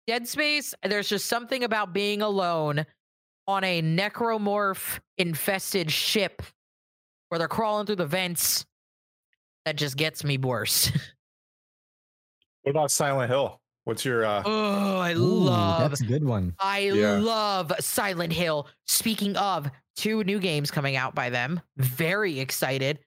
Dead 0.07 0.28
Space, 0.28 0.74
there's 0.82 1.09
just 1.09 1.26
something 1.26 1.64
about 1.64 1.94
being 1.94 2.20
alone 2.20 2.84
on 3.47 3.64
a 3.64 3.82
necromorph 3.82 4.99
infested 5.18 5.90
ship 5.90 6.42
where 7.28 7.38
they're 7.38 7.49
crawling 7.49 7.86
through 7.86 7.97
the 7.97 8.07
vents 8.07 8.64
that 9.64 9.76
just 9.76 9.97
gets 9.97 10.24
me 10.24 10.38
worse. 10.38 10.90
What 12.62 12.70
about 12.72 12.90
Silent 12.90 13.30
Hill? 13.30 13.61
What's 13.84 14.05
your 14.05 14.24
uh 14.24 14.42
oh, 14.44 14.99
I 14.99 15.12
Ooh, 15.14 15.18
love 15.18 15.78
that's 15.78 16.01
a 16.01 16.05
good 16.05 16.24
one. 16.24 16.53
I 16.59 16.80
Yeah. 16.80 17.12
love 17.12 17.72
Silent 17.78 18.32
Hill. 18.32 18.66
Speaking 18.88 19.36
of 19.36 19.70
two 19.94 20.24
new 20.24 20.40
games 20.40 20.72
coming 20.72 20.97
out 20.97 21.14
by 21.14 21.30
them, 21.30 21.61
very 21.76 22.40
excited. 22.40 22.99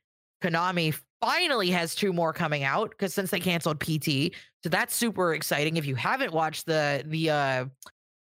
Konami 0.42 0.98
finally 1.20 1.70
has 1.72 1.94
two 1.94 2.14
more 2.14 2.32
coming 2.32 2.64
out 2.64 2.92
because 2.92 3.14
since 3.14 3.32
they 3.32 3.42
canceled 3.42 3.82
PT, 3.82 4.34
so 4.64 4.70
that's 4.70 4.96
super 4.96 5.34
exciting. 5.34 5.76
If 5.76 5.86
you 5.86 5.96
haven't 5.96 6.32
watched 6.32 6.66
the 6.66 7.04
the 7.06 7.30
uh 7.30 7.66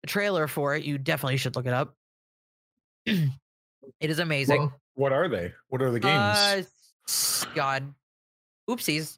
the 0.01 0.07
trailer 0.07 0.47
for 0.47 0.75
it, 0.75 0.83
you 0.83 0.97
definitely 0.97 1.37
should 1.37 1.55
look 1.55 1.67
it 1.67 1.73
up. 1.73 1.95
it 3.99 4.09
is 4.09 4.19
amazing. 4.19 4.61
what, 4.61 4.71
what 4.95 5.13
are 5.13 5.27
they? 5.27 5.53
What 5.69 5.81
are 5.81 5.91
the 5.91 5.99
games? 5.99 6.13
Uh, 6.13 6.63
s- 7.07 7.45
God, 7.55 7.93
oopsies. 8.69 9.17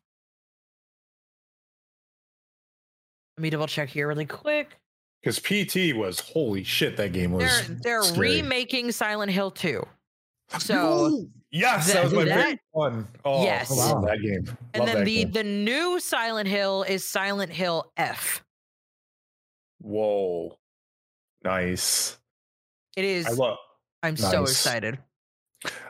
Let 3.38 3.44
me 3.44 3.50
double 3.50 3.68
check 3.68 3.90
here 3.90 4.08
really 4.08 4.26
quick. 4.26 4.78
Because 5.24 5.40
PT 5.40 5.96
was 5.96 6.20
holy 6.20 6.64
shit, 6.64 6.98
that 6.98 7.14
game 7.14 7.32
was. 7.32 7.44
They're 7.68 7.78
they're 7.84 8.04
scary. 8.04 8.42
remaking 8.42 8.92
Silent 8.92 9.32
Hill 9.32 9.52
2. 9.52 9.86
So 10.60 11.26
yes, 11.52 11.88
that, 11.88 11.94
that- 11.94 12.04
was 12.06 12.14
my 12.14 12.26
that- 12.26 12.44
favorite 12.44 12.60
one. 12.72 13.08
Oh, 13.24 13.44
Yes. 13.44 13.72
I 13.72 13.76
love 13.94 14.04
that 14.06 14.18
game. 14.22 14.58
and 14.74 14.84
Love 14.84 14.94
then 14.96 15.06
the 15.06 15.24
game. 15.24 15.32
the 15.32 15.44
new 15.44 16.00
Silent 16.00 16.48
Hill 16.50 16.84
is 16.84 17.08
Silent 17.08 17.52
Hill 17.52 17.92
F. 17.98 18.44
Whoa, 19.80 20.58
nice. 21.44 22.18
It 22.98 23.06
is 23.06 23.26
I 23.28 23.32
love. 23.32 23.58
I'm 24.04 24.18
so 24.18 24.44
excited. 24.44 24.98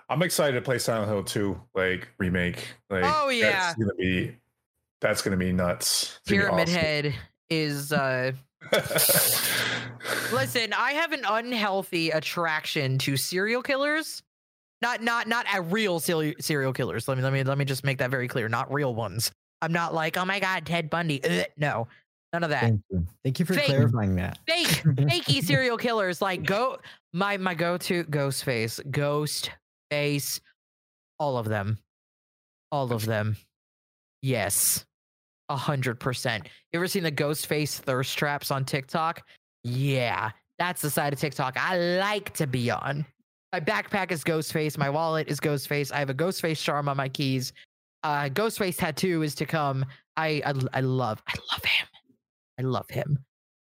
I'm 0.10 0.22
excited 0.22 0.54
to 0.56 0.62
play 0.62 0.78
Silent 0.80 1.10
Hill 1.10 1.24
2, 1.24 1.62
like 1.76 2.10
remake. 2.18 2.68
Like, 2.90 3.04
Oh, 3.06 3.30
yeah. 3.30 3.52
that's 3.52 3.76
gonna 3.80 3.94
be 3.96 4.38
that's 5.00 5.22
gonna 5.22 5.38
be 5.38 5.52
nuts. 5.54 6.20
It's 6.22 6.30
Pyramid 6.30 6.68
awesome. 6.68 6.82
Head 6.82 7.16
is 7.50 7.92
uh 7.94 8.32
listen, 10.32 10.74
I 10.74 10.94
have 10.94 11.12
an 11.12 11.24
unhealthy 11.28 12.12
attraction 12.12 12.98
to 13.00 13.18
serial 13.18 13.62
killers. 13.62 14.22
Not 14.82 15.02
not 15.02 15.28
not 15.28 15.46
a 15.54 15.62
real 15.62 16.00
serial 16.00 16.36
serial 16.40 16.74
killers. 16.74 17.08
Let 17.08 17.18
me 17.18 17.24
let 17.24 17.34
me 17.34 17.44
let 17.44 17.58
me 17.58 17.66
just 17.66 17.84
make 17.84 18.00
that 18.00 18.10
very 18.12 18.28
clear. 18.28 18.50
Not 18.50 18.74
real 18.74 18.94
ones. 18.96 19.32
I'm 19.62 19.72
not 19.72 19.94
like, 19.94 20.18
oh 20.18 20.26
my 20.26 20.40
god, 20.40 20.66
Ted 20.66 20.90
Bundy. 20.90 21.24
Ugh, 21.24 21.46
no. 21.58 21.88
None 22.34 22.44
of 22.46 22.50
that. 22.50 22.62
Thank 22.62 22.82
you. 22.90 23.06
Thank 23.24 23.40
you 23.40 23.46
for 23.46 23.54
Fake. 23.56 23.66
clarifying 23.66 24.16
that. 24.16 24.38
fake. 24.48 24.68
Fakey 24.68 25.44
serial 25.44 25.78
killers. 25.78 26.22
Like 26.22 26.44
go 26.44 26.78
my 27.14 27.38
my 27.38 27.54
go-to 27.54 28.04
ghost 28.06 28.44
face 28.46 28.80
ghost 28.90 29.52
face 29.90 30.40
all 31.20 31.38
of 31.38 31.48
them. 31.48 31.78
All 32.72 32.94
of 32.94 33.06
them. 33.06 33.36
Yes. 34.22 34.86
A 35.50 35.58
hundred 35.58 36.00
percent. 36.00 36.46
You 36.72 36.80
ever 36.80 36.88
seen 36.88 37.04
the 37.04 37.12
ghost 37.12 37.48
face 37.48 37.78
thirst 37.78 38.18
traps 38.18 38.50
on 38.50 38.64
tiktok? 38.64 39.24
Yeah. 39.66 40.32
That's 40.58 40.82
the 40.82 40.90
side 40.90 41.12
of 41.12 41.20
tiktok 41.20 41.58
i 41.58 41.78
like 41.78 42.34
to 42.36 42.48
be 42.48 42.72
on. 42.72 43.06
My 43.52 43.60
backpack 43.60 44.12
is 44.12 44.24
ghost 44.24 44.54
face. 44.54 44.78
My 44.78 44.90
wallet 44.90 45.28
is 45.28 45.42
ghost 45.42 45.68
face. 45.68 45.92
I 45.92 46.00
have 46.00 46.10
a 46.10 46.14
ghost 46.14 46.40
face 46.40 46.62
charm 46.62 46.88
on 46.88 46.96
my 46.96 47.10
keys. 47.10 47.52
Uh 48.04 48.30
ghost 48.30 48.58
face 48.58 48.78
tattoo 48.78 49.22
is 49.22 49.36
to 49.36 49.46
come. 49.46 49.86
I 50.16 50.42
i, 50.46 50.54
I 50.74 50.80
love 50.80 51.22
i 51.28 51.34
love 51.52 51.66
him 51.66 51.88
i 52.60 52.62
love 52.64 52.90
him 52.90 53.18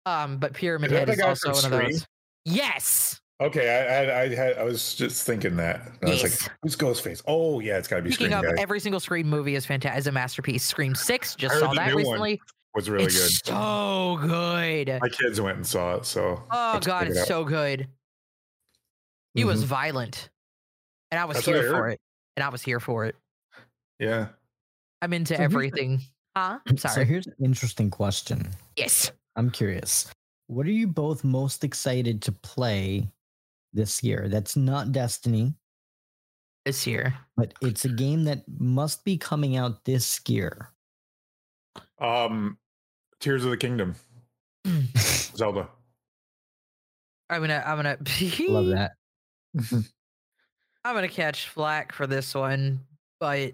um, 0.06 0.38
but 0.38 0.54
Pyramid 0.54 0.90
Head 0.92 1.10
is 1.10 1.20
also 1.20 1.52
one 1.52 1.66
of 1.66 1.72
those. 1.72 2.08
Yes. 2.46 3.20
okay, 3.42 3.70
I, 3.70 4.06
I 4.06 4.22
I 4.24 4.36
had 4.36 4.58
I 4.58 4.64
was 4.64 4.96
just 4.96 5.26
thinking 5.28 5.56
that. 5.58 5.82
And 6.02 6.10
I 6.10 6.10
was 6.10 6.24
Yes. 6.24 6.42
like, 6.42 6.52
who's 6.64 6.76
Ghostface? 6.76 7.22
Oh 7.28 7.60
yeah, 7.60 7.78
it's 7.78 7.88
gotta 7.88 8.02
be 8.02 8.10
Speaking 8.12 8.32
Scream 8.32 8.50
of, 8.50 8.56
guy. 8.56 8.62
every 8.62 8.80
single 8.80 9.00
Scream 9.00 9.28
movie 9.30 9.54
is 9.56 9.66
fantastic. 9.68 10.00
Is 10.00 10.08
a 10.08 10.12
masterpiece. 10.12 10.64
Scream 10.64 10.96
Six 10.96 11.36
just 11.36 11.54
I 11.56 11.60
saw 11.60 11.74
that 11.74 11.88
one 11.88 11.96
recently. 11.96 12.42
was 12.74 12.90
really 12.90 13.06
it's 13.06 13.42
good. 13.42 13.54
so 13.54 14.18
good. 14.22 14.98
My 15.00 15.10
kids 15.10 15.40
went 15.40 15.58
and 15.58 15.68
saw 15.68 15.96
it, 15.98 16.06
so 16.06 16.42
Oh 16.50 16.80
god, 16.80 17.06
it 17.08 17.12
it's 17.12 17.20
out. 17.20 17.28
so 17.28 17.44
good. 17.44 17.88
He 19.36 19.44
was 19.44 19.64
Mhm. 19.64 19.68
violent, 19.68 20.30
and 21.12 21.20
I 21.20 21.26
was 21.26 21.36
That's 21.38 21.46
here 21.48 21.70
for 21.70 21.90
it. 21.90 22.00
And 22.36 22.44
I 22.44 22.50
was 22.50 22.64
here 22.64 22.80
for 22.80 23.06
it. 23.06 23.16
yeah. 24.00 24.30
I'm 25.04 25.14
into 25.14 25.40
everything. 25.40 26.02
Huh? 26.50 26.60
I'm 26.68 26.78
sorry. 26.78 26.94
So 26.96 27.04
here's 27.04 27.28
an 27.28 27.34
interesting 27.44 27.90
question. 27.90 28.48
yes. 28.78 29.12
I'm 29.36 29.50
curious. 29.50 30.10
what 30.48 30.66
are 30.66 30.72
you 30.72 30.88
both 30.88 31.24
most 31.24 31.64
excited 31.64 32.22
to 32.24 32.32
play 32.32 33.08
this 33.74 34.02
year? 34.04 34.28
That's 34.30 34.56
not 34.56 34.92
Destiny, 34.92 35.54
This 36.66 36.88
year. 36.88 37.14
but 37.38 37.54
it's 37.62 37.84
a 37.86 37.90
game 37.90 38.24
that 38.26 38.44
must 38.60 39.04
be 39.06 39.18
coming 39.18 39.58
out 39.58 39.84
this 39.86 40.20
year. 40.28 40.70
Um, 42.00 42.58
Tears 43.20 43.44
of 43.46 43.52
the 43.52 43.58
Kingdom, 43.58 43.96
Zelda. 44.98 45.68
I'm 47.30 47.42
gonna 47.42 47.64
I'm 47.66 47.76
gonna 47.78 47.98
Love 48.50 48.68
that. 48.68 48.92
I'm 50.86 50.96
gonna 50.96 51.08
catch 51.10 51.50
flack 51.50 51.92
for 51.92 52.08
this 52.08 52.34
one, 52.34 52.80
but 53.20 53.54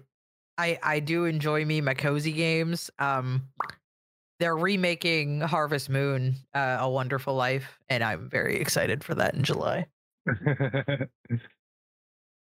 I 0.58 0.78
I 0.82 1.00
do 1.00 1.24
enjoy 1.24 1.64
me 1.64 1.80
my 1.80 1.94
cozy 1.94 2.32
games. 2.32 2.90
Um 2.98 3.48
they're 4.38 4.56
remaking 4.56 5.40
Harvest 5.40 5.88
Moon, 5.88 6.34
uh, 6.52 6.76
A 6.80 6.90
Wonderful 6.90 7.34
Life, 7.34 7.78
and 7.88 8.04
I'm 8.04 8.28
very 8.28 8.56
excited 8.56 9.02
for 9.02 9.14
that 9.14 9.34
in 9.34 9.42
July. 9.42 9.86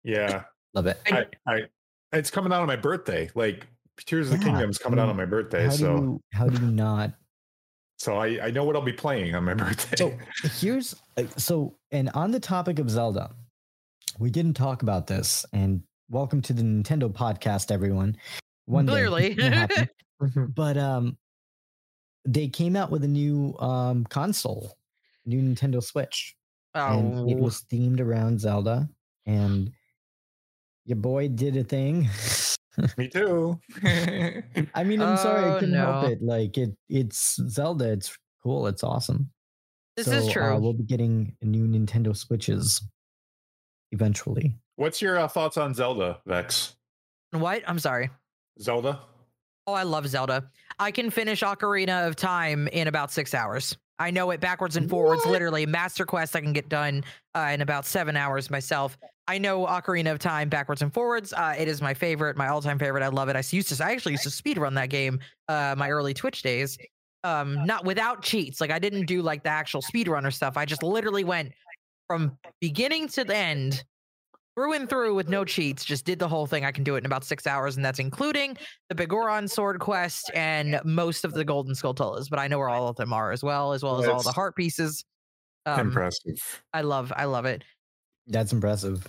yeah, 0.05 0.45
Love 0.75 0.87
it. 0.87 1.01
I, 1.07 1.27
I, 1.47 1.63
it's 2.13 2.31
coming 2.31 2.53
out 2.53 2.61
on 2.61 2.69
my 2.69 2.77
birthday. 2.77 3.31
Like 3.35 3.67
Tears 4.05 4.31
of 4.31 4.41
the 4.41 4.47
Yeah, 4.47 4.69
is 4.69 4.79
coming 4.79 5.01
I 5.01 5.03
out 5.03 5.09
on 5.09 5.17
my 5.17 5.25
birthday, 5.25 5.65
How 5.65 5.71
do 5.71 5.77
so 5.77 5.97
you 5.97 6.21
how 6.33 6.47
do 6.47 6.65
you 6.65 6.73
not 6.73 7.15
so 8.03 8.17
I 8.17 8.47
I 8.47 8.51
know 8.51 8.65
what 8.65 8.75
I'll 8.75 8.83
be 8.83 8.93
playing 8.93 9.35
on 9.37 9.45
my 9.45 9.55
birthday. 9.55 9.97
So 9.97 10.13
here's 10.59 10.95
uh, 11.17 11.25
so, 11.37 11.77
and 11.93 12.11
on 12.15 12.33
the 12.33 12.41
topic 12.41 12.81
of 12.81 12.91
Zelda, 12.91 13.31
we 14.19 14.29
didn't 14.29 14.55
talk 14.55 14.83
about 14.83 15.07
this. 15.07 15.47
And 15.53 15.83
welcome 16.13 16.43
to 16.43 16.53
the 16.53 16.63
Nintendo 16.63 17.11
podcast, 17.11 17.71
everyone. 17.71 18.15
One 18.67 18.85
day 18.87 18.93
Clearly. 18.93 19.35
it 19.39 19.89
but 20.55 20.77
um, 20.77 21.17
they 22.27 22.49
came 22.49 22.77
out 22.77 22.91
with 22.91 23.03
a 23.05 23.09
new 23.09 23.57
um 23.59 24.05
console, 24.05 24.77
new 25.27 25.41
Nintendo 25.41 25.83
Switch, 25.83 26.37
and 26.75 27.29
it 27.31 27.35
Oh, 27.39 27.43
was 27.43 27.65
themed 27.73 28.01
around 28.01 28.41
Zelda. 28.41 28.89
And 29.27 29.73
your 30.85 30.97
boy 30.97 31.29
did 31.29 31.57
a 31.57 31.65
thing. 31.65 32.09
Me 32.99 33.09
too. 33.09 33.59
I 33.85 34.85
mean, 34.85 35.01
I'm 35.03 35.17
sorry, 35.17 35.45
I 35.45 35.55
Oh, 35.57 35.59
couldn't 35.61 35.75
help 35.75 36.05
it. 36.11 36.23
Like 36.23 36.57
it, 36.59 36.71
it's 36.89 37.41
Zelda. 37.49 37.93
It's 37.93 38.17
cool. 38.43 38.67
It's 38.67 38.83
awesome. 38.85 39.31
this 39.97 40.07
So, 40.07 40.13
is 40.13 40.29
Uh, 40.29 40.33
true. 40.33 40.59
we'll 40.61 40.73
be 40.75 40.85
getting 40.85 41.37
new 41.43 41.67
Nintendo 41.67 42.17
Switches 42.17 42.81
eventually. 43.93 44.55
What's 44.77 45.03
your 45.03 45.19
uh, 45.19 45.29
thoughts 45.29 45.57
on 45.57 45.75
Zelda, 45.75 46.19
Vex? 46.27 46.77
what? 47.33 47.63
I'm 47.67 47.79
sorry. 47.79 48.11
Zelda? 48.61 49.01
Oh, 49.67 49.73
I 49.75 49.85
love 49.85 50.07
Zelda. 50.09 50.51
I 50.79 50.91
can 50.91 51.11
finish 51.11 51.43
Ocarina 51.43 52.07
of 52.07 52.17
Time 52.17 52.69
in 52.69 52.89
about 52.89 53.13
six 53.13 53.33
hours. 53.35 53.77
I 53.99 54.11
know 54.11 54.31
it 54.33 54.41
backwards 54.41 54.77
and 54.77 54.91
forwards, 54.91 55.23
What? 55.25 55.33
literally. 55.33 55.65
Master 55.67 56.05
Quest 56.05 56.35
I 56.35 56.41
can 56.41 56.53
get 56.53 56.69
done 56.69 57.05
uh, 57.35 57.51
in 57.53 57.61
about 57.61 57.87
seven 57.87 58.17
hours 58.17 58.51
myself. 58.51 58.99
I 59.29 59.39
know 59.39 59.65
Ocarina 59.67 60.11
of 60.11 60.19
Time 60.19 60.49
backwards 60.49 60.83
and 60.83 60.93
forwards. 60.93 61.33
Uh, 61.33 61.55
it 61.57 61.69
is 61.69 61.81
my 61.81 61.95
favorite, 61.95 62.37
my 62.37 62.49
all-time 62.49 62.79
favorite. 62.79 63.05
I 63.05 63.09
love 63.09 63.29
it. 63.29 63.37
I 63.37 63.43
used 63.51 63.69
to, 63.69 63.85
I 63.85 63.93
actually 63.93 64.13
used 64.13 64.25
to 64.25 64.31
speed 64.31 64.59
run 64.59 64.75
that 64.75 64.89
game 64.91 65.21
uh, 65.49 65.75
my 65.79 65.91
early 65.91 66.13
Twitch 66.15 66.43
days. 66.43 66.77
Um, 67.23 67.65
not 67.65 67.85
without 67.85 68.23
cheats. 68.23 68.61
Like 68.61 68.73
I 68.73 68.81
didn't 68.81 69.07
do 69.07 69.23
like 69.23 69.45
the 69.45 69.51
actual 69.51 69.81
speedrunner 69.81 70.33
stuff. 70.33 70.57
I 70.57 70.65
just 70.65 70.83
literally 70.83 71.23
went 71.23 71.53
from 72.09 72.37
beginning 72.61 73.07
to 73.09 73.23
the 73.23 73.37
end 73.37 73.85
through 74.55 74.75
and 74.75 74.89
through 74.89 75.15
with 75.15 75.29
no 75.29 75.45
cheats. 75.45 75.85
Just 75.85 76.05
did 76.05 76.19
the 76.19 76.29
whole 76.29 76.47
thing. 76.47 76.65
I 76.65 76.73
can 76.73 76.85
do 76.85 76.95
it 76.97 76.99
in 76.99 77.07
about 77.07 77.25
six 77.25 77.47
hours, 77.47 77.77
and 77.77 77.85
that's 77.85 77.99
including 77.99 78.57
the 78.89 78.95
Biggoron 78.95 79.49
sword 79.49 79.81
quest 79.81 80.31
and 80.35 80.81
most 80.85 81.25
of 81.25 81.33
the 81.33 81.45
golden 81.45 81.75
skulltulas. 81.75 82.29
But 82.29 82.39
I 82.39 82.49
know 82.49 82.59
where 82.59 82.69
all 82.69 82.89
of 82.89 82.97
them 82.97 83.13
are 83.13 83.33
as 83.33 83.43
well, 83.43 83.73
as 83.73 83.83
well 83.83 84.03
as 84.03 84.09
all 84.09 84.23
the 84.23 84.33
heart 84.33 84.55
pieces. 84.57 85.05
Um, 85.65 85.81
Impressive. 85.81 86.63
I 86.75 86.83
love, 86.83 87.13
I 87.17 87.25
love 87.25 87.47
it. 87.47 87.63
That's 88.27 88.53
impressive. 88.53 89.07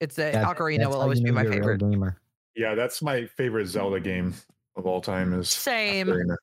It's 0.00 0.18
a 0.18 0.32
That- 0.32 0.46
Ocarina 0.46 0.86
will 0.88 1.00
always 1.00 1.20
be 1.20 1.30
my 1.30 1.42
you're 1.42 1.52
a 1.52 1.54
real 1.56 1.62
favorite. 1.62 1.90
gamer. 1.90 2.20
Yeah, 2.54 2.74
that's 2.74 3.02
my 3.02 3.26
favorite 3.26 3.66
Zelda 3.66 4.00
game 4.00 4.34
of 4.76 4.86
all 4.86 5.00
time. 5.00 5.32
Is 5.38 5.48
Same. 5.50 6.06
Ocarina. 6.08 6.36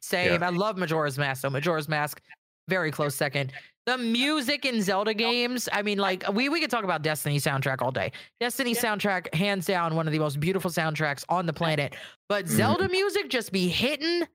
Same. 0.00 0.42
I 0.42 0.50
love 0.50 0.76
Majora's 0.76 1.16
Mask. 1.18 1.40
So 1.42 1.50
Majora's 1.50 1.88
Mask, 1.88 2.20
very 2.68 2.90
close 2.90 3.14
second. 3.14 3.52
The 3.86 3.98
music 3.98 4.64
in 4.64 4.80
Zelda 4.80 5.12
games, 5.12 5.68
I 5.70 5.82
mean, 5.82 5.98
like 5.98 6.24
we 6.32 6.48
we 6.48 6.58
could 6.60 6.70
talk 6.70 6.84
about 6.84 7.02
Destiny 7.02 7.36
soundtrack 7.38 7.82
all 7.82 7.90
day. 7.92 8.12
Destiny 8.40 8.74
soundtrack, 8.74 9.32
hands 9.34 9.66
down, 9.66 9.94
one 9.94 10.06
of 10.06 10.12
the 10.12 10.18
most 10.18 10.40
beautiful 10.40 10.70
soundtracks 10.70 11.22
on 11.28 11.44
the 11.44 11.52
planet. 11.52 11.94
But 12.28 12.46
Mhm. 12.46 12.48
Zelda 12.48 12.88
music 12.88 13.28
just 13.28 13.52
be 13.52 13.68
hitting 13.68 14.26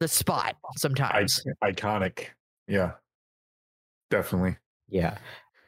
the 0.00 0.08
spot 0.08 0.56
I, 0.64 0.68
sometimes. 0.78 1.44
iconic. 1.62 2.28
Yeah, 2.66 2.92
definitely. 4.10 4.56
Yeah. 4.88 5.18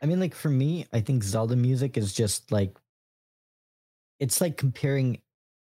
I 0.02 0.06
mean, 0.06 0.20
like 0.20 0.34
for 0.34 0.48
me, 0.48 0.86
I 0.94 1.00
think 1.02 1.22
Zelda 1.22 1.56
music 1.56 1.98
is 1.98 2.14
just 2.14 2.50
like 2.52 2.78
it's 4.18 4.40
like 4.40 4.56
comparing 4.56 5.20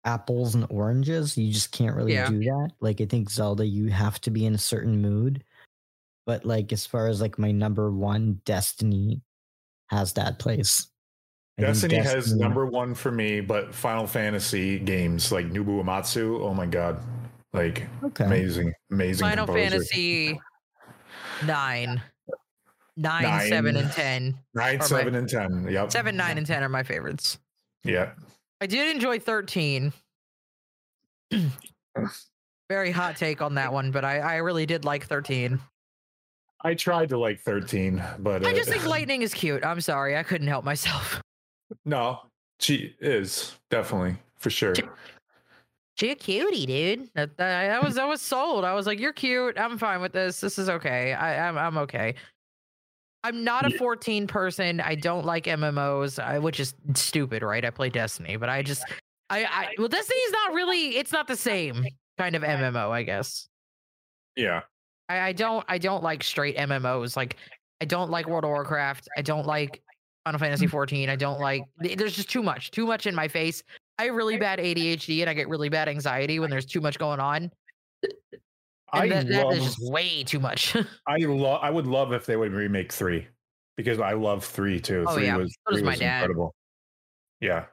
apples 0.05 0.55
and 0.55 0.67
oranges. 0.71 1.39
You 1.39 1.51
just 1.51 1.73
can't 1.73 1.97
really 1.97 2.13
Yeah. 2.13 2.29
do 2.29 2.39
that. 2.41 2.73
Like 2.81 3.01
I 3.01 3.07
think 3.07 3.31
Zelda, 3.31 3.67
you 3.67 3.89
have 3.89 4.21
to 4.23 4.31
be 4.31 4.45
in 4.45 4.55
a 4.55 4.59
certain 4.59 5.01
mood. 5.01 5.45
But 6.27 6.45
like 6.45 6.73
as 6.73 6.87
far 6.87 7.09
as 7.09 7.21
like 7.21 7.39
my 7.39 7.51
number 7.51 7.91
one, 7.91 8.41
Destiny 8.45 9.21
has 9.89 10.13
that 10.15 10.39
place. 10.39 10.89
I 11.59 11.63
think 11.73 11.93
Destiny, 11.93 11.97
has 11.97 12.35
number 12.35 12.67
one 12.67 12.95
for 12.95 13.13
me, 13.13 13.41
but 13.41 13.75
Final 13.75 14.07
Fantasy 14.07 14.79
games 14.79 15.31
like 15.31 15.47
Nobuo 15.51 15.85
Uematsu, 15.85 16.41
Oh 16.41 16.53
my 16.55 16.67
god, 16.67 17.01
like 17.53 17.87
Okay. 18.03 18.25
amazing, 18.25 18.73
amazing. 18.91 19.25
Final 19.27 19.47
composer. 19.47 19.71
Fantasy 19.71 20.41
nine. 21.45 22.03
Nine, 22.97 23.49
seven, 23.49 23.75
Nine. 23.75 23.85
and 23.85 23.93
ten. 23.93 24.39
nine, 24.55 24.77
or 24.77 24.79
my- 24.79 24.85
seven, 24.85 25.15
and 25.17 25.29
ten. 25.29 25.67
Yep. 25.69 25.91
Seven, 25.93 26.17
nine, 26.17 26.39
and 26.39 26.47
ten 26.47 26.63
are 26.63 26.69
my 26.69 26.85
favorites. 26.85 27.39
Yeah. 27.83 28.13
I 28.61 28.67
did 28.67 28.95
enjoy 28.95 29.19
13. 29.19 29.93
Very 32.71 32.91
hot 32.93 33.17
take 33.17 33.43
on 33.43 33.55
that 33.57 33.73
one, 33.73 33.91
but 33.91 34.05
I, 34.05 34.19
I 34.21 34.37
really 34.37 34.65
did 34.65 34.85
like 34.85 35.07
13. 35.07 35.59
I 36.65 36.75
tried 36.75 37.11
to 37.11 37.19
like 37.19 37.41
thirteen, 37.41 38.03
but 38.19 38.45
I 38.45 38.51
uh, 38.51 38.55
just 38.55 38.71
think 38.71 38.87
Lightning 38.87 39.23
is 39.23 39.35
cute. 39.43 39.65
I'm 39.65 39.81
sorry. 39.81 40.17
I 40.17 40.23
couldn't 40.23 40.49
help 40.49 40.65
myself. 40.65 41.23
no, 41.85 42.21
she 42.59 42.97
is 43.01 43.55
definitely 43.71 44.17
for 44.37 44.51
sure. 44.51 44.75
She 45.97 46.11
a 46.11 46.15
cutie, 46.17 46.67
dude. 46.67 47.09
That, 47.15 47.37
that- 47.37 47.71
I 47.71 47.87
was 47.87 47.99
I 47.99 48.07
was 48.07 48.21
sold. 48.21 48.65
I 48.65 48.75
was 48.75 48.87
like, 48.87 48.99
you're 48.99 49.13
cute. 49.13 49.59
I'm 49.59 49.79
fine 49.79 50.01
with 50.01 50.13
this. 50.13 50.41
This 50.41 50.59
is 50.59 50.69
okay. 50.69 51.13
I, 51.13 51.49
I'm 51.49 51.57
I'm 51.59 51.77
okay. 51.79 52.15
I'm 53.23 53.43
not 53.43 53.65
a 53.65 53.71
14 53.79 54.27
person. 54.27 54.81
I 54.81 54.97
don't 54.97 55.25
like 55.25 55.45
MMOs, 55.45 56.23
I, 56.23 56.39
which 56.39 56.61
is 56.61 56.75
stupid, 56.95 57.43
right? 57.43 57.65
I 57.65 57.71
play 57.71 57.89
Destiny, 57.89 58.37
but 58.37 58.51
I 58.51 58.63
just 58.63 58.85
I, 59.31 59.45
I 59.45 59.75
well, 59.79 59.89
Destiny's 59.89 60.31
not 60.33 60.53
really. 60.53 60.97
It's 60.97 61.13
not 61.13 61.27
the 61.27 61.37
same 61.37 61.87
kind 62.19 62.37
of 62.37 62.43
MMO, 62.43 62.91
I 62.91 63.03
guess. 63.03 63.49
Yeah. 64.37 64.63
I, 65.09 65.21
I 65.21 65.33
don't 65.33 65.65
I 65.69 65.79
don't 65.79 66.03
like 66.03 66.23
straight 66.23 66.57
MMOs. 66.57 67.17
Like 67.17 67.37
I 67.81 67.85
don't 67.85 68.11
like 68.11 68.29
World 68.29 68.45
of 68.45 68.51
Warcraft. 68.51 69.09
I 69.17 69.23
don't 69.23 69.47
like 69.47 69.83
Final 70.25 70.39
Fantasy 70.39 70.67
mm-hmm. 70.67 70.71
14. 70.71 71.09
I 71.09 71.17
don't 71.17 71.41
like 71.41 71.63
there's 71.79 72.17
just 72.17 72.31
too 72.31 72.43
much. 72.43 72.71
Too 72.71 72.87
much 72.87 73.07
in 73.07 73.15
my 73.15 73.29
face. 73.29 73.63
I 73.99 74.05
have 74.05 74.15
really 74.15 74.37
bad 74.37 74.59
ADHD 74.59 75.21
and 75.21 75.31
I 75.31 75.35
get 75.35 75.49
really 75.49 75.69
bad 75.69 75.89
anxiety 75.89 76.41
when 76.41 76.51
there's 76.51 76.67
too 76.67 76.81
much 76.81 76.99
going 76.99 77.21
on. 77.21 77.51
I 78.93 79.09
that, 79.09 79.29
that 79.29 79.47
love. 79.47 79.55
is 79.55 79.65
just 79.65 79.91
way 79.91 80.23
too 80.23 80.39
much. 80.39 80.77
I 81.07 81.17
love. 81.19 81.61
I 81.63 81.71
would 81.71 81.87
love 81.87 82.13
if 82.13 82.27
they 82.27 82.37
would 82.37 82.53
remake 82.53 82.93
three 82.93 83.27
because 83.77 83.99
I 83.99 84.13
love 84.13 84.45
three 84.45 84.81
too. 84.81 85.05
Oh, 85.07 85.15
three 85.15 85.25
yeah. 85.25 85.37
was, 85.37 85.57
So 85.69 85.75
three 85.75 85.83
my 85.83 85.93
was 85.93 86.01
dad. 86.01 86.23
incredible. 86.23 86.55
Yeah. 87.41 87.65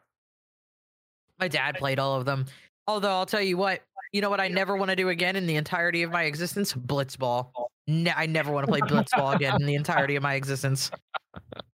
my 1.39 1.47
dad 1.47 1.75
played 1.75 1.99
all 1.99 2.17
of 2.17 2.25
them. 2.25 2.45
Although 2.87 3.11
I'll 3.11 3.25
tell 3.25 3.41
you 3.41 3.57
what, 3.57 3.81
you 4.11 4.21
know 4.21 4.29
what 4.29 4.39
I 4.39 4.47
never 4.47 4.75
want 4.75 4.89
to 4.89 4.95
do 4.95 5.09
again 5.09 5.35
in 5.35 5.45
the 5.45 5.55
entirety 5.55 6.03
of 6.03 6.11
my 6.11 6.23
existence? 6.23 6.73
Blitzball. 6.73 7.51
Ne- 7.87 8.13
I 8.15 8.25
never 8.25 8.51
want 8.51 8.65
to 8.65 8.71
play 8.71 8.81
Blitzball 8.81 9.35
again 9.35 9.55
in 9.59 9.65
the 9.65 9.75
entirety 9.75 10.15
of 10.15 10.23
my 10.23 10.35
existence. 10.35 10.91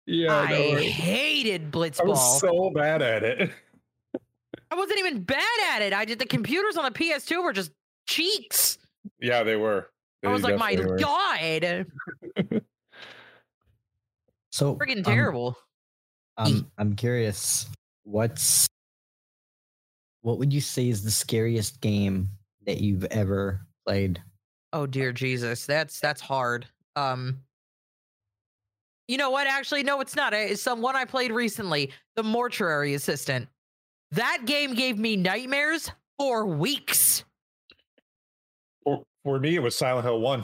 Yeah. 0.06 0.34
I 0.36 0.82
hated 0.82 1.64
I 1.64 1.78
Blitzball. 1.78 2.08
was 2.08 2.40
so 2.40 2.70
bad 2.70 3.02
at 3.02 3.24
it. 3.24 3.52
I 4.70 4.76
wasn't 4.76 5.00
even 5.00 5.24
bad 5.24 5.44
at 5.72 5.82
it. 5.82 5.94
I 5.94 6.06
did 6.06 6.20
the 6.20 6.26
computers 6.26 6.78
on 6.78 6.84
the 6.86 6.92
PS2 6.92 7.44
were 7.44 7.54
just 7.54 7.72
cheats. 8.08 8.78
Yeah, 9.20 9.44
they 9.44 9.56
were. 9.56 9.90
I 10.24 10.32
was 10.32 10.44
like, 10.44 10.58
my 10.58 10.76
were. 10.76 10.98
god, 10.98 11.86
So 14.52 14.76
freaking 14.76 14.98
um, 14.98 15.04
terrible. 15.04 15.58
Um, 16.38 16.72
I'm 16.78 16.96
curious, 16.96 17.68
what's 18.04 18.68
what 20.28 20.40
would 20.40 20.52
you 20.52 20.60
say 20.60 20.90
is 20.90 21.06
the 21.06 21.10
scariest 21.10 21.80
game 21.80 22.28
that 22.66 22.82
you've 22.82 23.06
ever 23.06 23.62
played? 23.86 24.22
oh 24.74 24.86
dear 24.86 25.14
Jesus, 25.14 25.66
that's 25.66 26.02
that's 26.02 26.20
hard. 26.20 26.68
Um, 26.98 27.40
you 29.08 29.18
know 29.18 29.30
what? 29.32 29.48
Actually, 29.48 29.84
no, 29.84 30.02
it's 30.02 30.18
not. 30.18 30.34
It's 30.34 30.62
some 30.62 30.82
one 30.82 30.98
I 30.98 31.06
played 31.06 31.32
recently, 31.32 31.92
the 32.18 32.24
Mortuary 32.24 32.94
Assistant. 32.94 33.48
That 34.12 34.40
game 34.46 34.74
gave 34.74 35.00
me 35.00 35.16
nightmares 35.16 35.90
for 36.20 36.46
weeks. 36.46 37.24
For, 38.84 39.04
for 39.24 39.40
me, 39.40 39.56
it 39.56 39.64
was 39.64 39.78
Silent 39.78 40.06
Hill 40.06 40.20
One. 40.20 40.44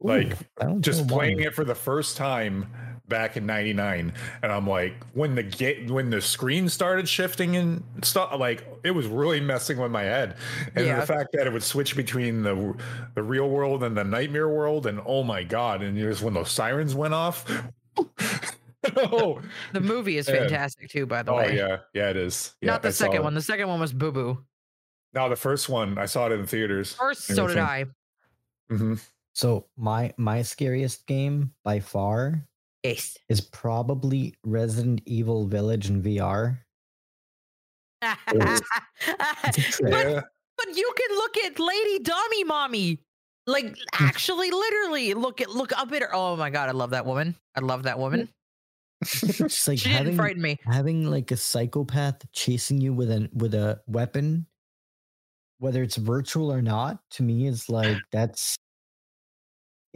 like 0.00 0.32
Ooh, 0.32 0.46
Silent 0.58 0.84
just 0.84 0.98
Hill 0.98 1.08
playing 1.16 1.36
1. 1.36 1.46
it 1.46 1.54
for 1.54 1.64
the 1.64 1.76
first 1.76 2.16
time 2.16 2.66
back 3.08 3.36
in 3.36 3.46
99 3.46 4.12
and 4.42 4.52
i'm 4.52 4.66
like 4.68 4.94
when 5.12 5.34
the 5.36 5.42
gate 5.42 5.88
when 5.90 6.10
the 6.10 6.20
screen 6.20 6.68
started 6.68 7.08
shifting 7.08 7.56
and 7.56 7.82
stuff 8.02 8.32
like 8.38 8.66
it 8.82 8.90
was 8.90 9.06
really 9.06 9.40
messing 9.40 9.78
with 9.78 9.92
my 9.92 10.02
head 10.02 10.36
and 10.74 10.86
Yeah. 10.86 10.98
the 11.00 11.06
fact 11.06 11.30
that 11.34 11.46
it 11.46 11.52
would 11.52 11.62
switch 11.62 11.94
between 11.96 12.42
the 12.42 12.74
the 13.14 13.22
real 13.22 13.48
world 13.48 13.84
and 13.84 13.96
the 13.96 14.02
nightmare 14.04 14.48
world 14.48 14.86
and 14.86 15.00
oh 15.06 15.22
my 15.22 15.44
god 15.44 15.82
and 15.82 15.96
it 15.96 16.06
was 16.06 16.20
when 16.20 16.34
those 16.34 16.50
sirens 16.50 16.94
went 16.96 17.14
off 17.14 17.44
oh, 18.96 19.40
The 19.72 19.80
movie 19.80 20.16
is 20.16 20.28
Yeah. 20.28 20.40
fantastic 20.40 20.90
too, 20.90 21.06
by 21.06 21.22
the 21.22 21.32
oh 21.32 21.36
way. 21.36 21.56
yeah 21.56 21.78
yeah 21.94 22.10
it 22.10 22.16
is 22.16 22.54
yeah, 22.60 22.70
Not 22.72 22.82
the 22.82 22.88
I 22.88 22.92
second 22.92 23.22
one. 23.22 23.34
The 23.34 23.42
second 23.42 23.68
one 23.68 23.80
was 23.80 23.92
Boo 23.92 24.12
Boo. 24.12 24.44
no 25.14 25.28
the 25.28 25.36
first 25.36 25.68
one 25.68 25.96
i 25.98 26.06
saw 26.06 26.26
it 26.26 26.32
in 26.32 26.46
theaters 26.46 26.94
First, 26.94 27.22
so 27.22 27.46
did 27.46 27.58
I. 27.58 27.86
hmm 28.68 28.94
So 29.32 29.66
my 29.76 30.12
my 30.16 30.42
scariest 30.42 31.06
game 31.06 31.52
by 31.64 31.80
far 31.80 32.42
Yes. 32.86 33.16
is 33.28 33.40
probably 33.40 34.34
Resident 34.44 35.00
Evil 35.06 35.46
Village 35.46 35.88
in 35.88 36.02
VR. 36.02 36.58
but 38.00 38.60
but 40.56 40.76
you 40.76 40.94
can 40.96 41.16
look 41.16 41.36
at 41.38 41.58
Lady 41.58 41.98
Dummy 42.00 42.44
Mommy. 42.44 43.00
Like 43.46 43.66
hmm. 43.66 44.04
actually, 44.04 44.50
literally, 44.50 45.14
look 45.14 45.40
at 45.40 45.50
look 45.50 45.72
up 45.78 45.92
at 45.92 46.02
her. 46.02 46.14
Oh 46.14 46.36
my 46.36 46.50
god, 46.50 46.68
I 46.68 46.72
love 46.72 46.90
that 46.90 47.06
woman. 47.06 47.34
I 47.54 47.60
love 47.60 47.84
that 47.84 47.98
woman. 47.98 48.28
Just 49.04 49.68
like 49.68 49.78
She 49.78 49.88
didn't 49.88 49.98
having 49.98 50.16
frighten 50.16 50.42
me. 50.42 50.58
having 50.64 51.10
like 51.10 51.30
a 51.30 51.36
psychopath 51.36 52.30
chasing 52.32 52.80
you 52.80 52.92
with 52.92 53.10
an 53.10 53.28
with 53.34 53.54
a 53.54 53.80
weapon, 53.86 54.46
whether 55.58 55.82
it's 55.82 55.96
virtual 55.96 56.52
or 56.52 56.62
not, 56.62 56.98
to 57.12 57.22
me 57.22 57.46
is 57.46 57.68
like 57.68 57.98
that's 58.10 58.56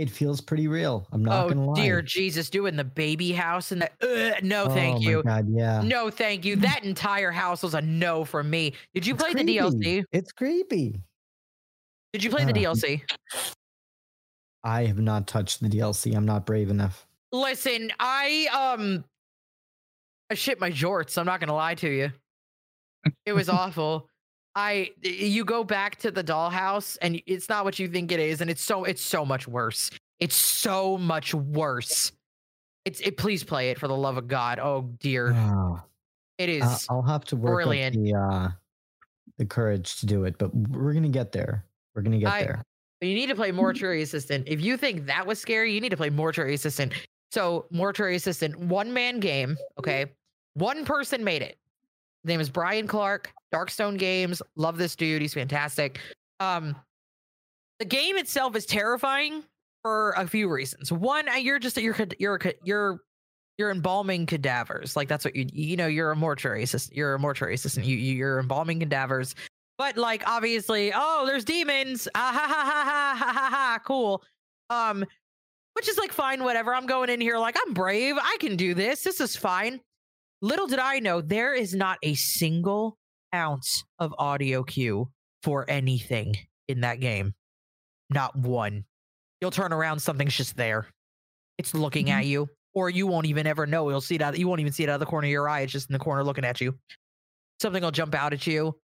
it 0.00 0.10
feels 0.10 0.40
pretty 0.40 0.66
real. 0.68 1.06
I'm 1.12 1.24
not 1.24 1.44
Oh 1.44 1.48
gonna 1.50 1.64
lie. 1.66 1.72
Oh, 1.72 1.82
dear 1.82 2.02
Jesus, 2.02 2.50
doing 2.50 2.76
the 2.76 2.84
baby 2.84 3.32
house 3.32 3.70
and 3.72 3.82
that. 3.82 3.92
Uh, 4.02 4.38
no, 4.42 4.68
thank 4.68 5.02
you. 5.02 5.20
Oh 5.20 5.22
my 5.24 5.38
you. 5.38 5.42
God, 5.44 5.46
yeah. 5.50 5.82
No, 5.82 6.10
thank 6.10 6.44
you. 6.44 6.56
That 6.56 6.84
entire 6.84 7.30
house 7.30 7.62
was 7.62 7.74
a 7.74 7.80
no 7.80 8.24
from 8.24 8.50
me. 8.50 8.74
Did 8.94 9.06
you 9.06 9.14
It's 9.14 9.22
play 9.22 9.34
the. 9.34 9.44
DLC? 9.44 10.04
It's 10.12 10.32
creepy. 10.32 11.00
Did 12.12 12.24
you 12.24 12.30
play 12.30 12.44
the 12.44 12.50
Uh, 12.66 12.74
DLC? 12.74 13.02
I 14.64 14.84
have 14.86 14.98
not 14.98 15.26
touched 15.26 15.60
the 15.62 15.68
DLC. 15.68 16.14
I'm 16.16 16.26
not 16.26 16.44
brave 16.44 16.68
enough. 16.70 17.06
Listen, 17.32 17.92
I 18.00 18.74
um 18.76 19.04
I 20.30 20.34
shit 20.34 20.60
my 20.60 20.70
jorts, 20.70 21.16
I'm 21.16 21.26
not 21.26 21.40
gonna 21.40 21.54
lie 21.54 21.76
to 21.76 21.88
you. 21.88 22.10
It 23.24 23.32
was 23.32 23.48
awful. 23.60 24.09
I 24.54 24.90
you 25.02 25.44
go 25.44 25.62
back 25.64 25.96
to 26.00 26.10
the 26.10 26.24
dollhouse 26.24 26.98
and 27.00 27.20
it's 27.26 27.48
not 27.48 27.64
what 27.64 27.78
you 27.78 27.88
think 27.88 28.10
it 28.12 28.20
is, 28.20 28.40
and 28.40 28.50
it's 28.50 28.62
so 28.62 28.84
it's 28.84 29.02
so 29.02 29.24
much 29.24 29.46
worse. 29.46 29.90
It's 30.18 30.36
so 30.36 30.98
much 30.98 31.32
worse. 31.34 32.12
It's 32.84 33.00
it 33.00 33.16
please 33.16 33.44
play 33.44 33.70
it 33.70 33.78
for 33.78 33.88
the 33.88 33.96
love 33.96 34.16
of 34.16 34.26
God. 34.28 34.58
Oh 34.58 34.90
dear. 34.98 35.32
Ah, 35.34 35.84
It 36.38 36.48
is 36.48 36.86
I'll 36.90 37.02
have 37.02 37.24
to 37.26 37.36
work 37.36 37.54
brilliant. 37.54 37.96
up 37.96 38.02
the 38.02 38.14
uh, 38.14 38.48
the 39.38 39.44
courage 39.46 40.00
to 40.00 40.06
do 40.06 40.24
it, 40.24 40.36
but 40.38 40.54
we're 40.54 40.92
gonna 40.94 41.08
get 41.08 41.32
there. 41.32 41.64
We're 41.94 42.02
gonna 42.02 42.18
get 42.18 42.32
I- 42.32 42.42
there. 42.42 42.62
You 43.02 43.14
need 43.14 43.28
to 43.28 43.34
play 43.34 43.50
Mortuary 43.50 44.02
Assistant. 44.02 44.46
If 44.46 44.60
you 44.60 44.76
think 44.76 45.06
that 45.06 45.26
was 45.26 45.38
scary, 45.38 45.72
you 45.72 45.80
need 45.80 45.88
to 45.88 45.96
play 45.96 46.10
Mortuary 46.10 46.52
Assistant. 46.52 46.92
So, 47.32 47.64
Mortuary 47.70 48.14
Assistant, 48.16 48.58
one 48.58 48.92
man 48.92 49.20
game. 49.20 49.56
Okay. 49.78 50.04
One 50.52 50.84
person 50.84 51.24
made 51.24 51.40
it. 51.40 51.56
Name 52.24 52.40
is 52.40 52.50
Brian 52.50 52.86
Clark, 52.86 53.32
Darkstone 53.54 53.98
Games. 53.98 54.42
Love 54.56 54.76
this 54.76 54.94
dude. 54.94 55.22
He's 55.22 55.34
fantastic. 55.34 56.00
Um, 56.38 56.76
the 57.78 57.84
game 57.86 58.16
itself 58.16 58.56
is 58.56 58.66
terrifying 58.66 59.42
for 59.82 60.10
a 60.16 60.26
few 60.26 60.48
reasons. 60.50 60.92
One, 60.92 61.28
uh, 61.28 61.34
you're 61.34 61.58
just 61.58 61.76
you're 61.78 61.96
you're 62.18 62.38
you're 62.62 63.00
you're 63.56 63.70
embalming 63.70 64.26
cadavers. 64.26 64.96
Like 64.96 65.08
that's 65.08 65.24
what 65.24 65.34
you 65.34 65.46
you 65.52 65.76
know. 65.76 65.86
You're 65.86 66.10
a 66.10 66.16
mortuary 66.16 66.62
assistant. 66.62 66.96
You're 66.96 67.14
a 67.14 67.18
mortuary 67.18 67.54
assistant. 67.54 67.86
You 67.86 67.96
you- 67.96 68.16
you're 68.16 68.38
embalming 68.38 68.80
cadavers. 68.80 69.34
But 69.78 69.96
like 69.96 70.22
obviously, 70.26 70.92
oh, 70.94 71.24
there's 71.26 71.44
demons. 71.44 72.06
Ah 72.14 72.32
ha 72.34 72.46
ha 72.46 72.64
ha 72.64 73.16
ha 73.16 73.32
ha 73.32 73.50
ha. 73.50 73.78
Cool. 73.86 74.22
Um, 74.68 75.04
which 75.72 75.88
is 75.88 75.96
like 75.96 76.12
fine, 76.12 76.44
whatever. 76.44 76.74
I'm 76.74 76.84
going 76.86 77.08
in 77.08 77.20
here 77.20 77.38
like 77.38 77.56
I'm 77.66 77.72
brave. 77.72 78.16
I 78.20 78.36
can 78.40 78.56
do 78.56 78.74
this. 78.74 79.02
This 79.04 79.20
is 79.22 79.36
fine. 79.36 79.80
Little 80.42 80.66
did 80.66 80.78
I 80.78 81.00
know 81.00 81.20
there 81.20 81.54
is 81.54 81.74
not 81.74 81.98
a 82.02 82.14
single 82.14 82.96
ounce 83.34 83.84
of 83.98 84.14
audio 84.18 84.62
cue 84.62 85.10
for 85.42 85.68
anything 85.68 86.34
in 86.68 86.80
that 86.80 87.00
game. 87.00 87.34
Not 88.08 88.36
one. 88.36 88.84
You'll 89.40 89.50
turn 89.50 89.72
around, 89.72 90.00
something's 90.00 90.36
just 90.36 90.56
there. 90.56 90.88
It's 91.58 91.74
looking 91.74 92.06
mm-hmm. 92.06 92.18
at 92.18 92.26
you, 92.26 92.48
or 92.74 92.90
you 92.90 93.06
won't 93.06 93.26
even 93.26 93.46
ever 93.46 93.66
know. 93.66 93.88
You'll 93.88 94.00
see 94.00 94.14
it 94.14 94.22
out. 94.22 94.38
You 94.38 94.48
won't 94.48 94.60
even 94.60 94.72
see 94.72 94.82
it 94.82 94.88
out 94.88 94.94
of 94.94 95.00
the 95.00 95.06
corner 95.06 95.26
of 95.26 95.30
your 95.30 95.48
eye. 95.48 95.60
It's 95.60 95.72
just 95.72 95.90
in 95.90 95.92
the 95.92 95.98
corner 95.98 96.24
looking 96.24 96.44
at 96.44 96.60
you. 96.60 96.74
Something 97.60 97.82
will 97.82 97.90
jump 97.90 98.14
out 98.14 98.32
at 98.32 98.46
you, 98.46 98.78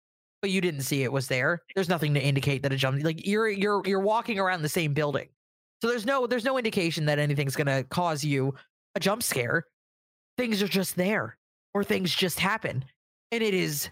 but 0.42 0.50
you 0.50 0.60
didn't 0.60 0.82
see 0.82 1.04
it 1.04 1.12
was 1.12 1.28
there. 1.28 1.62
There's 1.76 1.90
nothing 1.90 2.14
to 2.16 2.20
indicate 2.20 2.64
that 2.64 2.74
it 2.74 2.78
jumped. 2.78 3.04
Like 3.04 3.28
you're 3.28 3.48
you're 3.48 3.84
you're 3.86 4.00
walking 4.00 4.40
around 4.40 4.64
the 4.64 4.70
same 4.70 4.94
building, 4.94 5.30
so 5.82 5.88
there's 5.88 6.06
no 6.06 6.26
there's 6.26 6.46
no 6.46 6.58
indication 6.58 7.06
that 7.06 7.20
anything's 7.20 7.56
gonna 7.56 7.84
cause 7.84 8.24
you 8.24 8.56
a 8.96 9.00
jump 9.00 9.22
scare. 9.22 9.66
Things 10.38 10.64
are 10.64 10.68
just 10.68 10.96
there, 10.96 11.38
or 11.74 11.84
things 11.84 12.14
just 12.14 12.40
happen, 12.40 12.86
and 13.32 13.44
it 13.44 13.54
is 13.54 13.90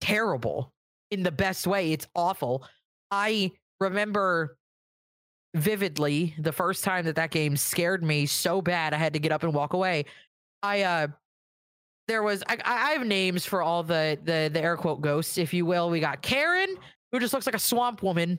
terrible 0.00 0.72
in 1.10 1.22
the 1.22 1.32
best 1.32 1.66
way. 1.66 1.92
It's 1.92 2.06
awful. 2.14 2.64
I 3.10 3.52
remember 3.80 4.56
vividly 5.54 6.34
the 6.38 6.52
first 6.52 6.84
time 6.84 7.06
that 7.06 7.16
that 7.16 7.30
game 7.30 7.56
scared 7.56 8.04
me 8.04 8.26
so 8.26 8.60
bad 8.60 8.92
I 8.92 8.98
had 8.98 9.14
to 9.14 9.18
get 9.18 9.32
up 9.32 9.42
and 9.42 9.54
walk 9.54 9.72
away. 9.72 10.04
I 10.62 10.82
uh 10.82 11.08
there 12.06 12.22
was 12.22 12.42
I, 12.48 12.58
I 12.64 12.92
have 12.92 13.06
names 13.06 13.44
for 13.44 13.62
all 13.62 13.82
the 13.82 14.18
the 14.24 14.50
the 14.52 14.60
air 14.60 14.76
quote 14.76 15.00
ghosts, 15.00 15.38
if 15.38 15.52
you 15.54 15.66
will. 15.66 15.90
We 15.90 16.00
got 16.00 16.22
Karen, 16.22 16.74
who 17.12 17.20
just 17.20 17.32
looks 17.32 17.46
like 17.46 17.54
a 17.54 17.60
swamp 17.60 18.02
woman. 18.02 18.38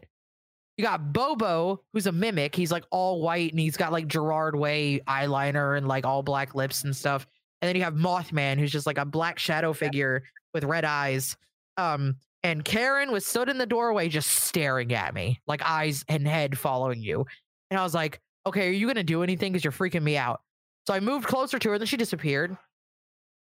You 0.78 0.86
got 0.86 1.14
Bobo, 1.14 1.84
who's 1.94 2.08
a 2.08 2.12
mimic. 2.12 2.56
He's 2.56 2.72
like 2.72 2.86
all 2.90 3.22
white 3.22 3.52
and 3.52 3.60
he's 3.60 3.78
got 3.78 3.92
like 3.92 4.08
Gerard 4.08 4.56
Way 4.56 5.02
eyeliner 5.08 5.78
and 5.78 5.88
like 5.88 6.06
all 6.06 6.24
black 6.24 6.56
lips 6.56 6.84
and 6.84 6.96
stuff. 6.96 7.28
And 7.62 7.68
then 7.68 7.76
you 7.76 7.84
have 7.84 7.96
Mothman, 7.96 8.58
who's 8.58 8.72
just 8.72 8.86
like 8.88 8.98
a 8.98 9.06
black 9.06 9.38
shadow 9.40 9.74
figure 9.74 10.24
with 10.54 10.64
red 10.64 10.86
eyes. 10.86 11.36
Um, 11.78 12.16
and 12.44 12.64
Karen 12.64 13.12
was 13.12 13.26
stood 13.26 13.50
in 13.50 13.58
the 13.58 13.66
doorway 13.66 14.08
just 14.08 14.30
staring 14.30 14.94
at 14.94 15.14
me, 15.14 15.42
like 15.46 15.62
eyes 15.64 16.06
and 16.08 16.28
head 16.28 16.58
following 16.58 17.02
you. 17.02 17.26
And 17.70 17.80
I 17.80 17.84
was 17.84 17.94
like, 17.94 18.20
okay, 18.46 18.70
are 18.70 18.72
you 18.72 18.88
gonna 18.88 19.04
do 19.04 19.24
anything? 19.24 19.52
Because 19.52 19.64
you're 19.64 19.74
freaking 19.74 20.04
me 20.04 20.18
out. 20.18 20.42
So 20.88 20.94
I 20.94 21.00
moved 21.02 21.28
closer 21.28 21.60
to 21.60 21.70
her, 21.70 21.76
and 21.76 21.82
then 21.82 21.88
she 21.88 21.98
disappeared. 21.98 22.58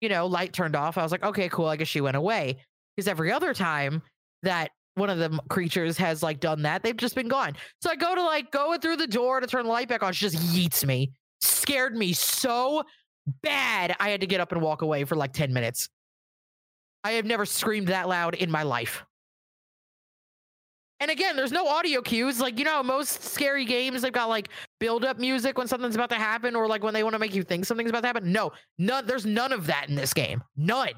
You 0.01 0.09
know, 0.09 0.27
light 0.27 0.53
turned 0.53 0.77
off. 0.77 0.99
I 0.99 1.03
was 1.03 1.13
like, 1.13 1.25
okay, 1.25 1.49
cool. 1.49 1.67
I 1.67 1.77
guess 1.77 1.89
she 1.89 2.01
went 2.01 2.17
away. 2.17 2.59
Because 2.95 3.09
every 3.09 3.33
other 3.33 3.53
time 3.53 4.03
that 4.43 4.71
one 4.95 5.11
of 5.11 5.19
the 5.19 5.39
creatures 5.49 5.99
has 5.99 6.23
like 6.23 6.41
done 6.41 6.63
that, 6.63 6.83
they've 6.83 6.97
just 6.97 7.15
been 7.15 7.29
gone. 7.29 7.55
So 7.83 7.91
I 7.91 7.97
go 7.97 8.15
to 8.15 8.23
like 8.23 8.51
go 8.51 8.77
through 8.79 8.97
the 8.97 9.07
door 9.07 9.41
to 9.41 9.47
turn 9.47 9.65
the 9.65 9.73
light 9.73 9.89
back 9.89 10.03
on. 10.03 10.13
She 10.13 10.29
just 10.29 10.37
yeets 10.55 10.87
me. 10.87 11.13
Scared 11.41 11.97
me 11.97 12.13
so 12.13 12.83
bad. 13.27 13.97
I 14.01 14.11
had 14.11 14.21
to 14.21 14.27
get 14.27 14.41
up 14.41 14.53
and 14.53 14.61
walk 14.61 14.83
away 14.83 15.05
for 15.05 15.17
like 15.17 15.33
10 15.33 15.53
minutes. 15.53 15.89
I 17.05 17.13
have 17.13 17.25
never 17.25 17.47
screamed 17.47 17.89
that 17.89 18.09
loud 18.09 18.35
in 18.35 18.51
my 18.51 18.63
life. 18.63 19.05
And 20.99 21.11
again, 21.11 21.37
there's 21.37 21.53
no 21.53 21.69
audio 21.69 22.01
cues. 22.01 22.41
Like, 22.41 22.59
you 22.59 22.65
know, 22.65 22.83
most 22.83 23.23
scary 23.23 23.67
games, 23.67 24.01
they've 24.03 24.13
got 24.13 24.29
like 24.31 24.49
build 24.81 25.05
up 25.05 25.19
music 25.19 25.59
when 25.59 25.69
something's 25.69 25.95
about 25.95 26.09
to 26.11 26.17
happen 26.17 26.57
or 26.57 26.67
like 26.67 26.83
when 26.83 26.95
they 26.95 27.03
want 27.03 27.13
to 27.13 27.19
make 27.19 27.35
you 27.35 27.43
think 27.43 27.67
something's 27.67 27.91
about 27.91 28.01
to 28.01 28.07
happen. 28.07 28.33
No, 28.33 28.53
none, 28.79 29.07
there's 29.07 29.27
none 29.27 29.53
of 29.53 29.67
that 29.67 29.89
in 29.89 29.95
this 29.95 30.15
game. 30.15 30.43
None. 30.57 30.95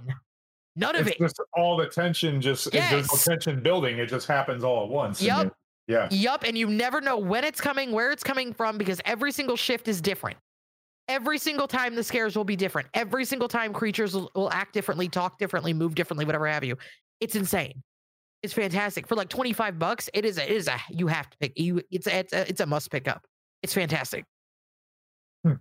None 0.77 0.95
of 0.95 1.09
it's 1.09 1.17
it. 1.17 1.19
just 1.19 1.41
all 1.55 1.77
the 1.77 1.89
tension 1.89 2.41
just 2.41 2.71
there's 2.71 3.11
no 3.13 3.19
tension 3.19 3.61
building 3.61 3.99
it 3.99 4.07
just 4.07 4.29
happens 4.29 4.63
all 4.63 4.85
at 4.85 4.89
once 4.89 5.19
then- 5.19 5.51
yeah 5.89 6.07
Yep. 6.11 6.45
And 6.45 6.57
you 6.57 6.69
never 6.69 7.01
know 7.01 7.17
when 7.17 7.43
it's 7.43 7.61
coming, 7.61 7.91
where 7.93 8.13
it's 8.13 8.23
coming 8.23 8.53
from, 8.53 8.79
because 8.79 9.01
every 9.05 9.33
single 9.33 9.57
shift 9.57 9.89
is 9.89 10.01
different. 10.01 10.37
Every 11.09 11.39
single 11.39 11.67
time 11.67 11.95
the 11.95 12.05
scares 12.05 12.37
will 12.37 12.45
be 12.45 12.57
different. 12.57 12.89
Every 12.95 13.25
single 13.25 13.49
time 13.49 13.73
creatures 13.73 14.15
will, 14.15 14.31
will 14.35 14.51
act 14.53 14.75
differently, 14.75 15.09
talk 15.09 15.39
differently, 15.39 15.73
move 15.73 15.95
differently, 15.95 16.25
whatever 16.25 16.47
have 16.47 16.65
you. 16.65 16.77
It's 17.21 17.35
insane. 17.35 17.83
It's 18.43 18.53
fantastic. 18.53 19.07
For 19.07 19.15
like 19.15 19.29
25 19.29 19.79
bucks, 19.79 20.09
it 20.15 20.25
is 20.25 20.39
a 20.39 20.45
it 20.45 20.57
is 20.57 20.69
a 20.69 20.79
you 20.91 21.07
have 21.09 21.29
to 21.31 21.39
pick 21.39 21.59
you 21.59 21.83
it's 21.91 22.07
a, 22.07 22.19
it's 22.19 22.33
a, 22.33 22.49
it's 22.49 22.61
a 22.61 22.67
must 22.67 22.91
pick 22.91 23.09
up. 23.09 23.25
It's 23.63 23.75
fantastic. 23.75 24.25
Hmm. 25.45 25.55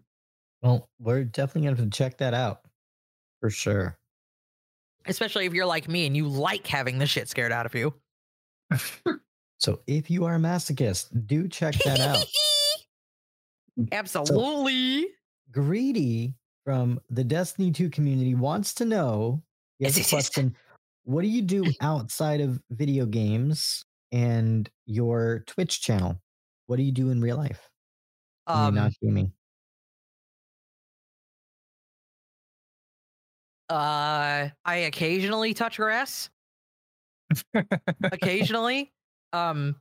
Well, 0.61 0.89
we're 0.99 1.23
definitely 1.23 1.61
gonna 1.61 1.77
have 1.77 1.85
to 1.85 1.97
check 1.97 2.17
that 2.19 2.33
out 2.33 2.61
for 3.39 3.49
sure. 3.49 3.97
Especially 5.07 5.45
if 5.45 5.53
you're 5.53 5.65
like 5.65 5.87
me 5.87 6.05
and 6.05 6.15
you 6.15 6.27
like 6.27 6.67
having 6.67 6.99
the 6.99 7.07
shit 7.07 7.29
scared 7.29 7.51
out 7.51 7.65
of 7.65 7.73
you. 7.73 7.93
So 9.59 9.79
if 9.87 10.09
you 10.09 10.25
are 10.25 10.35
a 10.35 10.39
masochist, 10.39 11.25
do 11.25 11.47
check 11.47 11.75
that 11.85 11.99
out. 11.99 12.25
Absolutely. 13.91 15.07
Greedy 15.51 16.33
from 16.65 16.99
the 17.09 17.23
Destiny 17.23 17.71
2 17.71 17.89
community 17.89 18.35
wants 18.35 18.73
to 18.75 18.85
know 18.85 19.41
he 19.79 19.85
has 19.85 19.97
Yes, 19.97 19.97
a 19.97 19.99
yes, 19.99 20.11
yes. 20.11 20.29
question. 20.29 20.55
What 21.03 21.21
do 21.21 21.27
you 21.27 21.41
do 21.41 21.65
outside 21.81 22.41
of 22.41 22.61
video 22.69 23.05
games 23.05 23.85
and 24.11 24.69
your 24.85 25.43
Twitch 25.47 25.81
channel? 25.81 26.21
What 26.67 26.75
do 26.77 26.83
you 26.83 26.91
do 26.91 27.09
in 27.09 27.21
real 27.21 27.37
life? 27.37 27.69
Um, 28.47 28.75
not 28.75 28.91
streaming. 28.93 29.31
uh, 33.69 34.49
I 34.65 34.75
occasionally 34.75 35.53
touch 35.53 35.77
grass. 35.77 36.29
occasionally. 38.03 38.93
Um, 39.33 39.75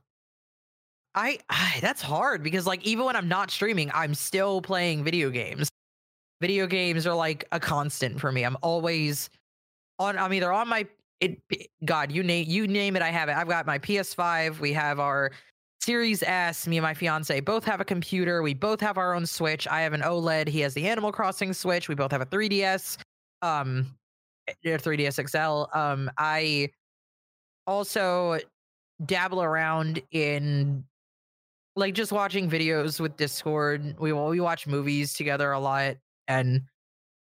I, 1.17 1.39
I 1.49 1.79
that's 1.81 2.01
hard 2.01 2.43
because 2.43 2.67
like 2.67 2.85
even 2.85 3.03
when 3.03 3.15
I'm 3.15 3.27
not 3.27 3.49
streaming, 3.49 3.89
I'm 3.93 4.13
still 4.13 4.61
playing 4.61 5.03
video 5.03 5.31
games. 5.31 5.67
Video 6.41 6.67
games 6.67 7.07
are 7.07 7.15
like 7.15 7.43
a 7.51 7.59
constant 7.59 8.19
for 8.19 8.31
me. 8.31 8.43
I'm 8.43 8.55
always 8.61 9.31
on. 9.97 10.15
I'm 10.19 10.31
either 10.31 10.53
on 10.53 10.67
my 10.69 10.85
it. 11.19 11.41
God, 11.83 12.11
you 12.11 12.21
name 12.21 12.45
you 12.47 12.67
name 12.67 12.95
it, 12.95 13.01
I 13.01 13.09
have 13.09 13.29
it. 13.29 13.35
I've 13.35 13.47
got 13.47 13.65
my 13.65 13.79
PS5. 13.79 14.59
We 14.59 14.71
have 14.73 14.99
our 14.99 15.31
Series 15.81 16.21
S. 16.21 16.67
Me 16.67 16.77
and 16.77 16.83
my 16.83 16.93
fiance 16.93 17.39
both 17.39 17.65
have 17.65 17.81
a 17.81 17.85
computer. 17.85 18.43
We 18.43 18.53
both 18.53 18.79
have 18.81 18.99
our 18.99 19.15
own 19.15 19.25
Switch. 19.25 19.67
I 19.67 19.81
have 19.81 19.93
an 19.93 20.01
OLED. 20.01 20.47
He 20.47 20.59
has 20.59 20.75
the 20.75 20.87
Animal 20.87 21.11
Crossing 21.11 21.51
Switch. 21.51 21.89
We 21.89 21.95
both 21.95 22.11
have 22.11 22.21
a 22.21 22.27
3DS. 22.27 22.97
Um, 23.41 23.87
eh, 24.47 24.77
3DS 24.77 25.27
XL. 25.27 25.75
Um, 25.75 26.11
I 26.19 26.69
also 27.65 28.37
dabble 29.05 29.41
around 29.41 30.01
in 30.11 30.83
like 31.77 31.93
just 31.93 32.11
watching 32.11 32.49
videos 32.49 32.99
with 32.99 33.15
Discord. 33.17 33.95
We 33.99 34.11
we 34.11 34.39
watch 34.39 34.65
movies 34.65 35.13
together 35.13 35.51
a 35.51 35.59
lot, 35.59 35.95
and 36.27 36.63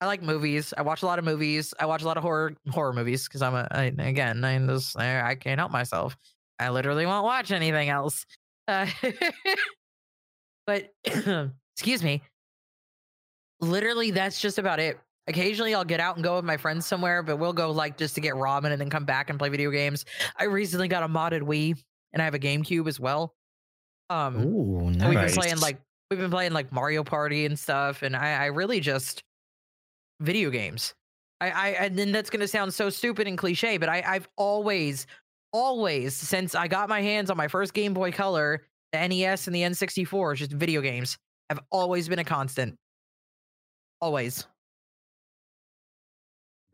I 0.00 0.06
like 0.06 0.22
movies. 0.22 0.72
I 0.76 0.82
watch 0.82 1.02
a 1.02 1.06
lot 1.06 1.18
of 1.18 1.24
movies. 1.24 1.74
I 1.78 1.84
watch 1.84 2.02
a 2.02 2.06
lot 2.06 2.16
of 2.16 2.22
horror 2.22 2.54
horror 2.70 2.94
movies 2.94 3.28
because 3.28 3.42
I'm 3.42 3.54
a 3.54 3.68
I, 3.70 3.84
again 3.98 4.42
I 4.44 4.58
just 4.58 4.98
I, 4.98 5.34
can't 5.34 5.60
help 5.60 5.70
myself. 5.70 6.16
I 6.58 6.70
literally 6.70 7.04
won't 7.04 7.24
watch 7.24 7.52
anything 7.52 7.90
else. 7.90 8.24
Uh, 8.66 8.86
but 10.66 10.90
excuse 11.76 12.02
me. 12.02 12.22
Literally, 13.60 14.10
that's 14.10 14.40
just 14.40 14.58
about 14.58 14.80
it. 14.80 14.98
Occasionally, 15.28 15.74
I'll 15.74 15.84
get 15.84 16.00
out 16.00 16.16
and 16.16 16.24
go 16.24 16.36
with 16.36 16.44
my 16.44 16.56
friends 16.56 16.86
somewhere, 16.86 17.22
but 17.22 17.36
we'll 17.36 17.52
go 17.52 17.70
like 17.72 17.98
just 17.98 18.14
to 18.14 18.20
get 18.22 18.34
ramen 18.34 18.70
and 18.70 18.80
then 18.80 18.88
come 18.90 19.04
back 19.04 19.28
and 19.28 19.38
play 19.38 19.50
video 19.50 19.70
games. 19.70 20.06
I 20.38 20.44
recently 20.44 20.88
got 20.88 21.02
a 21.02 21.08
modded 21.08 21.42
Wii 21.42 21.76
and 22.12 22.22
I 22.22 22.24
have 22.24 22.34
a 22.34 22.38
GameCube 22.38 22.86
as 22.86 22.98
well. 22.98 23.35
Um, 24.10 24.36
Ooh, 24.36 24.90
nice. 24.90 25.08
we've 25.08 25.18
been 25.18 25.42
playing 25.42 25.58
like 25.58 25.80
we've 26.10 26.20
been 26.20 26.30
playing 26.30 26.52
like 26.52 26.72
Mario 26.72 27.02
Party 27.02 27.46
and 27.46 27.58
stuff, 27.58 28.02
and 28.02 28.14
I, 28.14 28.44
I 28.44 28.46
really 28.46 28.80
just 28.80 29.22
video 30.20 30.50
games. 30.50 30.94
I, 31.40 31.50
I 31.50 31.68
and 31.70 31.98
then 31.98 32.12
that's 32.12 32.30
gonna 32.30 32.48
sound 32.48 32.72
so 32.72 32.88
stupid 32.90 33.26
and 33.26 33.36
cliche, 33.36 33.76
but 33.78 33.88
I, 33.88 34.02
I've 34.06 34.28
always, 34.36 35.06
always 35.52 36.14
since 36.14 36.54
I 36.54 36.68
got 36.68 36.88
my 36.88 37.02
hands 37.02 37.30
on 37.30 37.36
my 37.36 37.48
first 37.48 37.74
Game 37.74 37.92
Boy 37.92 38.12
Color, 38.12 38.62
the 38.92 39.08
NES 39.08 39.46
and 39.46 39.54
the 39.54 39.62
N64, 39.62 40.36
just 40.36 40.52
video 40.52 40.80
games 40.80 41.18
have 41.50 41.60
always 41.70 42.08
been 42.08 42.18
a 42.18 42.24
constant. 42.24 42.76
Always 44.00 44.46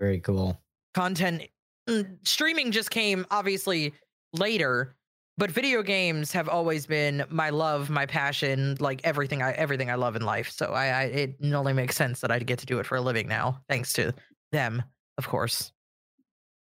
Very 0.00 0.18
cool. 0.20 0.60
content 0.92 1.42
mm, 1.88 2.18
streaming 2.24 2.72
just 2.72 2.90
came 2.90 3.24
obviously 3.30 3.94
later 4.32 4.96
but 5.38 5.50
video 5.50 5.82
games 5.82 6.32
have 6.32 6.48
always 6.48 6.86
been 6.86 7.24
my 7.30 7.50
love 7.50 7.90
my 7.90 8.06
passion 8.06 8.76
like 8.80 9.00
everything 9.04 9.42
i 9.42 9.52
everything 9.52 9.90
i 9.90 9.94
love 9.94 10.16
in 10.16 10.22
life. 10.22 10.50
So 10.50 10.66
i, 10.66 10.86
I 10.86 11.02
it 11.04 11.36
only 11.52 11.72
makes 11.72 11.96
sense 11.96 12.20
that 12.20 12.30
i 12.30 12.38
get 12.38 12.58
to 12.60 12.66
do 12.66 12.78
it 12.78 12.86
for 12.86 12.96
a 12.96 13.00
living 13.00 13.28
now 13.28 13.62
thanks 13.68 13.92
to 13.94 14.14
them 14.52 14.82
of 15.18 15.28
course. 15.28 15.72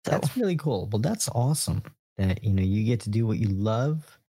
So 0.05 0.11
That's 0.11 0.37
really 0.37 0.55
cool. 0.55 0.87
Well, 0.91 1.01
that's 1.01 1.29
awesome 1.29 1.83
that 2.17 2.43
you 2.43 2.53
know 2.53 2.63
you 2.63 2.83
get 2.83 2.99
to 3.01 3.09
do 3.09 3.25
what 3.27 3.37
you 3.39 3.49
love 3.49 4.19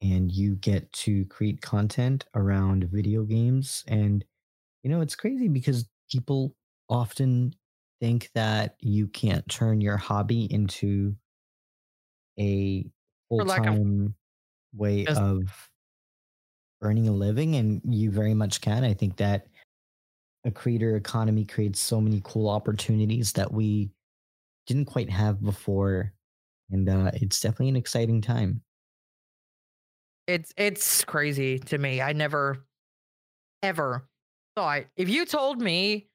and 0.00 0.32
you 0.32 0.56
get 0.56 0.90
to 0.92 1.26
create 1.26 1.60
content 1.60 2.24
around 2.34 2.84
video 2.84 3.24
games. 3.24 3.84
And 3.88 4.24
you 4.82 4.90
know 4.90 5.00
it's 5.00 5.16
crazy 5.16 5.48
because 5.48 5.88
people 6.10 6.54
often 6.88 7.54
think 8.00 8.30
that 8.34 8.76
you 8.80 9.08
can't 9.08 9.46
turn 9.48 9.80
your 9.80 9.96
hobby 9.96 10.44
into 10.50 11.16
a 12.38 12.90
Of- 13.30 13.46
full-time 13.46 14.14
way 14.74 15.06
of 15.06 15.70
earning 16.82 17.08
a 17.08 17.12
living 17.12 17.56
and 17.56 17.80
you 17.84 18.10
very 18.10 18.34
much 18.34 18.60
can. 18.60 18.84
I 18.84 18.94
think 18.94 19.16
that 19.18 19.46
a 20.44 20.50
creator 20.50 20.96
economy 20.96 21.44
creates 21.44 21.78
so 21.80 22.00
many 22.00 22.20
cool 22.24 22.48
opportunities 22.48 23.32
that 23.34 23.52
we 23.52 23.90
didn't 24.66 24.86
quite 24.86 25.10
have 25.10 25.42
before 25.42 26.12
and 26.70 26.88
uh, 26.88 27.10
it's 27.14 27.40
definitely 27.40 27.68
an 27.68 27.76
exciting 27.76 28.20
time. 28.20 28.62
It's 30.26 30.54
it's 30.56 31.04
crazy 31.04 31.58
to 31.58 31.78
me. 31.78 32.00
I 32.00 32.12
never 32.12 32.64
ever 33.62 34.08
thought 34.56 34.84
if 34.96 35.08
you 35.08 35.26
told 35.26 35.60
me 35.60 36.08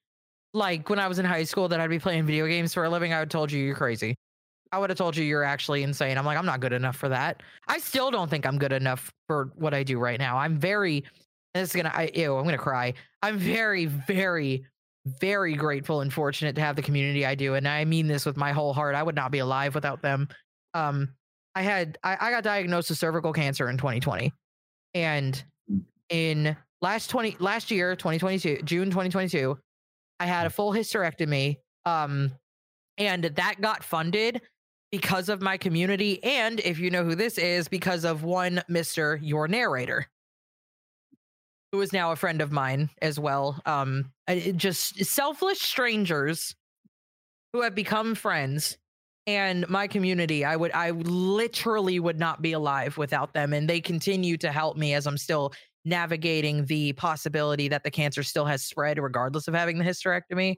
like 0.54 0.90
when 0.90 1.00
i 1.00 1.08
was 1.08 1.20
in 1.20 1.26
high 1.26 1.44
school 1.44 1.68
that 1.68 1.80
i'd 1.80 1.90
be 1.90 2.00
playing 2.00 2.26
video 2.26 2.48
games 2.48 2.74
for 2.74 2.84
a 2.84 2.90
living 2.90 3.14
i 3.14 3.18
would 3.18 3.26
have 3.26 3.30
told 3.30 3.52
you 3.52 3.64
you're 3.64 3.76
crazy 3.76 4.16
i 4.72 4.78
would 4.78 4.90
have 4.90 4.98
told 4.98 5.16
you 5.16 5.24
you're 5.24 5.44
actually 5.44 5.84
insane. 5.84 6.18
I'm 6.18 6.26
like 6.26 6.38
i'm 6.38 6.46
not 6.46 6.60
good 6.60 6.74
enough 6.74 6.96
for 6.96 7.10
that. 7.10 7.42
I 7.68 7.80
still 7.80 8.12
don't 8.12 8.30
think 8.30 8.46
i'm 8.46 8.58
good 8.58 8.74
enough 8.74 9.12
for 9.28 9.52
what 9.56 9.74
i 9.74 9.84
do 9.84 10.00
right 10.00 10.20
now. 10.20 10.38
I'm 10.38 10.58
very 10.58 11.04
this 11.54 11.70
is 11.70 11.76
gonna 11.76 11.92
I, 11.94 12.12
ew 12.14 12.36
i'm 12.38 12.46
gonna 12.46 12.58
cry. 12.58 12.94
I'm 13.22 13.38
very 13.38 13.86
very 13.86 14.66
very 15.20 15.54
grateful 15.54 16.02
and 16.02 16.12
fortunate 16.12 16.56
to 16.56 16.62
have 16.62 16.76
the 16.76 16.82
community 16.82 17.28
i 17.28 17.36
do 17.36 17.54
and 17.54 17.68
i 17.68 17.86
mean 17.86 18.08
this 18.08 18.26
with 18.26 18.38
my 18.38 18.52
whole 18.52 18.74
heart. 18.74 18.96
I 18.96 19.04
would 19.04 19.16
not 19.16 19.32
be 19.32 19.40
alive 19.40 19.76
without 19.76 20.02
them. 20.02 20.28
Um 20.74 21.10
I 21.56 21.62
had 21.62 21.98
I, 22.04 22.18
I 22.20 22.32
got 22.32 22.44
diagnosed 22.44 22.90
with 22.90 23.00
cervical 23.00 23.34
cancer 23.34 23.70
in 23.70 23.78
2020. 23.78 24.32
And 24.94 25.44
in 26.10 26.56
last 26.82 27.10
20 27.10 27.38
last 27.40 27.72
year, 27.72 27.96
2022, 27.96 28.62
June 28.64 28.90
2022, 28.90 29.58
I 30.20 30.26
had 30.26 30.46
a 30.46 30.50
full 30.50 30.74
hysterectomy. 30.74 31.58
Um 31.86 32.32
and 32.98 33.24
that 33.24 33.62
got 33.62 33.84
funded 33.84 34.42
because 34.92 35.30
of 35.30 35.42
my 35.42 35.58
community 35.58 36.24
and 36.24 36.60
if 36.62 36.80
you 36.80 36.90
know 36.90 37.04
who 37.04 37.16
this 37.16 37.38
is 37.38 37.68
because 37.68 38.06
of 38.06 38.24
one 38.24 38.62
Mr. 38.70 39.20
your 39.22 39.48
narrator 39.48 40.08
who 41.72 41.82
is 41.82 41.92
now 41.92 42.12
a 42.12 42.16
friend 42.16 42.42
of 42.42 42.52
mine 42.52 42.90
as 43.02 43.20
well. 43.20 43.60
Um 43.66 44.12
just 44.56 45.04
selfless 45.04 45.62
strangers 45.62 46.56
who 47.52 47.62
have 47.62 47.76
become 47.76 48.16
friends 48.16 48.78
and 49.28 49.68
my 49.70 49.88
community 49.88 50.46
i 50.46 50.56
would 50.56 50.72
i 50.74 50.92
literally 50.92 52.00
would 52.00 52.20
not 52.20 52.42
be 52.42 52.52
alive 52.52 52.98
without 52.98 53.34
them 53.34 53.54
and 53.54 53.70
they 53.70 53.82
continue 53.82 54.38
to 54.38 54.52
help 54.52 54.78
me 54.78 54.94
as 54.94 55.08
i'm 55.08 55.18
still 55.18 55.54
navigating 55.84 56.66
the 56.66 56.94
possibility 56.94 57.68
that 57.68 57.84
the 57.84 57.92
cancer 57.92 58.24
still 58.24 58.46
has 58.46 58.64
spread 58.64 59.00
regardless 59.00 59.48
of 59.48 59.54
having 59.54 59.78
the 59.78 59.84
hysterectomy 59.84 60.56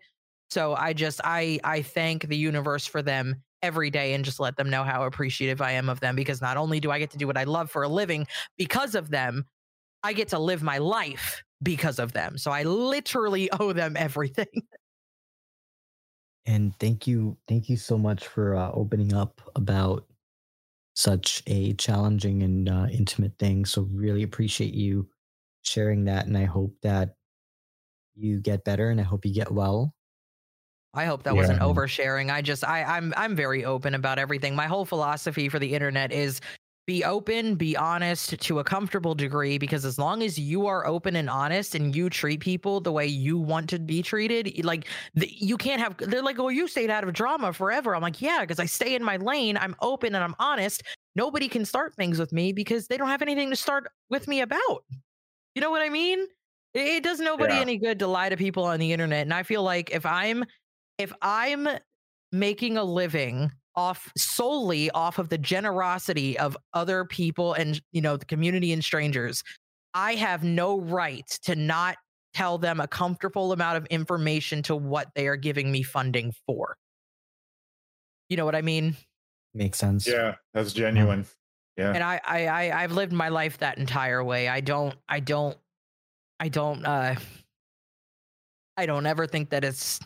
so 0.49 0.75
i 0.75 0.91
just 0.91 1.21
i 1.23 1.59
i 1.63 1.82
thank 1.82 2.28
the 2.28 2.38
universe 2.38 2.86
for 2.86 3.01
them 3.01 3.41
every 3.62 3.89
day 3.89 4.14
and 4.14 4.24
just 4.24 4.39
let 4.39 4.55
them 4.55 4.70
know 4.70 4.84
how 4.84 5.03
appreciative 5.03 5.62
i 5.62 5.72
am 5.72 5.89
of 5.89 5.99
them 5.99 6.16
because 6.16 6.41
not 6.41 6.58
only 6.58 6.80
do 6.80 6.91
i 6.91 6.99
get 6.99 7.10
to 7.12 7.18
do 7.18 7.28
what 7.28 7.38
i 7.38 7.43
love 7.43 7.70
for 7.72 7.84
a 7.84 7.88
living 7.88 8.26
because 8.58 8.95
of 8.95 9.10
them 9.10 9.45
i 10.03 10.14
get 10.14 10.28
to 10.28 10.39
live 10.39 10.64
my 10.64 10.78
life 10.78 11.43
because 11.64 11.99
of 11.99 12.14
them. 12.14 12.38
So 12.38 12.51
i 12.51 12.64
literally 12.64 13.49
owe 13.60 13.74
them 13.74 13.97
everything. 13.97 14.64
And 16.45 16.78
thank 16.80 17.08
you 17.08 17.38
thank 17.47 17.68
you 17.68 17.78
so 17.78 17.97
much 17.97 18.28
for 18.28 18.55
uh, 18.55 18.72
opening 18.72 19.14
up 19.14 19.41
about 19.55 20.05
such 20.95 21.43
a 21.47 21.74
challenging 21.74 22.41
and 22.43 22.70
uh, 22.70 22.88
intimate 22.91 23.38
thing. 23.38 23.66
So 23.66 23.88
really 23.91 24.24
appreciate 24.24 24.74
you 24.74 25.10
sharing 25.68 26.05
that 26.05 26.26
and 26.28 26.38
i 26.38 26.45
hope 26.45 26.74
that 26.82 27.16
you 28.16 28.39
get 28.39 28.64
better 28.64 28.89
and 28.89 29.01
i 29.01 29.03
hope 29.03 29.26
you 29.26 29.34
get 29.34 29.51
well 29.51 29.93
I 30.98 31.06
hope 31.06 31.24
that 31.24 31.36
wasn't 31.36 31.60
oversharing. 31.62 32.32
I 32.32 32.41
just 32.41 32.64
I 32.64 32.84
I'm 32.84 33.14
I'm 33.18 33.36
very 33.36 33.64
open 33.66 33.93
about 33.95 34.20
everything. 34.20 34.56
My 34.56 34.68
whole 34.68 34.86
philosophy 34.86 35.50
for 35.50 35.60
the 35.60 35.74
internet 35.74 36.12
is 36.12 36.41
be 36.88 37.04
open, 37.04 37.56
be 37.56 37.76
honest 37.76 38.39
to 38.39 38.60
a 38.60 38.64
comfortable 38.64 39.14
degree 39.14 39.58
because 39.58 39.84
as 39.84 40.00
long 40.00 40.24
as 40.24 40.39
you 40.39 40.68
are 40.68 40.88
open 40.88 41.18
and 41.18 41.30
honest 41.30 41.76
and 41.76 41.93
you 41.93 42.10
treat 42.10 42.39
people 42.39 42.80
the 42.80 42.93
way 42.93 43.06
you 43.06 43.38
want 43.38 43.70
to 43.70 43.78
be 43.80 44.02
treated, 44.02 44.64
like 44.64 44.88
the, 45.14 45.30
you 45.34 45.58
can't 45.58 45.82
have 45.82 45.98
they're 45.98 46.24
like, 46.24 46.39
"Oh, 46.39 46.50
you 46.50 46.68
stayed 46.68 46.89
out 46.89 47.04
of 47.04 47.14
drama 47.14 47.54
forever." 47.54 47.93
I'm 47.95 48.02
like, 48.02 48.22
"Yeah, 48.22 48.41
because 48.41 48.60
I 48.60 48.66
stay 48.66 48.95
in 48.95 49.04
my 49.04 49.18
lane. 49.18 49.58
I'm 49.58 49.76
open 49.82 50.16
and 50.16 50.24
I'm 50.24 50.36
honest. 50.39 50.84
Nobody 51.16 51.50
can 51.50 51.66
start 51.66 51.95
things 51.95 52.20
with 52.20 52.32
me 52.32 52.54
because 52.54 52.88
they 52.88 52.98
don't 52.98 53.10
have 53.10 53.22
anything 53.22 53.50
to 53.50 53.56
start 53.58 53.88
with 54.10 54.28
me 54.28 54.41
about." 54.41 54.84
You 55.56 55.62
know 55.62 55.72
what 55.72 55.82
I 55.82 55.89
mean? 55.89 56.20
It, 56.74 56.88
it 56.88 57.04
does 57.04 57.20
nobody 57.20 57.56
Yeah. 57.56 57.62
any 57.62 57.78
good 57.78 58.00
to 58.00 58.08
lie 58.08 58.30
to 58.30 58.38
people 58.38 58.64
on 58.64 58.80
the 58.80 58.93
internet. 58.93 59.24
And 59.24 59.34
I 59.34 59.43
feel 59.43 59.64
like 59.64 59.91
if 59.91 60.06
I'm 60.06 60.45
if 60.98 61.14
I'm 61.22 61.68
making 62.32 62.78
a 62.78 62.84
living 62.84 63.52
off 63.76 64.12
solely 64.18 64.89
off 64.91 65.20
of 65.20 65.30
the 65.30 65.38
generosity 65.38 66.38
of 66.39 66.58
other 66.74 67.06
people 67.06 67.54
and 67.54 67.80
you 67.91 68.02
know 68.02 68.18
the 68.18 68.26
community 68.26 68.74
and 68.74 68.84
strangers, 68.84 69.43
I 69.93 70.16
have 70.16 70.43
no 70.43 70.80
right 70.80 71.28
to 71.43 71.56
not 71.56 71.98
tell 72.34 72.58
them 72.58 72.80
a 72.80 72.88
comfortable 72.88 73.52
amount 73.52 73.78
of 73.78 73.86
information 73.88 74.62
to 74.64 74.76
what 74.76 75.08
they 75.16 75.28
are 75.28 75.38
giving 75.38 75.72
me 75.72 75.84
funding 75.84 76.34
for. 76.45 76.78
You 78.30 78.38
know 78.38 78.45
what 78.45 78.56
I 78.56 78.62
mean? 78.62 78.95
makes 79.54 79.80
sense 79.80 80.08
Yeah, 80.08 80.36
that's 80.54 80.72
genuine. 80.74 81.26
Yeah. 81.78 81.93
and 81.93 82.04
I, 82.04 82.20
I 82.26 82.48
i 82.48 82.84
i've 82.84 82.91
lived 82.91 83.12
my 83.14 83.30
life 83.30 83.60
that 83.60 83.78
entire 83.78 84.24
way 84.24 84.48
i 84.48 84.62
don't 84.62 84.95
i 85.08 85.20
don't 85.20 85.56
I 86.39 86.50
don't 86.50 86.86
uh 86.86 87.16
I 88.80 88.86
don't 88.86 89.06
ever 89.06 89.26
think 89.26 89.50
that 89.50 89.64
it's 89.64 90.00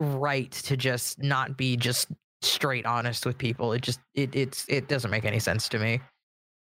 right 0.00 0.50
to 0.50 0.76
just 0.76 1.22
not 1.22 1.56
be 1.56 1.76
just 1.76 2.08
straight 2.42 2.86
honest 2.86 3.26
with 3.26 3.38
people. 3.38 3.72
It 3.72 3.82
just 3.82 4.00
it 4.14 4.34
it's 4.34 4.66
it 4.68 4.88
doesn't 4.88 5.10
make 5.10 5.24
any 5.24 5.38
sense 5.38 5.68
to 5.70 5.78
me. 5.78 6.00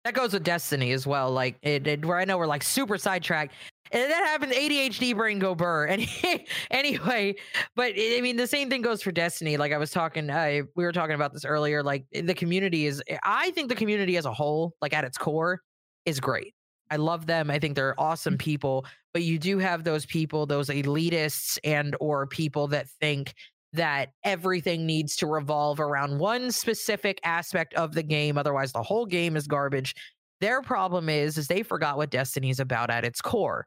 That 0.04 0.14
goes 0.14 0.32
with 0.32 0.44
Destiny 0.44 0.92
as 0.92 1.06
well. 1.06 1.30
Like 1.32 1.56
it, 1.62 1.86
it 1.86 2.04
where 2.04 2.18
I 2.18 2.24
know 2.24 2.38
we're 2.38 2.46
like 2.46 2.62
super 2.62 2.96
sidetracked. 2.96 3.54
And 3.92 4.10
that 4.10 4.24
happens, 4.24 4.52
ADHD 4.52 5.16
brain 5.16 5.38
go 5.38 5.54
burr. 5.54 5.86
And 5.86 6.06
anyway, 6.70 7.36
but 7.76 7.92
I 7.96 8.20
mean, 8.20 8.36
the 8.36 8.46
same 8.46 8.68
thing 8.68 8.82
goes 8.82 9.02
for 9.02 9.12
Destiny. 9.12 9.56
Like 9.56 9.72
I 9.72 9.78
was 9.78 9.90
talking, 9.90 10.28
uh, 10.28 10.62
we 10.74 10.84
were 10.84 10.92
talking 10.92 11.14
about 11.14 11.32
this 11.32 11.44
earlier. 11.44 11.82
Like 11.82 12.04
the 12.12 12.34
community 12.34 12.86
is, 12.86 13.02
I 13.22 13.52
think 13.52 13.68
the 13.68 13.76
community 13.76 14.16
as 14.16 14.24
a 14.24 14.32
whole, 14.32 14.74
like 14.80 14.92
at 14.92 15.04
its 15.04 15.16
core, 15.16 15.60
is 16.04 16.18
great. 16.18 16.54
I 16.90 16.96
love 16.96 17.26
them. 17.26 17.50
I 17.50 17.58
think 17.58 17.74
they're 17.74 17.98
awesome 18.00 18.34
Mm. 18.34 18.38
people, 18.38 18.86
but 19.12 19.22
you 19.22 19.38
do 19.38 19.58
have 19.58 19.84
those 19.84 20.06
people, 20.06 20.46
those 20.46 20.68
elitists 20.68 21.58
and 21.64 21.96
or 22.00 22.26
people 22.26 22.68
that 22.68 22.88
think 23.00 23.34
that 23.72 24.10
everything 24.24 24.86
needs 24.86 25.16
to 25.16 25.26
revolve 25.26 25.80
around 25.80 26.18
one 26.18 26.50
specific 26.52 27.20
aspect 27.24 27.74
of 27.74 27.92
the 27.94 28.02
game 28.02 28.38
otherwise 28.38 28.72
the 28.72 28.82
whole 28.82 29.04
game 29.06 29.36
is 29.36 29.46
garbage. 29.46 29.94
Their 30.40 30.62
problem 30.62 31.08
is 31.08 31.36
is 31.38 31.48
they 31.48 31.62
forgot 31.62 31.96
what 31.96 32.10
Destiny 32.10 32.50
is 32.50 32.60
about 32.60 32.90
at 32.90 33.04
its 33.04 33.20
core. 33.20 33.66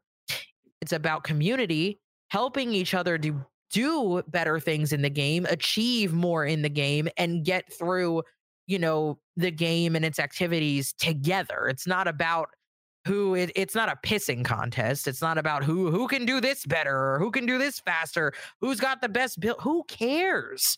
It's 0.80 0.92
about 0.92 1.24
community, 1.24 2.00
helping 2.30 2.72
each 2.72 2.94
other 2.94 3.18
do 3.18 3.44
do 3.72 4.22
better 4.28 4.58
things 4.58 4.92
in 4.92 5.02
the 5.02 5.10
game, 5.10 5.46
achieve 5.48 6.12
more 6.12 6.44
in 6.44 6.62
the 6.62 6.68
game 6.68 7.08
and 7.16 7.44
get 7.44 7.72
through 7.72 8.22
you 8.66 8.78
know 8.78 9.18
the 9.36 9.50
game 9.50 9.96
and 9.96 10.04
its 10.04 10.18
activities 10.20 10.92
together 10.98 11.66
it's 11.68 11.86
not 11.88 12.06
about 12.06 12.50
who 13.06 13.34
it, 13.34 13.50
it's 13.54 13.74
not 13.74 13.88
a 13.88 13.96
pissing 14.06 14.44
contest 14.44 15.08
it's 15.08 15.22
not 15.22 15.38
about 15.38 15.64
who 15.64 15.90
who 15.90 16.06
can 16.06 16.24
do 16.26 16.40
this 16.40 16.66
better 16.66 17.14
or 17.14 17.18
who 17.18 17.30
can 17.30 17.46
do 17.46 17.56
this 17.58 17.80
faster 17.80 18.32
who's 18.60 18.78
got 18.80 19.00
the 19.00 19.08
best 19.08 19.40
build 19.40 19.56
who 19.60 19.82
cares 19.84 20.76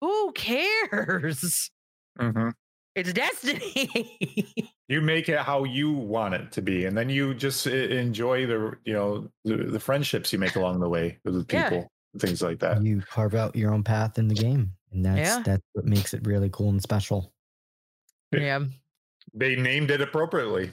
who 0.00 0.32
cares 0.32 1.70
Mhm. 2.18 2.52
it's 2.94 3.12
destiny 3.12 4.54
You 4.88 5.00
make 5.00 5.28
it 5.28 5.40
how 5.40 5.64
you 5.64 5.90
want 5.92 6.34
it 6.34 6.52
to 6.52 6.62
be, 6.62 6.84
and 6.86 6.96
then 6.96 7.08
you 7.08 7.34
just 7.34 7.66
uh, 7.66 7.70
enjoy 7.72 8.46
the 8.46 8.78
you 8.84 8.92
know 8.92 9.28
the, 9.44 9.56
the 9.56 9.80
friendships 9.80 10.32
you 10.32 10.38
make 10.38 10.54
along 10.54 10.78
the 10.78 10.88
way 10.88 11.18
with 11.24 11.44
Yeah. 11.52 11.68
people, 11.70 11.90
things 12.20 12.40
like 12.40 12.60
that. 12.60 12.80
You 12.84 13.00
carve 13.02 13.34
out 13.34 13.56
your 13.56 13.74
own 13.74 13.82
path 13.82 14.16
in 14.16 14.28
the 14.28 14.34
game, 14.36 14.70
and 14.92 15.04
that's 15.04 15.18
Yeah. 15.18 15.42
that's 15.44 15.62
what 15.72 15.86
makes 15.86 16.14
it 16.14 16.24
really 16.24 16.48
cool 16.52 16.68
and 16.68 16.80
special. 16.80 17.32
yeah 18.32 18.60
They 19.34 19.56
named 19.56 19.90
it 19.90 20.00
appropriately. 20.00 20.72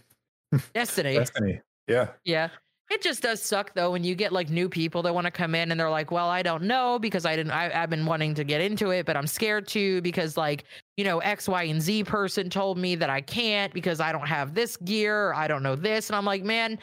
Destiny 0.73 1.15
Destiny. 1.15 1.61
Yeah. 1.87 2.09
Yeah. 2.23 2.49
It 2.91 3.01
just 3.01 3.23
does 3.23 3.41
suck 3.41 3.73
though 3.73 3.91
when 3.91 4.03
you 4.03 4.13
get 4.13 4.31
like 4.31 4.49
new 4.49 4.69
people 4.69 5.01
that 5.03 5.15
want 5.15 5.25
to 5.25 5.31
come 5.31 5.55
in 5.55 5.71
and 5.71 5.79
they're 5.79 5.89
like, 5.89 6.11
well, 6.11 6.29
I 6.29 6.43
don't 6.43 6.63
know 6.63 6.99
because 6.99 7.25
I 7.25 7.35
didn't, 7.35 7.51
I, 7.51 7.71
I've 7.73 7.89
been 7.89 8.05
wanting 8.05 8.35
to 8.35 8.43
get 8.43 8.61
into 8.61 8.91
it, 8.91 9.05
but 9.05 9.17
I'm 9.17 9.25
scared 9.25 9.67
to 9.69 10.01
because 10.01 10.37
like, 10.37 10.65
you 10.97 11.03
know, 11.03 11.19
X, 11.19 11.47
Y, 11.47 11.63
and 11.63 11.81
Z 11.81 12.03
person 12.03 12.49
told 12.49 12.77
me 12.77 12.95
that 12.95 13.09
I 13.09 13.21
can't 13.21 13.73
because 13.73 13.99
I 13.99 14.11
don't 14.11 14.27
have 14.27 14.53
this 14.53 14.77
gear. 14.77 15.29
Or 15.29 15.35
I 15.35 15.47
don't 15.47 15.63
know 15.63 15.75
this. 15.75 16.09
And 16.09 16.15
I'm 16.15 16.25
like, 16.25 16.43
man, 16.43 16.77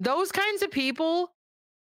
those 0.00 0.32
kinds 0.32 0.62
of 0.62 0.70
people 0.70 1.32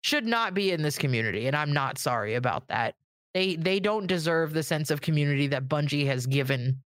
should 0.02 0.26
not 0.26 0.54
be 0.54 0.72
in 0.72 0.82
this 0.82 0.98
community. 0.98 1.48
And 1.48 1.56
I'm 1.56 1.74
not 1.74 2.00
sorry 2.00 2.36
about 2.36 2.68
that. 2.70 2.96
They, 3.34 3.56
they 3.56 3.80
don't 3.80 4.08
deserve 4.08 4.54
the 4.54 4.64
sense 4.64 4.90
of 4.90 5.02
community 5.02 5.48
that 5.48 5.68
Bungie 5.68 6.08
has 6.08 6.26
given 6.26 6.82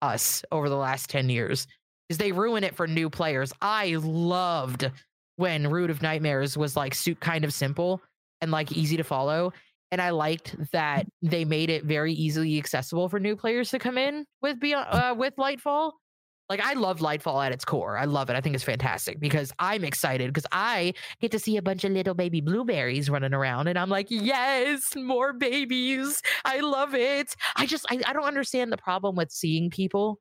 us 0.00 0.42
over 0.52 0.68
the 0.68 0.76
last 0.76 1.10
10 1.10 1.28
years 1.28 1.66
is 2.12 2.18
they 2.18 2.30
ruin 2.30 2.62
it 2.62 2.76
for 2.76 2.86
new 2.86 3.08
players. 3.08 3.52
I 3.62 3.96
loved 3.98 4.90
when 5.36 5.68
Root 5.70 5.88
of 5.88 6.02
Nightmares 6.02 6.58
was 6.58 6.76
like 6.76 6.94
su- 6.94 7.14
kind 7.14 7.42
of 7.42 7.54
simple 7.54 8.02
and 8.42 8.50
like 8.50 8.70
easy 8.70 8.98
to 8.98 9.02
follow. 9.02 9.54
And 9.90 10.00
I 10.00 10.10
liked 10.10 10.54
that 10.72 11.06
they 11.22 11.46
made 11.46 11.70
it 11.70 11.84
very 11.84 12.12
easily 12.12 12.58
accessible 12.58 13.08
for 13.08 13.18
new 13.18 13.34
players 13.34 13.70
to 13.70 13.78
come 13.78 13.96
in 13.96 14.26
with 14.42 14.60
Beyond, 14.60 14.88
uh, 14.90 15.14
with 15.16 15.34
Lightfall. 15.36 15.92
Like 16.50 16.60
I 16.60 16.74
love 16.74 16.98
Lightfall 17.00 17.44
at 17.44 17.50
its 17.50 17.64
core. 17.64 17.96
I 17.96 18.04
love 18.04 18.28
it. 18.28 18.36
I 18.36 18.42
think 18.42 18.54
it's 18.54 18.64
fantastic 18.64 19.18
because 19.18 19.50
I'm 19.58 19.84
excited 19.84 20.28
because 20.28 20.46
I 20.52 20.92
get 21.22 21.30
to 21.30 21.38
see 21.38 21.56
a 21.56 21.62
bunch 21.62 21.84
of 21.84 21.92
little 21.92 22.14
baby 22.14 22.42
blueberries 22.42 23.08
running 23.08 23.32
around 23.32 23.68
and 23.68 23.78
I'm 23.78 23.88
like, 23.88 24.08
yes, 24.10 24.94
more 24.94 25.32
babies. 25.32 26.20
I 26.44 26.60
love 26.60 26.94
it. 26.94 27.34
I 27.56 27.64
just 27.64 27.86
I, 27.90 28.02
I 28.06 28.12
don't 28.12 28.24
understand 28.24 28.70
the 28.70 28.76
problem 28.76 29.16
with 29.16 29.30
seeing 29.30 29.70
people 29.70 30.20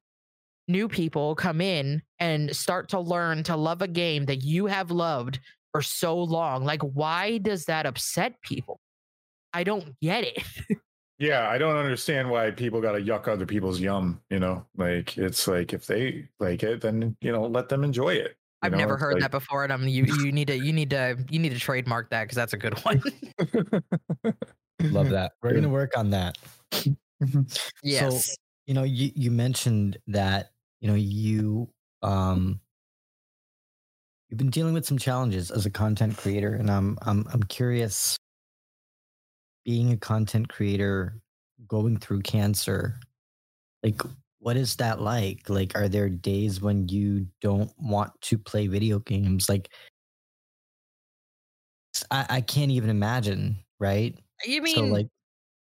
new 0.68 0.88
people 0.88 1.36
come 1.36 1.62
in 1.62 2.01
and 2.20 2.55
start 2.55 2.89
to 2.89 2.99
learn 2.99 3.43
to 3.43 3.55
love 3.55 3.82
a 3.82 3.88
game 3.88 4.26
that 4.26 4.43
you 4.43 4.66
have 4.68 4.91
loved 4.91 5.39
for 5.72 5.82
so 5.82 6.18
long. 6.18 6.64
Like, 6.66 6.82
why 6.82 7.38
does 7.39 7.66
that 7.66 7.86
upset 7.86 8.36
people? 8.41 8.80
I 9.53 9.64
don't 9.64 9.99
get 10.01 10.24
it. 10.24 10.43
Yeah, 11.20 11.47
I 11.47 11.59
don't 11.59 11.76
understand 11.78 12.32
why 12.32 12.49
people 12.49 12.82
got 12.82 12.93
to 12.93 12.97
yuck 12.99 13.28
other 13.28 13.45
people's 13.45 13.80
yum. 13.80 14.20
You 14.32 14.39
know, 14.39 14.66
like 14.76 15.20
it's 15.20 15.47
like 15.47 15.72
if 15.72 15.86
they 15.86 16.28
like 16.39 16.64
it, 16.64 16.82
then 16.82 17.16
you 17.22 17.32
know, 17.32 17.43
let 17.45 17.70
them 17.70 17.84
enjoy 17.84 18.16
it. 18.16 18.30
you 18.32 18.36
I've 18.64 18.72
know? 18.72 18.80
never 18.80 18.97
heard 18.97 19.14
like- 19.14 19.22
that 19.22 19.30
before, 19.30 19.64
and 19.64 19.72
I'm 19.72 19.88
you. 19.88 20.05
You 20.26 20.32
need 20.32 20.47
to. 20.47 20.57
You 20.57 20.74
need 20.74 20.89
to. 20.89 21.16
You 21.30 21.38
need 21.38 21.51
to 21.51 21.59
trademark 21.59 22.09
that 22.09 22.24
because 22.24 22.38
that's 22.38 22.53
a 22.53 22.57
good 22.57 22.74
one. 22.80 23.03
Love 24.82 25.09
that. 25.12 25.34
We're 25.43 25.53
gonna 25.53 25.70
work 25.70 25.95
on 25.95 26.09
that. 26.09 26.39
yes. 27.84 28.36
You 28.66 28.74
know, 28.74 28.84
you 28.84 29.12
you 29.16 29.32
mentioned 29.32 29.97
that 30.07 30.51
you 30.80 30.88
know 30.88 30.95
you 30.95 31.70
um 32.01 32.62
you've 34.30 34.38
been 34.38 34.49
dealing 34.49 34.74
with 34.74 34.86
some 34.86 34.97
challenges 34.97 35.51
as 35.51 35.66
a 35.66 35.70
content 35.70 36.18
creator, 36.18 36.53
and 36.53 36.70
I'm 36.70 36.97
I'm 37.01 37.26
I'm 37.32 37.43
curious. 37.43 38.18
Being 39.64 39.91
a 39.91 39.97
content 39.97 40.49
creator, 40.49 41.22
going 41.68 41.97
through 41.97 42.22
cancer, 42.22 42.95
like 43.84 44.01
what 44.39 44.57
is 44.57 44.78
that 44.78 45.01
like? 45.01 45.49
Like, 45.49 45.76
are 45.76 45.89
there 45.89 46.09
days 46.09 46.62
when 46.62 46.89
you 46.89 47.28
don't 47.41 47.72
want 47.80 48.20
to 48.22 48.38
play 48.39 48.68
video 48.68 48.99
games? 48.99 49.49
Like, 49.49 49.72
i, 52.09 52.26
I 52.30 52.41
can't 52.41 52.72
even 52.72 52.89
imagine, 52.89 53.64
right? 53.80 54.18
you 54.45 54.62
mean 54.62 54.76
so, 54.76 54.86
like, 54.86 55.07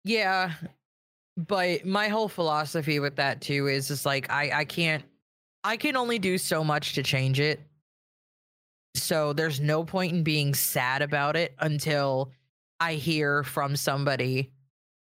Yeah, 0.04 0.54
but 1.36 1.84
my 1.86 2.08
whole 2.08 2.28
philosophy 2.28 2.98
with 2.98 3.16
that 3.16 3.40
too 3.40 3.68
is 3.68 3.88
just 3.88 4.04
like 4.04 4.30
I 4.30 4.50
I 4.60 4.64
can't 4.64 5.04
I 5.64 5.76
can 5.76 5.96
only 5.96 6.18
do 6.18 6.38
so 6.38 6.64
much 6.64 6.94
to 6.94 7.02
change 7.02 7.40
it. 7.40 7.60
So 8.94 9.32
there's 9.32 9.60
no 9.60 9.84
point 9.84 10.12
in 10.12 10.22
being 10.22 10.54
sad 10.54 11.02
about 11.02 11.36
it 11.36 11.54
until 11.58 12.30
I 12.80 12.94
hear 12.94 13.42
from 13.42 13.76
somebody 13.76 14.50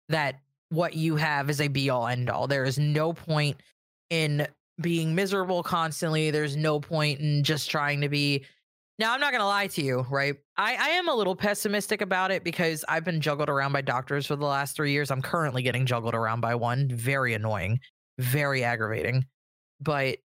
that 0.08 0.40
what 0.68 0.94
you 0.94 1.16
have 1.16 1.50
is 1.50 1.60
a 1.60 1.68
be 1.68 1.90
all 1.90 2.06
end 2.06 2.30
all. 2.30 2.46
There 2.46 2.64
is 2.64 2.78
no 2.78 3.12
point 3.12 3.56
in 4.10 4.46
being 4.80 5.14
miserable 5.14 5.62
constantly. 5.62 6.30
There's 6.30 6.56
no 6.56 6.80
point 6.80 7.20
in 7.20 7.42
just 7.42 7.70
trying 7.70 8.00
to 8.02 8.08
be 8.08 8.44
now, 8.98 9.12
I'm 9.12 9.20
not 9.20 9.32
gonna 9.32 9.46
lie 9.46 9.68
to 9.68 9.82
you, 9.82 10.06
right? 10.10 10.34
I, 10.56 10.76
I 10.76 10.88
am 10.90 11.08
a 11.08 11.14
little 11.14 11.34
pessimistic 11.34 12.02
about 12.02 12.30
it 12.30 12.44
because 12.44 12.84
I've 12.88 13.04
been 13.04 13.20
juggled 13.20 13.48
around 13.48 13.72
by 13.72 13.80
doctors 13.80 14.26
for 14.26 14.36
the 14.36 14.44
last 14.44 14.76
three 14.76 14.92
years. 14.92 15.10
I'm 15.10 15.22
currently 15.22 15.62
getting 15.62 15.86
juggled 15.86 16.14
around 16.14 16.40
by 16.40 16.54
one. 16.54 16.88
Very 16.88 17.34
annoying, 17.34 17.80
very 18.18 18.62
aggravating. 18.64 19.24
But 19.80 20.18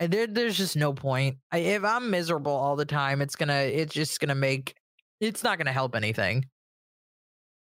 uh, 0.00 0.06
there, 0.06 0.26
there's 0.26 0.56
just 0.56 0.76
no 0.76 0.92
point. 0.92 1.38
I, 1.50 1.58
if 1.58 1.84
I'm 1.84 2.10
miserable 2.10 2.52
all 2.52 2.76
the 2.76 2.84
time, 2.84 3.22
it's 3.22 3.36
gonna, 3.36 3.54
it's 3.54 3.94
just 3.94 4.20
gonna 4.20 4.34
make, 4.34 4.74
it's 5.20 5.42
not 5.42 5.58
gonna 5.58 5.72
help 5.72 5.96
anything. 5.96 6.44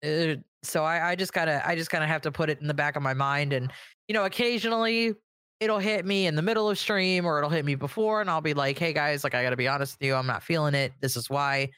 Uh, 0.05 0.35
so 0.63 0.85
I, 0.85 1.11
I 1.11 1.15
just 1.15 1.33
gotta, 1.33 1.67
I 1.67 1.77
just 1.77 1.91
kind 1.91 2.03
of 2.03 2.11
have 2.11 2.23
to 2.23 2.33
put 2.33 2.51
it 2.51 2.61
in 2.61 2.67
the 2.67 2.75
back 2.75 2.97
of 2.97 3.03
my 3.03 3.15
mind, 3.15 3.53
and 3.53 3.73
you 4.09 4.15
know, 4.15 4.25
occasionally 4.25 5.15
it'll 5.61 5.79
hit 5.79 6.05
me 6.05 6.27
in 6.27 6.37
the 6.37 6.43
middle 6.43 6.71
of 6.71 6.79
stream 6.79 7.25
or 7.27 7.39
it'll 7.39 7.51
hit 7.51 7.65
me 7.65 7.75
before 7.75 8.21
and 8.21 8.31
I'll 8.31 8.41
be 8.41 8.55
like, 8.55 8.79
"Hey 8.79 8.93
guys, 8.93 9.25
like 9.25 9.35
I 9.35 9.43
got 9.43 9.51
to 9.51 9.57
be 9.57 9.69
honest 9.69 9.99
with 9.99 10.07
you, 10.07 10.15
I'm 10.15 10.27
not 10.27 10.43
feeling 10.43 10.75
it. 10.75 10.93
This 11.01 11.17
is 11.17 11.29
why." 11.29 11.71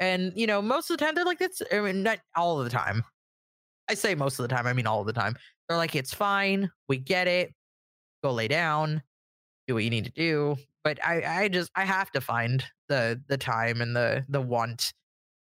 And 0.00 0.32
you 0.36 0.46
know, 0.46 0.60
most 0.62 0.90
of 0.90 0.98
the 0.98 1.04
time 1.04 1.14
they're 1.14 1.24
like, 1.24 1.38
"That's 1.38 1.62
I 1.72 1.80
mean, 1.80 2.02
not 2.02 2.18
all 2.36 2.58
of 2.58 2.64
the 2.64 2.70
time. 2.70 3.04
I 3.88 3.94
say 3.94 4.14
most 4.14 4.38
of 4.38 4.48
the 4.48 4.54
time, 4.54 4.66
I 4.66 4.72
mean 4.72 4.86
all 4.86 5.00
of 5.00 5.06
the 5.06 5.12
time. 5.12 5.36
They're 5.68 5.78
like, 5.78 5.94
"It's 5.94 6.14
fine. 6.14 6.70
We 6.88 6.98
get 6.98 7.28
it. 7.28 7.52
Go 8.22 8.32
lay 8.32 8.48
down. 8.48 9.02
Do 9.66 9.74
what 9.74 9.84
you 9.84 9.90
need 9.90 10.04
to 10.04 10.12
do." 10.12 10.56
But 10.84 11.04
I 11.04 11.44
I 11.44 11.48
just 11.48 11.70
I 11.76 11.84
have 11.84 12.10
to 12.12 12.20
find 12.20 12.64
the 12.88 13.20
the 13.28 13.38
time 13.38 13.80
and 13.80 13.96
the 13.96 14.24
the 14.28 14.40
want 14.40 14.92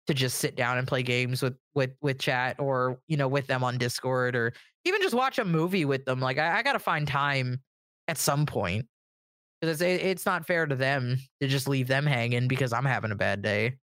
to 0.06 0.14
just 0.14 0.38
sit 0.38 0.56
down 0.56 0.78
and 0.78 0.86
play 0.88 1.02
games 1.02 1.42
with 1.42 1.56
with 1.74 1.92
with 2.02 2.18
chat 2.18 2.56
or 2.58 3.00
you 3.08 3.16
know 3.16 3.28
with 3.28 3.46
them 3.46 3.64
on 3.64 3.78
Discord 3.78 4.36
or 4.36 4.52
even 4.84 5.00
just 5.02 5.14
watch 5.14 5.38
a 5.38 5.44
movie 5.44 5.84
with 5.84 6.04
them. 6.04 6.20
Like 6.20 6.38
I, 6.38 6.58
I 6.58 6.62
got 6.62 6.72
to 6.74 6.78
find 6.78 7.06
time 7.06 7.60
at 8.10 8.18
some 8.18 8.44
point 8.44 8.86
because 9.60 9.80
it, 9.80 10.02
it's 10.02 10.26
not 10.26 10.44
fair 10.44 10.66
to 10.66 10.74
them 10.74 11.16
to 11.40 11.46
just 11.46 11.68
leave 11.68 11.86
them 11.86 12.04
hanging 12.04 12.48
because 12.48 12.72
I'm 12.72 12.84
having 12.84 13.12
a 13.12 13.16
bad 13.16 13.40
day. 13.40 13.76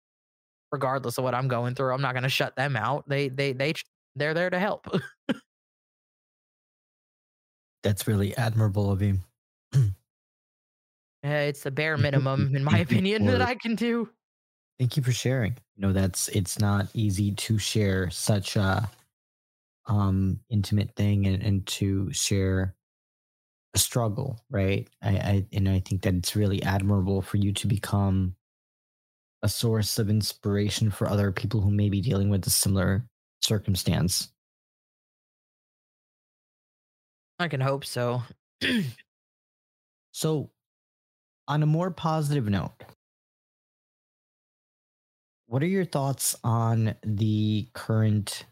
Regardless 0.72 1.18
of 1.18 1.24
what 1.24 1.34
I'm 1.34 1.46
going 1.46 1.74
through, 1.74 1.92
I'm 1.92 2.01
not 2.01 2.14
going 2.14 2.24
to 2.24 2.28
shut 2.28 2.56
them 2.56 2.74
out. 2.74 3.06
They 3.06 3.28
they 3.28 3.52
they 3.52 3.74
they're 4.16 4.34
there 4.34 4.51
to 4.51 4.59
help. 4.59 4.88
that's 7.82 8.09
really 8.09 8.36
admirable 8.36 8.90
of 8.90 9.02
you. 9.02 9.18
Uh, 11.26 11.48
it's 11.48 11.62
the 11.62 11.70
bare 11.70 11.96
minimum, 11.96 12.55
in 12.55 12.62
my 12.62 12.80
opinion, 12.80 13.24
that 13.24 13.40
I 13.40 13.55
can 13.55 13.76
do. 13.76 14.10
Thank 14.78 14.98
you 14.98 15.02
for 15.02 15.10
sharing. 15.10 15.56
You 15.74 15.86
know, 15.86 15.92
that's 15.94 16.28
it's 16.28 16.59
not 16.59 16.86
easy 16.92 17.32
to 17.32 17.56
share 17.56 18.10
such 18.10 18.56
a 18.56 18.90
um 19.86 20.38
intimate 20.51 20.94
thing 20.96 21.26
and, 21.26 21.42
and 21.42 21.66
to 21.66 22.12
share 22.12 22.74
a 23.74 23.78
struggle, 23.78 24.40
right? 24.51 24.88
I, 25.02 25.10
I 25.10 25.46
and 25.52 25.68
I 25.68 25.80
think 25.80 26.02
that 26.02 26.14
it's 26.14 26.36
really 26.36 26.62
admirable 26.62 27.22
for 27.22 27.36
you 27.36 27.52
to 27.52 27.66
become 27.66 28.36
a 29.42 29.48
source 29.48 29.98
of 29.98 30.09
inspiration 30.09 30.90
for 30.90 31.09
other 31.09 31.30
people 31.32 31.60
who 31.60 31.70
may 31.70 31.88
be 31.88 32.01
dealing 32.01 32.30
with 32.30 32.46
a 32.46 32.51
similar 32.51 33.06
circumstance. 33.42 34.30
I 37.38 37.48
can 37.48 37.60
hope 37.60 37.84
so. 37.84 38.22
So, 40.14 40.51
on 41.48 41.64
a 41.64 41.66
more 41.66 41.90
positive 41.90 42.48
note, 42.48 42.84
what 45.46 45.60
are 45.60 45.66
your 45.66 45.84
thoughts 45.84 46.36
on 46.44 46.94
the 47.02 47.66
current 47.74 48.46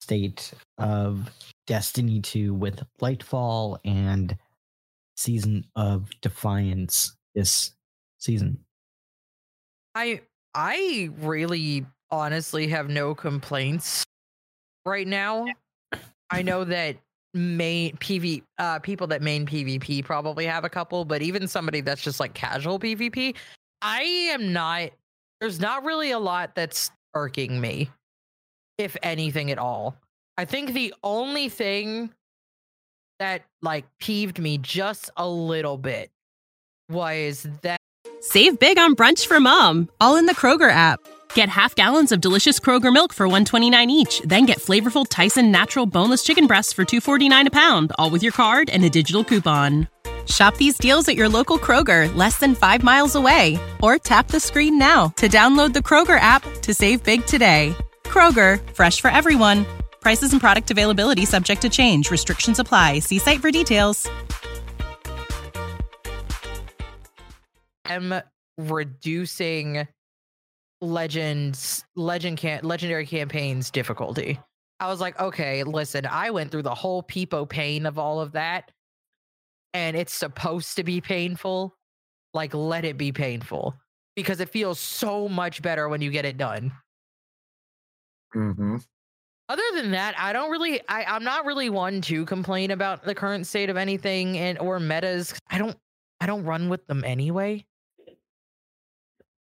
state 0.00 0.52
of 0.76 1.30
Destiny 1.68 2.20
2 2.20 2.52
with 2.52 2.82
Lightfall 3.00 3.78
and 3.84 4.36
Season 5.16 5.64
of 5.76 6.10
Defiance 6.20 7.16
this 7.34 7.72
season? 8.18 8.58
I 9.94 10.20
I 10.54 11.10
really 11.20 11.86
honestly 12.10 12.68
have 12.68 12.88
no 12.88 13.14
complaints 13.14 14.04
right 14.84 15.06
now. 15.06 15.46
I 16.30 16.42
know 16.42 16.64
that 16.64 16.96
main 17.32 17.96
PV 17.96 18.42
uh 18.58 18.78
people 18.78 19.06
that 19.08 19.20
main 19.20 19.44
PvP 19.46 20.04
probably 20.04 20.46
have 20.46 20.64
a 20.64 20.68
couple, 20.68 21.04
but 21.04 21.22
even 21.22 21.48
somebody 21.48 21.80
that's 21.80 22.02
just 22.02 22.20
like 22.20 22.34
casual 22.34 22.78
PvP, 22.78 23.34
I 23.82 24.02
am 24.02 24.52
not 24.52 24.90
there's 25.40 25.60
not 25.60 25.84
really 25.84 26.10
a 26.12 26.18
lot 26.18 26.54
that's 26.54 26.90
irking 27.14 27.60
me, 27.60 27.90
if 28.78 28.96
anything 29.02 29.50
at 29.50 29.58
all. 29.58 29.96
I 30.36 30.44
think 30.44 30.72
the 30.72 30.94
only 31.02 31.48
thing 31.48 32.12
that 33.18 33.44
like 33.62 33.84
peeved 33.98 34.38
me 34.38 34.58
just 34.58 35.10
a 35.16 35.28
little 35.28 35.76
bit 35.76 36.10
was 36.88 37.46
that 37.62 37.78
Save 38.20 38.58
big 38.58 38.78
on 38.78 38.96
brunch 38.96 39.26
for 39.26 39.38
mom, 39.38 39.90
all 40.00 40.16
in 40.16 40.24
the 40.24 40.34
Kroger 40.34 40.70
app. 40.70 40.98
Get 41.34 41.50
half 41.50 41.74
gallons 41.74 42.10
of 42.10 42.22
delicious 42.22 42.58
Kroger 42.58 42.90
milk 42.90 43.12
for 43.12 43.26
129 43.26 43.90
each, 43.90 44.22
then 44.24 44.46
get 44.46 44.58
flavorful 44.58 45.04
Tyson 45.06 45.50
natural 45.50 45.84
boneless 45.84 46.24
chicken 46.24 46.46
breasts 46.46 46.72
for 46.72 46.86
249 46.86 47.48
a 47.48 47.50
pound, 47.50 47.92
all 47.98 48.08
with 48.08 48.22
your 48.22 48.32
card 48.32 48.70
and 48.70 48.82
a 48.82 48.88
digital 48.88 49.24
coupon. 49.24 49.88
Shop 50.26 50.56
these 50.56 50.78
deals 50.78 51.06
at 51.06 51.16
your 51.16 51.28
local 51.28 51.58
Kroger, 51.58 52.12
less 52.16 52.38
than 52.38 52.54
5 52.54 52.82
miles 52.82 53.14
away, 53.14 53.58
or 53.82 53.98
tap 53.98 54.28
the 54.28 54.40
screen 54.40 54.78
now 54.78 55.08
to 55.16 55.28
download 55.28 55.74
the 55.74 55.80
Kroger 55.80 56.18
app 56.18 56.42
to 56.62 56.72
save 56.72 57.04
big 57.04 57.26
today. 57.26 57.76
Kroger, 58.04 58.58
fresh 58.74 59.02
for 59.02 59.10
everyone. 59.10 59.66
Prices 60.04 60.32
and 60.32 60.40
product 60.40 60.70
availability 60.70 61.24
subject 61.24 61.62
to 61.62 61.70
change. 61.70 62.10
Restrictions 62.10 62.58
apply. 62.58 63.00
See 63.00 63.18
site 63.18 63.40
for 63.40 63.50
details. 63.50 64.06
I'm 67.86 68.14
reducing 68.58 69.88
legends 70.82 71.84
legend 71.96 72.36
can 72.36 72.60
legendary 72.62 73.06
campaigns 73.06 73.70
difficulty. 73.70 74.38
I 74.78 74.88
was 74.88 75.00
like, 75.00 75.18
okay, 75.18 75.64
listen, 75.64 76.04
I 76.04 76.30
went 76.30 76.50
through 76.50 76.62
the 76.62 76.74
whole 76.74 77.02
peepo 77.02 77.48
pain 77.48 77.86
of 77.86 77.98
all 77.98 78.20
of 78.20 78.32
that, 78.32 78.70
and 79.72 79.96
it's 79.96 80.12
supposed 80.12 80.76
to 80.76 80.84
be 80.84 81.00
painful. 81.00 81.74
Like, 82.34 82.52
let 82.52 82.84
it 82.84 82.98
be 82.98 83.10
painful 83.10 83.74
because 84.16 84.40
it 84.40 84.50
feels 84.50 84.78
so 84.78 85.30
much 85.30 85.62
better 85.62 85.88
when 85.88 86.02
you 86.02 86.10
get 86.10 86.26
it 86.26 86.36
done. 86.36 86.72
Mm-hmm. 88.34 88.76
Other 89.48 89.62
than 89.74 89.90
that, 89.90 90.14
I 90.18 90.32
don't 90.32 90.50
really 90.50 90.80
I, 90.88 91.04
I'm 91.04 91.24
not 91.24 91.44
really 91.44 91.70
one 91.70 92.00
to 92.02 92.24
complain 92.24 92.70
about 92.70 93.04
the 93.04 93.14
current 93.14 93.46
state 93.46 93.68
of 93.68 93.76
anything 93.76 94.38
and 94.38 94.58
or 94.58 94.80
metas. 94.80 95.34
I 95.50 95.58
don't 95.58 95.76
I 96.20 96.26
don't 96.26 96.44
run 96.44 96.68
with 96.68 96.86
them 96.86 97.04
anyway. 97.04 97.64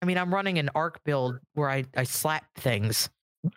I 0.01 0.05
mean, 0.05 0.17
I'm 0.17 0.33
running 0.33 0.59
an 0.59 0.69
arc 0.75 1.03
build 1.03 1.39
where 1.55 1.69
I, 1.69 1.83
I 1.95 2.03
slap 2.03 2.45
things 2.55 3.09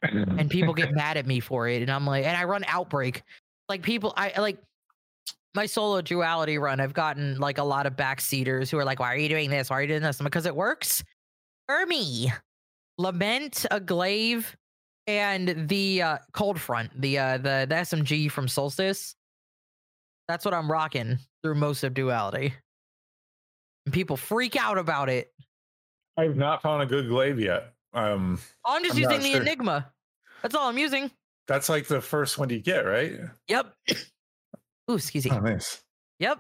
and 0.03 0.51
people 0.51 0.75
get 0.75 0.93
mad 0.95 1.17
at 1.17 1.27
me 1.27 1.41
for 1.41 1.69
it. 1.69 1.83
And 1.83 1.91
I'm 1.91 2.07
like, 2.07 2.25
and 2.25 2.37
I 2.37 2.45
run 2.45 2.65
outbreak. 2.67 3.23
Like 3.69 3.83
people, 3.83 4.13
I 4.17 4.41
like 4.41 4.59
my 5.55 5.67
solo 5.67 6.01
duality 6.01 6.59
run. 6.59 6.81
I've 6.81 6.95
gotten 6.95 7.39
like 7.39 7.59
a 7.59 7.65
lot 7.65 7.87
of 7.87 7.95
backseaters 7.95 8.71
who 8.71 8.79
are 8.79 8.85
like, 8.85 9.01
why 9.01 9.13
are 9.13 9.17
you 9.17 9.29
doing 9.29 9.51
this? 9.51 9.71
Why 9.71 9.79
are 9.79 9.83
you 9.83 9.89
doing 9.89 10.03
this? 10.03 10.19
because 10.19 10.47
it 10.47 10.57
works 10.57 11.05
for 11.69 11.87
me. 11.87 12.33
Lament, 12.99 13.65
a 13.71 13.81
glaive, 13.81 14.57
and 15.07 15.69
the 15.69 16.03
uh, 16.03 16.19
cold 16.33 16.61
front, 16.61 16.91
the 17.01 17.19
uh, 17.19 17.37
the 17.39 17.67
the 17.69 17.75
SMG 17.75 18.31
from 18.31 18.49
Solstice. 18.49 19.15
That's 20.29 20.45
what 20.45 20.55
I'm 20.55 20.71
rocking 20.71 21.19
through 21.43 21.57
most 21.57 21.83
of 21.85 21.95
duality. 21.95 22.55
And 23.87 23.93
people 23.93 24.17
freak 24.17 24.55
out 24.57 24.79
about 24.79 25.09
it. 25.09 25.33
I've 26.17 26.37
not 26.37 26.63
found 26.63 26.83
a 26.83 26.87
good 26.87 27.09
glaive 27.09 27.39
yet. 27.41 27.73
Um, 27.93 28.39
Oh, 28.65 28.77
I'm 28.77 28.85
just 28.85 28.95
I'm 28.97 29.03
using 29.03 29.21
the 29.21 29.31
sure. 29.33 29.41
Enigma. 29.43 29.91
That's 30.43 30.55
all 30.55 30.69
I'm 30.69 30.79
using. 30.79 31.11
that's 31.49 31.69
like 31.69 31.87
the 31.87 32.01
first 32.01 32.39
one 32.39 32.49
you 32.51 32.61
get, 32.61 32.87
right? 32.87 33.19
Yep. 33.49 33.75
Ooh, 34.91 34.95
excuse 34.95 35.25
me. 35.25 35.33
Oh, 35.33 35.41
nice. 35.41 35.83
Yep. 36.21 36.39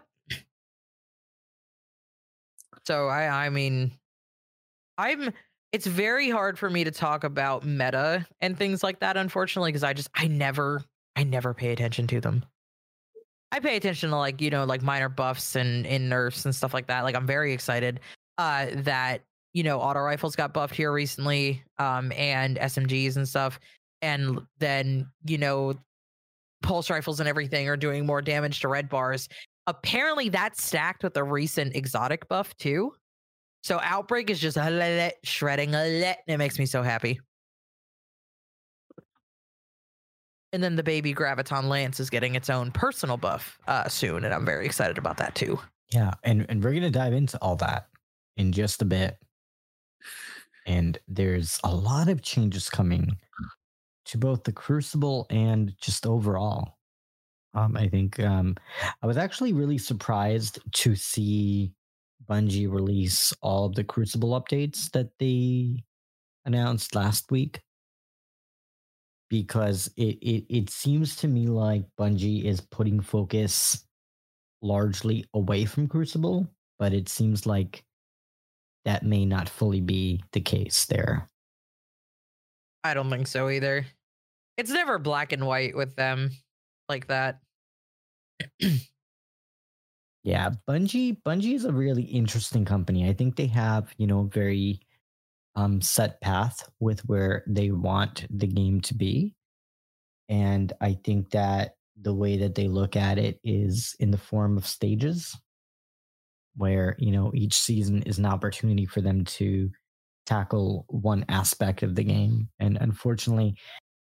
So 2.86 3.08
I 3.08 3.46
I 3.46 3.48
mean 3.50 3.92
I'm 4.98 5.32
it's 5.72 5.86
very 5.86 6.28
hard 6.28 6.58
for 6.58 6.68
me 6.68 6.84
to 6.84 6.90
talk 6.90 7.24
about 7.24 7.64
meta 7.64 8.26
and 8.40 8.56
things 8.56 8.82
like 8.82 9.00
that 9.00 9.16
unfortunately 9.16 9.70
because 9.72 9.82
I 9.82 9.92
just 9.94 10.10
I 10.14 10.28
never 10.28 10.84
I 11.16 11.24
never 11.24 11.54
pay 11.54 11.72
attention 11.72 12.06
to 12.08 12.20
them. 12.20 12.44
I 13.50 13.60
pay 13.60 13.76
attention 13.76 14.10
to 14.10 14.16
like, 14.16 14.40
you 14.40 14.48
know, 14.48 14.64
like 14.64 14.82
minor 14.82 15.10
buffs 15.10 15.56
and 15.56 15.84
in 15.84 16.08
nerfs 16.08 16.46
and 16.46 16.54
stuff 16.54 16.72
like 16.72 16.86
that. 16.86 17.02
Like 17.02 17.14
I'm 17.14 17.26
very 17.26 17.52
excited 17.52 18.00
uh 18.38 18.66
that 18.76 19.22
you 19.54 19.62
know, 19.62 19.80
auto 19.80 20.00
rifles 20.00 20.34
got 20.34 20.54
buffed 20.54 20.74
here 20.74 20.92
recently 20.92 21.62
um 21.78 22.12
and 22.12 22.58
SMGs 22.58 23.16
and 23.16 23.28
stuff 23.28 23.58
and 24.02 24.40
then, 24.58 25.10
you 25.24 25.38
know, 25.38 25.74
pulse 26.62 26.90
rifles 26.90 27.18
and 27.18 27.28
everything 27.28 27.68
are 27.68 27.76
doing 27.76 28.06
more 28.06 28.22
damage 28.22 28.60
to 28.60 28.68
red 28.68 28.88
bars 28.88 29.28
apparently 29.66 30.28
that's 30.28 30.62
stacked 30.62 31.02
with 31.02 31.16
a 31.16 31.24
recent 31.24 31.76
exotic 31.76 32.28
buff 32.28 32.56
too. 32.56 32.92
So 33.62 33.78
outbreak 33.80 34.28
is 34.28 34.40
just 34.40 34.58
shredding. 35.24 35.74
It 35.74 36.36
makes 36.38 36.58
me 36.58 36.66
so 36.66 36.82
happy. 36.82 37.20
And 40.52 40.62
then 40.62 40.76
the 40.76 40.82
baby 40.82 41.14
graviton 41.14 41.68
lance 41.68 41.98
is 41.98 42.10
getting 42.10 42.34
its 42.34 42.50
own 42.50 42.72
personal 42.72 43.16
buff 43.16 43.58
uh, 43.66 43.88
soon, 43.88 44.24
and 44.24 44.34
I'm 44.34 44.44
very 44.44 44.66
excited 44.66 44.98
about 44.98 45.16
that 45.16 45.34
too. 45.34 45.58
Yeah, 45.92 46.12
and 46.24 46.44
and 46.48 46.62
we're 46.62 46.74
gonna 46.74 46.90
dive 46.90 47.14
into 47.14 47.38
all 47.40 47.56
that 47.56 47.88
in 48.36 48.52
just 48.52 48.82
a 48.82 48.84
bit. 48.84 49.16
And 50.66 50.98
there's 51.08 51.58
a 51.64 51.74
lot 51.74 52.08
of 52.08 52.22
changes 52.22 52.68
coming 52.68 53.16
to 54.06 54.18
both 54.18 54.44
the 54.44 54.52
Crucible 54.52 55.26
and 55.30 55.74
just 55.80 56.06
overall. 56.06 56.76
Um, 57.54 57.76
I 57.76 57.88
think 57.88 58.20
um, 58.20 58.56
I 59.02 59.06
was 59.06 59.16
actually 59.16 59.52
really 59.52 59.78
surprised 59.78 60.58
to 60.72 60.94
see 60.94 61.72
Bungie 62.28 62.70
release 62.70 63.32
all 63.42 63.66
of 63.66 63.74
the 63.74 63.84
Crucible 63.84 64.40
updates 64.40 64.90
that 64.92 65.10
they 65.18 65.82
announced 66.44 66.94
last 66.94 67.30
week 67.30 67.60
because 69.30 69.90
it, 69.96 70.18
it 70.20 70.44
it 70.48 70.70
seems 70.70 71.16
to 71.16 71.28
me 71.28 71.46
like 71.46 71.84
Bungie 71.98 72.44
is 72.44 72.60
putting 72.60 73.00
focus 73.00 73.86
largely 74.60 75.24
away 75.34 75.64
from 75.64 75.88
Crucible, 75.88 76.46
but 76.78 76.92
it 76.92 77.08
seems 77.08 77.46
like 77.46 77.82
that 78.84 79.04
may 79.04 79.24
not 79.24 79.48
fully 79.48 79.80
be 79.80 80.22
the 80.32 80.40
case 80.40 80.84
there. 80.86 81.28
I 82.84 82.94
don't 82.94 83.10
think 83.10 83.26
so 83.26 83.48
either. 83.48 83.86
It's 84.56 84.70
never 84.70 84.98
black 84.98 85.32
and 85.32 85.46
white 85.46 85.76
with 85.76 85.96
them 85.96 86.30
like 86.88 87.06
that. 87.06 87.40
Yeah, 90.24 90.50
Bungie 90.68 91.20
Bungie 91.22 91.54
is 91.54 91.64
a 91.64 91.72
really 91.72 92.02
interesting 92.04 92.64
company. 92.64 93.08
I 93.08 93.12
think 93.12 93.36
they 93.36 93.48
have, 93.48 93.92
you 93.98 94.06
know, 94.06 94.24
very 94.24 94.80
um 95.56 95.80
set 95.82 96.20
path 96.20 96.68
with 96.80 97.00
where 97.08 97.44
they 97.48 97.70
want 97.72 98.26
the 98.30 98.46
game 98.46 98.80
to 98.82 98.94
be. 98.94 99.34
And 100.28 100.72
I 100.80 100.94
think 101.04 101.30
that 101.30 101.76
the 102.00 102.14
way 102.14 102.38
that 102.38 102.54
they 102.54 102.68
look 102.68 102.96
at 102.96 103.18
it 103.18 103.40
is 103.44 103.94
in 104.00 104.10
the 104.10 104.18
form 104.18 104.56
of 104.58 104.66
stages 104.66 105.36
where, 106.56 106.96
you 106.98 107.12
know, 107.12 107.30
each 107.34 107.54
season 107.54 108.02
is 108.02 108.18
an 108.18 108.26
opportunity 108.26 108.86
for 108.86 109.00
them 109.00 109.24
to 109.24 109.70
tackle 110.26 110.84
one 110.88 111.24
aspect 111.28 111.82
of 111.82 111.94
the 111.94 112.04
game. 112.04 112.48
And 112.60 112.78
unfortunately, 112.80 113.56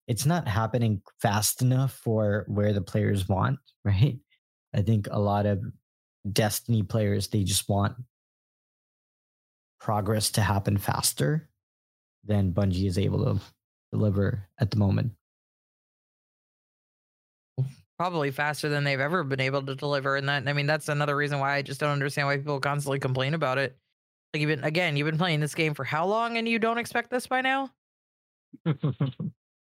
it's 0.08 0.26
not 0.26 0.48
happening 0.48 1.02
fast 1.20 1.62
enough 1.62 1.94
for 1.94 2.44
where 2.48 2.72
the 2.72 2.82
players 2.82 3.28
want, 3.28 3.58
right? 3.84 4.18
I 4.74 4.82
think 4.82 5.08
a 5.10 5.20
lot 5.20 5.46
of 5.46 5.60
Destiny 6.32 6.82
players, 6.82 7.28
they 7.28 7.44
just 7.44 7.68
want 7.68 7.96
progress 9.80 10.30
to 10.32 10.40
happen 10.40 10.78
faster 10.78 11.48
than 12.24 12.52
Bungie 12.52 12.86
is 12.86 12.98
able 12.98 13.24
to 13.24 13.40
deliver 13.92 14.48
at 14.58 14.70
the 14.70 14.76
moment. 14.76 15.12
Probably 17.98 18.30
faster 18.30 18.68
than 18.68 18.84
they've 18.84 19.00
ever 19.00 19.24
been 19.24 19.40
able 19.40 19.62
to 19.62 19.74
deliver. 19.74 20.16
And 20.16 20.28
that, 20.28 20.46
I 20.48 20.52
mean, 20.52 20.66
that's 20.66 20.88
another 20.88 21.16
reason 21.16 21.38
why 21.38 21.54
I 21.54 21.62
just 21.62 21.80
don't 21.80 21.90
understand 21.90 22.26
why 22.26 22.36
people 22.36 22.60
constantly 22.60 22.98
complain 22.98 23.32
about 23.32 23.58
it. 23.58 23.76
Like, 24.34 24.42
you've 24.42 24.48
been, 24.48 24.64
again, 24.64 24.96
you've 24.96 25.06
been 25.06 25.16
playing 25.16 25.40
this 25.40 25.54
game 25.54 25.72
for 25.72 25.84
how 25.84 26.06
long 26.06 26.36
and 26.36 26.46
you 26.48 26.58
don't 26.58 26.78
expect 26.78 27.10
this 27.10 27.26
by 27.26 27.40
now? 27.40 27.70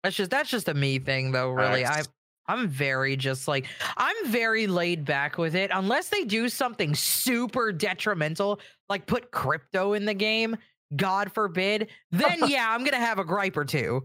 That's 0.02 0.16
just, 0.16 0.30
that's 0.30 0.48
just 0.48 0.68
a 0.68 0.72
me 0.72 0.98
thing, 0.98 1.30
though, 1.30 1.50
really. 1.50 1.84
I, 1.84 2.02
I'm 2.50 2.68
very 2.68 3.16
just 3.16 3.46
like 3.48 3.66
I'm 3.96 4.26
very 4.26 4.66
laid 4.66 5.04
back 5.04 5.38
with 5.38 5.54
it. 5.54 5.70
Unless 5.72 6.08
they 6.08 6.24
do 6.24 6.48
something 6.48 6.94
super 6.94 7.72
detrimental 7.72 8.60
like 8.88 9.06
put 9.06 9.30
crypto 9.30 9.92
in 9.92 10.04
the 10.04 10.14
game 10.14 10.56
god 10.96 11.32
forbid 11.32 11.88
then 12.10 12.40
yeah 12.48 12.66
I'm 12.70 12.80
going 12.80 12.90
to 12.92 12.96
have 12.98 13.18
a 13.18 13.24
gripe 13.24 13.56
or 13.56 13.64
two. 13.64 14.02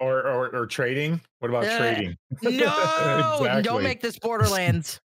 Or 0.00 0.20
or, 0.22 0.54
or 0.54 0.66
trading? 0.66 1.20
What 1.40 1.48
about 1.50 1.64
Uh, 1.64 1.78
trading? 1.78 2.16
no 2.42 2.50
Exactly. 2.50 3.62
don't 3.62 3.82
make 3.82 4.00
this 4.00 4.16
borderlands. 4.18 5.00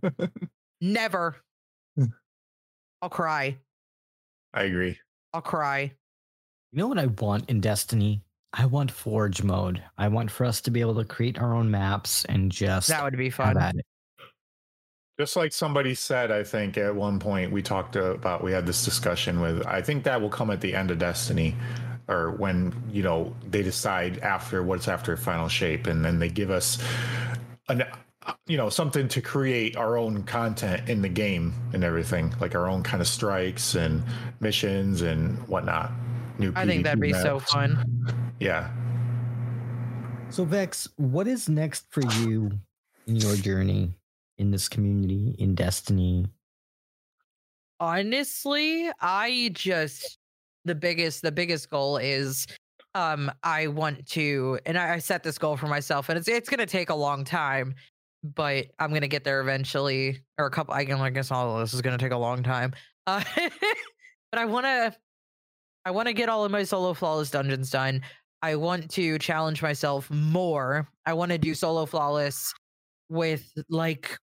Never. 0.80 1.36
I'll 3.02 3.08
cry. 3.08 3.56
I 4.52 4.62
agree. 4.64 4.98
I'll 5.32 5.40
cry. 5.40 5.92
You 6.72 6.78
know 6.78 6.88
what 6.88 6.98
I 6.98 7.06
want 7.06 7.48
in 7.48 7.60
Destiny? 7.60 8.22
I 8.52 8.66
want 8.66 8.90
Forge 8.90 9.42
mode. 9.42 9.82
I 9.98 10.08
want 10.08 10.30
for 10.30 10.46
us 10.46 10.60
to 10.62 10.70
be 10.70 10.80
able 10.80 10.94
to 10.96 11.04
create 11.04 11.38
our 11.38 11.54
own 11.54 11.70
maps 11.70 12.24
and 12.26 12.50
just 12.50 12.88
that 12.88 13.04
would 13.04 13.16
be 13.16 13.26
have 13.26 13.34
fun 13.34 13.58
at 13.58 13.74
it. 13.74 13.86
just 15.18 15.36
like 15.36 15.52
somebody 15.52 15.94
said 15.94 16.30
i 16.30 16.42
think 16.42 16.78
at 16.78 16.94
one 16.94 17.18
point 17.18 17.50
we 17.52 17.60
talked 17.60 17.96
about 17.96 18.42
we 18.42 18.52
had 18.52 18.66
this 18.66 18.84
discussion 18.84 19.40
with 19.40 19.66
i 19.66 19.82
think 19.82 20.04
that 20.04 20.20
will 20.20 20.30
come 20.30 20.50
at 20.50 20.60
the 20.60 20.74
end 20.74 20.90
of 20.90 20.98
destiny 20.98 21.54
or 22.08 22.30
when 22.32 22.72
you 22.90 23.02
know 23.02 23.34
they 23.50 23.62
decide 23.62 24.18
after 24.18 24.62
what's 24.62 24.88
after 24.88 25.16
final 25.16 25.48
shape 25.48 25.86
and 25.86 26.04
then 26.04 26.18
they 26.18 26.28
give 26.28 26.50
us 26.50 26.78
an 27.68 27.82
you 28.46 28.56
know 28.56 28.68
something 28.68 29.08
to 29.08 29.20
create 29.20 29.76
our 29.76 29.96
own 29.98 30.22
content 30.22 30.88
in 30.88 31.02
the 31.02 31.08
game 31.08 31.52
and 31.72 31.84
everything 31.84 32.32
like 32.40 32.54
our 32.54 32.68
own 32.68 32.82
kind 32.82 33.00
of 33.00 33.08
strikes 33.08 33.74
and 33.74 34.02
missions 34.40 35.02
and 35.02 35.36
whatnot 35.48 35.90
new 36.38 36.52
I 36.54 36.66
think 36.66 36.84
that'd 36.84 37.00
PvP 37.00 37.02
be 37.02 37.12
so 37.12 37.38
fun 37.40 38.24
yeah. 38.40 38.70
So 40.30 40.44
Vex, 40.44 40.88
what 40.96 41.26
is 41.26 41.48
next 41.48 41.86
for 41.90 42.02
you 42.20 42.52
in 43.06 43.16
your 43.16 43.34
journey 43.36 43.94
in 44.36 44.50
this 44.50 44.68
community 44.68 45.34
in 45.38 45.54
Destiny? 45.54 46.26
honestly 47.80 48.90
i 49.00 49.50
just 49.52 50.18
the 50.64 50.74
biggest 50.74 51.22
the 51.22 51.32
biggest 51.32 51.70
goal 51.70 51.96
is 51.96 52.46
um 52.94 53.30
i 53.42 53.66
want 53.68 54.04
to 54.06 54.58
and 54.66 54.76
i, 54.76 54.94
I 54.94 54.98
set 54.98 55.22
this 55.22 55.38
goal 55.38 55.56
for 55.56 55.68
myself 55.68 56.08
and 56.08 56.18
it's 56.18 56.28
it's 56.28 56.48
gonna 56.48 56.66
take 56.66 56.90
a 56.90 56.94
long 56.94 57.24
time 57.24 57.74
but 58.24 58.66
i'm 58.78 58.92
gonna 58.92 59.06
get 59.08 59.22
there 59.22 59.40
eventually 59.40 60.20
or 60.38 60.46
a 60.46 60.50
couple 60.50 60.74
i 60.74 60.84
can 60.84 61.00
i 61.00 61.10
guess 61.10 61.30
all 61.30 61.54
of 61.54 61.60
this 61.60 61.72
is 61.72 61.82
gonna 61.82 61.98
take 61.98 62.12
a 62.12 62.16
long 62.16 62.42
time. 62.42 62.72
Uh, 63.06 63.22
but 64.32 64.40
i 64.40 64.44
want 64.44 64.66
to 64.66 64.94
i 65.84 65.90
want 65.90 66.08
to 66.08 66.12
get 66.12 66.28
all 66.28 66.44
of 66.44 66.50
my 66.50 66.64
solo 66.64 66.94
flawless 66.94 67.30
dungeons 67.30 67.70
done 67.70 68.02
i 68.42 68.54
want 68.54 68.90
to 68.90 69.18
challenge 69.18 69.62
myself 69.62 70.10
more 70.10 70.88
i 71.06 71.12
want 71.12 71.30
to 71.32 71.38
do 71.38 71.54
solo 71.54 71.86
flawless 71.86 72.52
with 73.08 73.52
like 73.68 74.18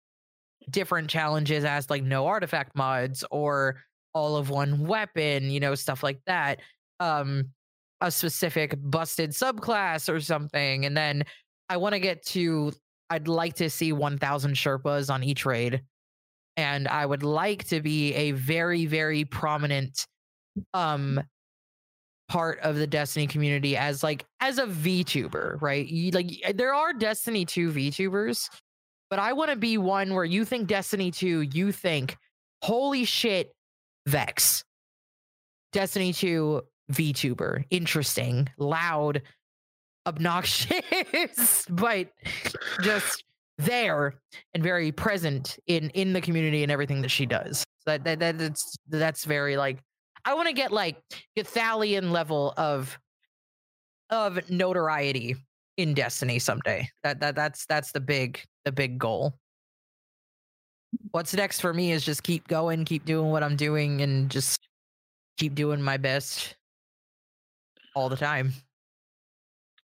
different 0.69 1.09
challenges 1.09 1.63
as 1.63 1.89
like 1.89 2.03
no 2.03 2.25
artifact 2.27 2.75
mods 2.75 3.23
or 3.31 3.81
all 4.13 4.37
of 4.37 4.49
one 4.49 4.85
weapon, 4.85 5.49
you 5.49 5.59
know, 5.59 5.75
stuff 5.75 6.03
like 6.03 6.19
that. 6.25 6.61
Um 6.99 7.49
a 8.01 8.11
specific 8.11 8.75
busted 8.77 9.31
subclass 9.31 10.13
or 10.13 10.19
something. 10.19 10.85
And 10.85 10.95
then 10.97 11.23
I 11.69 11.77
want 11.77 11.93
to 11.93 11.99
get 11.99 12.25
to 12.27 12.71
I'd 13.09 13.27
like 13.27 13.55
to 13.55 13.69
see 13.69 13.93
1000 13.93 14.55
Sherpas 14.55 15.13
on 15.13 15.23
each 15.23 15.45
raid. 15.45 15.81
And 16.57 16.87
I 16.87 17.05
would 17.05 17.23
like 17.23 17.65
to 17.67 17.81
be 17.81 18.13
a 18.13 18.31
very 18.31 18.85
very 18.85 19.25
prominent 19.25 20.05
um 20.73 21.21
part 22.27 22.59
of 22.59 22.75
the 22.75 22.87
Destiny 22.87 23.27
community 23.27 23.77
as 23.77 24.03
like 24.03 24.25
as 24.39 24.57
a 24.57 24.65
VTuber, 24.65 25.61
right? 25.61 25.87
You, 25.87 26.11
like 26.11 26.31
there 26.55 26.73
are 26.73 26.93
Destiny 26.93 27.45
2 27.45 27.71
VTubers, 27.71 28.49
but 29.09 29.19
I 29.19 29.33
want 29.33 29.51
to 29.51 29.55
be 29.55 29.77
one 29.77 30.13
where 30.13 30.25
you 30.25 30.45
think 30.45 30.67
Destiny 30.67 31.11
2, 31.11 31.41
you 31.41 31.71
think, 31.71 32.17
holy 32.61 33.05
shit, 33.05 33.51
Vex. 34.07 34.63
Destiny 35.71 36.13
2 36.13 36.61
VTuber. 36.91 37.63
Interesting, 37.69 38.47
loud, 38.57 39.21
obnoxious, 40.07 41.65
but 41.69 42.07
just 42.81 43.23
there 43.57 44.15
and 44.53 44.63
very 44.63 44.91
present 44.91 45.57
in 45.67 45.89
in 45.91 46.13
the 46.13 46.21
community 46.21 46.63
and 46.63 46.71
everything 46.71 47.01
that 47.01 47.09
she 47.09 47.25
does. 47.25 47.63
That, 47.85 48.03
that, 48.03 48.19
that 48.19 48.37
that's 48.37 48.77
that's 48.89 49.25
very 49.25 49.57
like 49.57 49.79
I 50.25 50.33
want 50.33 50.47
to 50.47 50.53
get 50.53 50.71
like 50.71 50.97
Gothalion 51.37 52.11
level 52.11 52.53
of 52.57 52.97
of 54.09 54.49
notoriety 54.49 55.35
in 55.77 55.93
Destiny 55.93 56.39
someday. 56.39 56.89
That 57.03 57.19
that 57.19 57.35
that's 57.35 57.65
that's 57.67 57.91
the 57.91 57.99
big 57.99 58.39
the 58.65 58.71
big 58.71 58.97
goal. 58.97 59.37
What's 61.11 61.33
next 61.33 61.59
for 61.61 61.73
me 61.73 61.91
is 61.91 62.03
just 62.05 62.23
keep 62.23 62.47
going, 62.47 62.85
keep 62.85 63.05
doing 63.05 63.29
what 63.31 63.43
I'm 63.43 63.55
doing, 63.55 64.01
and 64.01 64.29
just 64.29 64.59
keep 65.37 65.53
doing 65.55 65.81
my 65.81 65.97
best 65.97 66.55
all 67.95 68.09
the 68.09 68.15
time. 68.17 68.53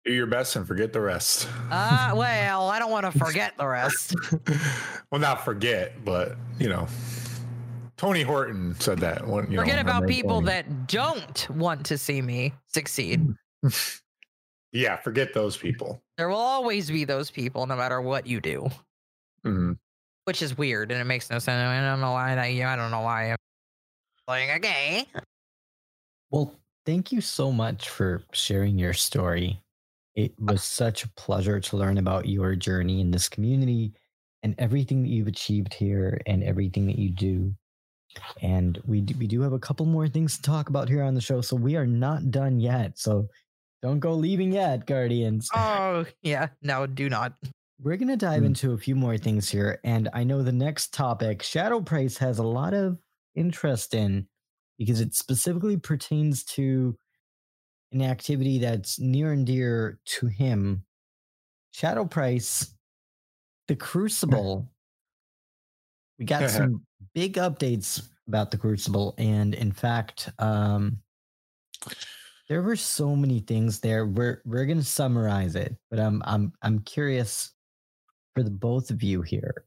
do 0.06 0.14
your 0.14 0.28
best 0.28 0.56
and 0.56 0.68
forget 0.68 0.94
the 0.94 1.02
rest 1.02 1.48
Ah, 1.72 2.12
well, 2.16 2.70
I 2.70 2.78
don't 2.78 2.92
want 2.92 3.12
to 3.12 3.18
forget 3.26 3.58
the 3.58 3.68
rest. 3.68 4.16
well 5.12 5.20
not 5.22 5.44
forget 5.46 6.04
but 6.06 6.36
you 6.60 6.70
know 6.70 6.88
tony 8.06 8.22
horton 8.22 8.76
said 8.80 9.00
that 9.00 9.26
one 9.28 9.50
you 9.52 9.58
Forget 9.58 9.76
know, 9.76 9.82
about 9.92 10.08
people 10.08 10.36
Tony? 10.42 10.46
that 10.48 10.88
don't 10.88 11.50
want 11.50 11.86
to 11.88 11.98
see 11.98 12.22
me 12.22 12.54
succeed. 12.68 13.26
yeah 14.72 14.96
forget 14.98 15.34
those 15.34 15.58
people 15.58 16.02
There 16.18 16.30
will 16.30 16.36
always 16.38 16.90
be 16.92 17.04
those 17.06 17.32
people, 17.32 17.66
no 17.66 17.76
matter 17.76 18.00
what 18.02 18.28
you 18.28 18.40
do, 18.42 18.70
Mhm. 19.46 19.78
which 20.26 20.42
is 20.42 20.58
weird 20.58 20.92
and 20.92 21.02
it 21.02 21.06
makes 21.06 21.30
no 21.30 21.40
sense. 21.40 21.48
I 21.62 21.82
don't 21.82 22.00
know 22.02 22.12
why 22.12 22.36
that. 22.36 22.42
I 22.44 22.76
don't 22.76 22.92
know 22.92 23.02
why. 23.02 23.32
I'm 23.32 23.38
like, 24.28 24.50
okay. 24.58 25.06
Well, 26.32 26.54
thank 26.86 27.12
you 27.12 27.22
so 27.22 27.52
much 27.52 27.90
for 27.90 28.24
sharing 28.34 28.78
your 28.80 28.94
story. 28.94 29.62
It 30.16 30.34
was 30.40 30.64
such 30.64 31.04
a 31.04 31.10
pleasure 31.10 31.60
to 31.60 31.78
learn 31.78 31.98
about 31.98 32.28
your 32.28 32.56
journey 32.56 33.02
in 33.02 33.12
this 33.12 33.28
community 33.30 33.94
and 34.44 34.56
everything 34.58 35.04
that 35.04 35.10
you've 35.10 35.28
achieved 35.28 35.74
here 35.74 36.22
and 36.26 36.44
everything 36.44 36.86
that 36.88 36.98
you 36.98 37.10
do. 37.10 37.54
And 38.42 38.80
we 38.86 39.02
do, 39.02 39.16
we 39.18 39.28
do 39.28 39.42
have 39.42 39.54
a 39.54 39.60
couple 39.60 39.86
more 39.86 40.08
things 40.08 40.36
to 40.38 40.42
talk 40.42 40.70
about 40.70 40.90
here 40.90 41.04
on 41.04 41.14
the 41.14 41.22
show, 41.22 41.42
so 41.42 41.56
we 41.56 41.76
are 41.76 41.86
not 41.88 42.32
done 42.32 42.60
yet. 42.60 42.98
So 42.98 43.28
don't 43.82 44.00
go 44.00 44.14
leaving 44.14 44.52
yet, 44.52 44.86
Guardians. 44.86 45.50
Oh, 45.54 46.06
yeah. 46.22 46.48
No, 46.62 46.88
do 46.88 47.10
not. 47.10 47.34
We're 47.82 47.98
going 47.98 48.08
to 48.10 48.16
dive 48.18 48.40
Hmm. 48.40 48.48
into 48.48 48.72
a 48.74 48.78
few 48.78 48.96
more 48.96 49.18
things 49.18 49.50
here. 49.50 49.80
And 49.84 50.10
I 50.14 50.24
know 50.24 50.42
the 50.44 50.52
next 50.52 50.94
topic, 50.94 51.44
Shadow 51.44 51.82
Price, 51.82 52.18
has 52.18 52.40
a 52.40 52.44
lot 52.44 52.74
of 52.74 52.98
interest 53.36 53.94
in 53.94 54.28
because 54.78 55.02
it 55.02 55.14
specifically 55.14 55.78
pertains 55.78 56.44
to 56.44 56.96
an 57.92 58.02
activity 58.02 58.60
that's 58.60 59.00
near 59.00 59.32
and 59.34 59.46
dear 59.46 60.00
to 60.06 60.28
him. 60.28 60.84
Shadow 61.72 62.06
Price, 62.06 62.74
the 63.68 63.76
Crucible. 63.76 64.70
We 66.20 66.26
got 66.26 66.50
some 66.52 66.86
big 67.14 67.34
updates 67.34 68.02
about 68.28 68.52
the 68.52 68.58
Crucible. 68.58 69.16
And 69.18 69.54
in 69.54 69.72
fact, 69.72 70.30
um, 70.40 70.98
there 72.50 72.62
were 72.62 72.76
so 72.76 73.16
many 73.16 73.40
things 73.40 73.80
there. 73.80 74.06
We're 74.06 74.42
we're 74.46 74.66
gonna 74.66 74.84
summarize 74.84 75.56
it, 75.56 75.76
but 75.90 76.00
I'm 76.00 76.22
I'm 76.26 76.54
I'm 76.62 76.80
curious 76.80 77.52
for 78.36 78.44
the 78.44 78.52
both 78.52 78.92
of 78.92 79.02
you 79.02 79.22
here. 79.22 79.66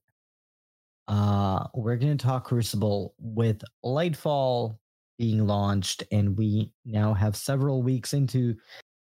Uh, 1.09 1.67
we're 1.75 1.97
gonna 1.97 2.17
talk 2.17 2.45
Crucible 2.45 3.15
with 3.19 3.63
Lightfall 3.85 4.79
being 5.19 5.47
launched, 5.47 6.05
and 6.13 6.37
we 6.37 6.71
now 6.85 7.15
have 7.15 7.35
several 7.35 7.83
weeks 7.83 8.13
into 8.13 8.55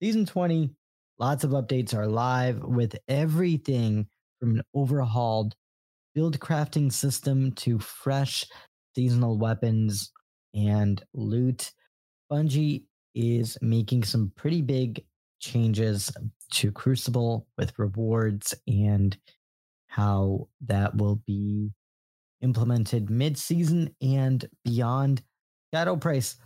season 0.03 0.27
20. 0.27 0.71
Lots 1.19 1.45
of 1.45 1.51
updates 1.51 1.95
are 1.95 2.07
live 2.07 2.65
with 2.65 2.97
everything 3.07 4.09
from 4.41 4.57
an 4.57 4.63
overhauled 4.75 5.55
build 6.15 6.39
crafting 6.41 6.93
system 6.93 7.53
to 7.53 7.79
fresh 7.79 8.47
seasonal 8.95 9.39
weapons 9.39 10.13
and 10.55 11.03
loot. 11.15 11.71
Bungie 12.31 12.85
is 13.15 13.57
making 13.61 14.05
some 14.05 14.33
pretty 14.37 14.63
big 14.63 15.05
changes 15.41 16.13
to 16.53 16.71
Crucible 16.73 17.47
with 17.57 17.79
rewards 17.79 18.55
and 18.67 19.17
how 19.87 20.49
that 20.67 20.97
will 20.97 21.17
be 21.27 21.71
implemented 22.43 23.11
mid 23.11 23.37
season 23.37 23.95
and 24.01 24.49
beyond. 24.65 25.23
Shadow 25.73 25.97
Price, 25.97 26.37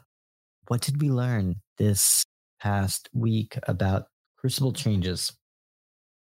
what 0.68 0.80
did 0.80 1.00
we 1.00 1.10
learn 1.10 1.56
this 1.78 2.24
past 2.60 3.08
week 3.12 3.58
about 3.66 4.06
Crucible 4.36 4.72
changes? 4.72 5.32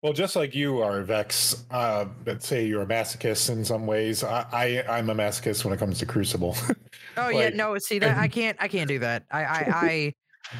Well, 0.06 0.12
just 0.12 0.36
like 0.36 0.54
you 0.54 0.82
are, 0.82 1.02
Vex, 1.02 1.64
uh, 1.72 2.04
let's 2.24 2.46
say 2.46 2.64
you're 2.64 2.82
a 2.82 2.86
masochist 2.86 3.50
in 3.50 3.64
some 3.64 3.88
ways. 3.88 4.22
I, 4.22 4.46
I 4.52 4.98
I'm 4.98 5.10
a 5.10 5.14
masochist 5.16 5.64
when 5.64 5.74
it 5.74 5.78
comes 5.78 5.98
to 5.98 6.06
Crucible. 6.06 6.56
Oh 7.16 7.30
yeah, 7.30 7.48
no, 7.48 7.76
see 7.78 7.98
that 7.98 8.16
I 8.16 8.28
can't 8.28 8.56
I 8.60 8.68
can't 8.68 8.86
do 8.86 9.00
that. 9.00 9.24
I 9.32 9.42
I 9.42 9.64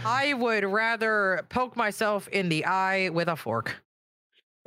I, 0.05 0.31
I 0.31 0.33
would 0.33 0.65
rather 0.65 1.47
poke 1.49 1.77
myself 1.77 2.27
in 2.29 2.49
the 2.49 2.65
eye 2.65 3.11
with 3.11 3.29
a 3.29 3.37
fork. 3.37 3.77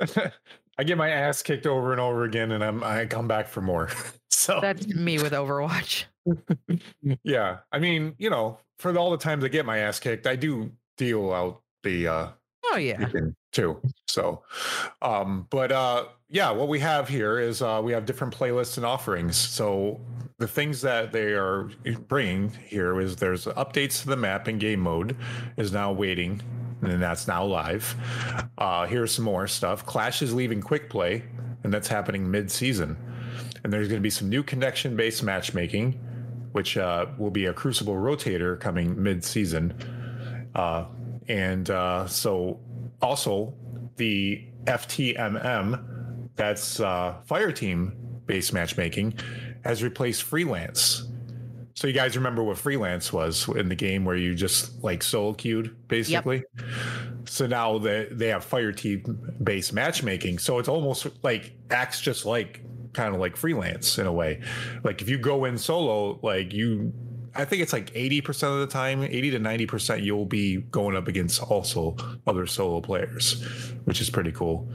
I 0.78 0.84
get 0.84 0.96
my 0.96 1.10
ass 1.10 1.42
kicked 1.42 1.66
over 1.66 1.92
and 1.92 2.00
over 2.00 2.24
again, 2.24 2.52
and 2.52 2.64
I'm 2.64 2.82
I 2.82 3.04
come 3.04 3.28
back 3.28 3.48
for 3.48 3.60
more. 3.60 3.90
So 4.30 4.58
That's 4.62 4.86
me 4.86 5.18
with 5.18 5.32
Overwatch. 5.32 6.04
yeah, 7.22 7.58
I 7.70 7.78
mean, 7.78 8.14
you 8.16 8.30
know, 8.30 8.58
for 8.78 8.96
all 8.96 9.10
the 9.10 9.18
times 9.18 9.44
I 9.44 9.48
get 9.48 9.66
my 9.66 9.78
ass 9.78 10.00
kicked, 10.00 10.26
I 10.26 10.36
do 10.36 10.72
deal 10.96 11.30
out 11.34 11.60
the 11.82 12.08
uh 12.08 12.28
Oh 12.64 12.76
yeah. 12.78 13.10
Too. 13.52 13.80
So, 14.06 14.42
um, 15.02 15.46
but 15.50 15.72
uh, 15.72 16.04
yeah, 16.28 16.50
what 16.50 16.68
we 16.68 16.78
have 16.80 17.08
here 17.08 17.38
is 17.38 17.62
uh, 17.62 17.80
we 17.82 17.92
have 17.92 18.06
different 18.06 18.34
playlists 18.34 18.76
and 18.76 18.86
offerings. 18.86 19.36
So 19.36 20.00
the 20.38 20.48
things 20.48 20.80
that 20.82 21.12
they 21.12 21.32
are 21.32 21.70
bringing 22.08 22.50
here 22.66 23.00
is 23.00 23.16
there's 23.16 23.44
updates 23.46 24.02
to 24.02 24.08
the 24.08 24.16
map 24.16 24.48
and 24.48 24.58
game 24.58 24.80
mode 24.80 25.16
is 25.56 25.72
now 25.72 25.92
waiting, 25.92 26.40
and 26.82 27.02
that's 27.02 27.28
now 27.28 27.44
live. 27.44 27.94
Uh, 28.56 28.86
here's 28.86 29.12
some 29.12 29.24
more 29.24 29.46
stuff. 29.46 29.84
Clash 29.84 30.22
is 30.22 30.32
leaving 30.32 30.60
quick 30.60 30.88
play, 30.88 31.24
and 31.62 31.72
that's 31.72 31.88
happening 31.88 32.30
mid-season. 32.30 32.96
And 33.62 33.72
there's 33.72 33.88
going 33.88 33.98
to 33.98 34.02
be 34.02 34.10
some 34.10 34.30
new 34.30 34.42
connection-based 34.42 35.22
matchmaking, 35.22 35.92
which 36.52 36.78
uh, 36.78 37.06
will 37.18 37.30
be 37.30 37.46
a 37.46 37.52
Crucible 37.52 37.94
rotator 37.94 38.58
coming 38.58 39.00
mid-season. 39.02 39.74
Uh, 40.54 40.86
and 41.28 41.68
uh, 41.70 42.06
so 42.06 42.58
also 43.02 43.54
the 43.96 44.44
FTMM, 44.64 46.28
that's 46.36 46.80
uh, 46.80 47.16
fire 47.24 47.52
team 47.52 47.92
based 48.26 48.52
matchmaking, 48.52 49.14
has 49.64 49.82
replaced 49.82 50.22
freelance. 50.22 51.06
So 51.74 51.86
you 51.86 51.92
guys 51.94 52.16
remember 52.16 52.42
what 52.42 52.58
freelance 52.58 53.12
was 53.12 53.48
in 53.48 53.68
the 53.68 53.74
game 53.74 54.04
where 54.04 54.16
you 54.16 54.34
just 54.34 54.82
like 54.84 55.02
solo 55.02 55.32
queued 55.32 55.76
basically. 55.88 56.44
So 57.24 57.46
now 57.46 57.78
they 57.78 58.06
they 58.10 58.28
have 58.28 58.44
fire 58.44 58.72
team 58.72 59.34
based 59.42 59.72
matchmaking. 59.72 60.38
So 60.40 60.58
it's 60.58 60.68
almost 60.68 61.06
like 61.22 61.52
acts 61.70 62.00
just 62.00 62.26
like 62.26 62.62
kind 62.92 63.14
of 63.14 63.20
like 63.20 63.36
freelance 63.36 63.98
in 63.98 64.06
a 64.06 64.12
way. 64.12 64.42
Like 64.84 65.00
if 65.00 65.08
you 65.08 65.16
go 65.16 65.44
in 65.44 65.56
solo, 65.56 66.18
like 66.22 66.52
you 66.52 66.92
I 67.40 67.44
think 67.44 67.62
it's 67.62 67.72
like 67.72 67.92
80% 67.94 68.52
of 68.52 68.60
the 68.60 68.66
time, 68.66 69.02
80 69.02 69.32
to 69.32 69.40
90% 69.40 70.02
you'll 70.02 70.26
be 70.26 70.58
going 70.58 70.96
up 70.96 71.08
against 71.08 71.42
also 71.42 71.96
other 72.26 72.46
solo 72.46 72.80
players, 72.80 73.42
which 73.84 74.00
is 74.00 74.10
pretty 74.10 74.32
cool. 74.32 74.68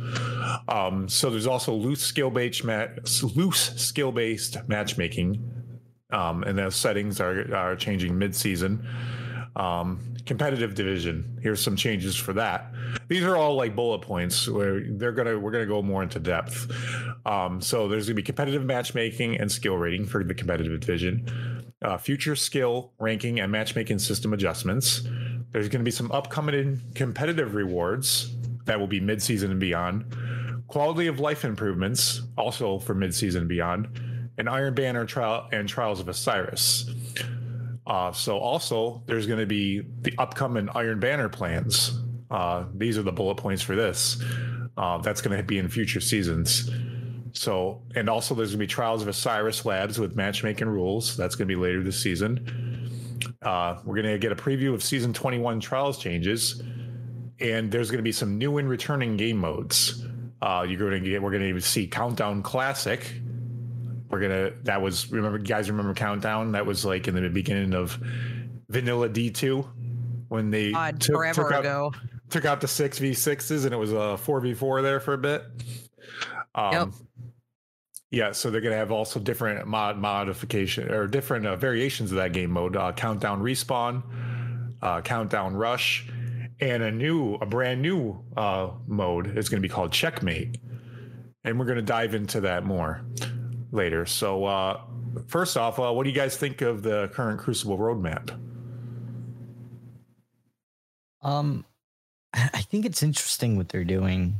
Um, 0.68 1.08
so 1.08 1.30
there's 1.30 1.48
also 1.48 1.74
loose 1.74 2.02
skill 2.02 2.30
based 2.30 2.64
mat- 2.64 3.00
loose 3.36 3.76
skill 3.76 4.12
based 4.12 4.58
matchmaking. 4.68 5.52
Um, 6.12 6.44
and 6.44 6.58
those 6.58 6.76
settings 6.76 7.20
are, 7.20 7.54
are 7.56 7.76
changing 7.76 8.18
mid 8.18 8.36
season. 8.36 8.88
Um, 9.56 10.16
competitive 10.26 10.76
division. 10.76 11.40
Here's 11.42 11.62
some 11.62 11.76
changes 11.76 12.16
for 12.16 12.34
that. 12.34 12.74
These 13.08 13.24
are 13.24 13.38
all 13.38 13.56
like 13.56 13.76
bullet 13.76 14.02
points 14.02 14.48
where 14.48 14.82
they're 14.92 15.12
gonna 15.12 15.38
we're 15.38 15.52
gonna 15.52 15.66
go 15.66 15.82
more 15.82 16.04
into 16.04 16.20
depth. 16.20 16.72
Um, 17.26 17.62
so 17.62 17.88
there's 17.88 18.08
gonna 18.08 18.16
be 18.16 18.24
competitive 18.24 18.64
matchmaking 18.66 19.38
and 19.40 19.52
skill 19.52 19.78
rating 19.78 20.06
for 20.06 20.24
the 20.24 20.34
competitive 20.34 20.80
division. 20.80 21.55
Uh, 21.86 21.98
future 21.99 22.36
skill 22.36 22.91
ranking 22.98 23.40
and 23.40 23.52
matchmaking 23.52 23.99
system 23.99 24.34
adjustments. 24.34 25.03
There's 25.52 25.70
going 25.70 25.82
to 25.82 25.86
be 25.86 25.91
some 25.91 26.12
upcoming 26.12 26.82
competitive 26.95 27.53
rewards 27.53 28.36
that 28.66 28.80
will 28.80 28.88
be 28.88 28.99
mid-season 28.99 29.52
and 29.52 29.60
beyond. 29.60 30.03
Quality 30.68 31.06
of 31.06 31.20
life 31.20 31.45
improvements, 31.45 32.24
also 32.40 32.80
for 32.80 32.95
mid-season 32.95 33.41
and 33.41 33.49
beyond, 33.49 33.88
and 34.40 34.49
Iron 34.49 34.74
Banner 34.74 35.06
trial 35.06 35.48
and 35.52 35.70
Trials 35.70 35.99
of 35.99 36.10
Osiris. 36.10 36.90
Uh, 37.86 38.12
so 38.12 38.40
also 38.40 39.03
there's 39.06 39.28
going 39.28 39.40
to 39.40 39.45
be 39.45 39.84
the 40.02 40.14
upcoming 40.18 40.68
Iron 40.74 40.99
Banner 40.99 41.30
plans. 41.30 42.02
Uh, 42.32 42.66
these 42.74 42.98
are 42.98 43.03
the 43.03 43.12
bullet 43.12 43.36
points 43.36 43.62
for 43.62 43.76
this. 43.76 44.20
Uh, 44.76 44.98
that's 44.98 45.22
going 45.22 45.38
to 45.38 45.44
be 45.44 45.60
in 45.60 45.70
future 45.70 46.02
seasons. 46.02 46.68
So, 47.36 47.82
and 47.95 48.10
also 48.10 48.34
there's 48.34 48.52
going 48.52 48.60
to 48.60 48.64
be 48.64 48.68
Trials 48.68 49.02
of 49.02 49.07
Osiris 49.10 49.66
Labs 49.66 49.99
with 49.99 50.16
matchmaking 50.16 50.70
rules. 50.70 51.18
That's 51.18 51.36
going 51.36 51.48
to 51.48 51.53
be 51.56 51.62
later 51.62 51.84
this 51.84 51.99
season. 52.02 52.90
Uh, 53.41 53.78
we're 53.84 53.95
going 53.95 54.12
to 54.12 54.18
get 54.18 54.32
a 54.32 54.36
preview 54.36 54.74
of 54.74 54.82
season 54.82 55.12
21 55.14 55.60
Trials 55.60 55.98
changes, 55.98 56.62
and 57.40 57.72
there's 57.72 57.91
going 57.91 57.99
to 57.99 58.03
be 58.03 58.12
some 58.14 58.38
new 58.38 58.57
and 58.57 58.70
returning 58.70 59.18
game 59.18 59.38
modes. 59.38 60.06
Uh, 60.41 60.66
you're 60.68 60.80
going 60.80 61.03
to 61.03 61.10
get. 61.10 61.22
We're 61.22 61.32
going 61.32 61.53
to 61.53 61.60
see 61.62 61.88
Countdown 61.88 62.41
Classic. 62.41 63.06
We're 64.10 64.20
gonna. 64.22 64.52
That 64.64 64.82
was 64.82 65.12
remember, 65.12 65.40
you 65.40 65.44
guys 65.44 65.70
remember 65.70 65.94
Countdown? 65.94 66.53
That 66.53 66.66
was 66.66 66.86
like 66.86 67.07
in 67.07 67.16
the 67.16 67.28
beginning 67.30 67.74
of 67.74 67.99
Vanilla 68.70 69.10
D2 69.10 69.68
when 70.30 70.52
they 70.52 70.72
God, 70.72 71.02
took- 71.02 71.16
forever 71.16 71.44
took 71.44 71.52
out- 71.52 71.60
ago. 71.62 71.94
took 72.30 72.45
out 72.45 72.62
the 72.62 72.68
six 72.68 72.98
v 72.99 73.14
sixes 73.14 73.66
and 73.66 73.74
it 73.74 73.78
was 73.78 73.91
a 73.91 74.16
four 74.18 74.40
v 74.40 74.53
four 74.53 74.82
there 74.82 74.99
for 74.99 75.14
a 75.14 75.18
bit. 75.18 75.44
Um, 76.53 76.72
Yep. 76.74 76.88
Yeah, 78.16 78.32
so 78.32 78.50
they're 78.50 78.62
gonna 78.62 78.78
have 78.78 78.94
also 78.94 79.20
different 79.20 79.68
mod 79.68 79.98
modification 79.98 80.90
or 80.90 81.06
different 81.06 81.46
uh, 81.46 81.58
variations 81.58 82.12
of 82.12 82.16
that 82.16 82.32
game 82.32 82.50
mode: 82.50 82.78
uh, 82.78 82.94
countdown 82.94 83.42
respawn, 83.44 84.04
uh, 84.82 85.02
countdown 85.02 85.54
rush, 85.54 86.08
and 86.62 86.82
a 86.82 86.92
new, 86.92 87.34
a 87.36 87.46
brand 87.46 87.82
new 87.82 88.24
uh, 88.38 88.70
mode 88.88 89.38
is 89.38 89.50
going 89.50 89.62
to 89.62 89.68
be 89.68 89.70
called 89.70 89.92
checkmate, 89.92 90.60
and 91.44 91.60
we're 91.60 91.66
going 91.66 91.76
to 91.76 91.82
dive 91.82 92.16
into 92.16 92.40
that 92.40 92.64
more 92.64 93.02
later. 93.74 94.06
So, 94.06 94.46
uh, 94.46 94.80
first 95.28 95.58
off, 95.58 95.78
uh, 95.78 95.92
what 95.92 96.06
do 96.06 96.10
you 96.10 96.16
guys 96.16 96.38
think 96.38 96.62
of 96.62 96.84
the 96.84 97.10
current 97.10 97.38
Crucible 97.42 97.78
roadmap? 97.78 98.32
Um, 101.22 101.66
I 102.34 102.62
think 102.62 102.86
it's 102.86 103.04
interesting 103.04 103.58
what 103.58 103.68
they're 103.68 103.84
doing 103.84 104.36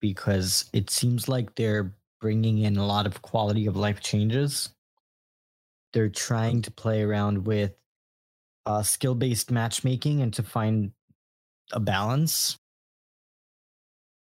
because 0.00 0.70
it 0.72 0.88
seems 0.88 1.28
like 1.28 1.54
they're 1.56 1.92
bringing 2.20 2.58
in 2.58 2.76
a 2.76 2.86
lot 2.86 3.06
of 3.06 3.22
quality 3.22 3.66
of 3.66 3.76
life 3.76 4.00
changes. 4.00 4.70
They're 5.92 6.08
trying 6.08 6.62
to 6.62 6.70
play 6.70 7.02
around 7.02 7.46
with 7.46 7.72
uh, 8.66 8.82
skill 8.82 9.14
based 9.14 9.50
matchmaking 9.50 10.20
and 10.20 10.32
to 10.34 10.42
find 10.42 10.92
a 11.72 11.80
balance. 11.80 12.58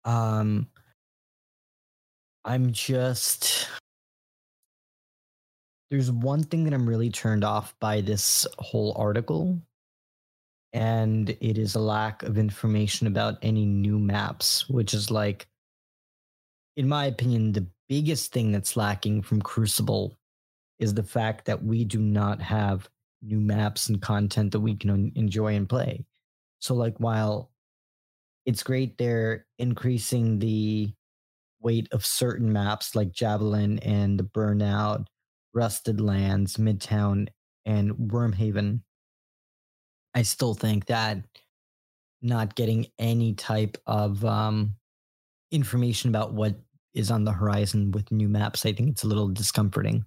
Um, 0.05 0.69
I'm 2.45 2.73
just. 2.73 3.69
There's 5.91 6.11
one 6.11 6.45
thing 6.45 6.65
that 6.65 6.73
I'm 6.73 6.89
really 6.89 7.11
turned 7.11 7.43
off 7.43 7.75
by 7.81 8.01
this 8.01 8.47
whole 8.59 8.95
article 8.97 9.61
and 10.73 11.31
it 11.31 11.59
is 11.59 11.75
a 11.75 11.81
lack 11.81 12.23
of 12.23 12.39
information 12.39 13.07
about 13.07 13.39
any 13.43 13.67
new 13.67 13.99
maps, 13.99 14.69
which 14.69 14.95
is 14.95 15.11
like, 15.11 15.49
in 16.77 16.89
my 16.89 17.07
opinion, 17.07 17.53
the 17.53 17.67
biggest 17.89 18.33
thing 18.33 18.53
that's 18.53 18.77
lacking 18.77 19.23
from 19.23 19.43
Crucible 19.43 20.17
is 20.79 20.95
the 20.95 21.03
fact 21.03 21.45
that 21.47 21.63
we 21.63 21.85
do 21.85 22.01
not 22.01 22.41
have 22.41 22.89
new 23.23 23.41
maps 23.41 23.89
and 23.89 24.01
content 24.01 24.53
that 24.53 24.61
we 24.61 24.75
can 24.75 25.13
enjoy 25.15 25.55
and 25.55 25.69
play. 25.69 26.05
So, 26.59 26.75
like, 26.75 26.99
while 26.99 27.51
it's 28.47 28.63
great 28.63 28.97
they're 28.99 29.47
increasing 29.59 30.39
the 30.39 30.93
weight 31.61 31.89
of 31.93 32.07
certain 32.07 32.53
maps 32.53 32.95
like 32.95 33.13
Javelin 33.13 33.79
and 33.81 34.21
Burnout, 34.21 35.07
Rusted 35.53 36.01
Lands, 36.01 36.57
Midtown, 36.57 37.29
and 37.67 37.93
Wormhaven. 37.93 38.81
I 40.15 40.23
still 40.23 40.55
think 40.55 40.87
that 40.87 41.23
not 42.23 42.55
getting 42.55 42.87
any 42.99 43.35
type 43.35 43.77
of 43.87 44.25
um, 44.25 44.75
information 45.51 46.11
about 46.11 46.33
what 46.33 46.57
is 46.95 47.11
on 47.11 47.25
the 47.25 47.33
horizon 47.33 47.91
with 47.93 48.11
new 48.11 48.29
maps, 48.29 48.67
I 48.67 48.73
think 48.73 48.91
it's 48.91 49.05
a 49.05 49.07
little 49.07 49.29
discomforting. 49.29 50.05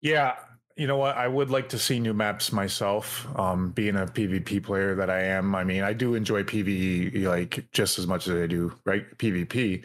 Yeah, 0.00 0.36
you 0.76 0.86
know 0.86 0.96
what? 0.96 1.16
I 1.16 1.28
would 1.28 1.50
like 1.50 1.68
to 1.70 1.78
see 1.78 1.98
new 1.98 2.14
maps 2.14 2.52
myself. 2.52 3.26
Um, 3.38 3.70
being 3.70 3.96
a 3.96 4.06
PvP 4.06 4.62
player 4.62 4.94
that 4.96 5.08
I 5.08 5.22
am, 5.22 5.54
I 5.54 5.64
mean, 5.64 5.82
I 5.82 5.92
do 5.92 6.14
enjoy 6.14 6.42
PvE 6.42 7.24
like 7.24 7.66
just 7.72 7.98
as 7.98 8.06
much 8.06 8.28
as 8.28 8.34
I 8.34 8.46
do 8.46 8.72
right 8.84 9.06
PvP, 9.18 9.84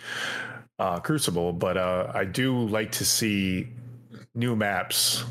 uh, 0.79 0.99
Crucible. 0.99 1.53
But 1.53 1.77
uh, 1.77 2.11
I 2.13 2.25
do 2.25 2.67
like 2.67 2.91
to 2.93 3.05
see 3.05 3.69
new 4.35 4.55
maps 4.55 5.23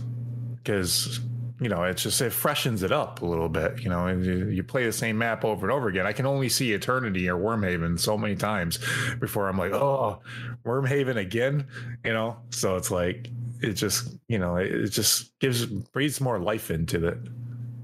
because 0.56 1.20
you 1.60 1.68
know 1.68 1.82
it's 1.82 2.02
just 2.02 2.20
it 2.20 2.32
freshens 2.32 2.82
it 2.82 2.92
up 2.92 3.22
a 3.22 3.26
little 3.26 3.48
bit. 3.48 3.80
You 3.80 3.88
know, 3.88 4.06
and 4.06 4.24
you, 4.24 4.48
you 4.48 4.62
play 4.62 4.84
the 4.84 4.92
same 4.92 5.18
map 5.18 5.44
over 5.44 5.66
and 5.66 5.72
over 5.72 5.88
again. 5.88 6.06
I 6.06 6.12
can 6.12 6.26
only 6.26 6.48
see 6.48 6.72
Eternity 6.72 7.28
or 7.28 7.36
Wormhaven 7.36 7.98
so 7.98 8.16
many 8.16 8.36
times 8.36 8.78
before 9.18 9.48
I'm 9.48 9.58
like, 9.58 9.72
oh, 9.72 10.20
Wormhaven 10.64 11.16
again. 11.16 11.66
You 12.04 12.12
know, 12.12 12.36
so 12.50 12.76
it's 12.76 12.90
like 12.90 13.28
it 13.60 13.72
just 13.72 14.16
you 14.28 14.38
know 14.38 14.56
it, 14.56 14.70
it 14.70 14.88
just 14.88 15.38
gives 15.40 15.66
breathes 15.66 16.20
more 16.20 16.38
life 16.38 16.70
into 16.70 17.06
it 17.06 17.18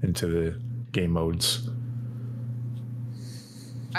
into 0.03 0.27
the 0.27 0.61
game 0.91 1.11
modes. 1.11 1.69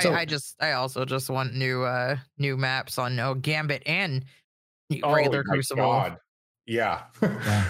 So, 0.00 0.12
I, 0.12 0.20
I, 0.20 0.24
just 0.26 0.56
I 0.60 0.72
also 0.72 1.06
just 1.06 1.30
want 1.30 1.54
new 1.54 1.82
uh 1.82 2.16
new 2.38 2.56
maps 2.56 2.98
on 2.98 3.16
no 3.16 3.34
Gambit 3.34 3.82
and 3.86 4.24
regular 4.90 5.40
oh, 5.40 5.50
Crucible. 5.50 5.82
God. 5.82 6.18
Yeah. 6.66 7.02
yeah. 7.22 7.64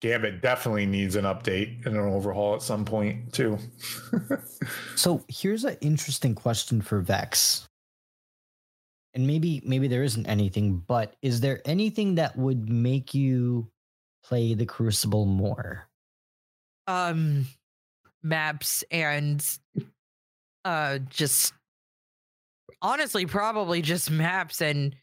Gambit 0.00 0.42
definitely 0.42 0.86
needs 0.86 1.16
an 1.16 1.24
update 1.24 1.86
and 1.86 1.96
an 1.96 2.02
overhaul 2.02 2.54
at 2.54 2.62
some 2.62 2.84
point 2.84 3.32
too. 3.32 3.58
so 4.96 5.24
here's 5.28 5.64
an 5.64 5.76
interesting 5.80 6.34
question 6.34 6.80
for 6.80 7.00
Vex. 7.00 7.68
And 9.14 9.26
maybe 9.26 9.62
maybe 9.64 9.88
there 9.88 10.02
isn't 10.02 10.26
anything, 10.26 10.82
but 10.86 11.16
is 11.22 11.40
there 11.40 11.60
anything 11.64 12.14
that 12.16 12.36
would 12.36 12.68
make 12.68 13.14
you 13.14 13.68
play 14.24 14.54
the 14.54 14.66
Crucible 14.66 15.26
more? 15.26 15.88
Um 16.86 17.46
maps 18.22 18.84
and 18.90 19.44
uh 20.64 20.98
just 21.08 21.52
honestly 22.80 23.26
probably 23.26 23.82
just 23.82 24.10
maps 24.10 24.60
and 24.60 24.94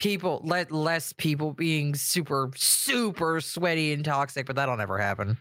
people 0.00 0.40
let 0.44 0.70
less 0.72 1.12
people 1.12 1.52
being 1.52 1.94
super 1.94 2.50
super 2.56 3.40
sweaty 3.40 3.92
and 3.92 4.04
toxic 4.04 4.46
but 4.46 4.56
that'll 4.56 4.76
never 4.76 4.98
happen. 4.98 5.38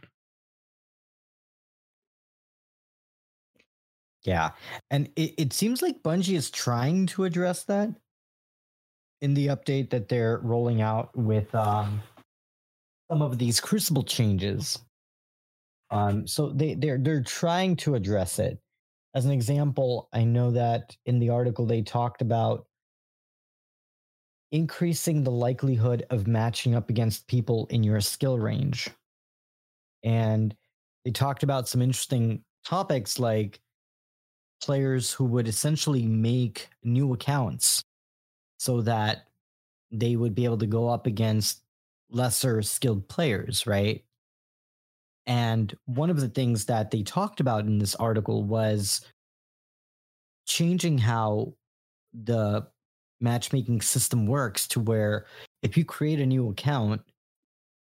Yeah 4.23 4.51
and 4.89 5.09
it, 5.15 5.33
it 5.37 5.53
seems 5.53 5.81
like 5.81 6.01
bungie 6.03 6.35
is 6.35 6.49
trying 6.49 7.07
to 7.07 7.25
address 7.25 7.63
that 7.65 7.89
in 9.21 9.33
the 9.33 9.47
update 9.47 9.89
that 9.89 10.07
they're 10.09 10.39
rolling 10.43 10.81
out 10.81 11.15
with 11.15 11.53
um 11.55 12.01
some 13.11 13.21
of 13.21 13.37
these 13.37 13.59
crucible 13.59 14.03
changes. 14.03 14.79
Um 15.91 16.25
so 16.27 16.49
they 16.49 16.75
they're 16.75 16.97
they're 16.97 17.23
trying 17.23 17.75
to 17.77 17.95
address 17.95 18.39
it. 18.39 18.59
As 19.15 19.25
an 19.25 19.31
example 19.31 20.09
i 20.13 20.23
know 20.23 20.51
that 20.51 20.95
in 21.05 21.19
the 21.19 21.29
article 21.29 21.65
they 21.65 21.81
talked 21.81 22.21
about 22.21 22.65
increasing 24.53 25.23
the 25.23 25.31
likelihood 25.31 26.05
of 26.11 26.27
matching 26.27 26.75
up 26.75 26.91
against 26.91 27.27
people 27.27 27.65
in 27.71 27.83
your 27.83 27.99
skill 27.99 28.37
range. 28.37 28.87
And 30.03 30.55
they 31.03 31.11
talked 31.11 31.41
about 31.41 31.67
some 31.67 31.81
interesting 31.81 32.43
topics 32.63 33.17
like 33.17 33.59
players 34.63 35.11
who 35.11 35.25
would 35.25 35.47
essentially 35.47 36.05
make 36.05 36.69
new 36.83 37.13
accounts 37.13 37.83
so 38.57 38.81
that 38.81 39.27
they 39.91 40.15
would 40.15 40.35
be 40.35 40.45
able 40.45 40.59
to 40.59 40.67
go 40.67 40.87
up 40.87 41.07
against 41.07 41.63
lesser 42.11 42.61
skilled 42.61 43.09
players, 43.09 43.65
right? 43.65 44.05
And 45.25 45.75
one 45.85 46.11
of 46.11 46.19
the 46.19 46.29
things 46.29 46.65
that 46.65 46.91
they 46.91 47.01
talked 47.01 47.39
about 47.39 47.65
in 47.65 47.79
this 47.79 47.95
article 47.95 48.43
was 48.43 49.01
changing 50.45 50.99
how 50.99 51.55
the 52.13 52.67
matchmaking 53.23 53.81
system 53.81 54.27
works 54.27 54.67
to 54.67 54.79
where 54.79 55.25
if 55.63 55.77
you 55.77 55.85
create 55.85 56.19
a 56.19 56.25
new 56.25 56.49
account, 56.49 57.01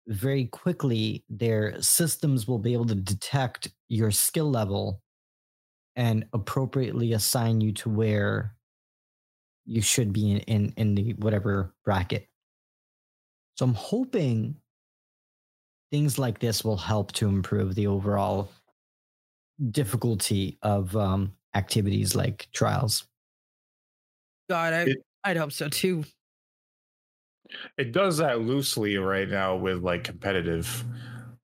very 0.07 0.45
quickly 0.45 1.23
their 1.29 1.81
systems 1.81 2.47
will 2.47 2.59
be 2.59 2.73
able 2.73 2.85
to 2.85 2.95
detect 2.95 3.69
your 3.87 4.11
skill 4.11 4.51
level 4.51 5.01
and 5.95 6.25
appropriately 6.33 7.13
assign 7.13 7.61
you 7.61 7.71
to 7.71 7.89
where 7.89 8.55
you 9.65 9.81
should 9.81 10.11
be 10.11 10.31
in, 10.31 10.39
in, 10.39 10.73
in 10.77 10.95
the 10.95 11.13
whatever 11.13 11.73
bracket. 11.85 12.27
So 13.55 13.65
I'm 13.65 13.73
hoping 13.73 14.55
things 15.91 16.17
like 16.19 16.39
this 16.39 16.63
will 16.63 16.77
help 16.77 17.11
to 17.13 17.27
improve 17.27 17.75
the 17.75 17.87
overall 17.87 18.49
difficulty 19.71 20.57
of 20.61 20.95
um, 20.95 21.33
activities 21.55 22.15
like 22.15 22.47
trials. 22.51 23.05
God, 24.49 24.73
I, 24.73 24.81
it, 24.83 24.97
I'd 25.23 25.37
hope 25.37 25.51
so 25.51 25.69
too. 25.69 26.05
It 27.77 27.91
does 27.91 28.17
that 28.17 28.41
loosely 28.41 28.97
right 28.97 29.27
now 29.27 29.55
with 29.55 29.83
like 29.83 30.03
competitive. 30.03 30.83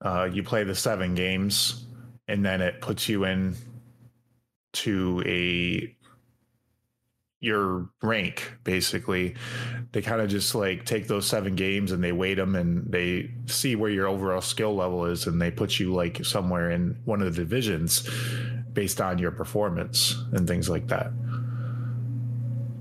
Uh, 0.04 0.30
you 0.32 0.44
play 0.44 0.64
the 0.64 0.76
seven 0.76 1.16
games, 1.16 1.86
and 2.28 2.46
then 2.46 2.62
it 2.62 2.82
puts 2.82 3.10
you 3.10 3.26
in 3.26 3.56
to 4.74 5.24
a 5.26 5.96
your 7.42 7.90
rank 8.02 8.54
basically 8.64 9.36
they 9.92 10.02
kind 10.02 10.20
of 10.20 10.28
just 10.30 10.56
like 10.56 10.84
take 10.84 11.08
those 11.08 11.28
seven 11.28 11.54
games 11.54 11.92
and 11.92 12.04
they 12.04 12.12
weight 12.12 12.36
them 12.36 12.56
and 12.56 12.92
they 12.92 13.30
see 13.46 13.76
where 13.76 13.92
your 13.92 14.08
overall 14.08 14.42
skill 14.42 14.76
level 14.76 15.06
is 15.06 15.28
and 15.28 15.40
they 15.40 15.52
put 15.52 15.80
you 15.80 15.94
like 15.94 16.26
somewhere 16.26 16.72
in 16.72 17.00
one 17.06 17.22
of 17.22 17.36
the 17.36 17.42
divisions 17.42 18.10
based 18.74 19.00
on 19.00 19.20
your 19.20 19.32
performance 19.32 20.16
and 20.32 20.48
things 20.48 20.70
like 20.70 20.88
that 20.88 21.12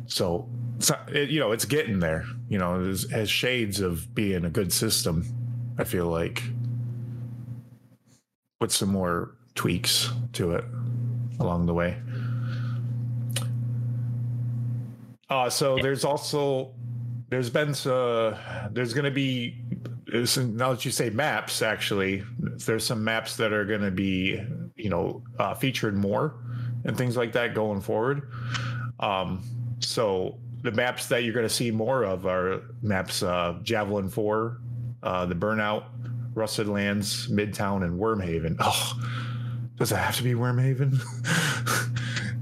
so 0.06 0.48
it, 1.08 1.30
you 1.30 1.40
know, 1.40 1.52
it's 1.52 1.64
getting 1.64 2.00
there. 2.00 2.24
You 2.48 2.58
know, 2.58 2.82
it 2.82 3.10
has 3.10 3.30
shades 3.30 3.80
of 3.80 4.14
being 4.14 4.44
a 4.44 4.50
good 4.50 4.72
system. 4.72 5.26
I 5.78 5.84
feel 5.84 6.06
like 6.06 6.42
with 8.60 8.72
some 8.72 8.90
more 8.90 9.34
tweaks 9.54 10.10
to 10.34 10.52
it 10.52 10.64
along 11.38 11.66
the 11.66 11.74
way. 11.74 11.96
Uh, 15.28 15.50
so 15.50 15.76
there's 15.80 16.04
also 16.04 16.72
there's 17.28 17.50
been 17.50 17.74
uh, 17.90 18.68
there's 18.70 18.94
going 18.94 19.04
to 19.04 19.10
be 19.10 19.60
now 20.38 20.70
that 20.72 20.84
you 20.84 20.90
say 20.90 21.10
maps 21.10 21.60
actually 21.60 22.22
there's 22.38 22.86
some 22.86 23.02
maps 23.02 23.36
that 23.36 23.52
are 23.52 23.64
going 23.64 23.80
to 23.80 23.90
be 23.90 24.40
you 24.76 24.88
know 24.88 25.22
uh, 25.38 25.54
featured 25.54 25.96
more 25.96 26.36
and 26.84 26.96
things 26.96 27.16
like 27.16 27.32
that 27.32 27.54
going 27.54 27.80
forward 27.80 28.30
um, 29.00 29.42
so 29.80 30.38
the 30.64 30.72
maps 30.72 31.08
that 31.08 31.22
you're 31.22 31.34
going 31.34 31.46
to 31.46 31.54
see 31.54 31.70
more 31.70 32.04
of 32.04 32.26
are 32.26 32.62
maps 32.80 33.22
uh, 33.22 33.58
Javelin 33.62 34.08
4, 34.08 34.60
uh, 35.02 35.26
the 35.26 35.34
Burnout, 35.34 35.84
Rusted 36.32 36.66
Lands, 36.66 37.28
Midtown, 37.28 37.84
and 37.84 38.00
Wormhaven. 38.00 38.56
Oh, 38.58 38.94
does 39.76 39.92
it 39.92 39.96
have 39.96 40.16
to 40.16 40.22
be 40.22 40.32
Wormhaven? 40.32 41.02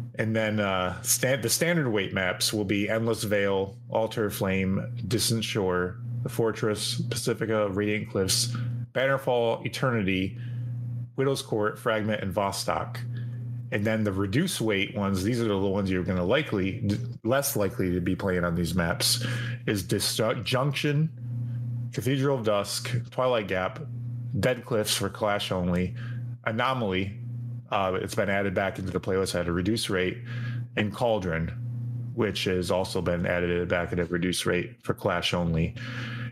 and 0.14 0.36
then 0.36 0.60
uh, 0.60 0.96
the 1.02 1.48
standard 1.48 1.90
weight 1.90 2.14
maps 2.14 2.52
will 2.52 2.64
be 2.64 2.88
Endless 2.88 3.24
Vale, 3.24 3.76
Altar 3.90 4.30
Flame, 4.30 5.02
Distant 5.08 5.42
Shore, 5.42 5.98
the 6.22 6.28
Fortress, 6.28 7.00
Pacifica, 7.00 7.70
Radiant 7.70 8.08
Cliffs, 8.08 8.56
Bannerfall, 8.92 9.66
Eternity, 9.66 10.38
Widow's 11.16 11.42
Court, 11.42 11.76
Fragment, 11.76 12.22
and 12.22 12.32
Vostok 12.32 12.98
and 13.72 13.84
then 13.84 14.04
the 14.04 14.12
reduced 14.12 14.60
weight 14.60 14.94
ones 14.96 15.24
these 15.24 15.40
are 15.40 15.48
the 15.48 15.56
ones 15.56 15.90
you're 15.90 16.04
going 16.04 16.18
to 16.18 16.24
likely 16.24 16.88
less 17.24 17.56
likely 17.56 17.92
to 17.92 18.00
be 18.00 18.14
playing 18.14 18.44
on 18.44 18.54
these 18.54 18.74
maps 18.74 19.26
is 19.66 19.82
disjunction 19.82 21.08
cathedral 21.92 22.38
of 22.38 22.44
dusk 22.44 22.94
twilight 23.10 23.48
gap 23.48 23.80
dead 24.38 24.64
cliffs 24.64 24.94
for 24.94 25.08
clash 25.08 25.50
only 25.50 25.94
anomaly 26.44 27.18
uh, 27.70 27.98
it's 28.00 28.14
been 28.14 28.30
added 28.30 28.54
back 28.54 28.78
into 28.78 28.90
the 28.90 29.00
playlist 29.00 29.38
at 29.38 29.48
a 29.48 29.52
reduced 29.52 29.90
rate 29.90 30.18
and 30.76 30.94
cauldron 30.94 31.50
which 32.14 32.44
has 32.44 32.70
also 32.70 33.00
been 33.00 33.26
added 33.26 33.68
back 33.68 33.92
at 33.92 33.98
a 33.98 34.04
reduced 34.06 34.46
rate 34.46 34.76
for 34.82 34.94
clash 34.94 35.32
only. 35.34 35.74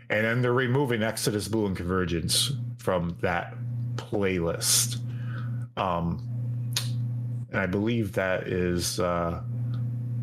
And 0.09 0.25
then 0.25 0.41
they're 0.41 0.53
removing 0.53 1.03
exodus 1.03 1.47
blue 1.47 1.65
and 1.65 1.75
convergence 1.75 2.51
from 2.77 3.17
that 3.21 3.55
playlist. 3.95 4.97
Um, 5.77 6.27
and 7.51 7.59
I 7.59 7.65
believe 7.65 8.13
that 8.13 8.47
is 8.47 8.99
uh, 8.99 9.41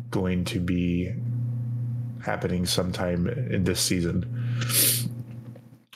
going 0.09 0.45
to 0.45 0.59
be 0.59 1.13
happening 2.23 2.65
sometime 2.65 3.27
in 3.27 3.63
this 3.63 3.79
season. 3.79 4.25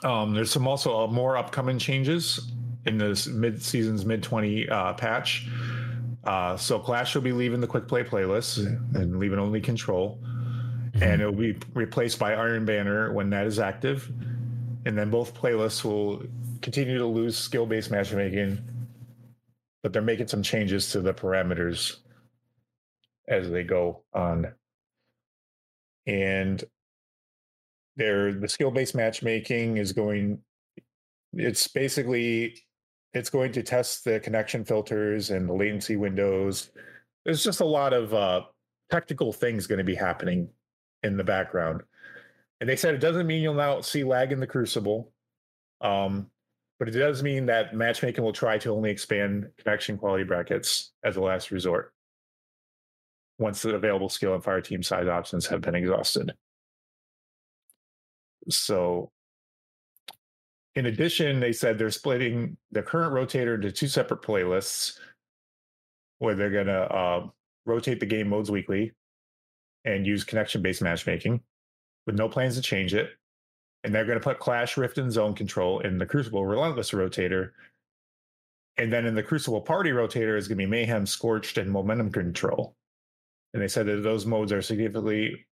Um, 0.04 0.34
there's 0.34 0.52
some 0.52 0.68
also 0.68 1.04
uh, 1.04 1.08
more 1.08 1.38
upcoming 1.38 1.80
changes 1.80 2.52
in 2.86 2.98
this 2.98 3.28
mid 3.28 3.62
season's 3.62 4.06
mid 4.06 4.22
20 4.22 4.70
uh, 4.70 4.94
patch. 4.94 5.48
Uh, 6.24 6.56
so 6.56 6.80
Clash 6.80 7.16
will 7.16 7.22
be 7.22 7.34
leaving 7.34 7.60
the 7.60 7.68
quick 7.68 7.88
play 7.88 8.04
playlist 8.04 8.58
and 8.96 9.20
leaving 9.20 9.40
only 9.40 9.60
control. 9.60 10.20
Mm-hmm. 10.22 11.04
And 11.04 11.22
it'll 11.22 11.34
be 11.34 11.58
replaced 11.74 12.20
by 12.20 12.34
Iron 12.34 12.66
Banner 12.66 13.12
when 13.12 13.30
that 13.32 13.46
is 13.46 13.60
active. 13.60 14.10
And 14.86 14.98
then 14.98 15.10
both 15.10 15.34
playlists 15.34 15.84
will 15.84 16.24
continue 16.62 16.98
to 16.98 17.06
lose 17.06 17.38
skill 17.38 17.66
based 17.66 17.92
matchmaking 17.92 18.60
but 19.84 19.92
they're 19.92 20.02
making 20.02 20.28
some 20.28 20.42
changes 20.42 20.90
to 20.92 21.02
the 21.02 21.14
parameters 21.14 21.98
as 23.28 23.52
they 23.52 23.64
go 23.64 24.04
on. 24.14 24.54
And 26.08 26.64
there 27.96 28.34
the 28.34 28.48
skill-based 28.48 28.96
matchmaking 28.96 29.78
is 29.78 29.92
going 29.92 30.40
it's 31.34 31.68
basically 31.68 32.56
it's 33.14 33.30
going 33.30 33.52
to 33.52 33.62
test 33.62 34.04
the 34.04 34.20
connection 34.20 34.66
filters 34.66 35.30
and 35.30 35.48
the 35.48 35.54
latency 35.54 35.96
windows. 35.96 36.72
There's 37.26 37.44
just 37.44 37.62
a 37.62 37.66
lot 37.66 37.94
of 37.94 38.14
uh, 38.14 38.42
technical 38.90 39.32
things 39.32 39.68
going 39.68 39.78
to 39.78 39.84
be 39.84 39.96
happening 39.96 40.50
in 41.04 41.18
the 41.18 41.24
background. 41.24 41.82
And 42.60 42.70
they 42.70 42.76
said 42.76 42.96
it 42.96 43.02
doesn't 43.02 43.28
mean 43.28 43.44
you'll 43.44 43.54
now 43.54 43.82
see 43.82 44.04
lag 44.04 44.32
in 44.32 44.40
the 44.40 44.48
crucible. 44.48 45.12
Um, 45.82 46.30
but 46.84 46.94
it 46.94 47.00
does 47.00 47.24
mean 47.24 47.46
that 47.46 47.74
matchmaking 47.74 48.22
will 48.26 48.34
try 48.34 48.58
to 48.58 48.70
only 48.70 48.92
expand 48.92 49.48
connection 49.58 49.98
quality 49.98 50.26
brackets 50.26 50.92
as 51.06 51.16
a 51.16 51.22
last 51.22 51.50
resort 51.50 51.94
once 53.40 53.62
the 53.62 53.74
available 53.74 54.10
skill 54.10 54.34
and 54.34 54.44
fire 54.44 54.60
team 54.60 54.84
size 54.84 55.08
options 55.08 55.48
have 55.48 55.62
been 55.62 55.76
exhausted. 55.76 56.34
So, 58.50 59.12
in 60.76 60.88
addition, 60.88 61.40
they 61.40 61.54
said 61.54 61.78
they're 61.78 61.90
splitting 61.90 62.58
the 62.74 62.82
current 62.82 63.14
rotator 63.14 63.56
into 63.56 63.72
two 63.72 63.88
separate 63.88 64.22
playlists 64.22 65.00
where 66.20 66.36
they're 66.36 66.52
going 66.52 66.68
to 66.68 66.94
uh, 66.94 67.28
rotate 67.66 68.02
the 68.02 68.06
game 68.06 68.28
modes 68.28 68.52
weekly 68.52 68.92
and 69.86 70.06
use 70.06 70.26
connection 70.26 70.62
based 70.62 70.82
matchmaking 70.82 71.40
with 72.06 72.18
no 72.18 72.28
plans 72.28 72.58
to 72.58 72.62
change 72.62 72.94
it. 72.94 73.12
And 73.84 73.94
they're 73.94 74.06
going 74.06 74.20
to 74.20 74.24
put 74.24 74.40
Clash, 74.40 74.78
Rift, 74.78 74.98
and 74.98 75.12
Zone 75.12 75.34
Control 75.34 75.80
in 75.82 75.98
the 75.98 76.06
Crucible 76.06 76.46
Relentless 76.46 76.92
Rotator. 76.92 77.52
And 78.78 78.92
then 78.92 79.06
in 79.06 79.14
the 79.14 79.24
Crucible 79.24 79.62
Party 79.62 79.92
Rotator 79.92 80.38
is 80.38 80.48
going 80.48 80.58
to 80.58 80.64
be 80.64 80.70
Mayhem, 80.70 81.06
Scorched, 81.06 81.58
and 81.58 81.70
Momentum 81.70 82.12
Control. 82.12 82.76
And 83.54 83.62
they 83.62 83.68
said 83.68 83.86
that 83.88 84.04
those 84.04 84.26
modes 84.26 84.52
are 84.52 84.62
significantly 84.62 85.46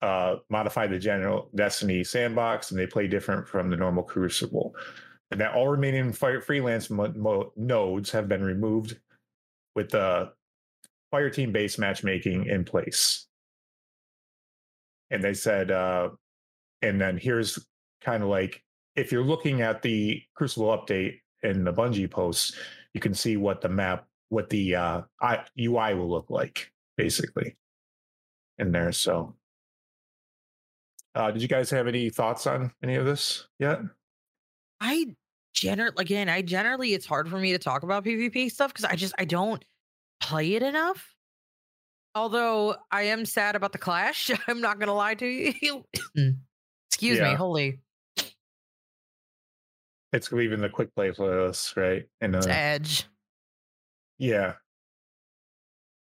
uh, 0.00 0.36
modified 0.48 0.90
the 0.90 0.98
general 0.98 1.50
Destiny 1.54 2.04
sandbox, 2.04 2.70
and 2.70 2.78
they 2.78 2.86
play 2.86 3.08
different 3.08 3.48
from 3.48 3.70
the 3.70 3.76
normal 3.76 4.02
Crucible. 4.02 4.74
And 5.30 5.40
that 5.40 5.54
all 5.54 5.68
remaining 5.68 6.12
fire 6.12 6.40
freelance 6.40 6.88
mo- 6.88 7.12
mo- 7.16 7.52
nodes 7.56 8.10
have 8.12 8.28
been 8.28 8.44
removed 8.44 8.98
with 9.74 9.90
the 9.90 10.32
fire 11.10 11.30
team 11.30 11.52
based 11.52 11.78
matchmaking 11.78 12.46
in 12.46 12.64
place. 12.64 13.26
And 15.10 15.22
they 15.22 15.34
said, 15.34 15.70
uh, 15.70 16.10
and 16.82 17.00
then 17.00 17.16
here's 17.16 17.58
kind 18.00 18.22
of 18.22 18.28
like 18.28 18.62
if 18.96 19.12
you're 19.12 19.24
looking 19.24 19.60
at 19.62 19.82
the 19.82 20.22
Crucible 20.34 20.68
update 20.68 21.20
and 21.42 21.66
the 21.66 21.72
Bungie 21.72 22.10
posts, 22.10 22.56
you 22.94 23.00
can 23.00 23.14
see 23.14 23.36
what 23.36 23.60
the 23.60 23.68
map, 23.68 24.06
what 24.30 24.48
the 24.48 24.74
uh, 24.74 25.02
UI 25.60 25.94
will 25.94 26.08
look 26.08 26.30
like, 26.30 26.72
basically, 26.96 27.56
in 28.58 28.72
there. 28.72 28.92
So, 28.92 29.34
uh, 31.14 31.30
did 31.30 31.42
you 31.42 31.48
guys 31.48 31.70
have 31.70 31.86
any 31.86 32.10
thoughts 32.10 32.46
on 32.46 32.72
any 32.82 32.96
of 32.96 33.04
this 33.04 33.46
yet? 33.58 33.80
I 34.80 35.14
generally, 35.54 35.94
again, 35.98 36.28
I 36.28 36.42
generally, 36.42 36.94
it's 36.94 37.06
hard 37.06 37.28
for 37.28 37.38
me 37.38 37.52
to 37.52 37.58
talk 37.58 37.82
about 37.82 38.04
PvP 38.04 38.50
stuff 38.50 38.72
because 38.72 38.84
I 38.84 38.96
just, 38.96 39.14
I 39.18 39.24
don't 39.26 39.64
play 40.20 40.54
it 40.54 40.62
enough. 40.62 41.14
Although 42.14 42.76
I 42.90 43.02
am 43.02 43.26
sad 43.26 43.56
about 43.56 43.72
the 43.72 43.78
clash, 43.78 44.30
I'm 44.48 44.62
not 44.62 44.78
gonna 44.78 44.94
lie 44.94 45.14
to 45.16 45.26
you. 45.26 45.84
Excuse 46.90 47.18
yeah. 47.18 47.30
me, 47.30 47.34
holy. 47.34 47.80
It's 50.12 50.32
leaving 50.32 50.60
the 50.60 50.68
quick 50.68 50.94
play 50.94 51.10
playlist, 51.10 51.76
right? 51.76 52.06
And 52.20 52.36
uh, 52.36 52.42
Edge. 52.48 53.06
Yeah. 54.18 54.54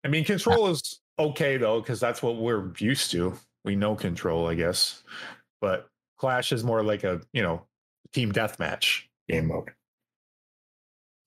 I 0.05 0.09
mean, 0.09 0.25
control 0.25 0.69
is 0.69 1.01
okay 1.19 1.57
though, 1.57 1.81
because 1.81 2.01
that's 2.01 2.23
what 2.23 2.37
we're 2.37 2.73
used 2.79 3.11
to. 3.13 3.35
We 3.65 3.77
know 3.77 3.95
control, 3.95 4.49
I 4.49 4.55
guess. 4.55 5.05
But 5.61 5.89
Clash 6.19 6.51
is 6.53 6.65
more 6.65 6.83
like 6.83 7.05
a, 7.05 7.21
you 7.33 7.43
know, 7.43 7.67
team 8.13 8.33
deathmatch 8.33 9.03
game 9.29 9.47
mode. 9.47 9.71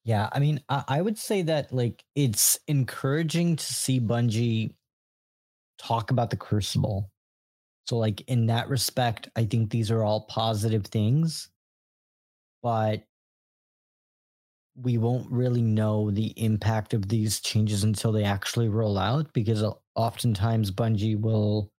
Yeah, 0.03 0.29
I 0.31 0.39
mean, 0.39 0.61
I, 0.69 0.83
I 0.87 1.01
would 1.01 1.17
say 1.17 1.41
that 1.43 1.73
like 1.73 2.03
it's 2.15 2.59
encouraging 2.67 3.55
to 3.55 3.65
see 3.65 3.99
Bungie 3.99 4.73
talk 5.79 6.11
about 6.11 6.29
the 6.29 6.37
Crucible. 6.37 7.09
So, 7.85 7.97
like 7.97 8.21
in 8.27 8.47
that 8.47 8.69
respect, 8.69 9.29
I 9.35 9.45
think 9.45 9.69
these 9.69 9.91
are 9.91 10.03
all 10.03 10.21
positive 10.21 10.85
things, 10.85 11.49
but 12.63 13.03
we 14.75 14.97
won't 14.97 15.31
really 15.31 15.61
know 15.61 16.11
the 16.11 16.33
impact 16.35 16.93
of 16.93 17.07
these 17.07 17.39
changes 17.39 17.83
until 17.83 18.11
they 18.11 18.23
actually 18.23 18.67
roll 18.67 18.97
out 18.97 19.31
because 19.33 19.63
uh, 19.63 19.71
oftentimes 19.95 20.71
Bungie 20.71 21.19
will 21.19 21.71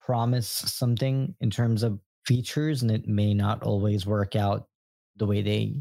promise 0.00 0.48
something 0.48 1.34
in 1.40 1.50
terms 1.50 1.82
of 1.82 2.00
features 2.24 2.82
and 2.82 2.90
it 2.90 3.06
may 3.06 3.34
not 3.34 3.62
always 3.62 4.06
work 4.06 4.36
out 4.36 4.68
the 5.16 5.26
way 5.26 5.42
they 5.42 5.74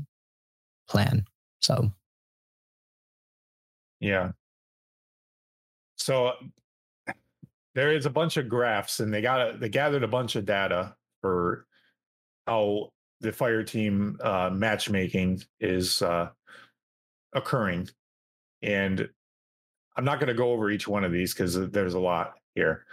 plan. 0.89 1.25
So, 1.61 1.91
yeah. 3.99 4.31
So 5.97 6.33
there 7.77 7.93
is 7.93 8.07
a 8.07 8.09
bunch 8.09 8.37
of 8.37 8.49
graphs, 8.49 9.01
and 9.01 9.13
they 9.13 9.21
got 9.21 9.59
they 9.59 9.69
gathered 9.69 10.03
a 10.03 10.07
bunch 10.07 10.35
of 10.35 10.47
data 10.47 10.95
for 11.21 11.67
how 12.47 12.89
the 13.21 13.31
fire 13.31 13.63
team 13.63 14.17
uh, 14.23 14.49
matchmaking 14.51 15.43
is 15.59 16.01
uh, 16.01 16.29
occurring, 17.33 17.87
and 18.63 19.07
I'm 19.95 20.03
not 20.03 20.19
going 20.19 20.27
to 20.27 20.33
go 20.33 20.53
over 20.53 20.71
each 20.71 20.87
one 20.87 21.03
of 21.03 21.11
these 21.11 21.35
because 21.35 21.69
there's 21.69 21.93
a 21.93 21.99
lot 21.99 22.33
here. 22.55 22.83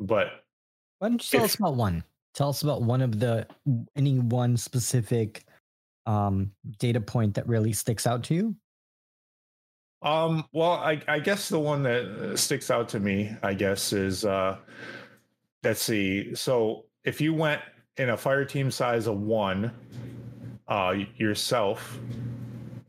But 0.00 0.28
why 1.00 1.10
don't 1.10 1.22
you 1.22 1.38
tell 1.38 1.44
if, 1.44 1.52
us 1.52 1.58
about 1.58 1.76
one? 1.76 2.02
Tell 2.32 2.48
us 2.48 2.62
about 2.62 2.80
one 2.80 3.02
of 3.02 3.20
the 3.20 3.46
any 3.94 4.20
one 4.20 4.56
specific 4.56 5.44
um, 6.06 6.50
data 6.78 7.00
point 7.02 7.34
that 7.34 7.46
really 7.46 7.74
sticks 7.74 8.06
out 8.06 8.24
to 8.24 8.34
you? 8.34 8.56
Um, 10.04 10.44
well, 10.52 10.72
I, 10.72 11.00
I, 11.08 11.18
guess 11.18 11.48
the 11.48 11.58
one 11.58 11.82
that 11.84 12.04
uh, 12.04 12.36
sticks 12.36 12.70
out 12.70 12.90
to 12.90 13.00
me, 13.00 13.34
I 13.42 13.54
guess, 13.54 13.94
is 13.94 14.26
uh, 14.26 14.58
let's 15.62 15.82
see. 15.82 16.34
So 16.34 16.84
if 17.04 17.22
you 17.22 17.32
went 17.32 17.62
in 17.96 18.10
a 18.10 18.16
fire 18.16 18.44
team 18.44 18.70
size 18.70 19.06
of 19.06 19.18
one, 19.18 19.72
uh, 20.68 20.94
yourself, 21.16 21.98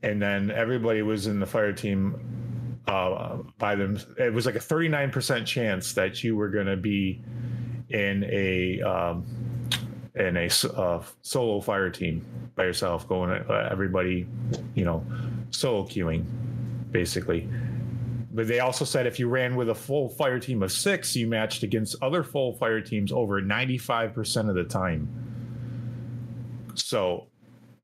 and 0.04 0.22
then 0.22 0.52
everybody 0.52 1.02
was 1.04 1.28
in 1.28 1.40
the 1.40 1.46
fire 1.46 1.72
team 1.72 2.80
uh, 2.88 3.38
by 3.58 3.76
them, 3.76 3.98
it 4.20 4.34
was 4.34 4.46
like 4.46 4.56
a 4.56 4.60
39% 4.60 5.46
chance 5.46 5.94
that 5.94 6.22
you 6.22 6.36
were 6.36 6.50
going 6.50 6.68
to 6.68 6.78
be 6.78 7.24
in 7.90 8.26
a 8.26 8.82
um, 8.82 9.26
in 10.16 10.38
a 10.38 10.50
uh, 10.76 11.02
solo 11.22 11.62
fire 11.62 11.90
team 11.90 12.26
by 12.56 12.64
yourself, 12.64 13.08
going 13.08 13.32
uh, 13.32 13.68
everybody, 13.72 14.28
you 14.74 14.86
know, 14.86 15.06
solo 15.52 15.84
queuing, 15.86 16.26
basically. 16.96 17.50
But 18.32 18.48
they 18.48 18.62
also 18.62 18.86
said 18.86 19.06
if 19.06 19.20
you 19.20 19.28
ran 19.28 19.56
with 19.58 19.70
a 19.70 19.76
full 19.76 20.08
fire 20.10 20.40
team 20.40 20.64
of 20.64 20.72
six, 20.72 21.14
you 21.16 21.28
matched 21.28 21.62
against 21.64 21.96
other 22.02 22.24
full 22.24 22.54
fire 22.54 22.80
teams 22.80 23.12
over 23.12 23.42
95% 23.42 24.50
of 24.50 24.56
the 24.56 24.64
time. 24.64 25.10
So, 26.74 27.28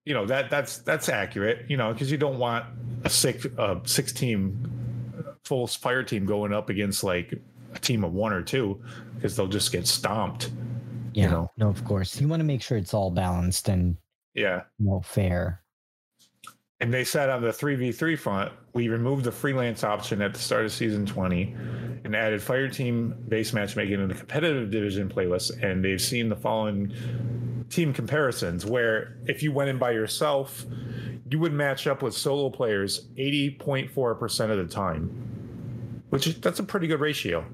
you 0.05 0.13
know, 0.13 0.25
that 0.25 0.49
that's 0.49 0.79
that's 0.79 1.09
accurate, 1.09 1.69
you 1.69 1.77
know, 1.77 1.91
because 1.91 2.09
you 2.09 2.17
don't 2.17 2.39
want 2.39 2.65
a 3.03 3.09
six 3.09 3.45
uh, 3.57 3.79
six 3.83 4.13
team 4.13 5.13
full 5.43 5.67
fire 5.67 6.03
team 6.03 6.25
going 6.25 6.53
up 6.53 6.69
against 6.69 7.03
like 7.03 7.33
a 7.73 7.79
team 7.79 8.03
of 8.03 8.13
one 8.13 8.31
or 8.31 8.41
two 8.41 8.81
because 9.15 9.35
they'll 9.35 9.47
just 9.47 9.71
get 9.71 9.87
stomped. 9.87 10.51
Yeah, 11.13 11.23
you 11.23 11.29
know? 11.29 11.51
no, 11.57 11.69
of 11.69 11.83
course. 11.83 12.19
You 12.19 12.29
want 12.29 12.39
to 12.39 12.45
make 12.45 12.61
sure 12.61 12.77
it's 12.77 12.93
all 12.93 13.11
balanced 13.11 13.67
and 13.67 13.97
yeah, 14.33 14.63
more 14.79 15.03
fair. 15.03 15.60
And 16.81 16.91
they 16.91 17.03
said 17.03 17.29
on 17.29 17.43
the 17.43 17.49
3v3 17.49 18.17
front, 18.17 18.51
we 18.73 18.89
removed 18.89 19.23
the 19.23 19.31
freelance 19.31 19.83
option 19.83 20.19
at 20.19 20.33
the 20.33 20.39
start 20.39 20.65
of 20.65 20.71
season 20.71 21.05
20 21.05 21.55
and 22.03 22.15
added 22.15 22.41
fire 22.41 22.67
team 22.67 23.15
base 23.27 23.53
matchmaking 23.53 24.01
in 24.01 24.07
the 24.07 24.15
competitive 24.15 24.71
division 24.71 25.07
playlist. 25.07 25.61
And 25.63 25.85
they've 25.85 26.01
seen 26.01 26.27
the 26.27 26.35
following 26.35 26.91
team 27.69 27.93
comparisons 27.93 28.65
where 28.65 29.15
if 29.27 29.43
you 29.43 29.51
went 29.51 29.69
in 29.69 29.77
by 29.77 29.91
yourself, 29.91 30.65
you 31.29 31.37
would 31.37 31.53
match 31.53 31.85
up 31.85 32.01
with 32.01 32.15
solo 32.15 32.49
players 32.49 33.07
80.4% 33.15 34.49
of 34.49 34.57
the 34.57 34.65
time, 34.65 36.03
which 36.09 36.41
that's 36.41 36.59
a 36.59 36.63
pretty 36.63 36.87
good 36.87 36.99
ratio. 36.99 37.45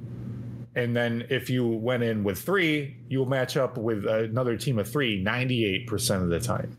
And 0.75 0.95
then 0.95 1.25
if 1.29 1.49
you 1.49 1.67
went 1.67 2.01
in 2.01 2.23
with 2.23 2.39
three, 2.39 2.95
you'll 3.09 3.25
match 3.25 3.57
up 3.57 3.77
with 3.77 4.05
another 4.05 4.55
team 4.55 4.79
of 4.79 4.89
three 4.89 5.21
98% 5.21 6.23
of 6.23 6.29
the 6.29 6.39
time. 6.39 6.77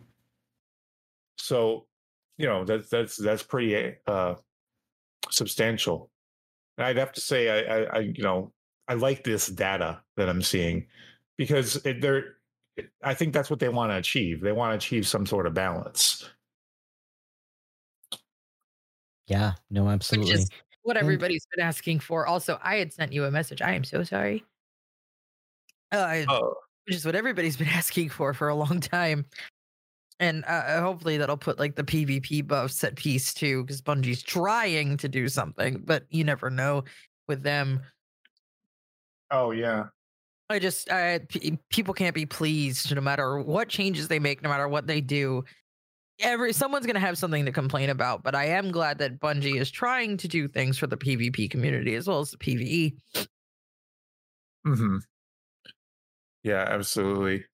So, 1.36 1.88
you 2.39 2.47
know, 2.47 2.65
that's 2.65 2.89
that's 2.89 3.16
that's 3.16 3.43
pretty 3.43 3.97
uh 4.06 4.35
substantial. 5.31 6.10
And 6.78 6.86
I'd 6.86 6.97
have 6.97 7.12
to 7.12 7.20
say 7.20 7.48
I, 7.51 7.74
I, 7.74 7.82
I 7.82 7.98
you 7.98 8.23
know, 8.23 8.52
I 8.86 8.94
like 8.94 9.24
this 9.24 9.48
data 9.48 10.01
that 10.16 10.28
I'm 10.28 10.43
seeing 10.43 10.86
because 11.36 11.77
it, 11.85 12.01
they're 12.01 12.36
I 13.02 13.15
think 13.15 13.35
that's 13.35 13.51
what 13.51 13.59
they 13.59 13.69
want 13.69 13.90
to 13.90 13.97
achieve. 13.97 14.40
They 14.40 14.52
want 14.52 14.73
to 14.73 14.77
achieve 14.77 15.06
some 15.06 15.27
sort 15.27 15.47
of 15.47 15.55
balance. 15.55 16.31
Yeah, 19.27 19.52
no, 19.69 19.89
absolutely 19.89 20.32
Which 20.32 20.40
is 20.40 20.51
what 20.82 20.97
everybody's 20.97 21.47
been 21.55 21.65
asking 21.65 22.01
for. 22.01 22.27
Also, 22.27 22.59
I 22.62 22.77
had 22.77 22.93
sent 22.93 23.12
you 23.12 23.24
a 23.24 23.31
message. 23.31 23.60
I 23.60 23.73
am 23.73 23.85
so 23.85 24.02
sorry. 24.05 24.44
Uh, 25.93 26.23
oh. 26.28 26.55
Which 26.86 26.97
is 26.97 27.05
what 27.05 27.15
everybody's 27.15 27.56
been 27.59 27.69
asking 27.69 28.09
for 28.09 28.32
for 28.32 28.48
a 28.48 28.55
long 28.55 28.81
time. 28.81 29.27
And 30.20 30.44
uh, 30.46 30.80
hopefully 30.80 31.16
that'll 31.16 31.36
put 31.36 31.58
like 31.58 31.76
the 31.76 31.84
PvP 31.84 32.46
buffs 32.46 32.82
at 32.82 32.96
peace 32.96 33.32
too, 33.32 33.62
because 33.64 33.80
Bungie's 33.80 34.22
trying 34.22 34.96
to 34.98 35.08
do 35.08 35.28
something, 35.28 35.82
but 35.84 36.06
you 36.10 36.24
never 36.24 36.50
know 36.50 36.84
with 37.28 37.42
them. 37.42 37.82
Oh 39.30 39.50
yeah. 39.50 39.88
I 40.50 40.58
just 40.60 40.90
uh, 40.90 41.20
p- 41.28 41.58
people 41.70 41.94
can't 41.94 42.14
be 42.14 42.26
pleased 42.26 42.94
no 42.94 43.00
matter 43.02 43.38
what 43.40 43.68
changes 43.68 44.08
they 44.08 44.18
make, 44.18 44.42
no 44.42 44.48
matter 44.50 44.68
what 44.68 44.86
they 44.86 45.00
do. 45.00 45.44
every 46.20 46.52
someone's 46.52 46.86
going 46.86 46.94
to 46.94 47.00
have 47.00 47.18
something 47.18 47.46
to 47.46 47.52
complain 47.52 47.90
about, 47.90 48.22
but 48.24 48.34
I 48.34 48.46
am 48.46 48.72
glad 48.72 48.98
that 48.98 49.20
Bungie 49.20 49.60
is 49.60 49.70
trying 49.70 50.16
to 50.18 50.28
do 50.28 50.48
things 50.48 50.78
for 50.78 50.86
the 50.88 50.96
PvP 50.98 51.50
community 51.50 51.94
as 51.96 52.08
well 52.08 52.20
as 52.20 52.32
the 52.32 52.38
PvE. 52.38 52.96
hmm 54.64 54.98
Yeah, 56.42 56.64
absolutely. 56.68 57.44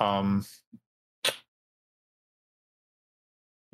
Um, 0.00 0.44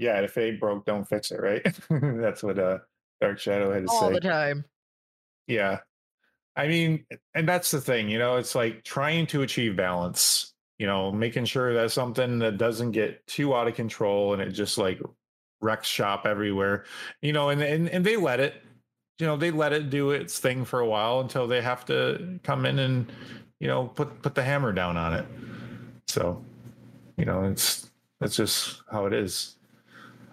yeah, 0.01 0.19
if 0.21 0.37
it 0.39 0.41
ain't 0.41 0.61
broke, 0.61 0.87
don't 0.87 1.07
fix 1.07 1.31
it, 1.31 1.41
right? 1.41 1.63
That's 1.91 2.43
what 2.43 2.59
uh 2.59 2.79
Dark 3.21 3.39
Shadow 3.39 3.73
had 3.73 3.85
to 3.85 3.91
All 3.91 4.01
say. 4.01 4.07
All 4.07 4.13
the 4.13 4.21
time. 4.21 4.65
Yeah. 5.47 5.81
I 6.57 6.69
mean, 6.69 7.05
and 7.35 7.49
that's 7.49 7.71
the 7.71 7.81
thing, 7.81 8.09
you 8.09 8.19
know, 8.19 8.37
it's 8.37 8.55
like 8.55 8.83
trying 8.83 9.27
to 9.29 9.43
achieve 9.43 9.77
balance, 9.77 10.53
you 10.79 10.87
know, 10.87 11.13
making 11.13 11.45
sure 11.45 11.73
that 11.75 11.93
something 11.93 12.39
that 12.41 12.59
doesn't 12.59 12.91
get 12.91 13.25
too 13.27 13.55
out 13.55 13.69
of 13.69 13.75
control 13.75 14.33
and 14.33 14.43
it 14.43 14.51
just 14.51 14.77
like 14.77 15.01
wrecks 15.61 15.87
shop 15.87 16.27
everywhere, 16.27 16.85
you 17.23 17.33
know, 17.33 17.51
and 17.51 17.63
and, 17.63 17.89
and 17.91 18.05
they 18.05 18.17
let 18.17 18.41
it, 18.41 18.63
you 19.19 19.27
know, 19.27 19.37
they 19.37 19.51
let 19.51 19.73
it 19.73 19.91
do 19.91 20.11
its 20.11 20.39
thing 20.39 20.65
for 20.65 20.81
a 20.81 20.87
while 20.87 21.21
until 21.21 21.47
they 21.47 21.63
have 21.63 21.85
to 21.87 22.41
come 22.43 22.67
in 22.67 22.79
and, 22.79 23.13
you 23.61 23.69
know, 23.69 23.87
put 23.87 24.21
put 24.23 24.35
the 24.35 24.43
hammer 24.43 24.73
down 24.73 24.97
on 24.97 25.15
it. 25.15 25.27
So, 26.09 26.45
you 27.17 27.27
know, 27.27 27.45
it's 27.45 27.91
that's 28.19 28.37
just 28.37 28.83
how 28.91 29.07
it 29.07 29.13
is. 29.13 29.57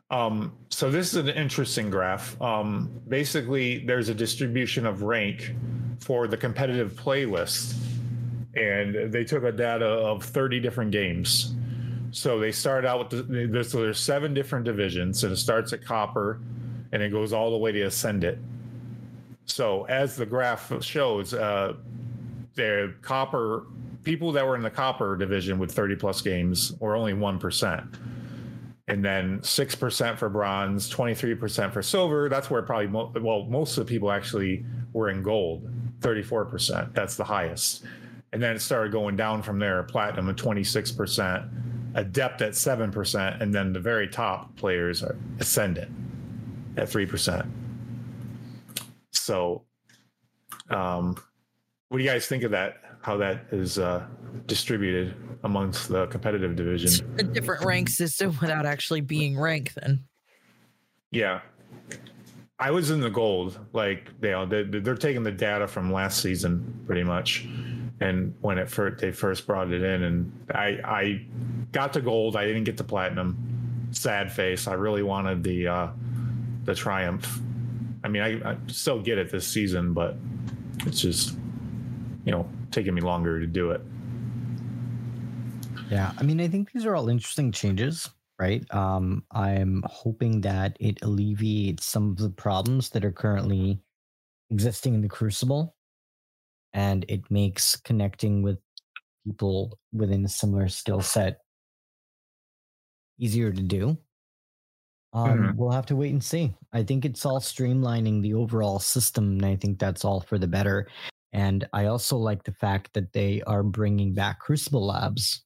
Um, 0.10 0.54
so 0.70 0.90
this 0.90 1.14
is 1.14 1.16
an 1.16 1.30
interesting 1.30 1.90
graph. 1.90 2.40
Um, 2.42 3.02
basically, 3.08 3.80
there's 3.80 4.10
a 4.10 4.14
distribution 4.14 4.86
of 4.86 5.02
rank 5.02 5.54
for 6.00 6.28
the 6.28 6.38
competitive 6.38 6.94
playlist, 6.94 7.76
and 8.56 9.12
they 9.12 9.26
took 9.26 9.44
a 9.44 9.52
data 9.52 9.86
of 9.86 10.24
30 10.24 10.60
different 10.62 10.92
games. 10.92 11.54
So 12.12 12.40
they 12.40 12.54
start 12.54 12.86
out 12.86 13.12
with 13.12 13.52
the, 13.52 13.64
so 13.64 13.82
there's 13.82 14.00
seven 14.00 14.34
different 14.34 14.64
divisions, 14.64 15.24
and 15.24 15.34
it 15.34 15.38
starts 15.38 15.74
at 15.74 15.84
copper, 15.84 16.40
and 16.94 17.04
it 17.04 17.12
goes 17.12 17.34
all 17.34 17.52
the 17.52 17.58
way 17.58 17.74
to 17.74 17.82
ascendant. 17.82 18.40
So 19.46 19.84
as 19.86 20.16
the 20.16 20.26
graph 20.26 20.72
shows, 20.82 21.34
uh, 21.34 21.74
the 22.56 22.94
copper 23.02 23.66
people 24.04 24.32
that 24.32 24.48
were 24.48 24.56
in 24.56 24.62
the 24.62 24.70
copper 24.70 25.18
division 25.18 25.60
with 25.60 25.72
30 25.72 25.98
plus 25.98 26.22
games 26.22 26.72
were 26.80 26.96
only 26.96 27.14
one 27.14 27.40
percent 27.40 27.84
and 28.88 29.04
then 29.04 29.40
6% 29.40 30.18
for 30.18 30.30
bronze 30.30 30.90
23% 30.90 31.74
for 31.74 31.82
silver. 31.82 32.30
That's 32.30 32.50
where 32.50 32.62
probably 32.62 32.88
mo- 32.88 33.12
well 33.22 33.44
most 33.46 33.78
of 33.78 33.86
the 33.86 33.90
people 33.90 34.12
actually 34.12 34.66
were 34.94 35.10
in 35.10 35.22
gold 35.22 35.70
34% 36.00 36.94
that's 36.94 37.16
the 37.16 37.24
highest. 37.24 37.84
And 38.34 38.42
then 38.42 38.56
it 38.56 38.60
started 38.60 38.92
going 38.92 39.16
down 39.16 39.42
from 39.42 39.58
there. 39.58 39.84
Platinum 39.84 40.30
at 40.30 40.36
26% 40.36 41.50
adept 41.96 42.42
at 42.42 42.52
7% 42.52 43.42
and 43.42 43.54
then 43.54 43.74
the 43.74 43.80
very 43.80 44.08
top 44.08 44.56
players 44.56 45.02
are 45.04 45.18
ascendant 45.40 45.92
at 46.78 46.88
3% 46.88 47.50
so 49.12 49.64
um 50.70 51.18
what 51.90 51.98
do 51.98 52.04
you 52.04 52.10
guys 52.10 52.28
think 52.28 52.44
of 52.44 52.52
that 52.52 52.82
how 53.08 53.16
that 53.16 53.46
is 53.54 53.80
uh 53.80 54.06
distributed 54.48 55.16
amongst 55.46 55.88
the 55.88 56.06
competitive 56.08 56.58
division 56.58 57.10
A 57.18 57.24
different 57.24 57.64
rank 57.64 57.88
system 57.88 58.38
without 58.42 58.66
actually 58.66 59.00
being 59.00 59.40
ranked 59.40 59.76
then. 59.76 60.04
Yeah. 61.12 61.40
I 62.60 62.72
was 62.72 62.92
in 62.92 63.00
the 63.00 63.10
gold. 63.10 63.60
Like 63.72 64.10
you 64.22 64.32
know, 64.32 64.46
they, 64.46 64.64
they're 64.64 64.96
taking 64.96 65.24
the 65.24 65.32
data 65.32 65.68
from 65.68 65.94
last 65.94 66.22
season 66.22 66.84
pretty 66.86 67.04
much, 67.04 67.48
and 68.02 68.36
when 68.42 68.58
it 68.58 68.70
first 68.70 69.00
they 69.00 69.12
first 69.12 69.48
brought 69.48 69.72
it 69.72 69.84
in, 69.84 70.04
and 70.04 70.46
I 70.54 70.80
I 70.84 71.26
got 71.72 71.94
to 71.94 72.02
gold. 72.02 72.36
I 72.36 72.46
didn't 72.46 72.66
get 72.66 72.76
to 72.78 72.84
platinum. 72.84 73.38
Sad 73.92 74.34
face. 74.34 74.68
I 74.68 74.74
really 74.74 75.04
wanted 75.04 75.44
the 75.44 75.68
uh 75.68 75.88
the 76.66 76.76
triumph. 76.76 77.40
I 78.04 78.08
mean, 78.10 78.22
I, 78.22 78.52
I 78.52 78.58
still 78.68 79.02
get 79.02 79.18
it 79.18 79.32
this 79.32 79.48
season, 79.48 79.94
but 79.94 80.18
it's 80.86 81.00
just 81.02 81.38
you 82.28 82.34
know 82.34 82.48
taking 82.72 82.94
me 82.94 83.00
longer 83.02 83.40
to 83.40 83.48
do 83.48 83.72
it. 83.72 83.82
Yeah, 85.90 86.12
I 86.18 86.24
mean, 86.24 86.42
I 86.42 86.50
think 86.50 86.74
these 86.74 86.86
are 86.86 86.94
all 86.94 87.08
interesting 87.08 87.54
changes, 87.54 88.10
right? 88.38 88.70
Um, 88.74 89.24
I'm 89.32 89.82
hoping 89.88 90.42
that 90.42 90.76
it 90.82 91.02
alleviates 91.02 91.86
some 91.86 92.12
of 92.12 92.18
the 92.18 92.30
problems 92.30 92.90
that 92.90 93.06
are 93.06 93.14
currently 93.14 93.80
existing 94.50 94.94
in 94.94 95.02
the 95.02 95.08
Crucible, 95.08 95.78
and 96.74 97.06
it 97.08 97.32
makes 97.32 97.78
connecting 97.78 98.42
with 98.42 98.60
people 99.26 99.80
within 99.94 100.26
a 100.26 100.30
similar 100.30 100.68
skill 100.68 101.02
set 101.02 101.40
easier 103.18 103.54
to 103.54 103.62
do. 103.62 103.98
Um, 105.14 105.40
Mhm. 105.40 105.56
We'll 105.56 105.72
have 105.72 105.86
to 105.88 105.96
wait 105.96 106.12
and 106.12 106.24
see. 106.24 106.54
I 106.74 106.84
think 106.84 107.06
it's 107.06 107.26
all 107.26 107.40
streamlining 107.40 108.22
the 108.22 108.34
overall 108.34 108.80
system, 108.80 109.32
and 109.32 109.46
I 109.46 109.56
think 109.56 109.80
that's 109.80 110.04
all 110.04 110.20
for 110.20 110.38
the 110.38 110.48
better. 110.48 110.88
And 111.38 111.68
I 111.72 111.86
also 111.86 112.18
like 112.18 112.44
the 112.44 112.52
fact 112.52 112.94
that 112.94 113.14
they 113.14 113.44
are 113.44 113.62
bringing 113.62 114.14
back 114.14 114.40
Crucible 114.40 114.88
Labs 114.88 115.44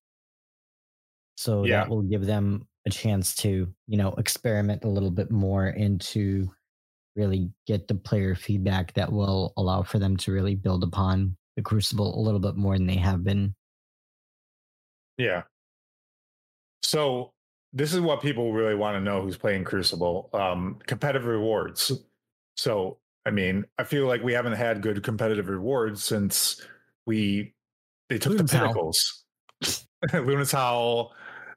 so 1.36 1.66
Yeah. 1.66 1.82
that 1.82 1.90
will 1.90 2.04
give 2.04 2.26
them 2.26 2.68
a 2.86 2.90
chance 2.90 3.36
to 3.36 3.68
you 3.88 3.98
know 3.98 4.14
experiment 4.18 4.84
a 4.84 4.88
little 4.88 5.12
bit 5.12 5.32
more 5.32 5.66
and 5.68 6.00
to 6.02 6.52
really 7.16 7.52
get 7.68 7.88
the 7.88 7.96
player 7.96 8.36
feedback 8.36 8.94
that 8.94 9.12
will 9.12 9.54
allow 9.58 9.84
for 9.84 10.00
them 10.00 10.16
to 10.18 10.32
really 10.32 10.56
build 10.56 10.84
upon 10.84 11.36
the 11.56 11.62
crucible 11.62 12.18
a 12.18 12.22
little 12.22 12.40
bit 12.40 12.56
more 12.56 12.78
than 12.78 12.88
they 12.88 12.96
have 12.96 13.24
been 13.24 13.54
Yeah. 15.18 15.44
So 16.84 17.34
this 17.74 17.94
is 17.94 18.02
what 18.02 18.22
people 18.22 18.54
really 18.54 18.76
want 18.76 18.96
to 18.96 19.02
know 19.02 19.22
who's 19.22 19.38
playing 19.38 19.64
Crucible. 19.64 20.30
Um, 20.34 20.80
competitive 20.88 21.26
rewards. 21.28 21.92
So 22.56 22.98
I 23.26 23.32
mean, 23.32 23.66
I 23.78 23.84
feel 23.84 24.08
like 24.08 24.24
we 24.24 24.34
haven't 24.34 24.54
had 24.54 24.82
good 24.82 25.04
competitive 25.04 25.48
rewards 25.50 26.04
since 26.04 26.62
we 27.06 27.54
they 28.10 28.18
took 28.18 28.32
Luna's 28.34 28.52
the 28.52 28.58
Howl. 28.58 28.68
pinnacles. 28.68 29.24
Luna's 30.14 30.52
Howl, 30.52 31.14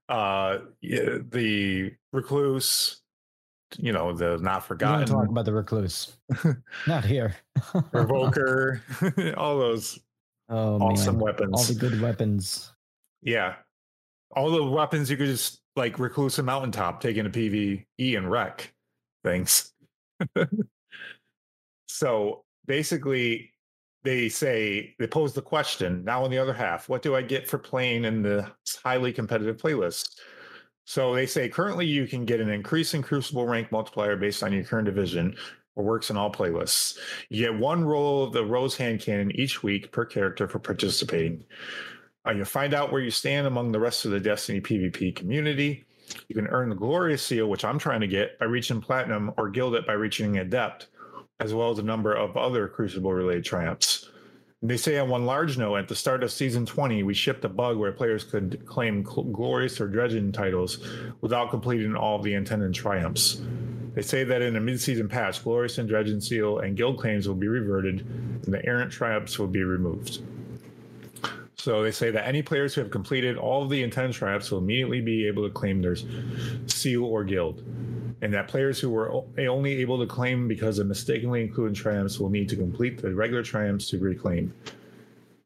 uh 0.09 0.59
the 0.83 1.93
recluse, 2.13 3.01
you 3.79 3.93
know, 3.93 4.13
the 4.13 4.37
not 4.39 4.65
forgotten 4.67 5.07
talk 5.07 5.29
about 5.29 5.47
the 5.47 5.53
recluse 5.55 6.17
not 6.87 7.05
here 7.05 7.35
revoker, 7.93 8.81
all 9.39 9.59
those 9.59 9.99
oh 10.51 10.79
awesome 10.81 11.17
man 11.17 11.25
weapons. 11.25 11.53
all 11.55 11.65
the 11.65 11.75
good 11.81 12.01
weapons 12.01 12.71
Yeah. 13.23 13.55
All 14.37 14.51
the 14.51 14.63
weapons 14.65 15.11
you 15.11 15.17
could 15.17 15.29
just 15.29 15.61
like 15.77 15.99
recluse 15.99 16.39
a 16.39 16.43
mountaintop, 16.43 17.01
taking 17.01 17.25
a 17.25 17.31
PvE 17.31 18.17
and 18.19 18.31
wreck 18.31 18.75
things. 19.25 19.73
So 21.95 22.43
basically, 22.67 23.53
they 24.03 24.29
say 24.29 24.97
they 24.99 25.07
pose 25.07 25.33
the 25.33 25.41
question 25.41 26.03
now 26.05 26.25
on 26.25 26.31
the 26.31 26.39
other 26.39 26.53
half, 26.53 26.89
what 26.89 27.03
do 27.03 27.15
I 27.15 27.23
get 27.23 27.49
for 27.49 27.57
playing 27.57 28.05
in 28.05 28.21
the 28.21 28.51
highly 28.83 29.13
competitive 29.13 29.59
playlist? 29.59 30.17
So 30.85 31.15
they 31.15 31.25
say 31.25 31.49
currently 31.49 31.87
you 31.87 32.09
can 32.09 32.25
get 32.25 32.41
an 32.41 32.51
increase 32.51 32.95
in 32.95 33.03
Crucible 33.03 33.47
rank 33.47 33.71
multiplier 33.71 34.17
based 34.17 34.43
on 34.43 34.53
your 34.53 34.65
current 34.65 34.87
division 34.87 35.37
or 35.77 35.85
works 35.85 36.11
in 36.11 36.17
all 36.17 36.33
playlists. 36.33 36.99
You 37.29 37.47
get 37.47 37.59
one 37.59 37.85
roll 37.85 38.25
of 38.25 38.33
the 38.33 38.45
Rose 38.45 38.77
Hand 38.77 39.01
Cannon 39.01 39.31
each 39.31 39.63
week 39.63 39.93
per 39.93 40.05
character 40.05 40.49
for 40.49 40.59
participating. 40.59 41.45
Uh, 42.27 42.33
you'll 42.33 42.45
find 42.45 42.75
out 42.75 42.91
where 42.91 43.03
you 43.03 43.11
stand 43.11 43.47
among 43.47 43.71
the 43.71 43.81
rest 43.81 44.05
of 44.05 44.11
the 44.11 44.21
Destiny 44.21 44.61
PvP 44.61 45.15
community. 45.15 45.85
You 46.27 46.35
can 46.35 46.49
earn 46.49 46.71
the 46.71 46.75
Glorious 46.75 47.23
Seal, 47.23 47.47
which 47.47 47.65
I'm 47.65 47.79
trying 47.79 48.01
to 48.01 48.09
get 48.09 48.39
by 48.41 48.47
reaching 48.47 48.81
Platinum, 48.81 49.33
or 49.39 49.49
Gild 49.49 49.77
it 49.77 49.87
by 49.87 49.93
reaching 49.93 50.39
Adept, 50.39 50.89
as 51.41 51.53
well 51.53 51.71
as 51.71 51.79
a 51.79 51.83
number 51.83 52.15
of 52.15 52.37
other 52.37 52.69
Crucible 52.69 53.13
related 53.13 53.45
triumphs. 53.45 54.11
And 54.63 54.71
they 54.71 54.77
say 54.77 54.99
on 54.99 55.11
one 55.11 55.27
large 55.27 55.59
note, 55.59 55.77
at 55.77 55.89
the 55.89 55.95
start 55.95 56.23
of 56.23 56.33
season 56.33 56.65
20, 56.65 57.03
we 57.03 57.13
shipped 57.13 57.45
a 57.45 57.49
bug 57.49 57.77
where 57.77 57.93
players 57.93 58.25
could 58.25 58.65
claim 58.65 59.05
cl- 59.05 59.25
Glorious 59.25 59.81
or 59.81 59.89
Dredgen 59.89 60.33
titles 60.33 60.79
without 61.21 61.51
completing 61.51 61.95
all 61.95 62.17
of 62.17 62.23
the 62.23 62.35
intended 62.35 62.73
triumphs. 62.73 63.43
They 63.95 64.03
say 64.03 64.25
that 64.25 64.43
in 64.43 64.57
a 64.57 64.61
mid-season 64.61 65.09
patch, 65.09 65.45
Glorious 65.45 65.79
and 65.79 65.89
Dredgen 65.89 66.23
Seal 66.23 66.61
and 66.61 66.77
Gild 66.77 66.99
claims 66.99 67.29
will 67.29 67.35
be 67.35 67.47
reverted, 67.47 68.01
and 68.01 68.55
the 68.55 68.65
errant 68.67 68.91
triumphs 68.91 69.39
will 69.39 69.47
be 69.47 69.63
removed. 69.63 70.23
So 71.65 71.83
they 71.83 71.93
say 71.93 72.11
that 72.11 72.29
any 72.29 72.43
players 72.43 72.75
who 72.75 72.83
have 72.83 72.91
completed 72.91 73.39
all 73.39 73.63
of 73.63 73.71
the 73.71 73.83
intended 73.83 74.15
triumphs 74.15 74.51
will 74.51 74.59
immediately 74.59 75.01
be 75.01 75.27
able 75.27 75.49
to 75.49 75.51
claim 75.51 75.81
their 75.81 75.97
seal 76.67 77.07
or 77.07 77.25
gild. 77.25 77.63
And 78.21 78.35
that 78.35 78.49
players 78.49 78.79
who 78.79 78.91
were 78.91 79.25
only 79.39 79.81
able 79.81 79.99
to 79.99 80.07
claim 80.07 80.47
because 80.47 80.79
of 80.79 80.87
mistakenly 80.89 81.41
included 81.41 81.75
triumphs 81.75 82.21
will 82.21 82.29
need 82.29 82.51
to 82.51 82.57
complete 82.57 83.01
the 83.01 83.15
regular 83.15 83.43
triumphs 83.43 83.89
to 83.89 83.99
reclaim. 83.99 84.53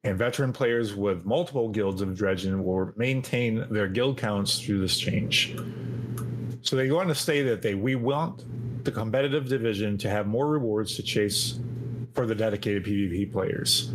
And 0.03 0.19
veteran 0.19 0.53
players 0.53 0.93
with 0.93 1.25
multiple 1.25 1.69
gilds 1.69 2.03
of 2.03 2.09
Dredgen 2.09 2.65
will 2.65 2.93
maintain 2.97 3.65
their 3.71 3.87
gild 3.87 4.19
counts 4.19 4.59
through 4.59 4.81
this 4.81 4.99
change. 4.99 5.57
So 6.63 6.75
they 6.75 6.89
go 6.89 6.99
on 6.99 7.07
to 7.07 7.15
say 7.15 7.43
that 7.43 7.63
they 7.63 7.77
we 7.77 7.95
want 7.95 8.43
the 8.85 8.91
competitive 8.91 9.49
division 9.49 9.97
to 9.99 10.11
have 10.11 10.27
more 10.27 10.49
rewards 10.49 10.97
to 10.97 11.05
chase 11.05 11.61
for 12.13 12.27
the 12.27 12.35
dedicated 12.35 12.85
PvP 12.85 13.31
players. 13.31 13.93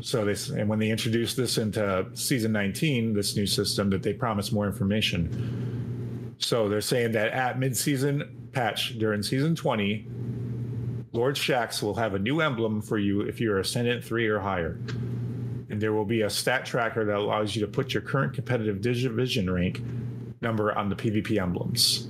So 0.00 0.24
they 0.24 0.34
and 0.58 0.68
when 0.68 0.78
they 0.78 0.90
introduced 0.90 1.36
this 1.36 1.58
into 1.58 2.06
season 2.14 2.52
19, 2.52 3.14
this 3.14 3.36
new 3.36 3.46
system, 3.46 3.90
that 3.90 4.02
they 4.02 4.12
promised 4.12 4.52
more 4.52 4.66
information. 4.66 6.34
So 6.38 6.68
they're 6.68 6.80
saying 6.80 7.12
that 7.12 7.32
at 7.32 7.58
midseason 7.58 8.52
patch 8.52 8.98
during 8.98 9.22
season 9.22 9.54
20, 9.54 10.06
Lord 11.12 11.36
Shaxx 11.36 11.82
will 11.82 11.94
have 11.94 12.14
a 12.14 12.18
new 12.18 12.40
emblem 12.40 12.80
for 12.80 12.98
you 12.98 13.22
if 13.22 13.40
you're 13.40 13.58
Ascendant 13.58 14.04
3 14.04 14.28
or 14.28 14.38
higher. 14.38 14.78
And 15.68 15.80
there 15.80 15.92
will 15.92 16.04
be 16.04 16.22
a 16.22 16.30
stat 16.30 16.64
tracker 16.64 17.04
that 17.04 17.16
allows 17.16 17.54
you 17.54 17.60
to 17.62 17.68
put 17.68 17.94
your 17.94 18.02
current 18.02 18.34
competitive 18.34 18.80
division 18.80 19.50
rank 19.50 19.80
number 20.40 20.76
on 20.76 20.88
the 20.88 20.96
PvP 20.96 21.40
emblems. 21.40 22.09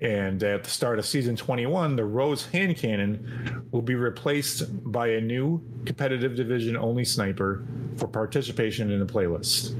And 0.00 0.40
at 0.44 0.62
the 0.62 0.70
start 0.70 1.00
of 1.00 1.06
season 1.06 1.34
21, 1.34 1.96
the 1.96 2.04
Rose 2.04 2.46
hand 2.46 2.76
cannon 2.76 3.66
will 3.72 3.82
be 3.82 3.96
replaced 3.96 4.62
by 4.92 5.08
a 5.08 5.20
new 5.20 5.60
competitive 5.86 6.36
division 6.36 6.76
only 6.76 7.04
sniper 7.04 7.66
for 7.96 8.06
participation 8.06 8.92
in 8.92 9.00
the 9.00 9.12
playlist. 9.12 9.72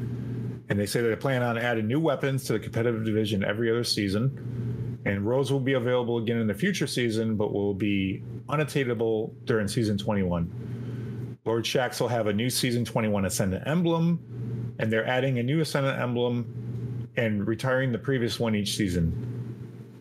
And 0.69 0.79
they 0.79 0.87
say 0.87 1.01
they 1.01 1.15
plan 1.15 1.43
on 1.45 1.57
adding 1.57 1.87
new 1.87 2.01
weapons 2.01 2.45
to 2.45 2.55
the 2.55 2.59
competitive 2.59 3.05
division 3.05 3.45
every 3.45 3.71
other 3.71 3.85
season. 3.85 4.99
And 5.05 5.25
Rose 5.25 5.53
will 5.53 5.61
be 5.61 5.75
available 5.75 6.19
again 6.19 6.39
in 6.39 6.49
the 6.49 6.55
future 6.55 6.89
season, 6.89 7.37
but 7.37 7.53
will 7.53 7.73
be 7.73 8.23
unattainable 8.49 9.33
during 9.45 9.69
season 9.69 9.97
21. 9.97 11.39
Lord 11.45 11.65
Shaxx 11.65 12.01
will 12.01 12.09
have 12.09 12.27
a 12.27 12.33
new 12.33 12.51
season 12.51 12.85
21 12.85 13.25
Ascendant 13.25 13.67
emblem, 13.67 14.75
and 14.81 14.93
they're 14.93 15.07
adding 15.07 15.39
a 15.39 15.43
new 15.45 15.61
Ascendant 15.61 15.99
emblem 15.99 17.09
and 17.17 17.47
retiring 17.47 17.93
the 17.93 17.99
previous 17.99 18.41
one 18.41 18.57
each 18.57 18.77
season. 18.77 19.38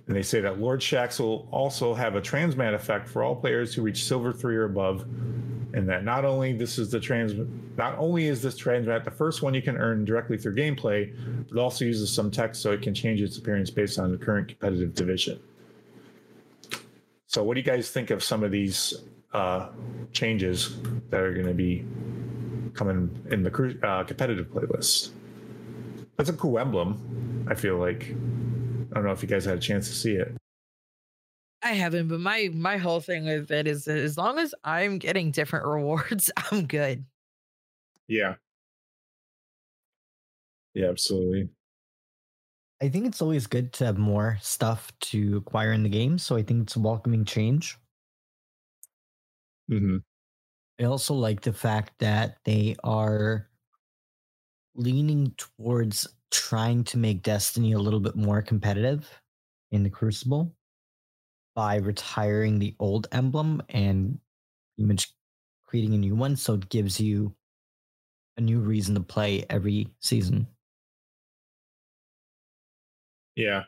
And 0.08 0.16
they 0.16 0.24
say 0.24 0.40
that 0.42 0.60
Lord 0.60 0.80
Shaxx 0.80 1.20
will 1.20 1.48
also 1.52 1.94
have 1.94 2.16
a 2.16 2.22
transmat 2.22 2.74
effect 2.74 3.10
for 3.10 3.24
all 3.24 3.36
players 3.36 3.74
who 3.74 3.82
reach 3.82 4.06
silver 4.06 4.32
three 4.32 4.56
or 4.56 4.64
above. 4.64 5.02
And 5.74 5.88
that 5.90 6.06
not 6.06 6.24
only 6.24 6.54
this 6.54 6.80
is 6.80 6.92
the 6.92 7.00
trans 7.00 7.34
not 7.78 7.98
only 8.00 8.28
is 8.28 8.42
this 8.42 8.60
transmat 8.60 9.04
the 9.04 9.12
first 9.12 9.44
one 9.44 9.54
you 9.54 9.62
can 9.62 9.78
earn 9.78 10.06
directly 10.06 10.38
through 10.38 10.56
gameplay, 10.56 11.14
but 11.50 11.60
also 11.60 11.84
uses 11.84 12.12
some 12.12 12.32
text 12.32 12.62
so 12.62 12.72
it 12.72 12.82
can 12.82 12.94
change 12.94 13.22
its 13.22 13.38
appearance 13.38 13.70
based 13.70 14.00
on 14.00 14.12
the 14.12 14.18
current 14.18 14.48
competitive 14.48 14.96
division. 14.96 15.40
So 17.28 17.44
what 17.44 17.56
do 17.56 17.60
you 17.60 17.66
guys 17.66 17.92
think 17.92 18.10
of 18.10 18.24
some 18.24 18.44
of 18.44 18.52
these 18.52 18.94
uh, 19.34 19.70
changes 20.14 20.78
that 21.10 21.20
are 21.20 21.34
going 21.34 21.48
to 21.48 21.54
be 21.54 21.86
coming 22.74 23.24
in 23.30 23.44
the 23.44 23.80
uh, 23.84 24.06
competitive 24.06 24.48
playlist? 24.48 25.12
That's 26.16 26.30
a 26.30 26.34
cool 26.34 26.58
emblem. 26.58 27.46
I 27.50 27.54
feel 27.54 27.78
like 27.78 28.16
don't 28.98 29.06
know 29.06 29.14
if 29.14 29.22
you 29.22 29.28
guys 29.28 29.46
had 29.46 29.58
a 29.58 29.62
chance 29.62 29.88
to 29.88 29.96
see 29.96 30.14
it. 30.14 30.36
I 31.64 31.74
haven't, 31.74 32.08
but 32.08 32.20
my 32.20 32.50
my 32.54 32.78
whole 32.78 33.00
thing 33.00 33.26
with 33.26 33.52
it 33.52 33.68
is 33.68 33.86
that 33.86 33.98
as 33.98 34.18
long 34.18 34.38
as 34.40 34.54
I'm 34.64 35.00
getting 35.00 35.32
different 35.32 35.66
rewards, 35.68 36.32
I'm 36.52 36.66
good. 36.68 37.06
Yeah. 38.08 38.36
Yeah, 40.74 40.90
absolutely. 40.90 41.50
I 42.82 42.90
think 42.90 43.08
it's 43.08 43.22
always 43.22 43.48
good 43.48 43.74
to 43.74 43.86
have 43.86 43.98
more 43.98 44.38
stuff 44.42 44.92
to 45.00 45.38
acquire 45.38 45.74
in 45.74 45.82
the 45.82 45.90
game, 45.90 46.20
so 46.20 46.36
I 46.36 46.44
think 46.44 46.64
it's 46.64 46.76
a 46.76 46.80
welcoming 46.80 47.26
change. 47.26 47.76
Mm-hmm. 49.72 49.98
I 50.80 50.84
also 50.84 51.16
like 51.16 51.42
the 51.42 51.54
fact 51.54 51.94
that 52.00 52.38
they 52.46 52.76
are 52.84 53.50
leaning 54.76 55.34
towards 55.38 56.08
trying 56.32 56.84
to 56.86 56.98
make 56.98 57.24
Destiny 57.24 57.74
a 57.74 57.80
little 57.80 58.00
bit 58.00 58.16
more 58.16 58.42
competitive 58.42 59.10
in 59.72 59.84
the 59.84 59.90
Crucible 59.90 60.54
by 61.56 61.78
retiring 61.78 62.60
the 62.60 62.76
old 62.80 63.08
emblem 63.12 63.62
and 63.70 64.20
image 64.78 65.14
creating 65.66 65.94
a 65.94 65.98
new 65.98 66.16
one. 66.16 66.36
So 66.36 66.54
it 66.54 66.70
gives 66.70 67.00
you 67.00 67.34
a 68.38 68.42
new 68.42 68.60
reason 68.60 68.96
to 68.96 69.02
play 69.02 69.46
every 69.50 69.88
season. 70.00 70.48
Yeah. 73.36 73.64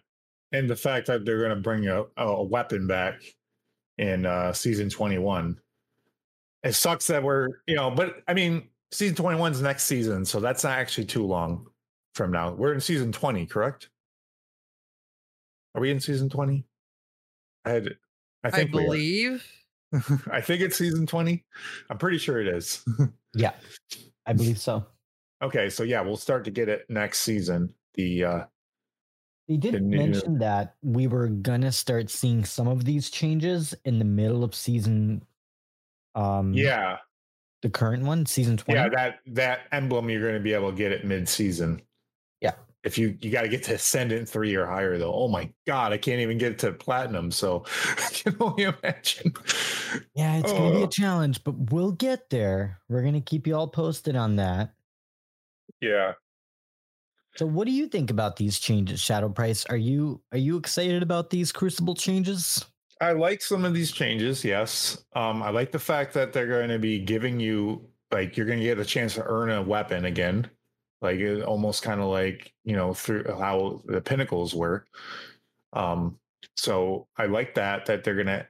And 0.52 0.70
the 0.70 0.76
fact 0.76 1.08
that 1.08 1.26
they're 1.26 1.40
going 1.40 1.50
to 1.50 1.62
bring 1.62 1.88
a, 1.88 2.06
a 2.18 2.44
weapon 2.44 2.88
back 2.88 3.22
in 3.98 4.26
uh, 4.26 4.54
season 4.54 4.90
21. 4.90 5.60
It 6.64 6.74
sucks 6.74 7.08
that 7.08 7.22
we're, 7.22 7.50
you 7.68 7.76
know, 7.76 7.92
but 7.92 8.24
I 8.28 8.34
mean, 8.34 8.70
season 8.92 9.16
21 9.16 9.54
is 9.54 9.62
next 9.62 9.84
season. 9.84 10.26
So 10.26 10.40
that's 10.40 10.64
not 10.64 10.78
actually 10.78 11.06
too 11.06 11.26
long 11.26 11.69
from 12.20 12.32
now. 12.32 12.52
We're 12.52 12.74
in 12.74 12.82
season 12.82 13.14
20, 13.14 13.46
correct? 13.46 13.88
Are 15.74 15.80
we 15.80 15.90
in 15.90 16.02
season 16.02 16.28
20? 16.28 16.66
I 17.64 17.70
had 17.70 17.96
I 18.44 18.50
think 18.50 18.70
I 18.70 18.72
believe. 18.72 19.46
I 20.30 20.42
think 20.42 20.60
it's 20.60 20.76
season 20.76 21.08
20. 21.08 21.46
I'm 21.90 21.98
pretty 21.98 22.18
sure 22.18 22.42
it 22.42 22.48
is. 22.50 22.84
yeah. 23.34 23.54
I 24.26 24.34
believe 24.34 24.60
so. 24.60 24.86
Okay, 25.42 25.70
so 25.70 25.84
yeah, 25.84 26.02
we'll 26.02 26.18
start 26.18 26.44
to 26.44 26.52
get 26.52 26.68
it 26.68 26.86
next 26.90 27.22
season. 27.22 27.74
The 27.94 28.26
uh 28.26 28.44
they 29.48 29.56
did 29.56 29.76
the 29.76 29.80
mention 29.80 30.34
new... 30.34 30.40
that 30.40 30.76
we 30.84 31.08
were 31.08 31.30
gonna 31.30 31.72
start 31.72 32.10
seeing 32.10 32.44
some 32.44 32.68
of 32.68 32.84
these 32.84 33.10
changes 33.10 33.74
in 33.86 33.98
the 33.98 34.06
middle 34.06 34.44
of 34.44 34.54
season 34.54 35.24
um 36.16 36.54
yeah 36.54 36.98
the 37.64 37.70
current 37.70 38.04
one 38.04 38.26
season 38.26 38.58
20 38.58 38.80
yeah 38.80 38.90
that 38.90 39.20
that 39.26 39.62
emblem 39.72 40.10
you're 40.10 40.22
going 40.22 40.36
to 40.36 40.40
be 40.40 40.54
able 40.54 40.70
to 40.70 40.78
get 40.78 40.92
it 40.92 41.04
mid-season 41.04 41.82
yeah. 42.42 42.54
If 42.84 42.98
you 42.98 43.18
you 43.22 43.30
got 43.30 43.42
to 43.42 43.50
get 43.50 43.64
to 43.64 43.74
ascendant 43.74 44.30
three 44.30 44.56
or 44.56 44.66
higher 44.66 44.98
though. 44.98 45.14
Oh 45.14 45.28
my 45.28 45.52
god, 45.68 45.92
I 45.92 45.98
can't 45.98 46.22
even 46.22 46.38
get 46.38 46.60
to 46.60 46.72
platinum. 46.72 47.32
So 47.32 47.66
I 47.98 48.10
can 48.12 48.38
only 48.40 48.64
imagine. 48.64 49.34
Yeah, 50.16 50.38
it's 50.38 50.52
oh. 50.52 50.58
gonna 50.58 50.76
be 50.76 50.84
a 50.84 50.88
challenge, 50.88 51.44
but 51.44 51.56
we'll 51.72 51.92
get 51.92 52.30
there. 52.30 52.80
We're 52.88 53.04
gonna 53.04 53.22
keep 53.22 53.48
you 53.48 53.56
all 53.56 53.68
posted 53.68 54.16
on 54.16 54.38
that. 54.38 54.74
Yeah. 55.82 56.14
So 57.36 57.46
what 57.46 57.68
do 57.68 57.72
you 57.72 57.88
think 57.88 58.12
about 58.12 58.36
these 58.36 58.60
changes, 58.60 59.00
Shadow 59.00 59.30
Price? 59.30 59.66
Are 59.66 59.78
you 59.78 60.22
are 60.32 60.38
you 60.38 60.58
excited 60.58 61.04
about 61.04 61.30
these 61.30 61.52
crucible 61.52 61.96
changes? 61.96 62.66
I 63.02 63.14
like 63.14 63.42
some 63.42 63.64
of 63.64 63.74
these 63.74 63.92
changes, 63.92 64.44
yes. 64.44 65.06
Um, 65.16 65.42
I 65.42 65.52
like 65.52 65.72
the 65.72 65.80
fact 65.80 66.14
that 66.16 66.34
they're 66.34 66.48
going 66.48 66.70
to 66.70 66.80
be 66.80 67.00
giving 67.00 67.40
you 67.40 67.88
like 68.12 68.36
you're 68.36 68.46
going 68.46 68.60
to 68.60 68.66
get 68.66 68.78
a 68.78 68.84
chance 68.84 69.14
to 69.14 69.24
earn 69.24 69.52
a 69.52 69.62
weapon 69.62 70.06
again 70.06 70.50
like 71.02 71.20
it 71.20 71.44
almost 71.44 71.84
kind 71.84 72.02
of 72.02 72.08
like 72.08 72.54
you 72.64 72.76
know 72.76 72.94
through 72.94 73.24
how 73.38 73.82
the 73.86 74.02
pinnacles 74.02 74.54
were 74.54 74.86
um 75.74 76.18
so 76.56 77.08
i 77.18 77.26
like 77.26 77.56
that 77.56 77.86
that 77.86 78.04
they're 78.04 78.16
gonna 78.16 78.46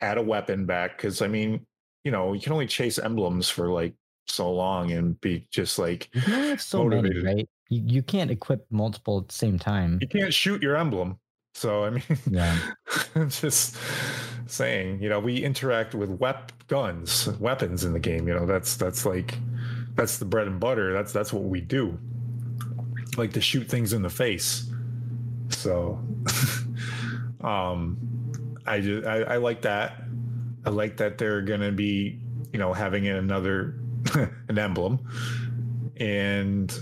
add 0.00 0.18
a 0.18 0.22
weapon 0.22 0.66
back 0.66 0.96
because 0.96 1.22
i 1.22 1.26
mean 1.26 1.64
you 2.04 2.10
know 2.10 2.32
you 2.32 2.40
can 2.40 2.52
only 2.52 2.66
chase 2.66 2.98
emblems 2.98 3.48
for 3.48 3.68
like 3.68 3.94
so 4.28 4.50
long 4.52 4.90
and 4.92 5.20
be 5.20 5.46
just 5.50 5.78
like 5.78 6.08
so 6.58 6.84
motivated. 6.84 7.22
many 7.22 7.36
right? 7.36 7.48
You, 7.68 7.82
you 7.86 8.02
can't 8.02 8.30
equip 8.30 8.66
multiple 8.70 9.18
at 9.18 9.28
the 9.28 9.34
same 9.34 9.58
time. 9.58 9.98
You 10.00 10.08
can't 10.08 10.34
shoot 10.34 10.62
your 10.62 10.76
emblem 10.76 11.18
so 11.56 11.84
i 11.84 11.90
mean 11.90 12.02
yeah. 12.30 12.56
Just 13.28 13.76
saying 14.46 15.02
you 15.02 15.08
know 15.08 15.18
we 15.18 15.42
interact 15.42 15.94
with 15.94 16.10
wep 16.10 16.52
guns 16.68 17.28
weapons 17.40 17.82
in 17.82 17.94
the 17.94 17.98
game 17.98 18.28
you 18.28 18.34
know 18.34 18.44
that's 18.44 18.76
that's 18.76 19.06
like 19.06 19.38
that's 19.96 20.18
the 20.18 20.24
bread 20.24 20.46
and 20.46 20.60
butter. 20.60 20.92
That's 20.92 21.12
that's 21.12 21.32
what 21.32 21.44
we 21.44 21.60
do. 21.60 21.98
Like 23.16 23.32
to 23.32 23.40
shoot 23.40 23.68
things 23.68 23.92
in 23.92 24.02
the 24.02 24.10
face. 24.10 24.70
So 25.48 25.98
um 27.40 27.98
I 28.66 28.80
just 28.80 29.06
I, 29.06 29.22
I 29.22 29.36
like 29.36 29.62
that. 29.62 30.02
I 30.64 30.70
like 30.70 30.98
that 30.98 31.18
they're 31.18 31.42
gonna 31.42 31.72
be, 31.72 32.20
you 32.52 32.58
know, 32.58 32.72
having 32.72 33.08
another 33.08 33.80
an 34.48 34.58
emblem. 34.58 35.00
And 35.96 36.72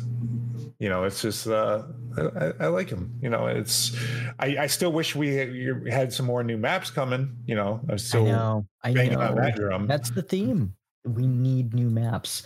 you 0.78 0.88
know, 0.88 1.04
it's 1.04 1.22
just 1.22 1.46
uh 1.46 1.84
I, 2.16 2.52
I, 2.60 2.66
like 2.68 2.88
him. 2.88 3.12
You 3.20 3.28
know, 3.28 3.46
it's. 3.48 3.96
I, 4.38 4.56
I 4.58 4.66
still 4.68 4.92
wish 4.92 5.16
we 5.16 5.34
had, 5.34 5.88
had, 5.88 6.12
some 6.12 6.26
more 6.26 6.44
new 6.44 6.56
maps 6.56 6.88
coming. 6.88 7.36
You 7.44 7.56
know, 7.56 7.80
I'm 7.88 7.98
still 7.98 8.26
I 8.26 8.30
know. 8.30 8.66
I 8.84 8.92
know. 8.92 9.34
That 9.34 9.84
That's 9.88 10.10
the 10.10 10.22
theme. 10.22 10.74
We 11.04 11.26
need 11.26 11.74
new 11.74 11.90
maps. 11.90 12.44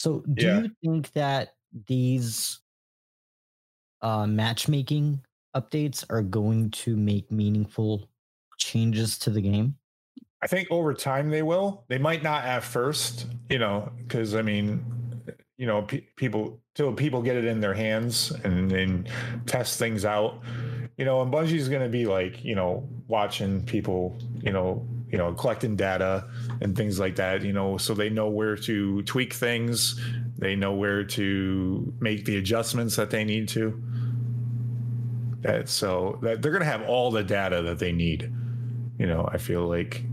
So, 0.00 0.24
do 0.32 0.46
yeah. 0.46 0.60
you 0.60 0.70
think 0.82 1.12
that 1.12 1.56
these 1.86 2.60
uh, 4.00 4.26
matchmaking 4.26 5.20
updates 5.54 6.06
are 6.08 6.22
going 6.22 6.70
to 6.70 6.96
make 6.96 7.30
meaningful 7.30 8.08
changes 8.56 9.18
to 9.18 9.28
the 9.28 9.42
game? 9.42 9.76
I 10.40 10.46
think 10.46 10.68
over 10.70 10.94
time 10.94 11.28
they 11.28 11.42
will. 11.42 11.84
They 11.88 11.98
might 11.98 12.22
not 12.22 12.46
at 12.46 12.64
first, 12.64 13.26
you 13.50 13.58
know, 13.58 13.92
because 13.98 14.34
I 14.34 14.40
mean, 14.40 14.82
you 15.58 15.66
know, 15.66 15.82
pe- 15.82 16.06
people 16.16 16.62
till 16.74 16.94
people 16.94 17.20
get 17.20 17.36
it 17.36 17.44
in 17.44 17.60
their 17.60 17.74
hands 17.74 18.30
and 18.42 18.70
then 18.70 19.06
test 19.44 19.78
things 19.78 20.06
out, 20.06 20.42
you 20.96 21.04
know, 21.04 21.20
and 21.20 21.30
Bungie's 21.30 21.68
going 21.68 21.82
to 21.82 21.90
be 21.90 22.06
like, 22.06 22.42
you 22.42 22.54
know, 22.54 22.88
watching 23.06 23.62
people, 23.66 24.16
you 24.40 24.50
know, 24.50 24.82
you 25.10 25.18
know, 25.18 25.32
collecting 25.34 25.76
data 25.76 26.26
and 26.60 26.76
things 26.76 27.00
like 27.00 27.16
that, 27.16 27.42
you 27.42 27.52
know, 27.52 27.76
so 27.76 27.94
they 27.94 28.08
know 28.08 28.28
where 28.28 28.56
to 28.56 29.02
tweak 29.02 29.32
things, 29.34 30.00
they 30.38 30.54
know 30.54 30.72
where 30.72 31.04
to 31.04 31.92
make 32.00 32.24
the 32.24 32.36
adjustments 32.36 32.96
that 32.96 33.10
they 33.10 33.24
need 33.24 33.48
to. 33.48 33.82
That 35.40 35.68
so 35.68 36.18
that 36.22 36.42
they're 36.42 36.52
going 36.52 36.62
to 36.62 36.70
have 36.70 36.82
all 36.82 37.10
the 37.10 37.24
data 37.24 37.62
that 37.62 37.78
they 37.78 37.92
need. 37.92 38.30
You 38.98 39.06
know, 39.06 39.28
I 39.32 39.38
feel 39.38 39.66
like 39.66 40.04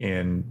and 0.00 0.44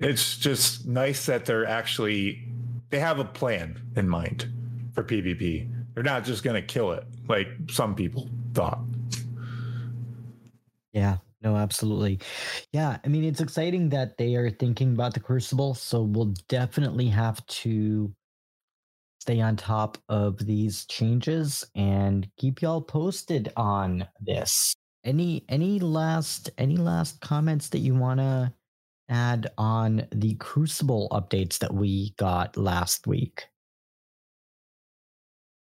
it's 0.00 0.38
just 0.38 0.86
nice 0.86 1.26
that 1.26 1.44
they're 1.44 1.66
actually 1.66 2.48
they 2.90 2.98
have 2.98 3.18
a 3.18 3.24
plan 3.24 3.80
in 3.96 4.08
mind 4.08 4.50
for 4.94 5.02
PvP. 5.02 5.70
They're 5.94 6.02
not 6.02 6.24
just 6.24 6.42
going 6.42 6.60
to 6.60 6.66
kill 6.66 6.92
it. 6.92 7.04
like 7.28 7.48
some 7.70 7.94
people 7.94 8.28
thought. 8.54 8.80
Yeah, 10.92 11.18
no, 11.42 11.56
absolutely. 11.56 12.20
Yeah, 12.72 12.98
I 13.04 13.08
mean, 13.08 13.24
it's 13.24 13.40
exciting 13.40 13.88
that 13.90 14.16
they 14.16 14.34
are 14.36 14.50
thinking 14.50 14.92
about 14.92 15.14
the 15.14 15.20
Crucible. 15.20 15.74
So 15.74 16.02
we'll 16.02 16.34
definitely 16.48 17.08
have 17.08 17.44
to 17.46 18.14
stay 19.20 19.40
on 19.40 19.56
top 19.56 19.98
of 20.08 20.38
these 20.46 20.84
changes 20.86 21.64
and 21.74 22.28
keep 22.36 22.60
y'all 22.62 22.80
posted 22.80 23.52
on 23.56 24.06
this. 24.20 24.74
Any 25.04 25.44
any 25.48 25.80
last 25.80 26.50
any 26.58 26.76
last 26.76 27.20
comments 27.20 27.68
that 27.70 27.78
you 27.78 27.94
want 27.94 28.20
to 28.20 28.52
add 29.08 29.50
on 29.58 30.06
the 30.12 30.34
Crucible 30.34 31.08
updates 31.10 31.58
that 31.58 31.74
we 31.74 32.14
got 32.18 32.56
last 32.56 33.06
week? 33.06 33.46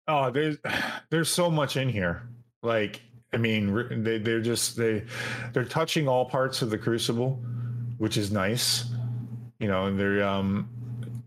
Oh, 0.08 0.30
there's 0.30 0.56
there's 1.10 1.28
so 1.28 1.50
much 1.50 1.76
in 1.76 1.88
here. 1.88 2.28
Like, 2.62 3.02
I 3.32 3.36
mean, 3.36 4.02
they 4.02 4.18
they're 4.18 4.40
just 4.40 4.76
they 4.76 5.04
they're 5.52 5.64
touching 5.64 6.08
all 6.08 6.24
parts 6.24 6.62
of 6.62 6.70
the 6.70 6.78
Crucible, 6.78 7.42
which 7.98 8.16
is 8.16 8.32
nice. 8.32 8.84
You 9.58 9.68
know, 9.68 9.86
and 9.86 9.98
they're 9.98 10.22
um 10.22 10.68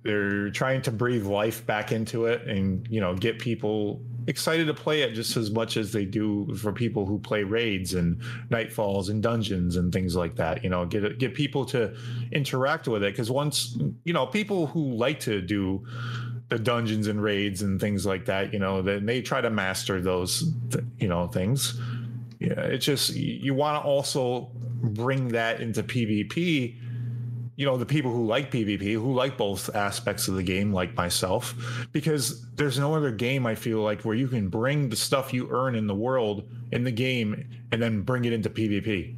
they're 0.04 0.50
trying 0.50 0.82
to 0.82 0.92
breathe 0.92 1.26
life 1.26 1.66
back 1.66 1.92
into 1.92 2.26
it 2.26 2.48
and 2.48 2.88
you 2.90 3.00
know 3.00 3.16
get 3.16 3.40
people 3.40 4.02
excited 4.28 4.68
to 4.68 4.74
play 4.74 5.02
it 5.02 5.14
just 5.14 5.36
as 5.36 5.50
much 5.52 5.78
as 5.78 5.92
they 5.92 6.06
do 6.06 6.54
for 6.56 6.72
people 6.72 7.06
who 7.06 7.20
play 7.20 7.44
raids 7.44 7.94
and 7.94 8.20
nightfalls 8.50 9.10
and 9.10 9.24
dungeons 9.24 9.78
and 9.78 9.92
things 9.92 10.16
like 10.16 10.36
that 10.36 10.64
you 10.64 10.70
know 10.70 10.86
get 10.86 11.18
get 11.18 11.34
people 11.34 11.66
to 11.66 11.96
interact 12.32 12.88
with 12.88 13.04
it 13.04 13.14
because 13.14 13.32
once 13.32 13.78
you 14.04 14.14
know 14.14 14.26
people 14.26 14.68
who 14.68 14.94
like 14.94 15.20
to 15.20 15.42
do 15.42 15.84
the 16.52 16.60
dungeons 16.60 17.08
and 17.08 17.24
raids 17.24 17.62
and 17.62 17.80
things 17.80 18.06
like 18.06 18.26
that 18.26 18.52
you 18.52 18.60
know 18.60 18.82
then 18.82 19.06
they 19.06 19.22
try 19.22 19.40
to 19.40 19.50
master 19.50 20.02
those 20.02 20.54
you 21.00 21.08
know 21.08 21.28
things. 21.28 21.80
Yeah 22.40 22.60
it's 22.60 22.86
just 22.86 23.16
you 23.16 23.54
want 23.54 23.82
to 23.82 23.88
also 23.88 24.50
bring 24.54 25.30
that 25.30 25.62
into 25.62 25.82
pvp 25.82 26.76
you 27.56 27.66
know 27.66 27.78
the 27.78 27.86
people 27.86 28.12
who 28.12 28.26
like 28.26 28.52
pvp 28.52 28.82
who 28.94 29.14
like 29.14 29.38
both 29.38 29.74
aspects 29.76 30.28
of 30.28 30.36
the 30.36 30.44
game 30.44 30.74
like 30.74 30.96
myself 30.96 31.56
because 31.92 32.46
there's 32.56 32.80
no 32.80 32.96
other 32.96 33.12
game 33.12 33.46
i 33.46 33.54
feel 33.54 33.80
like 33.82 34.02
where 34.02 34.16
you 34.16 34.28
can 34.28 34.50
bring 34.50 34.90
the 34.90 34.96
stuff 34.96 35.32
you 35.32 35.48
earn 35.52 35.76
in 35.76 35.86
the 35.86 35.96
world 35.96 36.50
in 36.72 36.84
the 36.84 36.92
game 36.92 37.48
and 37.72 37.82
then 37.82 38.02
bring 38.02 38.26
it 38.26 38.34
into 38.34 38.50
pvp 38.50 39.16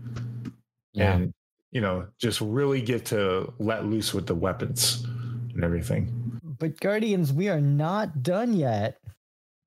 yeah. 0.92 1.14
and 1.14 1.34
you 1.72 1.80
know 1.80 2.06
just 2.20 2.42
really 2.42 2.82
get 2.82 3.06
to 3.06 3.52
let 3.58 3.86
loose 3.86 4.14
with 4.14 4.28
the 4.28 4.36
weapons 4.36 5.06
and 5.54 5.64
everything 5.64 6.23
but 6.64 6.80
Guardians, 6.80 7.34
we 7.34 7.50
are 7.50 7.60
not 7.60 8.24
done 8.24 8.54
yet. 8.54 9.02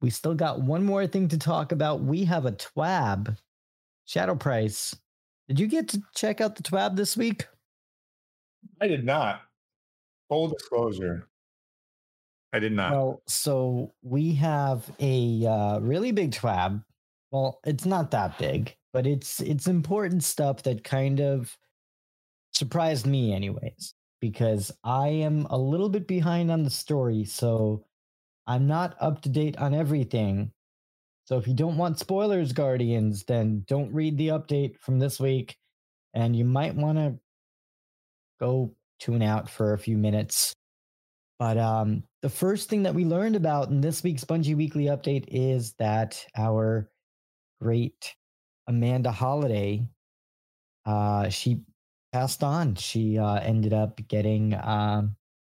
We 0.00 0.08
still 0.08 0.34
got 0.34 0.62
one 0.62 0.82
more 0.82 1.06
thing 1.06 1.28
to 1.28 1.36
talk 1.36 1.70
about. 1.70 2.00
We 2.00 2.24
have 2.24 2.46
a 2.46 2.52
TWAB, 2.52 3.36
Shadow 4.06 4.34
Price. 4.34 4.96
Did 5.46 5.60
you 5.60 5.66
get 5.66 5.88
to 5.90 6.02
check 6.14 6.40
out 6.40 6.56
the 6.56 6.62
TWAB 6.62 6.96
this 6.96 7.14
week? 7.14 7.48
I 8.80 8.88
did 8.88 9.04
not. 9.04 9.42
Full 10.30 10.48
disclosure. 10.48 11.28
I 12.54 12.60
did 12.60 12.72
not. 12.72 12.92
Well, 12.92 13.22
so 13.26 13.92
we 14.00 14.32
have 14.36 14.90
a 14.98 15.46
uh, 15.46 15.80
really 15.80 16.12
big 16.12 16.30
TWAB. 16.30 16.82
Well, 17.30 17.60
it's 17.66 17.84
not 17.84 18.10
that 18.12 18.38
big, 18.38 18.74
but 18.94 19.06
it's 19.06 19.40
it's 19.40 19.66
important 19.66 20.24
stuff 20.24 20.62
that 20.62 20.82
kind 20.82 21.20
of 21.20 21.58
surprised 22.54 23.04
me, 23.06 23.34
anyways 23.34 23.92
because 24.30 24.72
I 24.82 25.08
am 25.08 25.46
a 25.50 25.58
little 25.58 25.88
bit 25.88 26.06
behind 26.06 26.50
on 26.50 26.62
the 26.62 26.70
story. 26.70 27.24
So 27.24 27.84
I'm 28.46 28.66
not 28.66 28.96
up 29.00 29.22
to 29.22 29.28
date 29.28 29.56
on 29.58 29.74
everything. 29.74 30.52
So 31.24 31.38
if 31.38 31.46
you 31.46 31.54
don't 31.54 31.76
want 31.76 31.98
spoilers, 31.98 32.52
Guardians, 32.52 33.24
then 33.24 33.64
don't 33.66 33.92
read 33.92 34.16
the 34.16 34.28
update 34.28 34.78
from 34.80 34.98
this 34.98 35.20
week. 35.20 35.56
And 36.14 36.34
you 36.34 36.44
might 36.44 36.74
want 36.74 36.98
to 36.98 37.18
go 38.40 38.74
tune 38.98 39.22
out 39.22 39.48
for 39.48 39.72
a 39.72 39.78
few 39.78 39.96
minutes. 39.96 40.52
But 41.38 41.58
um, 41.58 42.02
the 42.22 42.28
first 42.28 42.68
thing 42.68 42.82
that 42.84 42.94
we 42.94 43.04
learned 43.04 43.36
about 43.36 43.68
in 43.68 43.80
this 43.80 44.02
week's 44.02 44.24
Bungie 44.24 44.56
Weekly 44.56 44.84
update 44.84 45.26
is 45.28 45.74
that 45.74 46.24
our 46.36 46.90
great 47.60 48.14
Amanda 48.66 49.12
Holliday, 49.12 49.86
uh, 50.84 51.28
she 51.28 51.60
passed 52.16 52.42
on. 52.42 52.74
She 52.76 53.18
uh, 53.18 53.34
ended 53.34 53.74
up 53.74 54.00
getting 54.08 54.54
uh, 54.54 55.02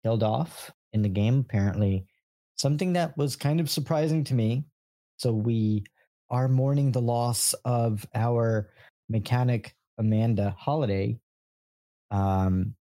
killed 0.02 0.22
off 0.22 0.72
in 0.94 1.02
the 1.02 1.08
game, 1.10 1.40
apparently. 1.40 2.06
Something 2.56 2.94
that 2.94 3.14
was 3.18 3.36
kind 3.36 3.60
of 3.60 3.68
surprising 3.68 4.24
to 4.24 4.34
me. 4.34 4.64
So 5.18 5.32
we 5.32 5.84
are 6.30 6.48
mourning 6.48 6.92
the 6.92 7.02
loss 7.02 7.52
of 7.66 8.06
our 8.14 8.70
mechanic, 9.10 9.74
Amanda 9.98 10.56
Holliday. 10.58 11.18
Um, 12.10 12.74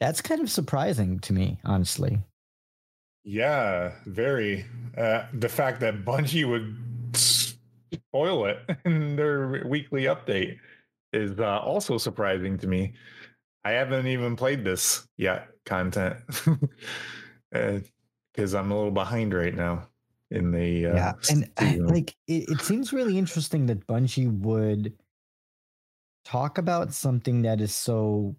that's 0.00 0.22
kind 0.22 0.40
of 0.40 0.50
surprising 0.50 1.20
to 1.20 1.34
me, 1.34 1.60
honestly. 1.66 2.20
Yeah, 3.22 3.92
very. 4.06 4.64
Uh, 4.96 5.26
the 5.34 5.50
fact 5.50 5.80
that 5.80 6.06
Bungie 6.06 6.48
would 6.48 7.14
spoil 7.14 8.46
it 8.46 8.60
in 8.86 9.16
their 9.16 9.62
weekly 9.66 10.04
update 10.04 10.56
is 11.12 11.38
uh, 11.38 11.58
also 11.60 11.98
surprising 11.98 12.58
to 12.58 12.66
me. 12.66 12.94
I 13.64 13.72
haven't 13.72 14.06
even 14.06 14.36
played 14.36 14.64
this 14.64 15.06
yet, 15.16 15.48
content, 15.64 16.16
because 17.50 18.54
uh, 18.54 18.58
I'm 18.58 18.72
a 18.72 18.74
little 18.74 18.90
behind 18.90 19.34
right 19.34 19.54
now 19.54 19.88
in 20.30 20.50
the 20.50 20.86
uh, 20.86 20.94
yeah, 20.94 21.12
and 21.30 21.50
I, 21.58 21.76
like 21.76 22.16
it, 22.26 22.48
it 22.48 22.60
seems 22.60 22.92
really 22.92 23.18
interesting 23.18 23.66
that 23.66 23.86
Bungie 23.86 24.32
would 24.40 24.94
talk 26.24 26.58
about 26.58 26.92
something 26.92 27.42
that 27.42 27.60
is 27.60 27.74
so 27.74 28.34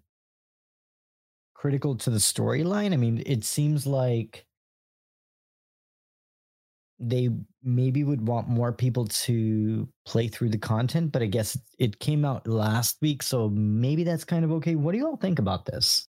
critical 1.54 1.94
to 1.96 2.10
the 2.10 2.18
storyline. 2.18 2.92
I 2.92 2.96
mean, 2.96 3.22
it 3.24 3.44
seems 3.44 3.86
like 3.86 4.44
they 6.98 7.30
maybe 7.62 8.04
would 8.04 8.26
want 8.26 8.48
more 8.48 8.72
people 8.72 9.06
to 9.06 9.88
play 10.06 10.28
through 10.28 10.50
the 10.50 10.58
content, 10.58 11.12
but 11.12 11.22
I 11.22 11.26
guess 11.26 11.58
it 11.78 11.98
came 11.98 12.24
out 12.24 12.46
last 12.46 12.98
week, 13.02 13.22
so 13.22 13.48
maybe 13.50 14.04
that's 14.04 14.24
kind 14.24 14.44
of 14.44 14.52
okay. 14.52 14.74
What 14.74 14.92
do 14.92 14.98
you 14.98 15.06
all 15.06 15.16
think 15.16 15.38
about 15.38 15.66
this? 15.66 16.06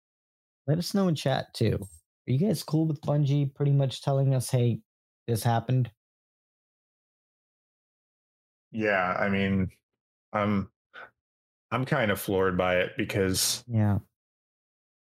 Let 0.66 0.78
us 0.78 0.94
know 0.94 1.08
in 1.08 1.14
chat 1.14 1.52
too. 1.54 1.78
Are 1.80 2.32
you 2.32 2.38
guys 2.38 2.62
cool 2.62 2.86
with 2.86 3.00
Bungie 3.00 3.54
pretty 3.54 3.72
much 3.72 4.02
telling 4.02 4.34
us, 4.34 4.50
hey, 4.50 4.80
this 5.26 5.42
happened? 5.42 5.90
Yeah, 8.70 9.16
I 9.18 9.28
mean, 9.28 9.70
I'm 10.32 10.70
I'm 11.70 11.84
kind 11.84 12.10
of 12.10 12.20
floored 12.20 12.56
by 12.56 12.76
it 12.76 12.92
because 12.96 13.64
yeah, 13.68 13.98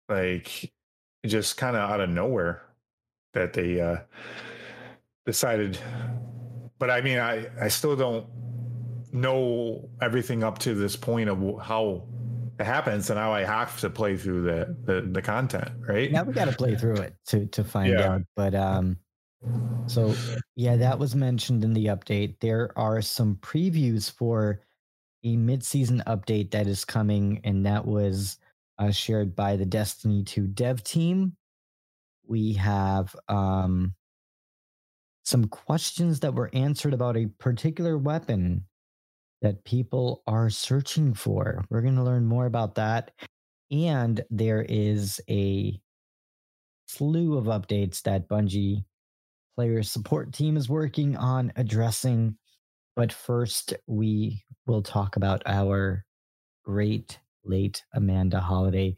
like 0.09 0.71
just 1.25 1.57
kind 1.57 1.75
of 1.75 1.89
out 1.89 2.01
of 2.01 2.09
nowhere 2.09 2.63
that 3.33 3.53
they 3.53 3.79
uh 3.79 3.97
decided 5.25 5.77
but 6.79 6.89
i 6.89 7.01
mean 7.01 7.19
i 7.19 7.45
i 7.61 7.67
still 7.67 7.95
don't 7.95 8.25
know 9.13 9.89
everything 10.01 10.43
up 10.43 10.57
to 10.59 10.73
this 10.73 10.95
point 10.95 11.29
of 11.29 11.37
how 11.61 12.07
it 12.59 12.65
happens 12.65 13.09
and 13.09 13.17
now 13.19 13.33
i 13.33 13.43
have 13.43 13.79
to 13.79 13.89
play 13.89 14.15
through 14.15 14.41
the 14.43 14.75
the, 14.85 15.01
the 15.11 15.21
content 15.21 15.69
right? 15.87 16.11
Now 16.11 16.23
we 16.23 16.33
got 16.33 16.45
to 16.45 16.55
play 16.55 16.75
through 16.75 16.97
it 16.97 17.15
to 17.27 17.45
to 17.47 17.63
find 17.63 17.93
yeah. 17.93 18.13
out 18.13 18.21
but 18.35 18.55
um 18.55 18.97
so 19.87 20.13
yeah 20.55 20.75
that 20.77 20.99
was 20.99 21.15
mentioned 21.15 21.63
in 21.63 21.73
the 21.73 21.87
update. 21.87 22.39
There 22.39 22.71
are 22.77 23.01
some 23.01 23.35
previews 23.35 24.11
for 24.11 24.61
a 25.23 25.35
mid-season 25.35 26.01
update 26.07 26.51
that 26.51 26.67
is 26.67 26.85
coming 26.85 27.41
and 27.43 27.65
that 27.65 27.85
was 27.85 28.37
uh, 28.79 28.91
shared 28.91 29.35
by 29.35 29.55
the 29.55 29.65
destiny 29.65 30.23
2 30.23 30.47
dev 30.47 30.83
team. 30.83 31.35
We 32.25 32.53
have 32.53 33.15
um 33.27 33.93
some 35.23 35.45
questions 35.45 36.19
that 36.21 36.33
were 36.33 36.49
answered 36.53 36.93
about 36.93 37.17
a 37.17 37.27
particular 37.39 37.97
weapon 37.97 38.65
that 39.41 39.63
people 39.63 40.23
are 40.27 40.49
searching 40.49 41.13
for. 41.13 41.63
We're 41.69 41.81
going 41.81 41.95
to 41.95 42.03
learn 42.03 42.25
more 42.25 42.45
about 42.45 42.75
that. 42.75 43.11
And 43.71 44.23
there 44.29 44.65
is 44.67 45.19
a 45.29 45.79
slew 46.87 47.37
of 47.37 47.45
updates 47.45 48.01
that 48.03 48.27
Bungie 48.27 48.83
player 49.55 49.83
support 49.83 50.33
team 50.33 50.57
is 50.57 50.69
working 50.69 51.15
on 51.17 51.51
addressing. 51.55 52.37
But 52.95 53.13
first, 53.13 53.73
we 53.87 54.43
will 54.65 54.83
talk 54.83 55.15
about 55.15 55.41
our 55.45 56.05
great 56.63 57.19
late 57.43 57.83
Amanda 57.93 58.39
Holliday. 58.39 58.95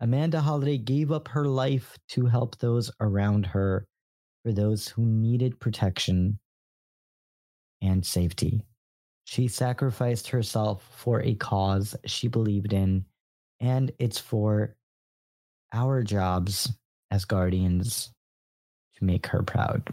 Amanda 0.00 0.40
Holliday 0.40 0.78
gave 0.78 1.10
up 1.10 1.28
her 1.28 1.46
life 1.46 1.96
to 2.10 2.26
help 2.26 2.58
those 2.58 2.90
around 3.00 3.46
her 3.46 3.86
for 4.44 4.52
those 4.52 4.88
who 4.88 5.04
needed 5.04 5.60
protection 5.60 6.38
and 7.80 8.04
safety. 8.04 8.64
She 9.24 9.48
sacrificed 9.48 10.28
herself 10.28 10.88
for 10.96 11.22
a 11.22 11.34
cause 11.34 11.94
she 12.06 12.28
believed 12.28 12.72
in, 12.72 13.04
and 13.60 13.92
it's 13.98 14.18
for 14.18 14.76
our 15.72 16.02
jobs 16.02 16.72
as 17.10 17.24
guardians 17.24 18.10
to 18.96 19.04
make 19.04 19.26
her 19.28 19.42
proud. 19.42 19.88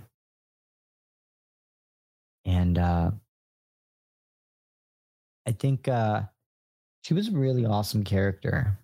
And 2.46 2.78
uh, 2.78 3.12
I 5.48 5.52
think 5.52 5.88
uh, 5.88 6.24
she 7.02 7.14
was 7.14 7.28
a 7.28 7.32
really 7.32 7.66
awesome 7.66 8.04
character. 8.04 8.80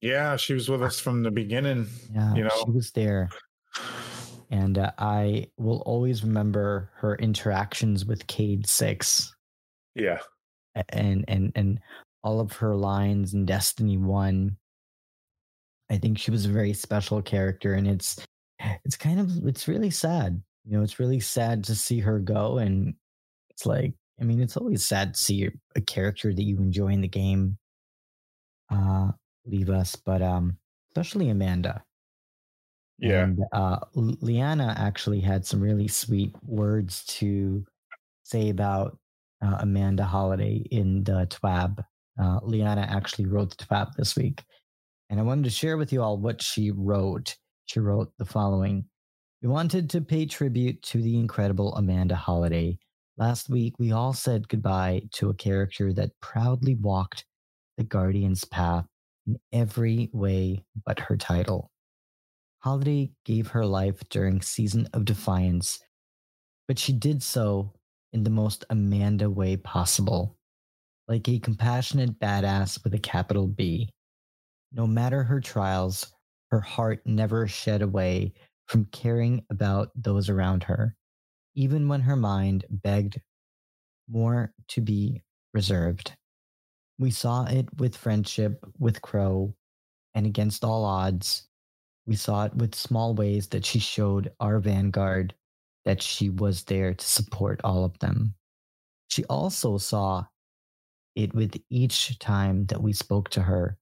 Yeah, 0.00 0.36
she 0.36 0.54
was 0.54 0.68
with 0.68 0.82
us 0.82 0.98
from 0.98 1.22
the 1.22 1.30
beginning. 1.30 1.86
Yeah, 2.14 2.34
you 2.34 2.44
know, 2.44 2.64
she 2.64 2.70
was 2.70 2.90
there. 2.92 3.28
And 4.50 4.78
uh, 4.78 4.90
I 4.98 5.46
will 5.56 5.82
always 5.86 6.24
remember 6.24 6.90
her 6.96 7.14
interactions 7.16 8.04
with 8.04 8.26
Cayde 8.26 8.66
Six. 8.66 9.34
Yeah. 9.94 10.18
And 10.88 11.24
and 11.28 11.52
and 11.54 11.80
all 12.22 12.40
of 12.40 12.52
her 12.54 12.74
lines 12.74 13.34
in 13.34 13.46
Destiny 13.46 13.96
One. 13.96 14.56
I 15.90 15.98
think 15.98 16.18
she 16.18 16.30
was 16.30 16.46
a 16.46 16.50
very 16.50 16.72
special 16.72 17.22
character, 17.22 17.74
and 17.74 17.86
it's 17.86 18.24
it's 18.84 18.96
kind 18.96 19.20
of 19.20 19.46
it's 19.46 19.68
really 19.68 19.90
sad. 19.90 20.40
You 20.64 20.76
know, 20.76 20.82
it's 20.82 21.00
really 21.00 21.20
sad 21.20 21.64
to 21.64 21.74
see 21.74 22.00
her 22.00 22.18
go, 22.18 22.58
and 22.58 22.94
it's 23.50 23.66
like 23.66 23.94
I 24.20 24.24
mean, 24.24 24.40
it's 24.40 24.56
always 24.56 24.84
sad 24.84 25.14
to 25.14 25.20
see 25.20 25.48
a 25.74 25.80
character 25.80 26.32
that 26.32 26.42
you 26.42 26.58
enjoy 26.58 26.88
in 26.88 27.00
the 27.00 27.08
game 27.08 27.56
uh, 28.70 29.10
leave 29.46 29.70
us, 29.70 29.96
but 29.96 30.22
um, 30.22 30.56
especially 30.90 31.30
Amanda. 31.30 31.82
Yeah. 33.00 33.24
And 33.24 33.40
uh, 33.52 33.78
Liana 33.94 34.74
actually 34.78 35.20
had 35.20 35.46
some 35.46 35.60
really 35.60 35.88
sweet 35.88 36.34
words 36.44 37.04
to 37.18 37.64
say 38.24 38.50
about 38.50 38.98
uh, 39.42 39.56
Amanda 39.60 40.04
Holliday 40.04 40.66
in 40.70 41.02
the 41.04 41.26
TWAB. 41.26 41.82
Uh, 42.20 42.40
Liana 42.42 42.82
actually 42.82 43.26
wrote 43.26 43.56
the 43.56 43.64
TWAB 43.64 43.94
this 43.96 44.16
week. 44.16 44.42
And 45.08 45.18
I 45.18 45.22
wanted 45.22 45.44
to 45.44 45.50
share 45.50 45.76
with 45.76 45.92
you 45.92 46.02
all 46.02 46.18
what 46.18 46.42
she 46.42 46.70
wrote. 46.70 47.36
She 47.66 47.80
wrote 47.80 48.12
the 48.18 48.24
following 48.24 48.84
We 49.42 49.48
wanted 49.48 49.88
to 49.90 50.00
pay 50.00 50.26
tribute 50.26 50.82
to 50.82 51.02
the 51.02 51.18
incredible 51.18 51.74
Amanda 51.76 52.14
Holliday. 52.14 52.78
Last 53.16 53.48
week, 53.48 53.74
we 53.78 53.92
all 53.92 54.12
said 54.12 54.48
goodbye 54.48 55.02
to 55.12 55.30
a 55.30 55.34
character 55.34 55.92
that 55.94 56.12
proudly 56.20 56.74
walked 56.74 57.24
the 57.76 57.84
Guardian's 57.84 58.44
path 58.44 58.84
in 59.26 59.38
every 59.52 60.10
way 60.12 60.64
but 60.86 61.00
her 61.00 61.16
title. 61.16 61.70
Holliday 62.60 63.12
gave 63.24 63.48
her 63.48 63.64
life 63.64 64.02
during 64.10 64.42
Season 64.42 64.86
of 64.92 65.04
Defiance, 65.06 65.80
but 66.68 66.78
she 66.78 66.92
did 66.92 67.22
so 67.22 67.72
in 68.12 68.22
the 68.22 68.30
most 68.30 68.64
Amanda 68.70 69.30
way 69.30 69.56
possible, 69.56 70.36
like 71.08 71.28
a 71.28 71.38
compassionate 71.38 72.18
badass 72.20 72.82
with 72.84 72.94
a 72.94 72.98
capital 72.98 73.46
B. 73.46 73.88
No 74.72 74.86
matter 74.86 75.22
her 75.22 75.40
trials, 75.40 76.12
her 76.50 76.60
heart 76.60 77.00
never 77.06 77.46
shed 77.46 77.82
away 77.82 78.32
from 78.66 78.84
caring 78.86 79.44
about 79.50 79.90
those 79.96 80.28
around 80.28 80.62
her, 80.64 80.96
even 81.54 81.88
when 81.88 82.02
her 82.02 82.16
mind 82.16 82.64
begged 82.68 83.20
more 84.08 84.52
to 84.68 84.80
be 84.80 85.22
reserved. 85.54 86.12
We 86.98 87.10
saw 87.10 87.46
it 87.46 87.66
with 87.78 87.96
friendship 87.96 88.64
with 88.78 89.00
Crow, 89.00 89.54
and 90.14 90.26
against 90.26 90.64
all 90.64 90.84
odds, 90.84 91.48
we 92.10 92.16
saw 92.16 92.44
it 92.44 92.54
with 92.56 92.74
small 92.74 93.14
ways 93.14 93.46
that 93.50 93.64
she 93.64 93.78
showed 93.78 94.32
our 94.40 94.58
vanguard 94.58 95.32
that 95.84 96.02
she 96.02 96.28
was 96.28 96.64
there 96.64 96.92
to 96.92 97.06
support 97.06 97.60
all 97.62 97.84
of 97.84 97.96
them. 98.00 98.34
She 99.06 99.24
also 99.26 99.78
saw 99.78 100.24
it 101.14 101.32
with 101.34 101.56
each 101.70 102.18
time 102.18 102.66
that 102.66 102.82
we 102.82 102.92
spoke 102.92 103.30
to 103.30 103.42
her, 103.42 103.78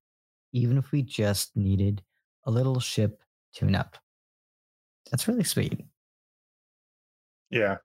even 0.53 0.77
if 0.77 0.93
we 0.93 1.01
just 1.01 1.57
needed 1.57 2.03
a 2.45 2.51
little 2.51 2.81
ship 2.81 3.23
tune 3.55 3.75
up. 3.75 3.97
That's 5.11 5.27
really 5.27 5.45
sweet. 5.45 5.81
Yeah. 7.49 7.79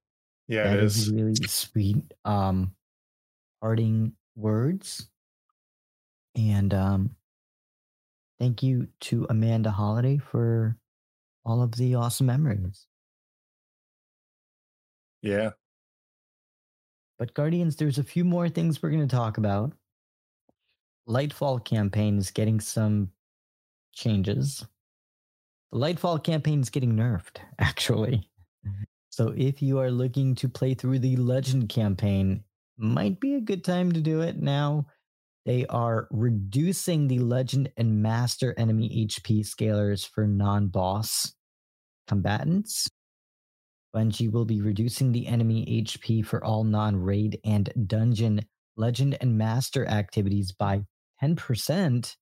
Yeah, 0.49 0.65
that 0.65 0.78
it 0.78 0.84
is 0.84 0.98
is. 0.98 1.11
really 1.14 1.36
sweet 1.48 2.14
um 2.26 2.76
parting 3.61 4.18
words. 4.36 5.10
And 6.36 6.74
um 6.74 7.15
thank 8.44 8.61
you 8.61 8.86
to 8.99 9.26
Amanda 9.30 9.72
Holliday 9.72 10.18
for 10.18 10.76
all 11.45 11.64
of 11.64 11.72
the 11.78 11.95
awesome 11.95 12.26
memories. 12.26 12.88
Yeah. 15.22 15.52
But 17.18 17.34
Guardians, 17.34 17.78
there's 17.78 17.99
a 17.99 18.03
few 18.03 18.26
more 18.26 18.49
things 18.49 18.84
we're 18.84 18.90
going 18.90 19.07
to 19.07 19.15
talk 19.15 19.38
about. 19.38 19.72
Lightfall 21.07 21.64
campaign 21.64 22.18
is 22.18 22.32
getting 22.32 22.60
some 22.60 23.11
changes. 23.94 24.65
The 25.72 25.80
Lightfall 25.80 26.22
campaign 26.22 26.60
is 26.60 26.70
getting 26.70 26.98
nerfed, 26.98 27.38
actually. 27.60 28.30
So 29.10 29.34
if 29.38 29.61
you 29.61 29.80
are 29.80 29.90
looking 29.90 30.36
to 30.36 30.49
play 30.49 30.74
through 30.74 30.99
the 30.99 31.15
Legend 31.15 31.70
campaign, 31.70 32.44
might 32.78 33.22
be 33.22 33.36
a 33.36 33.41
good 33.41 33.64
time 33.64 33.94
to 33.94 34.02
do 34.02 34.20
it 34.20 34.41
now. 34.41 34.88
They 35.45 35.65
are 35.68 36.07
reducing 36.10 37.07
the 37.07 37.20
Legend 37.20 37.72
and 37.76 38.02
Master 38.02 38.53
enemy 38.57 39.07
HP 39.07 39.41
scalars 39.41 40.07
for 40.07 40.26
non-boss 40.26 41.34
combatants. 42.07 42.88
Bungie 43.95 44.32
will 44.32 44.45
be 44.45 44.61
reducing 44.61 45.11
the 45.11 45.28
enemy 45.28 45.84
HP 45.84 46.26
for 46.26 46.44
all 46.44 46.64
non 46.64 46.95
raid 46.95 47.40
and 47.45 47.72
dungeon, 47.88 48.41
legend, 48.76 49.18
and 49.22 49.38
master 49.38 49.86
activities 49.86 50.52
by 50.52 50.84
10%. 51.22 52.15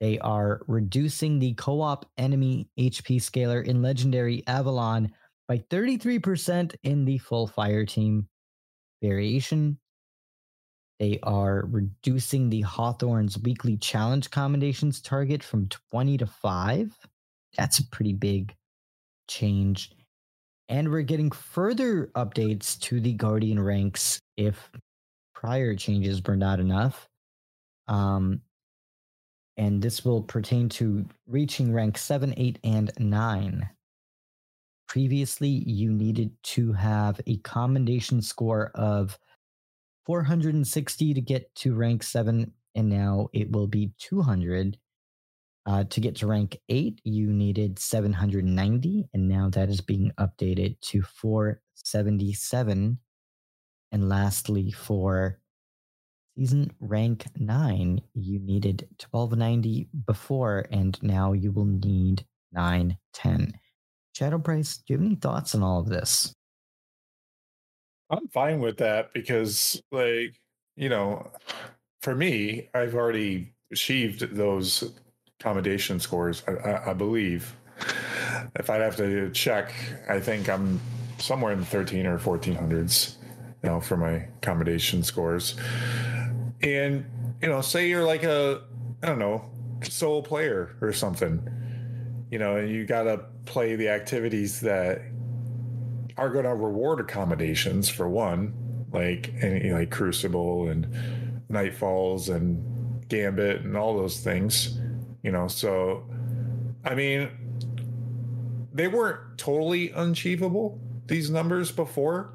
They 0.00 0.18
are 0.20 0.62
reducing 0.66 1.38
the 1.38 1.52
co 1.54 1.82
op 1.82 2.06
enemy 2.16 2.68
HP 2.78 3.16
scalar 3.16 3.64
in 3.64 3.82
Legendary 3.82 4.42
Avalon 4.46 5.12
by 5.46 5.58
33% 5.58 6.74
in 6.82 7.04
the 7.04 7.18
full 7.18 7.46
fire 7.46 7.84
team 7.84 8.28
variation. 9.02 9.78
They 11.00 11.18
are 11.22 11.64
reducing 11.70 12.50
the 12.50 12.60
Hawthorne's 12.60 13.38
weekly 13.38 13.78
challenge 13.78 14.30
commendations 14.30 15.00
target 15.00 15.42
from 15.42 15.66
20 15.90 16.18
to 16.18 16.26
5. 16.26 16.94
That's 17.56 17.78
a 17.78 17.86
pretty 17.86 18.12
big 18.12 18.54
change. 19.26 19.92
And 20.68 20.90
we're 20.90 21.00
getting 21.00 21.30
further 21.30 22.08
updates 22.14 22.78
to 22.80 23.00
the 23.00 23.14
Guardian 23.14 23.58
ranks 23.58 24.20
if 24.36 24.70
prior 25.34 25.74
changes 25.74 26.22
were 26.22 26.36
not 26.36 26.60
enough. 26.60 27.08
Um, 27.88 28.42
and 29.56 29.80
this 29.80 30.04
will 30.04 30.22
pertain 30.22 30.68
to 30.68 31.06
reaching 31.26 31.72
rank 31.72 31.96
7, 31.96 32.34
8, 32.36 32.58
and 32.62 32.92
9. 32.98 33.70
Previously, 34.86 35.48
you 35.48 35.92
needed 35.92 36.30
to 36.42 36.74
have 36.74 37.22
a 37.26 37.38
commendation 37.38 38.20
score 38.20 38.70
of 38.74 39.18
460 40.06 41.14
to 41.14 41.20
get 41.20 41.54
to 41.56 41.74
rank 41.74 42.02
7, 42.02 42.52
and 42.74 42.88
now 42.88 43.28
it 43.32 43.50
will 43.50 43.66
be 43.66 43.92
200 43.98 44.78
uh, 45.66 45.84
to 45.84 46.00
get 46.00 46.16
to 46.16 46.26
rank 46.26 46.58
8, 46.68 47.00
you 47.04 47.32
needed 47.32 47.78
790, 47.78 49.08
and 49.12 49.28
now 49.28 49.48
that 49.50 49.68
is 49.68 49.80
being 49.80 50.10
updated 50.18 50.80
to 50.80 51.02
477. 51.02 52.98
And 53.92 54.08
lastly, 54.08 54.70
for 54.70 55.38
season 56.36 56.72
rank 56.80 57.26
9, 57.36 58.00
you 58.14 58.38
needed 58.38 58.88
1290 59.10 59.88
before, 60.06 60.66
and 60.70 61.00
now 61.02 61.34
you 61.34 61.52
will 61.52 61.66
need 61.66 62.24
910. 62.52 63.52
Shadow 64.12 64.38
Price, 64.38 64.78
do 64.78 64.94
you 64.94 64.98
have 64.98 65.06
any 65.06 65.14
thoughts 65.16 65.54
on 65.54 65.62
all 65.62 65.80
of 65.80 65.88
this? 65.88 66.34
I'm 68.10 68.28
fine 68.28 68.60
with 68.60 68.78
that 68.78 69.12
because, 69.12 69.80
like, 69.92 70.34
you 70.76 70.88
know, 70.88 71.30
for 72.02 72.14
me, 72.14 72.68
I've 72.74 72.94
already 72.94 73.52
achieved 73.72 74.34
those 74.34 74.92
accommodation 75.38 76.00
scores, 76.00 76.42
I, 76.48 76.52
I, 76.52 76.90
I 76.90 76.94
believe. 76.94 77.54
If 78.56 78.68
I'd 78.68 78.80
have 78.80 78.96
to 78.96 79.30
check, 79.30 79.72
I 80.08 80.20
think 80.20 80.48
I'm 80.48 80.80
somewhere 81.18 81.52
in 81.52 81.60
the 81.60 81.66
13 81.66 82.06
or 82.06 82.18
1400s 82.18 83.16
you 83.62 83.68
know, 83.68 83.80
for 83.80 83.96
my 83.96 84.28
accommodation 84.38 85.02
scores. 85.02 85.56
And, 86.62 87.04
you 87.42 87.48
know, 87.48 87.60
say 87.60 87.88
you're 87.88 88.04
like 88.04 88.22
a, 88.22 88.62
I 89.02 89.06
don't 89.06 89.18
know, 89.18 89.50
solo 89.82 90.22
player 90.22 90.76
or 90.80 90.92
something, 90.92 91.46
you 92.30 92.38
know, 92.38 92.56
and 92.56 92.70
you 92.70 92.86
got 92.86 93.04
to 93.04 93.24
play 93.44 93.76
the 93.76 93.88
activities 93.88 94.60
that 94.60 95.02
are 96.20 96.30
going 96.30 96.44
to 96.44 96.54
reward 96.54 97.00
accommodations 97.00 97.88
for 97.88 98.08
one, 98.08 98.86
like 98.92 99.34
any 99.40 99.72
like 99.72 99.90
Crucible 99.90 100.68
and 100.68 100.86
Nightfalls 101.50 102.34
and 102.34 103.08
Gambit 103.08 103.62
and 103.62 103.76
all 103.76 103.96
those 103.96 104.20
things 104.20 104.78
you 105.22 105.30
know 105.30 105.48
so 105.48 106.04
i 106.84 106.94
mean 106.94 107.28
they 108.72 108.88
weren't 108.88 109.36
totally 109.36 109.92
unachievable 109.92 110.78
these 111.06 111.30
numbers 111.30 111.70
before 111.70 112.32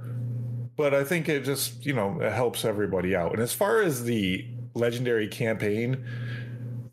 but 0.76 0.94
i 0.94 1.04
think 1.04 1.30
it 1.30 1.44
just 1.44 1.86
you 1.86 1.94
know 1.94 2.20
it 2.22 2.32
helps 2.32 2.66
everybody 2.66 3.16
out. 3.16 3.34
And 3.34 3.42
as 3.42 3.54
far 3.54 3.82
as 3.82 4.04
the 4.04 4.46
legendary 4.74 5.28
campaign 5.28 6.06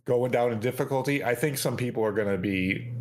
going 0.05 0.31
down 0.31 0.53
in 0.53 0.61
difficulty 0.61 1.25
i 1.25 1.35
think 1.35 1.59
some 1.59 1.77
people 1.77 2.05
are 2.05 2.13
going 2.13 2.29
to 2.29 2.39
be 2.39 2.93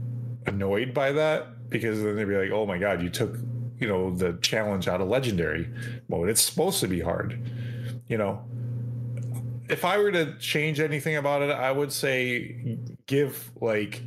annoyed 0.47 0.93
by 0.93 1.11
that 1.11 1.69
because 1.69 2.01
then 2.01 2.15
they'd 2.15 2.26
be 2.26 2.35
like 2.35 2.51
oh 2.51 2.65
my 2.65 2.77
god 2.77 3.01
you 3.01 3.09
took 3.09 3.38
you 3.82 3.88
know 3.88 4.12
the 4.12 4.34
challenge 4.41 4.88
out 4.88 5.02
of 5.02 5.10
legendary 5.10 5.68
mode. 6.08 6.30
It's 6.30 6.41
supposed 6.41 6.80
to 6.80 6.88
be 6.88 7.02
hard, 7.02 7.41
you 8.08 8.18
know. 8.18 8.45
If 9.68 9.84
I 9.84 9.98
were 9.98 10.12
to 10.12 10.38
change 10.38 10.80
anything 10.80 11.18
about 11.18 11.41
it, 11.41 11.49
I 11.49 11.72
would 11.72 11.91
say 11.91 12.78
give 13.08 13.52
like 13.60 14.03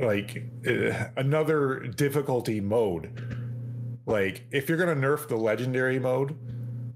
like 0.00 0.44
uh, 0.66 1.06
another 1.16 1.80
difficulty 1.96 2.60
mode. 2.60 3.36
Like 4.04 4.46
if 4.50 4.68
you're 4.68 4.78
gonna 4.78 4.96
nerf 4.96 5.28
the 5.28 5.36
legendary 5.36 6.00
mode, 6.00 6.36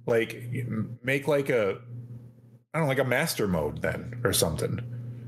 like 0.07 0.43
make 1.03 1.29
like 1.29 1.51
a 1.51 1.79
I 2.74 2.79
don't 2.79 2.87
know, 2.87 2.89
like 2.89 2.99
a 2.99 3.05
master 3.05 3.47
mode 3.47 3.81
then 3.81 4.20
or 4.24 4.33
something. 4.33 4.81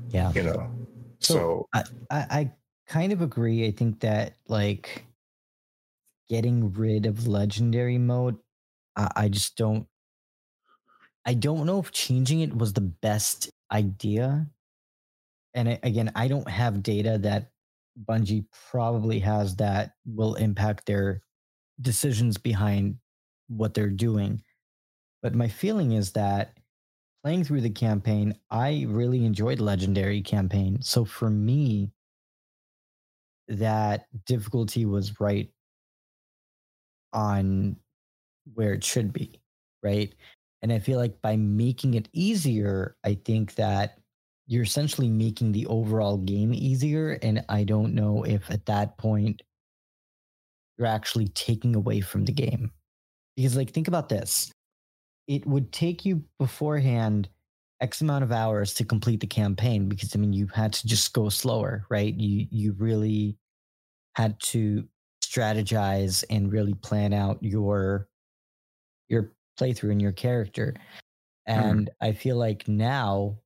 Yeah. 0.09 0.31
You 0.33 0.43
know. 0.43 0.71
So, 1.19 1.33
so 1.33 1.69
I, 1.73 1.83
I, 2.11 2.17
I 2.39 2.51
kind 2.87 3.13
of 3.13 3.21
agree. 3.21 3.65
I 3.65 3.71
think 3.71 4.01
that 4.01 4.35
like 4.47 5.05
getting 6.29 6.73
rid 6.73 7.05
of 7.05 7.27
legendary 7.27 7.97
mode, 7.97 8.37
I, 8.95 9.11
I 9.15 9.29
just 9.29 9.57
don't 9.57 9.87
I 11.25 11.33
don't 11.33 11.65
know 11.65 11.79
if 11.79 11.91
changing 11.91 12.41
it 12.41 12.55
was 12.55 12.73
the 12.73 12.81
best 12.81 13.49
idea. 13.71 14.47
And 15.53 15.79
again, 15.83 16.11
I 16.15 16.27
don't 16.27 16.49
have 16.49 16.83
data 16.83 17.17
that 17.19 17.51
Bungie 18.03 18.45
probably 18.69 19.19
has 19.19 19.55
that 19.57 19.93
will 20.05 20.35
impact 20.35 20.85
their 20.85 21.21
decisions 21.81 22.37
behind 22.37 22.97
what 23.47 23.73
they're 23.73 23.89
doing. 23.89 24.43
But 25.21 25.35
my 25.35 25.47
feeling 25.47 25.93
is 25.93 26.13
that 26.13 26.57
playing 27.23 27.45
through 27.45 27.61
the 27.61 27.69
campaign, 27.69 28.35
I 28.51 28.85
really 28.87 29.25
enjoyed 29.25 29.59
Legendary 29.59 30.21
campaign. 30.21 30.81
So 30.81 31.05
for 31.05 31.29
me, 31.29 31.91
that 33.47 34.07
difficulty 34.25 34.85
was 34.85 35.19
right 35.19 35.49
on 37.15 37.77
where 38.53 38.73
it 38.73 38.83
should 38.83 39.13
be, 39.13 39.41
right? 39.83 40.13
And 40.61 40.73
I 40.73 40.79
feel 40.79 40.99
like 40.99 41.21
by 41.21 41.37
making 41.37 41.95
it 41.95 42.09
easier, 42.13 42.97
I 43.03 43.15
think 43.25 43.55
that 43.55 43.99
you're 44.47 44.63
essentially 44.63 45.09
making 45.09 45.51
the 45.53 45.67
overall 45.67 46.17
game 46.17 46.53
easier. 46.53 47.19
And 47.21 47.45
I 47.49 47.63
don't 47.63 47.95
know 47.95 48.23
if 48.23 48.49
at 48.51 48.67
that 48.67 48.97
point 48.97 49.43
you're 50.77 50.87
actually 50.87 51.27
taking 51.29 51.75
away 51.75 52.01
from 52.01 52.25
the 52.25 52.31
game. 52.31 52.71
Because, 53.35 53.57
like, 53.57 53.71
think 53.71 53.87
about 53.87 54.09
this 54.09 54.51
it 55.27 55.45
would 55.47 55.71
take 55.71 56.05
you 56.05 56.23
beforehand 56.39 57.29
X 57.81 58.01
amount 58.01 58.23
of 58.23 58.31
hours 58.31 58.73
to 58.75 58.85
complete 58.85 59.21
the 59.21 59.27
campaign 59.27 59.89
because 59.89 60.15
I 60.15 60.19
mean 60.19 60.33
you 60.33 60.47
had 60.47 60.73
to 60.73 60.87
just 60.87 61.13
go 61.13 61.29
slower, 61.29 61.85
right? 61.89 62.13
You 62.13 62.47
you 62.51 62.73
really 62.73 63.37
had 64.15 64.39
to 64.41 64.87
strategize 65.35 66.23
and 66.29 66.51
really 66.51 66.73
plan 66.75 67.13
out 67.13 67.37
your 67.41 68.07
your 69.09 69.33
playthrough 69.59 69.91
and 69.91 70.01
your 70.01 70.11
character. 70.11 70.73
Mm-hmm. 71.47 71.69
And 71.69 71.87
mm. 71.87 72.07
I 72.07 72.11
feel 72.11 72.37
like 72.37 72.67
now 72.67 73.37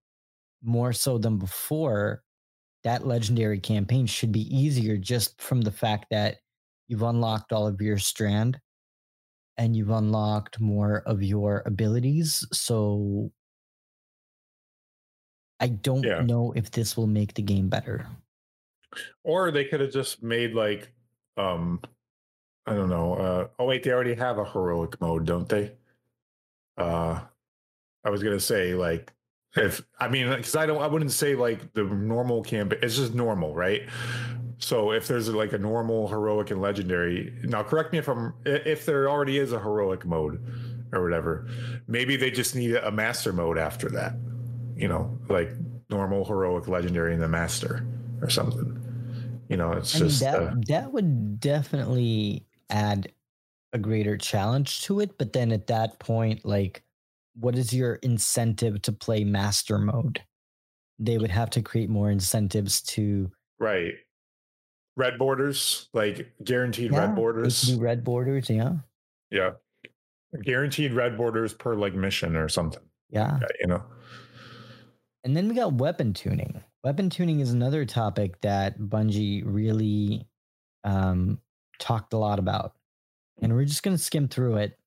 more 0.63 0.93
so 0.93 1.17
than 1.17 1.37
before 1.37 2.23
that 2.83 3.05
legendary 3.05 3.59
campaign 3.59 4.05
should 4.05 4.31
be 4.31 4.55
easier 4.55 4.97
just 4.97 5.41
from 5.41 5.61
the 5.61 5.71
fact 5.71 6.07
that 6.11 6.37
you've 6.87 7.03
unlocked 7.03 7.51
all 7.51 7.67
of 7.67 7.81
your 7.81 7.97
strand 7.97 8.59
and 9.57 9.75
you've 9.75 9.89
unlocked 9.89 10.59
more 10.59 11.03
of 11.05 11.21
your 11.21 11.63
abilities. 11.65 12.45
So 12.53 13.31
I 15.59 15.67
don't 15.67 16.03
yeah. 16.03 16.21
know 16.21 16.53
if 16.55 16.71
this 16.71 16.95
will 16.95 17.07
make 17.07 17.33
the 17.33 17.41
game 17.41 17.67
better. 17.67 18.07
Or 19.23 19.51
they 19.51 19.65
could 19.65 19.81
have 19.81 19.91
just 19.91 20.23
made 20.23 20.53
like 20.53 20.91
um 21.39 21.81
I 22.65 22.75
don't 22.75 22.89
know. 22.89 23.13
Uh 23.15 23.47
oh 23.59 23.65
wait, 23.65 23.83
they 23.83 23.91
already 23.91 24.13
have 24.15 24.37
a 24.37 24.45
heroic 24.45 24.99
mode, 25.01 25.25
don't 25.25 25.49
they? 25.49 25.71
Uh 26.77 27.21
I 28.03 28.09
was 28.09 28.23
gonna 28.23 28.39
say 28.39 28.73
like 28.73 29.13
if 29.55 29.81
I 29.99 30.07
mean 30.07 30.29
because 30.29 30.55
I 30.55 30.65
don't 30.65 30.81
I 30.81 30.87
wouldn't 30.87 31.11
say 31.11 31.35
like 31.35 31.73
the 31.73 31.83
normal 31.83 32.43
campaign 32.43 32.79
it's 32.83 32.95
just 32.97 33.13
normal, 33.13 33.53
right? 33.55 33.83
So 34.59 34.91
if 34.91 35.07
there's 35.07 35.29
like 35.29 35.53
a 35.53 35.57
normal 35.57 36.07
heroic 36.07 36.51
and 36.51 36.61
legendary, 36.61 37.33
now 37.43 37.63
correct 37.63 37.93
me 37.93 37.99
if 37.99 38.09
I'm 38.09 38.33
if 38.45 38.85
there 38.85 39.09
already 39.09 39.37
is 39.39 39.53
a 39.53 39.59
heroic 39.59 40.05
mode 40.05 40.43
or 40.91 41.03
whatever, 41.03 41.47
maybe 41.87 42.17
they 42.17 42.31
just 42.31 42.55
need 42.55 42.75
a 42.75 42.91
master 42.91 43.31
mode 43.33 43.57
after 43.57 43.89
that 43.91 44.15
you 44.75 44.87
know, 44.87 45.17
like 45.27 45.51
normal, 45.89 46.23
heroic, 46.23 46.67
legendary, 46.67 47.13
and 47.13 47.21
the 47.21 47.27
master 47.27 47.85
or 48.21 48.29
something. 48.29 48.81
You 49.49 49.57
know, 49.57 49.71
it's 49.73 49.95
I 49.95 49.99
just 49.99 50.19
that 50.21 50.35
uh, 50.35 50.53
that 50.67 50.93
would 50.93 51.39
definitely 51.39 52.45
add 52.69 53.11
a 53.73 53.79
greater 53.79 54.15
challenge 54.15 54.83
to 54.83 54.99
it. 54.99 55.17
But 55.17 55.33
then 55.33 55.51
at 55.51 55.67
that 55.67 55.99
point, 55.99 56.45
like, 56.45 56.83
what 57.35 57.57
is 57.57 57.73
your 57.73 57.95
incentive 57.95 58.81
to 58.83 58.91
play 58.91 59.23
master 59.23 59.79
mode? 59.79 60.21
They 60.99 61.17
would 61.17 61.31
have 61.31 61.49
to 61.51 61.61
create 61.61 61.89
more 61.89 62.11
incentives 62.11 62.81
to 62.81 63.31
right 63.59 63.95
red 64.95 65.17
borders, 65.17 65.89
like 65.93 66.31
guaranteed 66.43 66.91
yeah, 66.91 66.99
red 66.99 67.15
borders. 67.15 67.73
Red 67.75 68.03
borders, 68.03 68.49
yeah. 68.49 68.73
Yeah. 69.31 69.51
Guaranteed 70.43 70.93
red 70.93 71.17
borders 71.17 71.53
per 71.53 71.73
like 71.73 71.95
mission 71.95 72.35
or 72.35 72.49
something. 72.49 72.83
Yeah. 73.09 73.39
yeah 73.41 73.47
you 73.61 73.67
know. 73.67 73.83
And 75.23 75.35
then 75.35 75.47
we 75.49 75.55
got 75.55 75.73
weapon 75.73 76.13
tuning. 76.13 76.63
Weapon 76.83 77.09
tuning 77.09 77.41
is 77.41 77.51
another 77.51 77.85
topic 77.85 78.39
that 78.41 78.79
Bungie 78.79 79.43
really 79.45 80.25
um, 80.85 81.39
talked 81.77 82.13
a 82.13 82.17
lot 82.17 82.39
about. 82.39 82.75
And 83.41 83.53
we're 83.53 83.65
just 83.65 83.83
going 83.83 83.97
to 83.97 84.03
skim 84.03 84.29
through 84.29 84.57
it 84.57 84.79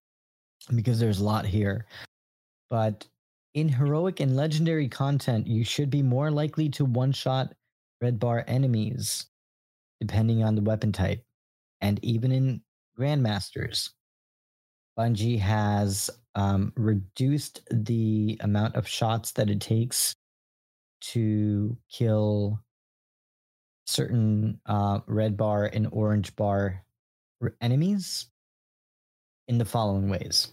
because 0.75 0.99
there's 0.99 1.21
a 1.21 1.25
lot 1.25 1.45
here. 1.45 1.87
But 2.71 3.07
in 3.53 3.69
heroic 3.69 4.21
and 4.21 4.37
legendary 4.37 4.89
content, 4.89 5.47
you 5.47 5.65
should 5.65 5.91
be 5.91 6.03
more 6.03 6.31
likely 6.31 6.71
to 6.71 6.87
one 6.87 7.13
shot 7.13 7.55
red 8.01 8.19
bar 8.19 8.45
enemies, 8.47 9.27
depending 10.01 10.43
on 10.43 10.55
the 10.55 10.63
weapon 10.63 10.93
type. 10.93 11.23
And 11.83 12.03
even 12.03 12.33
in 12.33 12.63
Grandmasters, 12.99 13.91
Bungie 14.99 15.39
has 15.39 16.09
um, 16.35 16.73
reduced 16.77 17.61
the 17.71 18.39
amount 18.41 18.77
of 18.77 18.89
shots 18.89 19.33
that 19.33 19.51
it 19.51 19.61
takes 19.61 20.15
to 21.03 21.77
kill 21.91 22.61
certain 23.87 24.61
uh, 24.67 25.01
red 25.07 25.37
bar 25.37 25.65
and 25.73 25.89
orange 25.93 26.35
bar 26.37 26.85
enemies 27.61 28.27
in 29.49 29.59
the 29.59 29.65
following 29.65 30.09
ways. 30.09 30.49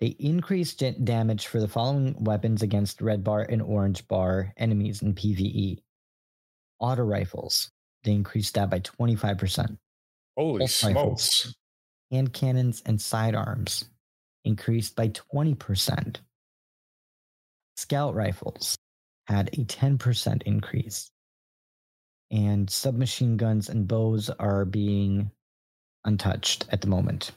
They 0.00 0.08
increase 0.08 0.74
damage 0.74 1.46
for 1.46 1.58
the 1.58 1.68
following 1.68 2.22
weapons 2.22 2.62
against 2.62 3.00
red 3.00 3.24
bar 3.24 3.40
and 3.48 3.62
orange 3.62 4.06
bar 4.08 4.52
enemies 4.58 5.00
in 5.02 5.14
PvE. 5.14 5.78
Auto 6.78 7.02
rifles, 7.02 7.70
they 8.04 8.12
increased 8.12 8.54
that 8.54 8.68
by 8.68 8.80
25%. 8.80 9.78
Holy 10.36 10.58
Pulse 10.58 10.74
smokes. 10.74 10.94
Rifles, 10.94 11.56
hand 12.10 12.32
cannons 12.34 12.82
and 12.84 13.00
sidearms 13.00 13.88
increased 14.44 14.94
by 14.94 15.08
20%. 15.08 16.16
Scout 17.76 18.14
rifles, 18.14 18.75
had 19.26 19.48
a 19.52 19.64
10% 19.64 20.42
increase. 20.42 21.10
And 22.30 22.68
submachine 22.68 23.36
guns 23.36 23.68
and 23.68 23.86
bows 23.86 24.30
are 24.30 24.64
being 24.64 25.30
untouched 26.04 26.66
at 26.70 26.80
the 26.80 26.88
moment. 26.88 27.32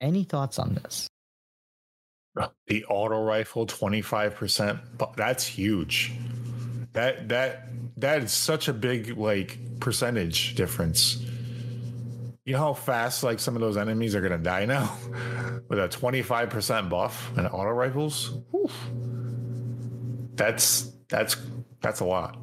Any 0.00 0.24
thoughts 0.24 0.58
on 0.58 0.74
this? 0.74 1.08
The 2.68 2.84
auto 2.84 3.20
rifle 3.22 3.66
25%, 3.66 4.80
that's 5.16 5.44
huge. 5.44 6.12
That 6.92 7.28
that 7.28 7.68
that 7.96 8.22
is 8.22 8.32
such 8.32 8.68
a 8.68 8.72
big 8.72 9.16
like 9.18 9.58
percentage 9.80 10.54
difference. 10.54 11.22
You 12.48 12.54
know 12.54 12.60
how 12.60 12.72
fast 12.72 13.24
like 13.24 13.40
some 13.40 13.56
of 13.56 13.60
those 13.60 13.76
enemies 13.76 14.14
are 14.14 14.22
gonna 14.22 14.38
die 14.38 14.64
now 14.64 14.96
with 15.68 15.78
a 15.78 15.86
25% 15.86 16.88
buff 16.88 17.30
and 17.36 17.46
auto 17.46 17.68
rifles? 17.68 18.38
That's 20.34 20.90
that's 21.10 21.36
that's 21.82 22.00
a 22.00 22.06
lot. 22.06 22.38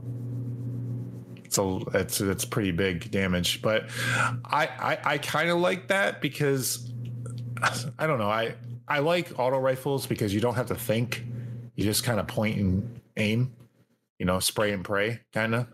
So 1.49 1.89
it's 1.95 2.21
it's 2.21 2.45
pretty 2.45 2.69
big 2.69 3.09
damage. 3.09 3.63
But 3.63 3.89
I 4.45 4.67
I, 4.67 4.97
I 5.03 5.17
kind 5.17 5.49
of 5.49 5.57
like 5.57 5.87
that 5.87 6.21
because 6.21 6.93
I 7.97 8.05
don't 8.05 8.19
know. 8.19 8.29
I 8.29 8.53
I 8.87 8.99
like 8.99 9.39
auto 9.39 9.57
rifles 9.57 10.05
because 10.05 10.35
you 10.35 10.39
don't 10.39 10.53
have 10.53 10.67
to 10.67 10.75
think. 10.75 11.25
You 11.73 11.83
just 11.83 12.03
kind 12.03 12.19
of 12.19 12.27
point 12.27 12.59
and 12.59 13.01
aim, 13.17 13.55
you 14.19 14.27
know, 14.27 14.39
spray 14.39 14.71
and 14.71 14.85
pray 14.85 15.21
kind 15.33 15.55
of. 15.55 15.67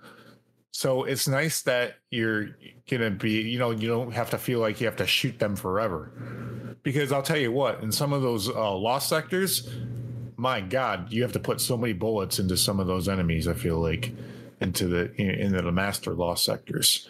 So 0.72 1.04
it's 1.04 1.28
nice 1.28 1.62
that 1.64 1.96
you're 2.10 2.56
gonna 2.90 3.12
be, 3.12 3.42
you 3.42 3.60
know, 3.60 3.72
you 3.72 3.88
don't 3.88 4.12
have 4.14 4.30
to 4.32 4.38
feel 4.38 4.60
like 4.60 4.80
you 4.80 4.88
have 4.88 4.96
to 4.98 5.08
shoot 5.08 5.38
them 5.38 5.56
forever. 5.56 6.12
Because 6.84 7.12
I'll 7.12 7.22
tell 7.22 7.38
you 7.38 7.52
what, 7.52 7.84
in 7.84 7.92
some 7.92 8.14
of 8.14 8.22
those 8.22 8.50
uh, 8.50 8.76
lost 8.76 9.10
sectors, 9.10 9.70
my 10.38 10.62
God, 10.62 11.12
you 11.12 11.22
have 11.22 11.34
to 11.34 11.40
put 11.40 11.62
so 11.62 11.78
many 11.78 11.94
bullets 11.94 12.40
into 12.40 12.58
some 12.58 12.80
of 12.80 12.88
those 12.88 13.08
enemies. 13.08 13.48
I 13.48 13.54
feel 13.54 13.80
like 13.80 14.14
into 14.60 14.88
the 14.88 15.14
into 15.22 15.62
the 15.62 15.72
master 15.72 16.14
lost 16.14 16.46
sectors. 16.46 17.10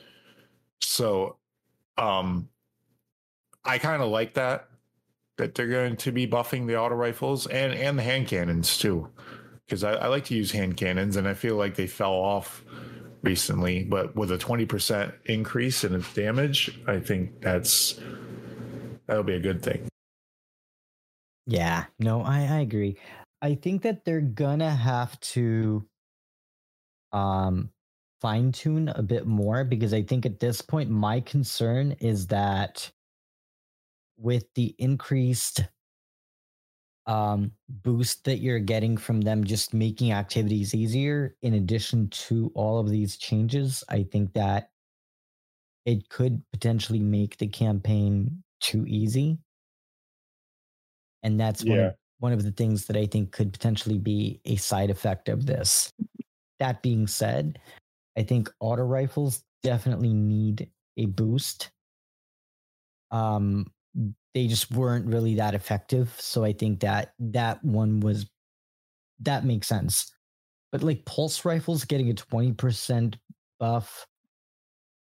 So 0.80 1.38
Um, 1.98 2.50
I 3.64 3.78
kind 3.78 4.02
of 4.02 4.10
like 4.10 4.34
that 4.34 4.70
that 5.38 5.54
they're 5.56 5.68
going 5.68 5.98
to 5.98 6.12
be 6.12 6.28
buffing 6.28 6.66
the 6.68 6.78
auto 6.80 6.96
rifles 6.96 7.48
and 7.48 7.74
and 7.74 7.98
the 7.98 8.04
hand 8.04 8.28
cannons 8.28 8.78
too, 8.78 9.08
because 9.66 9.84
I, 9.84 9.94
I 9.94 10.08
like 10.08 10.26
to 10.26 10.36
use 10.36 10.52
hand 10.52 10.78
cannons 10.78 11.16
and 11.16 11.28
I 11.28 11.34
feel 11.36 11.56
like 11.58 11.76
they 11.76 11.88
fell 11.88 12.14
off 12.14 12.64
recently. 13.22 13.84
But 13.84 14.15
with 14.15 14.31
a 14.31 14.38
twenty 14.38 14.65
percent 14.65 15.14
increase 15.26 15.84
in 15.84 15.93
its 15.93 16.14
damage, 16.14 16.80
I 16.88 16.99
think 16.99 17.41
that's 17.41 17.99
that'll 19.07 19.23
be 19.23 19.35
a 19.35 19.39
good 19.39 19.61
thing. 19.61 19.88
Yeah, 21.48 21.85
no, 21.99 22.22
I, 22.22 22.39
I 22.41 22.60
agree. 22.60 22.98
I 23.41 23.56
think 23.56 23.81
that 23.84 24.06
they're 24.06 24.22
gonna 24.22 24.73
have 24.73 25.19
to 25.22 25.85
um 27.11 27.72
fine 28.22 28.52
tune 28.52 28.88
a 28.88 29.02
bit 29.02 29.26
more 29.26 29.64
because 29.64 29.93
I 29.93 30.03
think 30.03 30.26
at 30.26 30.39
this 30.39 30.61
point 30.61 30.89
my 30.89 31.19
concern 31.19 31.93
is 31.99 32.27
that 32.27 32.91
with 34.18 34.45
the 34.53 34.76
increased 34.77 35.64
um 37.07 37.52
boost 37.69 38.23
that 38.26 38.40
you're 38.40 38.60
getting 38.60 38.95
from 38.98 39.22
them 39.22 39.44
just 39.44 39.73
making 39.73 40.11
activities 40.11 40.76
easier 40.76 41.36
in 41.41 41.56
addition 41.56 42.07
to 42.10 42.52
all 42.56 42.80
of 42.80 42.90
these 42.90 43.18
changes, 43.18 43.84
I 43.90 44.03
think 44.03 44.34
that 44.34 44.72
it 45.86 46.10
could 46.10 46.44
potentially 46.52 46.99
make 46.99 47.38
the 47.38 47.48
campaign 47.48 48.44
too 48.60 48.86
easy. 48.88 49.40
And 51.23 51.40
that's 51.40 51.65
one, 51.65 51.80
Yeah. 51.80 51.88
of, 51.88 51.95
one 52.19 52.34
of 52.34 52.44
the 52.44 52.52
things 52.52 52.86
that 52.86 52.98
I 52.98 53.06
think 53.06 53.32
could 53.32 53.52
potentially 53.53 53.98
be 53.98 54.40
a 54.45 54.56
side 54.57 54.90
effect 54.90 55.30
of 55.30 55.45
this. 55.45 55.91
That 56.60 56.84
being 56.84 57.07
said, 57.07 57.60
I 58.18 58.23
think 58.23 58.52
auto 58.60 58.84
rifles 58.84 59.44
definitely 59.64 60.14
need 60.14 60.69
a 60.98 61.06
boost. 61.06 61.72
Um, 63.11 63.65
they 64.34 64.48
just 64.48 64.72
weren't 64.72 65.06
really 65.08 65.36
that 65.36 65.56
effective, 65.56 66.14
so 66.20 66.44
I 66.44 66.54
think 66.54 66.80
that 66.82 67.14
that 67.20 67.64
one 67.64 68.00
was 68.00 68.30
that 69.22 69.46
makes 69.46 69.68
sense. 69.68 70.12
But 70.72 70.84
like 70.84 71.06
pulse 71.06 71.46
rifles 71.46 71.86
getting 71.86 72.10
a 72.10 72.14
twenty 72.14 72.54
percent 72.54 73.18
buff 73.60 74.08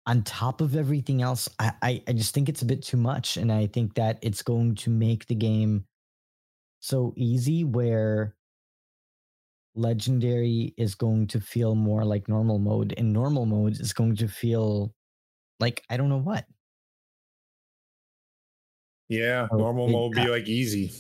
on 0.06 0.24
top 0.24 0.62
of 0.62 0.76
everything 0.76 1.22
else, 1.22 1.50
I, 1.60 1.72
I 1.82 2.04
I 2.08 2.14
just 2.14 2.34
think 2.34 2.50
it's 2.50 2.62
a 2.62 2.66
bit 2.66 2.82
too 2.84 2.98
much, 2.98 3.38
and 3.38 3.52
I 3.52 3.68
think 3.68 3.96
that 3.96 4.20
it's 4.22 4.42
going 4.42 4.76
to 4.76 4.90
make 4.90 5.28
the 5.28 5.36
game 5.36 5.86
so 6.80 7.14
easy 7.18 7.64
where 7.64 8.36
legendary 9.76 10.74
is 10.78 10.96
going 10.96 11.28
to 11.28 11.40
feel 11.40 11.76
more 11.76 12.04
like 12.04 12.28
normal 12.28 12.58
mode 12.60 12.94
and 12.98 13.14
normal 13.14 13.46
mode 13.46 13.80
is 13.80 13.94
going 13.94 14.16
to 14.16 14.28
feel 14.28 14.92
like 15.60 15.84
i 15.90 15.98
don't 15.98 16.10
know 16.10 16.18
what 16.18 16.46
Yeah, 19.10 19.48
Oh, 19.52 19.58
normal 19.58 19.88
mode 19.88 20.14
be 20.14 20.28
like 20.28 20.48
easy. 20.48 20.92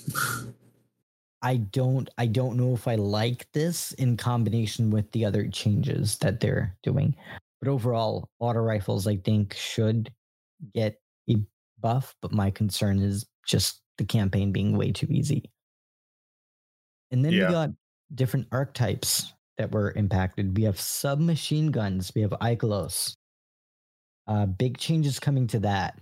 i 1.44 1.58
don't 1.58 2.10
i 2.18 2.26
don't 2.26 2.58
know 2.58 2.74
if 2.74 2.88
i 2.88 2.96
like 2.96 3.46
this 3.54 3.92
in 3.94 4.18
combination 4.18 4.90
with 4.90 5.12
the 5.12 5.24
other 5.24 5.48
changes 5.50 6.18
that 6.18 6.40
they're 6.40 6.76
doing 6.82 7.16
but 7.62 7.70
overall 7.70 8.28
auto 8.40 8.60
rifles 8.60 9.06
i 9.06 9.16
think 9.18 9.54
should 9.54 10.12
get 10.74 11.00
a 11.30 11.36
buff 11.80 12.16
but 12.24 12.32
my 12.32 12.50
concern 12.50 13.00
is 13.00 13.28
just 13.46 13.82
the 14.00 14.04
campaign 14.06 14.52
being 14.52 14.76
way 14.76 14.92
too 14.92 15.06
easy 15.12 15.44
and 17.12 17.24
then 17.24 17.34
Yeah. 17.34 17.48
we 17.48 17.54
got 17.54 17.70
different 18.16 18.48
archetypes 18.52 19.34
that 19.60 19.72
were 19.72 19.92
impacted 19.92 20.58
we 20.58 20.64
have 20.64 20.80
submachine 20.80 21.70
guns 21.72 22.12
we 22.16 22.22
have 22.22 22.32
Ikelos. 22.42 23.14
uh, 24.28 24.46
big 24.48 24.78
changes 24.80 25.20
coming 25.20 25.46
to 25.48 25.60
that 25.60 26.00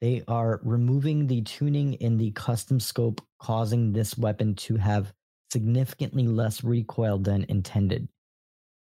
they 0.00 0.22
are 0.28 0.60
removing 0.62 1.26
the 1.26 1.42
tuning 1.42 1.94
in 1.94 2.16
the 2.16 2.30
custom 2.32 2.78
scope, 2.78 3.20
causing 3.40 3.92
this 3.92 4.16
weapon 4.16 4.54
to 4.54 4.76
have 4.76 5.12
significantly 5.52 6.26
less 6.26 6.62
recoil 6.62 7.18
than 7.18 7.44
intended. 7.48 8.08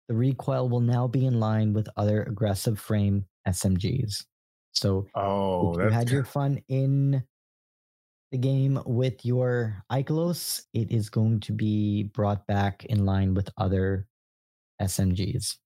The 0.08 0.16
recoil 0.16 0.70
will 0.70 0.82
now 0.82 1.08
be 1.08 1.26
in 1.26 1.40
line 1.40 1.74
with 1.74 1.88
other 1.98 2.24
aggressive 2.24 2.80
frame 2.80 3.26
SMGs. 3.48 4.26
So 4.74 5.08
Oh, 5.16 5.74
if 5.74 5.86
you 5.86 5.90
had 5.90 6.10
your 6.10 6.24
fun 6.24 6.62
in 6.68 7.24
the 8.32 8.38
game 8.38 8.80
with 8.86 9.26
your 9.26 9.84
Ikelos, 9.92 10.64
it 10.74 10.92
is 10.92 11.10
going 11.10 11.40
to 11.42 11.52
be 11.52 12.04
brought 12.04 12.46
back 12.46 12.86
in 12.86 13.06
line 13.06 13.34
with 13.34 13.50
other 13.58 14.08
SMGs. 14.82 15.58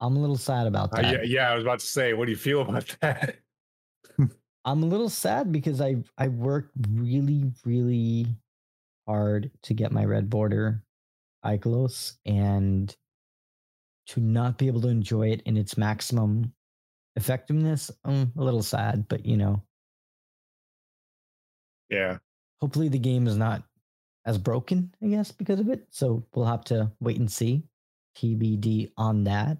I'm 0.00 0.16
a 0.16 0.20
little 0.20 0.36
sad 0.36 0.66
about 0.66 0.92
Uh, 0.92 1.02
that. 1.02 1.12
yeah, 1.12 1.22
yeah, 1.22 1.50
I 1.50 1.54
was 1.54 1.64
about 1.64 1.80
to 1.80 1.86
say, 1.86 2.12
what 2.12 2.26
do 2.26 2.30
you 2.30 2.36
feel 2.38 2.62
about 2.62 2.96
that? 3.00 3.38
I'm 4.64 4.82
a 4.82 4.86
little 4.86 5.08
sad 5.08 5.50
because 5.52 5.80
I 5.80 5.96
I 6.18 6.28
worked 6.28 6.72
really 6.90 7.52
really 7.64 8.26
hard 9.06 9.50
to 9.62 9.74
get 9.74 9.92
my 9.92 10.04
red 10.04 10.28
border 10.28 10.84
Ikelos 11.44 12.18
and 12.26 12.94
to 14.08 14.20
not 14.20 14.58
be 14.58 14.66
able 14.66 14.80
to 14.82 14.88
enjoy 14.88 15.30
it 15.30 15.42
in 15.42 15.56
its 15.56 15.76
maximum 15.76 16.54
effectiveness. 17.16 17.90
I'm 18.04 18.32
a 18.36 18.42
little 18.44 18.62
sad, 18.62 19.08
but 19.08 19.24
you 19.26 19.36
know, 19.36 19.62
Yeah. 21.90 22.18
hopefully 22.60 22.88
the 22.88 22.98
game 22.98 23.26
is 23.26 23.36
not 23.36 23.64
as 24.26 24.38
broken, 24.38 24.94
I 25.02 25.08
guess, 25.08 25.32
because 25.32 25.60
of 25.60 25.68
it. 25.68 25.86
So 25.90 26.26
we'll 26.34 26.46
have 26.46 26.64
to 26.64 26.92
wait 27.00 27.18
and 27.18 27.30
see. 27.30 27.64
TBD 28.16 28.92
on 28.96 29.24
that. 29.24 29.58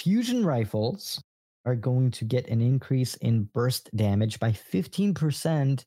Fusion 0.00 0.46
rifles 0.46 1.22
are 1.66 1.76
going 1.76 2.10
to 2.10 2.24
get 2.24 2.48
an 2.48 2.62
increase 2.62 3.16
in 3.16 3.42
burst 3.52 3.94
damage 3.94 4.40
by 4.40 4.50
15% 4.50 5.84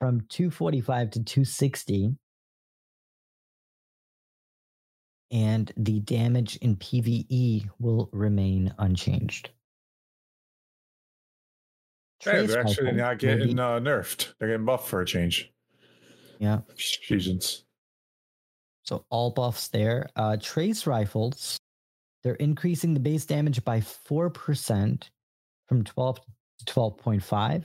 from 0.00 0.20
245 0.28 1.10
to 1.10 1.22
260. 1.22 2.16
And 5.30 5.72
the 5.76 6.00
damage 6.00 6.56
in 6.56 6.74
PvE 6.74 7.70
will 7.78 8.10
remain 8.12 8.74
unchanged. 8.78 9.50
Hey, 12.18 12.44
they're 12.46 12.62
actually 12.62 12.86
rifle 12.86 12.98
not 12.98 13.18
getting 13.20 13.60
uh, 13.60 13.78
nerfed. 13.78 14.34
They're 14.40 14.48
getting 14.48 14.66
buffed 14.66 14.88
for 14.88 15.02
a 15.02 15.06
change. 15.06 15.52
yeah. 16.40 16.62
Fusions. 16.76 17.62
So 18.82 19.04
all 19.08 19.30
buffs 19.30 19.68
there. 19.68 20.08
Uh, 20.16 20.36
trace 20.36 20.84
rifles, 20.84 21.59
they're 22.22 22.34
increasing 22.34 22.94
the 22.94 23.00
base 23.00 23.24
damage 23.24 23.64
by 23.64 23.80
4% 23.80 25.02
from 25.68 25.84
12 25.84 26.20
to 26.66 26.72
12.5. 26.72 27.64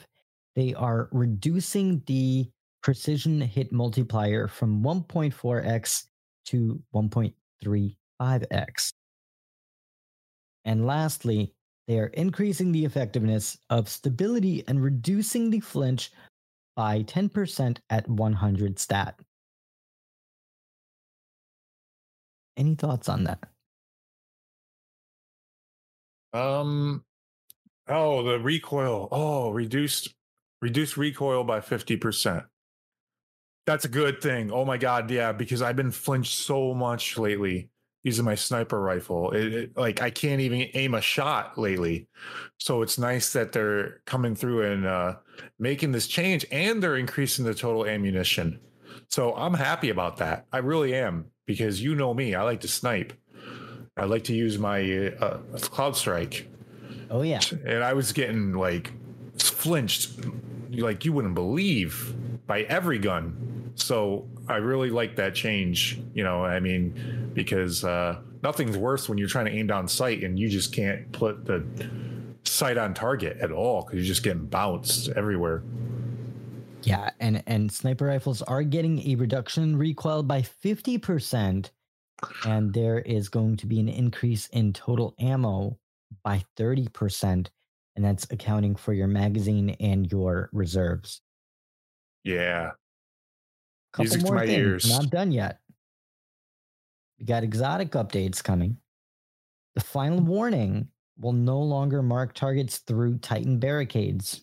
They 0.56 0.74
are 0.74 1.10
reducing 1.12 2.02
the 2.06 2.50
precision 2.82 3.42
hit 3.42 3.74
multiplier 3.74 4.48
from 4.48 4.84
1.4x 4.84 6.06
to 6.46 6.82
1.35x. 6.94 8.94
And 10.64 10.86
lastly, 10.86 11.54
they 11.88 12.00
are 12.00 12.08
increasing 12.08 12.72
the 12.72 12.86
effectiveness 12.86 13.58
of 13.70 13.90
stability 13.90 14.64
and 14.68 14.82
reducing 14.82 15.50
the 15.50 15.60
flinch 15.60 16.12
by 16.76 17.04
10% 17.04 17.78
at 17.90 18.08
100 18.08 18.80
stat. 18.80 19.20
Any 22.58 22.76
thoughts 22.76 23.10
on 23.10 23.26
that? 23.26 23.50
Um. 26.36 27.04
Oh, 27.88 28.24
the 28.24 28.40
recoil. 28.40 29.08
Oh, 29.12 29.52
reduced 29.52 30.14
reduced 30.62 30.98
recoil 30.98 31.44
by 31.44 31.62
fifty 31.62 31.98
percent. 31.98 32.44
That's 33.66 33.86
a 33.86 33.90
good 33.90 34.22
thing. 34.22 34.52
Oh 34.52 34.66
my 34.66 34.78
god, 34.78 35.10
yeah, 35.10 35.32
because 35.32 35.62
I've 35.62 35.76
been 35.76 35.92
flinched 35.92 36.36
so 36.36 36.74
much 36.74 37.18
lately 37.18 37.70
using 38.04 38.26
my 38.26 38.36
sniper 38.36 38.80
rifle. 38.80 39.32
It, 39.32 39.54
it- 39.54 39.78
like 39.78 40.02
I 40.02 40.10
can't 40.12 40.42
even 40.42 40.68
aim 40.74 40.94
a 40.94 41.02
shot 41.02 41.58
lately. 41.58 42.08
So 42.60 42.82
it's 42.82 43.00
nice 43.00 43.34
that 43.34 43.52
they're 43.52 44.02
coming 44.06 44.36
through 44.36 44.72
and 44.72 44.86
uh, 44.86 45.16
making 45.58 45.92
this 45.92 46.08
change, 46.08 46.46
and 46.52 46.82
they're 46.82 46.98
increasing 46.98 47.46
the 47.46 47.56
total 47.56 47.86
ammunition. 47.86 48.60
So 49.10 49.34
I'm 49.36 49.54
happy 49.54 49.90
about 49.90 50.18
that. 50.18 50.46
I 50.52 50.58
really 50.60 50.94
am 50.96 51.26
because 51.46 51.82
you 51.82 51.96
know 51.96 52.14
me. 52.14 52.36
I 52.36 52.44
like 52.44 52.62
to 52.62 52.68
snipe. 52.68 53.14
I 53.98 54.06
like 54.06 54.26
to 54.26 54.34
use 54.34 54.58
my 54.60 55.08
uh, 55.20 55.38
cloud 55.62 55.96
strike 55.96 56.48
Oh 57.10 57.22
yeah. 57.22 57.40
and 57.66 57.84
I 57.84 57.94
was 57.94 58.12
getting 58.14 58.54
like 58.54 58.92
flinched, 59.38 60.20
like 60.72 61.06
you 61.06 61.14
wouldn't 61.14 61.36
believe, 61.36 62.16
by 62.48 62.62
every 62.64 63.00
gun. 63.00 63.72
So 63.76 64.28
I 64.48 64.58
really 64.58 64.90
like 64.90 65.16
that 65.18 65.36
change. 65.36 66.00
You 66.14 66.24
know, 66.24 66.44
I 66.44 66.60
mean, 66.60 67.32
because 67.34 67.84
uh, 67.84 68.20
nothing's 68.44 68.78
worse 68.78 69.08
when 69.08 69.18
you're 69.18 69.28
trying 69.28 69.46
to 69.46 69.52
aim 69.52 69.68
down 69.68 69.88
sight 69.88 70.24
and 70.24 70.38
you 70.40 70.50
just 70.50 70.74
can't 70.74 71.12
put 71.12 71.46
the 71.46 71.66
sight 72.44 72.78
on 72.78 72.94
target 72.94 73.38
at 73.40 73.52
all 73.52 73.82
because 73.84 73.98
you're 74.00 74.06
just 74.06 74.24
getting 74.24 74.46
bounced 74.46 75.10
everywhere. 75.10 75.64
Yeah, 76.84 77.10
and 77.20 77.44
and 77.48 77.72
sniper 77.72 78.06
rifles 78.06 78.42
are 78.44 78.62
getting 78.62 79.08
a 79.10 79.16
reduction 79.16 79.76
recoil 79.78 80.22
by 80.22 80.42
50% 80.42 81.70
and 82.46 82.74
there 82.74 83.00
is 83.00 83.30
going 83.30 83.58
to 83.58 83.68
be 83.68 83.80
an 83.80 83.90
increase 83.90 84.48
in 84.48 84.74
total 84.74 85.16
ammo 85.20 85.78
by 86.24 86.44
30%, 86.58 87.48
and 87.96 88.06
that's 88.06 88.28
accounting 88.32 88.76
for 88.76 88.94
your 88.94 89.08
magazine 89.08 89.72
and 89.80 90.12
your 90.12 90.50
reserves. 90.54 91.22
Yeah. 92.24 92.72
Couple 93.94 94.06
Music 94.06 94.20
to 94.22 94.26
more 94.26 94.36
my 94.36 94.46
things. 94.46 94.58
ears. 94.58 94.90
Not 94.90 95.10
done 95.10 95.32
yet. 95.32 95.60
We 97.20 97.26
got 97.26 97.44
exotic 97.44 97.92
updates 97.92 98.44
coming. 98.44 98.78
The 99.76 99.82
final 99.82 100.20
warning 100.20 100.90
will 101.18 101.34
no 101.34 101.62
longer 101.62 102.02
mark 102.02 102.34
targets 102.34 102.80
through 102.80 103.20
Titan 103.20 103.60
barricades. 103.60 104.42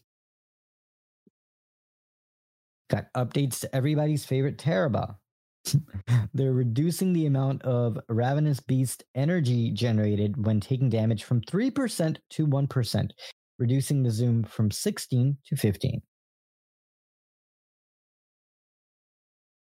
Got 2.89 3.13
updates 3.15 3.61
to 3.61 3.75
everybody's 3.75 4.25
favorite 4.25 4.59
Teraba. 4.59 5.17
They're 6.35 6.53
reducing 6.53 7.13
the 7.13 7.27
amount 7.27 7.63
of 7.63 7.99
Ravenous 8.09 8.61
Beast 8.61 9.05
energy 9.15 9.71
generated 9.71 10.45
when 10.45 10.61
taking 10.61 10.89
damage 10.89 11.25
from 11.25 11.41
3% 11.41 12.17
to 12.31 12.47
1%, 12.47 13.11
reducing 13.59 14.03
the 14.03 14.11
zoom 14.11 14.45
from 14.45 14.71
16 14.71 15.37
to 15.47 15.57
15. 15.57 16.03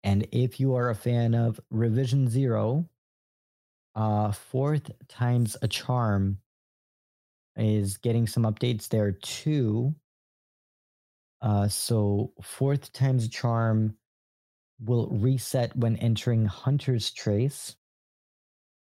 And 0.04 0.26
if 0.30 0.60
you 0.60 0.74
are 0.76 0.90
a 0.90 0.94
fan 0.94 1.34
of 1.34 1.58
Revision 1.70 2.28
Zero, 2.28 2.88
uh, 3.96 4.30
fourth 4.30 4.90
times 5.08 5.56
a 5.62 5.68
charm 5.68 6.38
is 7.56 7.96
getting 7.96 8.26
some 8.26 8.44
updates 8.44 8.88
there 8.88 9.12
too. 9.12 9.94
Uh, 11.40 11.66
so 11.66 12.32
fourth 12.42 12.92
times 12.92 13.24
a 13.24 13.28
charm 13.28 13.96
will 14.80 15.08
reset 15.08 15.74
when 15.76 15.96
entering 15.96 16.44
Hunter's 16.44 17.10
Trace. 17.10 17.76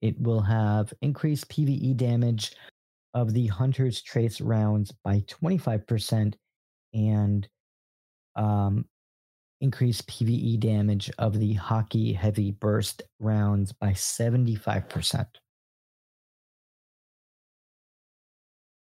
It 0.01 0.21
will 0.21 0.41
have 0.41 0.93
increased 1.03 1.49
PvE 1.49 1.97
damage 1.97 2.53
of 3.15 3.33
the 3.33 3.47
Hunter's 3.47 4.03
Trace 4.03 4.41
rounds 4.41 4.93
by 5.05 5.21
25% 5.21 6.35
and 6.93 7.49
um, 8.37 8.85
increased 9.61 10.07
PvE 10.09 10.61
damage 10.61 11.11
of 11.19 11.39
the 11.39 11.55
Hakke 11.55 12.17
Heavy 12.17 12.51
Burst 12.51 13.03
rounds 13.21 13.73
by 13.73 13.91
75%. 13.91 15.27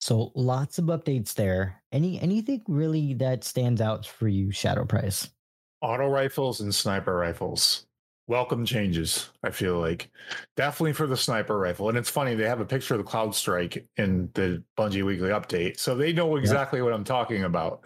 So 0.00 0.32
lots 0.34 0.78
of 0.78 0.86
updates 0.86 1.34
there. 1.34 1.82
Any 1.92 2.20
anything 2.20 2.62
really 2.68 3.14
that 3.14 3.44
stands 3.44 3.80
out 3.80 4.06
for 4.06 4.28
you, 4.28 4.50
Shadow 4.52 4.84
Price? 4.84 5.28
Auto 5.80 6.08
rifles 6.08 6.60
and 6.60 6.74
sniper 6.74 7.14
rifles. 7.14 7.86
Welcome 8.26 8.66
changes, 8.66 9.30
I 9.42 9.50
feel 9.50 9.78
like. 9.78 10.10
Definitely 10.56 10.92
for 10.92 11.06
the 11.06 11.16
sniper 11.16 11.58
rifle. 11.58 11.88
And 11.88 11.96
it's 11.96 12.10
funny, 12.10 12.34
they 12.34 12.48
have 12.48 12.60
a 12.60 12.64
picture 12.64 12.94
of 12.94 12.98
the 12.98 13.04
Cloud 13.04 13.34
Strike 13.34 13.86
in 13.96 14.28
the 14.34 14.62
Bungie 14.76 15.04
Weekly 15.04 15.30
Update. 15.30 15.78
So 15.78 15.94
they 15.94 16.12
know 16.12 16.36
exactly 16.36 16.82
what 16.82 16.92
I'm 16.92 17.04
talking 17.04 17.44
about. 17.44 17.84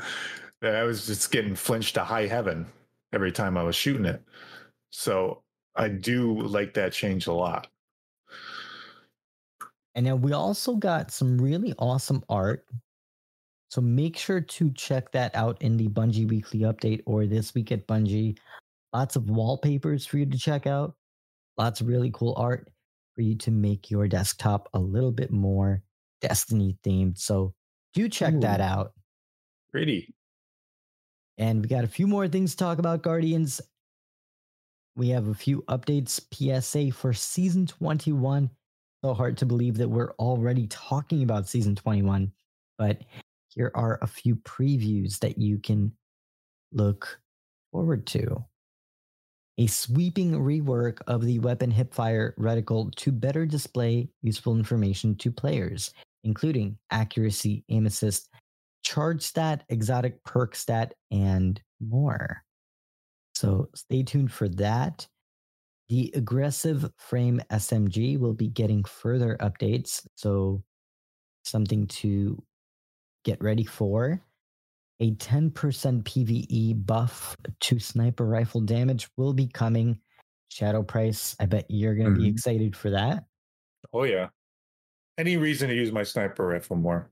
That 0.61 0.75
I 0.75 0.85
was 0.85 1.07
just 1.07 1.31
getting 1.31 1.55
flinched 1.55 1.95
to 1.95 2.05
high 2.05 2.27
heaven 2.27 2.67
every 3.13 3.31
time 3.31 3.57
I 3.57 3.63
was 3.63 3.77
shooting 3.77 4.07
it. 4.07 4.23
So 4.91 5.43
I 5.77 5.89
do 5.89 6.41
like 6.41 6.75
that 6.75 6.93
change 6.93 7.27
a 7.27 7.33
lot. 7.33 7.69
And 9.95 10.07
then 10.07 10.23
we 10.23 10.33
also 10.33 10.77
got 10.77 11.11
some 11.11 11.39
really 11.39 11.75
awesome 11.79 12.25
art. 12.29 12.65
So 13.73 13.81
make 13.81 14.19
sure 14.19 14.43
to 14.43 14.71
check 14.73 15.11
that 15.13 15.35
out 15.35 15.63
in 15.63 15.79
the 15.79 15.89
Bungie 15.89 16.29
Weekly 16.29 16.61
Update 16.61 17.01
or 17.07 17.25
this 17.25 17.55
week 17.55 17.73
at 17.73 17.87
Bungie. 17.87 18.37
Lots 18.93 19.17
of 19.17 19.31
wallpapers 19.31 20.05
for 20.05 20.19
you 20.19 20.27
to 20.27 20.37
check 20.37 20.67
out. 20.67 20.95
Lots 21.57 21.81
of 21.81 21.87
really 21.89 22.11
cool 22.13 22.35
art 22.37 22.71
for 23.15 23.23
you 23.23 23.35
to 23.37 23.51
make 23.51 23.91
your 23.91 24.09
desktop 24.09 24.69
a 24.75 24.79
little 24.79 25.11
bit 25.11 25.31
more 25.31 25.83
Destiny 26.21 26.77
themed. 26.85 27.17
So 27.17 27.55
do 27.95 28.11
check 28.11 28.39
that 28.41 28.61
out. 28.61 28.93
Pretty. 29.71 30.15
And 31.39 31.63
we 31.63 31.67
got 31.67 31.85
a 31.85 31.89
few 31.89 32.07
more 32.07 32.29
things 32.29 32.51
to 32.51 32.59
talk 32.59 32.79
about, 32.79 33.03
Guardians. 33.03 33.59
We 34.97 35.09
have 35.09 35.29
a 35.29 35.35
few 35.35 35.63
updates 35.63 36.21
PSA 36.31 36.93
for 36.95 37.15
season 37.15 37.67
21. 37.67 38.51
So 39.03 39.15
hard 39.15 39.39
to 39.39 39.47
believe 39.47 39.79
that 39.79 39.89
we're 39.89 40.13
already 40.19 40.67
talking 40.67 41.23
about 41.23 41.49
season 41.49 41.75
21, 41.75 42.31
but 42.77 43.01
here 43.55 43.71
are 43.75 43.99
a 44.01 44.07
few 44.07 44.37
previews 44.37 45.19
that 45.21 45.39
you 45.39 45.59
can 45.59 45.93
look 46.73 47.21
forward 47.71 48.07
to. 48.07 48.45
A 49.59 49.67
sweeping 49.67 50.33
rework 50.33 51.01
of 51.07 51.23
the 51.23 51.39
weapon 51.39 51.71
hipfire 51.71 52.35
reticle 52.39 52.95
to 52.97 53.13
better 53.13 53.45
display 53.45 54.09
useful 54.23 54.57
information 54.57 55.15
to 55.17 55.31
players, 55.31 55.93
including 56.25 56.79
accuracy, 56.91 57.65
aim 57.69 57.85
assist, 57.87 58.31
charge 58.83 59.23
stat, 59.23 59.65
exotic 59.69 60.25
perk 60.25 60.55
stat, 60.55 60.95
and 61.11 61.61
more. 61.81 62.43
So 63.35 63.69
stay 63.75 64.03
tuned 64.03 64.33
for 64.33 64.49
that. 64.49 65.07
The 65.91 66.11
aggressive 66.15 66.91
frame 66.97 67.43
SMG 67.51 68.19
will 68.19 68.33
be 68.33 68.49
getting 68.49 68.83
further 68.85 69.37
updates. 69.41 70.07
So 70.15 70.63
something 71.45 71.87
to 71.89 72.43
get 73.25 73.43
ready 73.43 73.65
for. 73.65 74.21
A 75.01 75.13
10% 75.13 75.53
PvE 76.05 76.87
buff 76.87 77.37
to 77.61 77.79
sniper 77.79 78.27
rifle 78.27 78.61
damage 78.61 79.09
will 79.17 79.33
be 79.33 79.49
coming. 79.49 80.01
Shadow 80.49 80.83
Price, 80.83 81.35
I 81.41 81.47
bet 81.47 81.67
you're 81.69 81.95
going 81.95 82.15
to 82.15 82.21
be 82.21 82.29
Mhm. 82.29 82.33
excited 82.33 82.77
for 82.77 82.91
that. 82.91 83.27
Oh, 83.93 84.05
yeah. 84.05 84.29
Any 85.19 85.37
reason 85.37 85.69
to 85.69 85.75
use 85.75 85.93
my 85.93 86.03
sniper 86.05 86.47
rifle 86.47 86.77
more? 86.77 87.11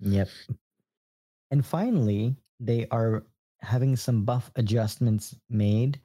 Yep. 0.00 0.28
And 1.50 1.64
finally, 1.64 2.36
they 2.60 2.86
are 2.88 3.26
having 3.60 3.96
some 3.96 4.24
buff 4.24 4.50
adjustments 4.56 5.34
made 5.48 6.00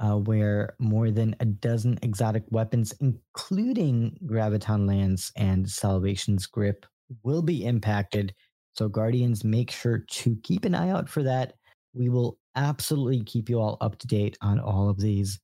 uh, 0.00 0.16
where 0.18 0.74
more 0.78 1.10
than 1.10 1.36
a 1.40 1.44
dozen 1.44 1.98
exotic 2.02 2.44
weapons, 2.50 2.92
including 3.00 4.18
Graviton 4.24 4.86
Lance 4.88 5.30
and 5.36 5.68
Salvation's 5.70 6.46
Grip, 6.46 6.84
will 7.22 7.42
be 7.42 7.64
impacted. 7.64 8.34
So, 8.74 8.88
Guardians, 8.88 9.44
make 9.44 9.70
sure 9.70 9.98
to 9.98 10.36
keep 10.42 10.64
an 10.64 10.74
eye 10.74 10.90
out 10.90 11.08
for 11.08 11.22
that. 11.22 11.54
We 11.94 12.08
will 12.08 12.38
absolutely 12.56 13.22
keep 13.22 13.48
you 13.48 13.60
all 13.60 13.78
up 13.80 13.98
to 13.98 14.06
date 14.06 14.36
on 14.40 14.58
all 14.58 14.88
of 14.88 14.98
these 14.98 15.38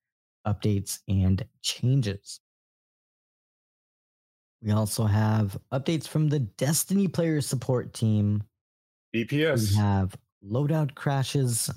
updates 0.47 0.99
and 1.09 1.45
changes. 1.63 2.41
We 4.63 4.73
also 4.73 5.05
have 5.05 5.59
updates 5.73 6.07
from 6.07 6.29
the 6.29 6.41
Destiny 6.41 7.09
player 7.09 7.41
support 7.41 7.95
team. 7.95 8.43
DPS. 9.15 9.71
We 9.71 9.77
have 9.77 10.17
loadout 10.45 10.95
crashes, 10.95 11.71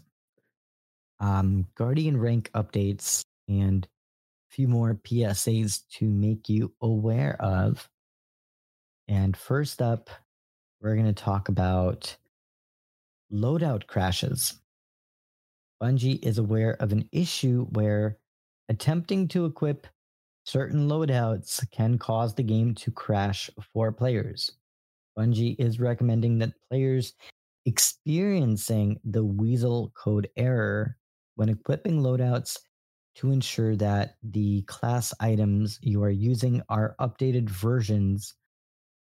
um, 1.19 1.67
Guardian 1.75 2.19
rank 2.19 2.49
updates, 2.53 3.23
and 3.47 3.85
a 3.85 4.53
few 4.53 4.67
more 4.67 4.95
PSAs 4.95 5.81
to 5.93 6.09
make 6.09 6.49
you 6.49 6.73
aware 6.81 7.39
of. 7.39 7.87
And 9.07 9.35
first 9.35 9.81
up, 9.81 10.09
we're 10.83 10.95
going 10.95 11.05
to 11.05 11.13
talk 11.13 11.47
about 11.47 12.15
loadout 13.31 13.87
crashes. 13.87 14.59
Bungie 15.81 16.23
is 16.23 16.37
aware 16.37 16.73
of 16.81 16.91
an 16.91 17.07
issue 17.13 17.65
where 17.71 18.17
attempting 18.67 19.29
to 19.29 19.45
equip 19.45 19.87
certain 20.43 20.89
loadouts 20.89 21.65
can 21.71 21.97
cause 21.97 22.35
the 22.35 22.43
game 22.43 22.75
to 22.75 22.91
crash 22.91 23.49
for 23.73 23.93
players. 23.93 24.51
Bungie 25.17 25.55
is 25.57 25.79
recommending 25.79 26.37
that 26.39 26.53
players 26.69 27.13
experiencing 27.65 28.99
the 29.05 29.23
Weasel 29.23 29.93
code 29.95 30.29
error 30.35 30.97
when 31.35 31.47
equipping 31.47 32.01
loadouts 32.01 32.57
to 33.15 33.31
ensure 33.31 33.77
that 33.77 34.15
the 34.21 34.63
class 34.63 35.13
items 35.21 35.79
you 35.81 36.03
are 36.03 36.09
using 36.09 36.61
are 36.67 36.95
updated 36.99 37.49
versions 37.49 38.33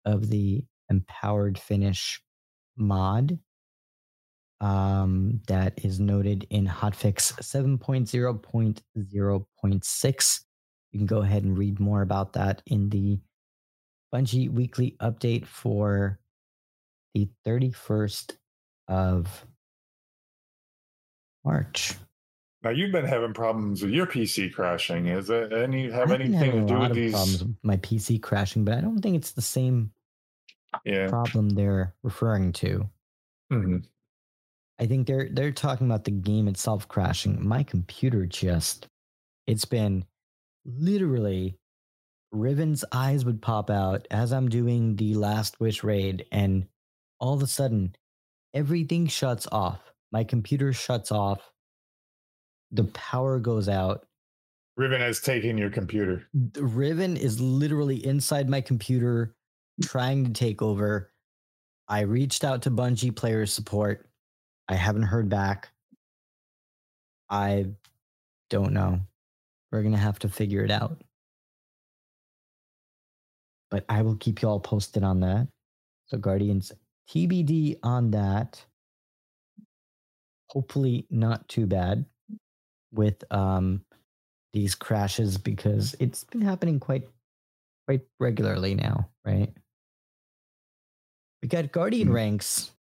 of 0.05 0.29
the 0.29 0.63
empowered 0.91 1.57
finish 1.57 2.21
mod 2.77 3.39
um, 4.59 5.41
that 5.47 5.83
is 5.83 5.99
noted 5.99 6.45
in 6.51 6.67
hotfix 6.67 7.33
7.0.0.6. 7.41 10.39
You 10.91 10.99
can 10.99 11.07
go 11.07 11.21
ahead 11.21 11.43
and 11.43 11.57
read 11.57 11.79
more 11.79 12.03
about 12.03 12.33
that 12.33 12.61
in 12.67 12.89
the 12.89 13.19
Bungie 14.13 14.51
weekly 14.51 14.95
update 15.01 15.47
for 15.47 16.19
the 17.15 17.27
31st 17.45 18.35
of 18.87 19.45
March. 21.43 21.95
Now 22.63 22.69
you've 22.69 22.91
been 22.91 23.05
having 23.05 23.33
problems 23.33 23.81
with 23.81 23.91
your 23.91 24.05
PC 24.05 24.53
crashing. 24.53 25.07
Is 25.07 25.31
it 25.31 25.51
any 25.51 25.89
have 25.89 26.11
I've 26.11 26.21
anything 26.21 26.51
to 26.51 26.73
do 26.73 26.79
with 26.79 26.93
these? 26.93 27.13
problems 27.13 27.43
with 27.43 27.55
my 27.63 27.77
PC 27.77 28.21
crashing, 28.21 28.63
but 28.63 28.77
I 28.77 28.81
don't 28.81 29.01
think 29.01 29.15
it's 29.15 29.31
the 29.31 29.41
same 29.41 29.91
Yeah. 30.85 31.07
problem 31.09 31.49
they're 31.49 31.95
referring 32.03 32.53
to. 32.53 32.89
Mhm. 33.51 33.85
I 34.79 34.87
think 34.87 35.07
they're 35.07 35.29
they're 35.31 35.51
talking 35.51 35.87
about 35.87 36.05
the 36.05 36.11
game 36.11 36.47
itself 36.47 36.87
crashing. 36.87 37.45
My 37.45 37.63
computer 37.63 38.25
just 38.25 38.87
it's 39.47 39.65
been 39.65 40.05
literally 40.65 41.57
Riven's 42.31 42.85
eyes 42.91 43.25
would 43.25 43.41
pop 43.41 43.69
out 43.69 44.07
as 44.11 44.33
I'm 44.33 44.49
doing 44.49 44.95
the 44.97 45.15
last 45.15 45.59
wish 45.59 45.83
raid, 45.83 46.25
and 46.31 46.67
all 47.19 47.33
of 47.33 47.43
a 47.43 47.47
sudden, 47.47 47.95
everything 48.53 49.07
shuts 49.07 49.47
off. 49.51 49.93
My 50.11 50.23
computer 50.23 50.73
shuts 50.73 51.11
off. 51.11 51.51
The 52.71 52.85
power 52.85 53.39
goes 53.39 53.67
out. 53.69 54.07
Riven 54.77 55.01
has 55.01 55.19
taken 55.19 55.57
your 55.57 55.69
computer. 55.69 56.27
Riven 56.57 57.17
is 57.17 57.41
literally 57.41 58.03
inside 58.05 58.49
my 58.49 58.61
computer 58.61 59.35
trying 59.81 60.25
to 60.25 60.31
take 60.31 60.61
over. 60.61 61.11
I 61.87 62.01
reached 62.01 62.43
out 62.43 62.63
to 62.63 62.71
Bungie 62.71 63.15
player 63.15 63.45
support. 63.45 64.07
I 64.67 64.75
haven't 64.75 65.03
heard 65.03 65.29
back. 65.29 65.69
I 67.29 67.67
don't 68.49 68.73
know. 68.73 68.99
We're 69.71 69.81
going 69.81 69.93
to 69.93 69.99
have 69.99 70.19
to 70.19 70.29
figure 70.29 70.63
it 70.63 70.71
out. 70.71 71.01
But 73.69 73.85
I 73.87 74.01
will 74.01 74.15
keep 74.15 74.41
you 74.41 74.49
all 74.49 74.59
posted 74.59 75.03
on 75.03 75.21
that. 75.21 75.47
So, 76.07 76.17
Guardians, 76.17 76.73
TBD 77.09 77.79
on 77.83 78.11
that. 78.11 78.63
Hopefully, 80.49 81.05
not 81.09 81.47
too 81.47 81.65
bad 81.65 82.05
with 82.91 83.23
um, 83.31 83.81
these 84.51 84.75
crashes 84.75 85.37
because 85.37 85.95
it's 85.99 86.25
been 86.25 86.41
happening 86.41 86.79
quite 86.79 87.07
quite 87.87 88.01
regularly 88.19 88.75
now, 88.75 89.09
right? 89.25 89.53
We 91.41 91.47
got 91.47 91.71
Guardian 91.71 92.09
Mm. 92.09 92.13
ranks. 92.13 92.71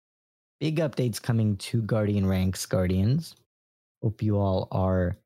Big 0.61 0.77
updates 0.77 1.21
coming 1.23 1.57
to 1.57 1.81
Guardian 1.83 2.27
ranks, 2.27 2.67
Guardians. 2.67 3.35
Hope 4.03 4.23
you 4.23 4.39
all 4.39 4.69
are 4.71 5.17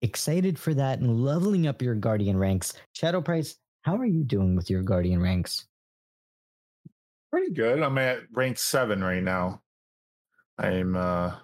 excited 0.00 0.58
for 0.58 0.74
that 0.74 0.98
and 0.98 1.22
leveling 1.24 1.66
up 1.66 1.80
your 1.80 1.94
Guardian 1.94 2.36
ranks. 2.36 2.74
Shadow 2.92 3.20
Price, 3.20 3.56
how 3.82 3.96
are 3.96 4.06
you 4.06 4.24
doing 4.24 4.56
with 4.56 4.68
your 4.68 4.82
Guardian 4.82 5.20
ranks? 5.22 5.66
Pretty 7.30 7.52
good. 7.52 7.80
I'm 7.82 7.96
at 7.98 8.20
rank 8.32 8.58
seven 8.58 9.02
right 9.02 9.22
now. 9.22 9.62
I'm 10.58 10.96
uh 10.96 11.36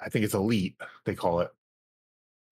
I 0.00 0.08
think 0.10 0.24
it's 0.24 0.34
elite, 0.34 0.76
they 1.04 1.14
call 1.14 1.40
it. 1.40 1.50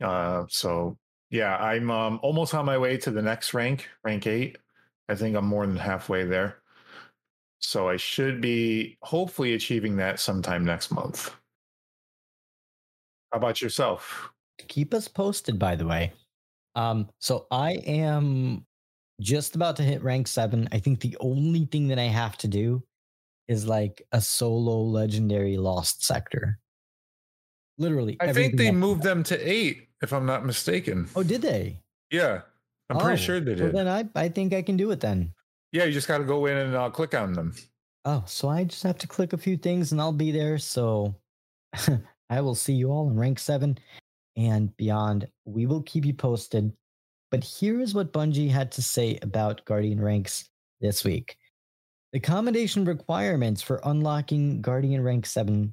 Uh 0.01 0.45
so 0.49 0.99
yeah, 1.31 1.57
I'm 1.57 1.91
um 1.91 2.21
almost 2.23 2.55
on 2.55 2.67
my 2.67 2.77
way 2.79 2.97
to 2.99 3.11
the 3.11 3.23
next 3.23 3.55
rank, 3.55 3.89
rank 4.05 4.27
eight. 4.27 4.59
I 5.09 5.15
think 5.15 5.35
I'm 5.37 5.47
more 5.47 5.67
than 5.67 5.77
halfway 5.77 6.25
there. 6.25 6.62
So 7.63 7.89
I 7.89 7.97
should 7.97 8.41
be 8.41 8.99
hopefully 9.03 9.55
achieving 9.55 9.97
that 9.97 10.19
sometime 10.21 10.65
next 10.65 10.91
month. 10.91 11.35
How 13.33 13.39
about 13.39 13.63
yourself? 13.63 14.31
Keep 14.69 14.93
us 14.93 15.09
posted, 15.09 15.59
by 15.59 15.77
the 15.77 15.87
way. 15.87 16.13
Um, 16.75 17.09
so 17.19 17.47
I 17.51 17.73
am 17.87 18.67
just 19.21 19.55
about 19.55 19.77
to 19.77 19.83
hit 19.83 20.03
rank 20.03 20.27
seven. 20.27 20.69
I 20.73 20.79
think 20.81 21.01
the 21.01 21.17
only 21.21 21.67
thing 21.67 21.89
that 21.89 21.99
I 21.99 22.05
have 22.05 22.37
to 22.39 22.49
do 22.49 22.83
is 23.49 23.67
like 23.67 24.03
a 24.13 24.21
solo 24.21 24.83
legendary 24.83 25.57
lost 25.57 26.05
sector. 26.05 26.59
Literally. 27.79 28.17
I 28.21 28.33
think 28.33 28.57
they 28.57 28.71
moved 28.71 29.03
them 29.03 29.23
to 29.25 29.39
eight, 29.39 29.89
if 30.03 30.13
I'm 30.13 30.27
not 30.27 30.45
mistaken. 30.45 31.09
Oh, 31.17 31.23
did 31.23 31.43
they? 31.43 31.79
Yeah. 32.11 32.43
I'm 32.91 32.97
Oh, 32.99 33.01
pretty 33.01 33.23
sure 33.23 33.41
they 33.41 33.55
Well, 33.55 33.67
did. 33.67 33.75
then 33.75 33.89
I, 33.89 34.05
I 34.15 34.29
think 34.29 34.53
I 34.53 34.63
can 34.63 34.77
do 34.77 34.91
it 34.91 35.01
then. 35.01 35.33
Yeah, 35.73 35.85
you 35.85 35.93
just 35.93 36.09
got 36.09 36.19
to 36.19 36.25
go 36.25 36.47
in 36.47 36.57
and 36.57 36.75
uh, 36.75 36.91
click 36.91 37.15
on 37.15 37.33
them. 37.33 37.55
Oh, 38.05 38.23
so 38.27 38.49
I 38.49 38.65
just 38.65 38.83
have 38.83 38.99
to 38.99 39.07
click 39.07 39.33
a 39.33 39.39
few 39.39 39.57
things 39.57 39.93
and 39.93 40.01
I'll 40.01 40.13
be 40.13 40.31
there. 40.31 40.59
So 40.59 41.15
I 42.31 42.41
will 42.41 42.55
see 42.55 42.75
you 42.75 42.91
all 42.91 43.09
in 43.09 43.19
rank 43.19 43.39
seven 43.39 43.79
and 44.37 44.77
beyond. 44.77 45.29
We 45.45 45.67
will 45.67 45.83
keep 45.83 46.05
you 46.05 46.15
posted. 46.15 46.73
But 47.31 47.43
here 47.43 47.81
is 47.81 47.95
what 47.95 48.13
Bungie 48.13 48.51
had 48.51 48.71
to 48.73 48.83
say 48.83 49.19
about 49.23 49.65
Guardian 49.65 50.01
ranks 50.01 50.51
this 50.81 51.05
week. 51.05 51.37
The 52.13 52.21
commendation 52.21 52.85
requirements 52.85 53.63
for 53.63 53.81
unlocking 53.85 54.61
Guardian 54.61 55.03
rank 55.03 55.25
7, 55.25 55.73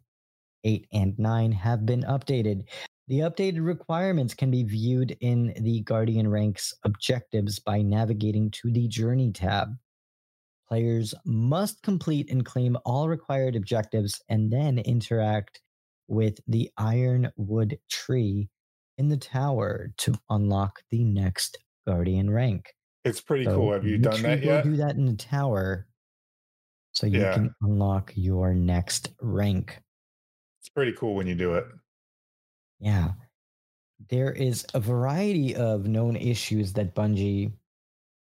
8, 0.64 0.88
and 0.94 1.20
9 1.20 1.52
have 1.52 1.86
been 1.86 2.04
updated. 2.04 2.64
The 3.10 3.20
updated 3.20 3.66
requirements 3.66 4.34
can 4.34 4.50
be 4.50 4.64
viewed 4.64 5.18
in 5.20 5.54
the 5.60 5.82
Guardian 5.82 6.30
ranks 6.30 6.74
objectives 6.86 7.60
by 7.60 7.82
navigating 7.82 8.52
to 8.52 8.72
the 8.72 8.88
Journey 8.88 9.34
tab. 9.34 9.76
Players 10.70 11.16
must 11.26 11.82
complete 11.82 12.30
and 12.30 12.46
claim 12.46 12.78
all 12.86 13.10
required 13.10 13.56
objectives 13.56 14.22
and 14.30 14.52
then 14.52 14.78
interact 14.80 15.62
with 16.08 16.40
the 16.48 16.70
Ironwood 16.78 17.80
tree 17.90 18.50
in 18.98 19.10
the 19.10 19.18
tower 19.18 19.92
to 19.98 20.14
unlock 20.30 20.84
the 20.92 21.04
next 21.04 21.58
Guardian 21.88 22.30
rank. 22.30 22.74
It's 23.04 23.22
pretty 23.22 23.46
So 23.46 23.56
cool. 23.56 23.74
Have 23.74 23.86
you 23.86 23.98
done 23.98 24.22
that 24.24 24.44
yet? 24.44 24.64
Do 24.64 24.76
that 24.78 24.96
in 24.96 25.06
the 25.06 25.16
tower 25.16 25.88
so 26.92 27.08
you 27.08 27.20
Yeah. 27.22 27.34
can 27.34 27.56
unlock 27.62 28.12
your 28.16 28.54
next 28.54 29.14
rank. 29.22 29.82
It's 30.60 30.70
pretty 30.70 30.94
cool 30.94 31.16
when 31.16 31.26
you 31.28 31.36
do 31.36 31.56
it. 31.56 31.66
Yeah. 32.80 33.14
There 34.10 34.32
is 34.32 34.66
a 34.74 34.80
variety 34.80 35.56
of 35.56 35.88
known 35.88 36.16
issues 36.16 36.74
that 36.74 36.96
Bungie 36.96 37.54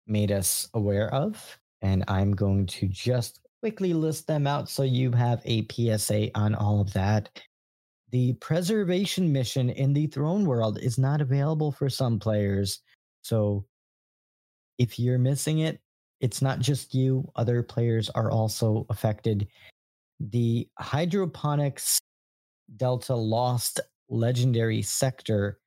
made 0.06 0.32
us 0.32 0.70
aware 0.74 1.14
of, 1.14 1.60
and 1.82 2.04
I'm 2.08 2.34
going 2.34 2.66
to 2.68 2.88
just 2.88 3.40
quickly 3.62 3.94
list 3.94 4.28
them 4.28 4.48
out 4.48 4.70
so 4.70 4.84
you 4.84 5.12
have 5.12 5.42
a 5.46 5.66
PSA 5.72 6.30
on 6.36 6.56
all 6.56 6.82
of 6.82 6.94
that. 6.94 7.30
The 8.12 8.34
preservation 8.34 9.32
mission 9.32 9.70
in 9.70 9.94
the 9.94 10.08
throne 10.08 10.46
world 10.46 10.80
is 10.80 10.98
not 10.98 11.22
available 11.22 11.72
for 11.72 11.90
some 11.90 12.20
players. 12.20 12.80
So 13.22 13.66
if 14.78 14.98
you're 15.00 15.18
missing 15.18 15.60
it, 15.60 15.80
it's 16.20 16.42
not 16.42 16.60
just 16.60 16.94
you, 16.94 17.30
other 17.36 17.62
players 17.62 18.10
are 18.12 18.32
also 18.32 18.86
affected. 18.90 19.48
The 20.20 20.68
hydroponics 20.80 22.00
Delta 22.76 23.16
Lost 23.16 23.80
legendary 24.10 24.82
sector 24.82 25.60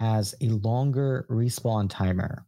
has 0.00 0.34
a 0.40 0.46
longer 0.46 1.26
respawn 1.30 1.88
timer. 1.88 2.45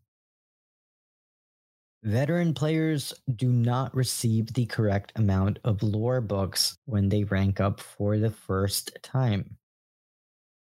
Veteran 2.05 2.55
players 2.55 3.13
do 3.35 3.51
not 3.51 3.95
receive 3.95 4.53
the 4.53 4.67
correct 4.67 5.13
amount 5.17 5.59
of 5.65 5.83
lore 5.83 6.21
books 6.21 6.79
when 6.85 7.09
they 7.09 7.25
rank 7.25 7.61
up 7.61 7.81
for 7.81 8.19
the 8.19 8.31
first 8.31 8.97
time. 9.03 9.57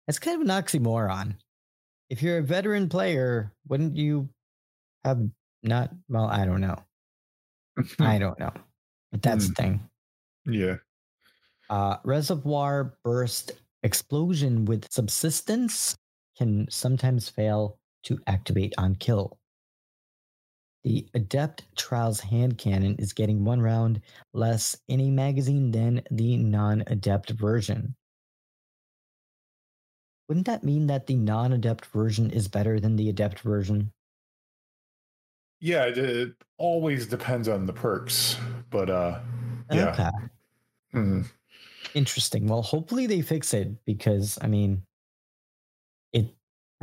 That's 0.07 0.19
kind 0.19 0.41
of 0.41 0.49
an 0.49 0.63
oxymoron. 0.63 1.37
If 2.09 2.23
you're 2.23 2.39
a 2.39 2.43
veteran 2.43 2.89
player, 2.89 3.53
wouldn't 3.67 3.97
you 3.97 4.29
have 5.05 5.27
not? 5.63 5.91
Well, 6.09 6.27
I 6.27 6.45
don't 6.45 6.61
know. 6.61 6.79
I 7.99 8.19
don't 8.19 8.39
know. 8.39 8.53
But 9.11 9.23
that's 9.23 9.49
the 9.49 9.55
thing. 9.55 9.89
yeah. 10.47 10.77
Uh, 11.71 11.97
reservoir 12.05 12.95
burst 13.03 13.53
explosion 13.83 14.67
with 14.67 14.87
subsistence 14.93 15.97
can 16.37 16.67
sometimes 16.71 17.29
fail 17.29 17.79
to 18.05 18.19
activate 18.27 18.75
on 18.77 18.95
kill. 18.97 19.39
The 20.85 21.09
Adept 21.15 21.65
Trials 21.77 22.21
hand 22.21 22.59
cannon 22.59 22.97
is 22.97 23.15
getting 23.15 23.45
one 23.45 23.61
round 23.61 24.03
less 24.35 24.77
in 24.87 25.01
a 25.01 25.11
magazine 25.11 25.71
than 25.71 26.03
the 26.11 26.37
non 26.37 26.85
adept 26.87 27.31
version. 27.31 27.97
Wouldn't 30.29 30.47
that 30.47 30.63
mean 30.63 30.87
that 30.89 31.07
the 31.07 31.17
non 31.17 31.53
adept 31.55 31.87
version 31.87 32.31
is 32.31 32.49
better 32.49 32.79
than 32.81 32.97
the 32.97 33.09
adept 33.09 33.41
version? 33.41 33.93
Yeah, 35.61 35.87
it, 35.87 35.97
it 35.97 36.35
always 36.59 37.07
depends 37.07 37.49
on 37.49 37.65
the 37.65 37.73
perks, 37.73 38.37
but 38.69 38.91
uh 38.91 39.21
yeah. 39.71 39.91
Okay. 39.93 40.11
mhm. 40.95 41.31
Interesting. 41.95 42.47
Well, 42.47 42.63
hopefully 42.63 43.07
they 43.07 43.23
fix 43.23 43.55
it 43.55 43.85
because, 43.85 44.39
I 44.43 44.49
mean, 44.49 44.83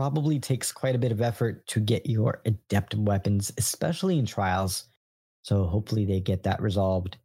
probably 0.01 0.39
takes 0.39 0.71
quite 0.71 0.95
a 0.95 0.97
bit 0.97 1.11
of 1.11 1.21
effort 1.21 1.67
to 1.67 1.79
get 1.79 2.07
your 2.07 2.41
adept 2.45 2.95
weapons, 2.95 3.53
especially 3.59 4.17
in 4.17 4.25
trials. 4.25 4.85
So 5.43 5.65
hopefully 5.65 6.05
they 6.05 6.19
get 6.19 6.41
that 6.41 6.59
resolved. 6.59 7.17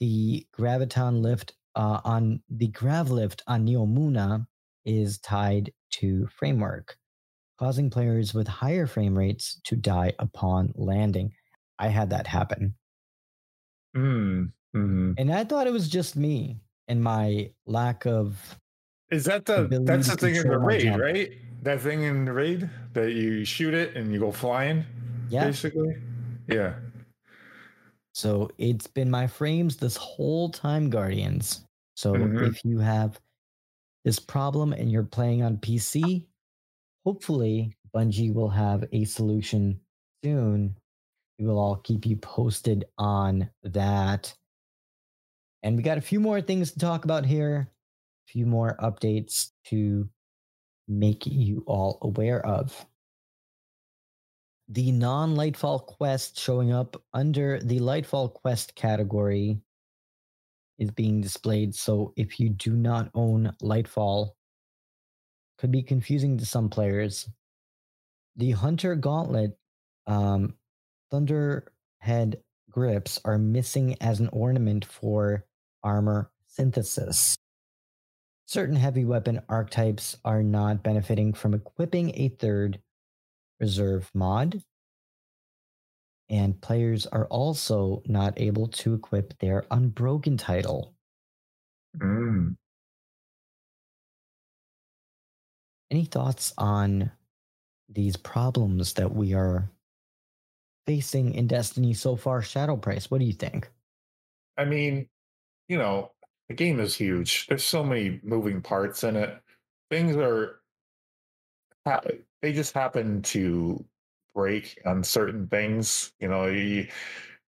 The 0.00 0.44
graviton 0.58 1.22
lift 1.22 1.52
uh, 1.76 2.00
on 2.02 2.42
the 2.50 2.66
grav 2.66 3.12
lift 3.12 3.44
on 3.46 3.64
Neomuna 3.64 4.44
is 4.84 5.20
tied 5.20 5.72
to 5.92 6.26
framework, 6.36 6.96
causing 7.60 7.90
players 7.90 8.34
with 8.34 8.48
higher 8.48 8.88
frame 8.88 9.16
rates 9.16 9.60
to 9.62 9.76
die 9.76 10.14
upon 10.18 10.72
landing. 10.74 11.32
I 11.78 11.90
had 11.90 12.10
that 12.10 12.26
happen. 12.26 12.74
Mm, 13.96 14.50
mhm. 14.74 15.14
And 15.16 15.32
I 15.32 15.44
thought 15.44 15.68
it 15.68 15.72
was 15.72 15.88
just 15.88 16.16
me 16.16 16.58
and 16.88 17.00
my 17.00 17.52
lack 17.66 18.04
of 18.04 18.58
Is 19.14 19.24
that 19.24 19.44
the 19.44 19.68
that's 19.84 20.08
the 20.08 20.16
thing 20.16 20.34
in 20.36 20.48
the 20.48 20.58
raid, 20.58 20.82
jump. 20.82 21.00
right? 21.02 21.32
That 21.62 21.80
thing 21.80 22.02
in 22.02 22.24
the 22.24 22.32
raid 22.32 22.68
that 22.94 23.12
you 23.12 23.44
shoot 23.44 23.72
it 23.74 23.96
and 23.96 24.12
you 24.12 24.18
go 24.20 24.32
flying, 24.32 24.84
yeah. 25.30 25.46
basically. 25.46 25.96
Yeah. 26.48 26.74
So 28.12 28.50
it's 28.58 28.86
been 28.86 29.10
my 29.10 29.26
frames 29.26 29.76
this 29.76 29.96
whole 29.96 30.48
time, 30.50 30.90
Guardians. 30.90 31.64
So 31.96 32.12
Mhm. 32.12 32.48
if 32.48 32.64
you 32.64 32.78
have 32.80 33.20
this 34.04 34.18
problem 34.18 34.72
and 34.72 34.90
you're 34.90 35.04
playing 35.04 35.42
on 35.42 35.56
PC, 35.58 36.26
hopefully 37.04 37.76
Bungie 37.94 38.32
will 38.34 38.50
have 38.50 38.84
a 38.92 39.04
solution 39.04 39.80
soon. 40.24 40.76
We 41.38 41.46
will 41.46 41.58
all 41.58 41.76
keep 41.76 42.04
you 42.04 42.16
posted 42.16 42.84
on 42.98 43.48
that. 43.62 44.34
And 45.62 45.76
we 45.76 45.82
got 45.82 45.98
a 45.98 46.02
few 46.02 46.20
more 46.20 46.40
things 46.42 46.72
to 46.72 46.78
talk 46.78 47.04
about 47.04 47.24
here, 47.24 47.70
few 48.26 48.46
more 48.46 48.76
updates 48.80 49.50
to 49.66 50.08
make 50.88 51.26
you 51.26 51.64
all 51.66 51.98
aware 52.02 52.44
of. 52.44 52.86
The 54.68 54.92
non 54.92 55.34
Lightfall 55.34 55.84
quest 55.84 56.38
showing 56.38 56.72
up 56.72 57.02
under 57.12 57.60
the 57.60 57.80
Lightfall 57.80 58.32
quest 58.32 58.74
category 58.74 59.60
is 60.78 60.90
being 60.90 61.20
displayed. 61.20 61.74
So 61.74 62.12
if 62.16 62.40
you 62.40 62.48
do 62.48 62.74
not 62.74 63.10
own 63.14 63.52
Lightfall, 63.62 64.30
could 65.58 65.70
be 65.70 65.82
confusing 65.82 66.38
to 66.38 66.46
some 66.46 66.68
players. 66.68 67.28
The 68.36 68.52
Hunter 68.52 68.96
Gauntlet 68.96 69.56
um, 70.06 70.54
Thunderhead 71.10 72.42
grips 72.70 73.20
are 73.24 73.38
missing 73.38 73.96
as 74.00 74.18
an 74.18 74.28
ornament 74.32 74.84
for 74.84 75.44
armor 75.82 76.30
synthesis. 76.48 77.36
Certain 78.46 78.76
heavy 78.76 79.04
weapon 79.04 79.40
archetypes 79.48 80.18
are 80.24 80.42
not 80.42 80.82
benefiting 80.82 81.32
from 81.32 81.54
equipping 81.54 82.12
a 82.14 82.28
third 82.28 82.80
reserve 83.58 84.10
mod. 84.14 84.62
And 86.28 86.60
players 86.60 87.06
are 87.06 87.26
also 87.26 88.02
not 88.06 88.40
able 88.40 88.68
to 88.68 88.94
equip 88.94 89.38
their 89.38 89.64
Unbroken 89.70 90.36
title. 90.36 90.94
Mm. 91.96 92.56
Any 95.90 96.04
thoughts 96.04 96.52
on 96.58 97.12
these 97.88 98.16
problems 98.16 98.94
that 98.94 99.14
we 99.14 99.34
are 99.34 99.70
facing 100.86 101.34
in 101.34 101.46
Destiny 101.46 101.94
so 101.94 102.16
far? 102.16 102.42
Shadow 102.42 102.76
Price, 102.76 103.10
what 103.10 103.18
do 103.18 103.24
you 103.24 103.32
think? 103.32 103.70
I 104.56 104.64
mean, 104.64 105.08
you 105.68 105.78
know, 105.78 106.12
the 106.48 106.54
game 106.54 106.80
is 106.80 106.94
huge. 106.94 107.46
There's 107.46 107.64
so 107.64 107.82
many 107.82 108.20
moving 108.22 108.60
parts 108.60 109.04
in 109.04 109.16
it. 109.16 109.40
Things 109.90 110.16
are 110.16 110.60
they 112.42 112.52
just 112.52 112.74
happen 112.74 113.22
to 113.22 113.84
break 114.34 114.80
on 114.86 115.04
certain 115.04 115.46
things. 115.48 116.12
You 116.18 116.28
know, 116.28 116.46
you 116.46 116.88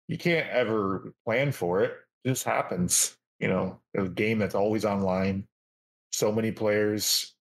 you 0.09 0.19
can't 0.19 0.49
ever 0.51 1.13
plan 1.25 1.53
for 1.53 1.83
it. 1.83 1.93
It 2.25 2.29
just 2.29 2.45
happens. 2.45 3.17
You 3.41 3.49
know, 3.49 3.81
a 3.97 4.09
game 4.09 4.39
that's 4.39 4.55
always 4.55 4.85
online, 4.85 5.47
so 6.13 6.31
many 6.33 6.53
players, 6.53 7.35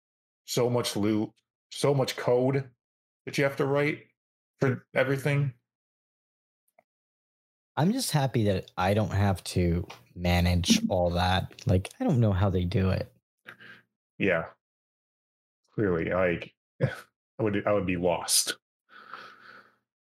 so 0.46 0.70
much 0.70 0.96
loot, 0.96 1.30
so 1.72 1.94
much 1.94 2.16
code 2.16 2.70
that 3.26 3.38
you 3.38 3.44
have 3.44 3.56
to 3.58 3.66
write 3.66 4.08
for 4.60 4.86
everything. 4.96 5.54
I'm 7.76 7.92
just 7.92 8.12
happy 8.12 8.44
that 8.46 8.70
I 8.78 8.94
don't 8.94 9.12
have 9.12 9.44
to 9.46 9.88
manage 10.16 10.82
all 10.90 11.10
that. 11.12 11.54
Like, 11.66 11.90
I 12.00 12.04
don't 12.04 12.20
know 12.20 12.34
how 12.34 12.50
they 12.50 12.66
do 12.66 12.90
it. 12.90 13.12
Yeah. 14.18 14.46
Clearly, 15.76 16.10
like 16.10 16.54
I 16.84 17.44
would 17.44 17.64
I 17.66 17.74
would 17.74 17.86
be 17.86 17.98
lost. 17.98 18.58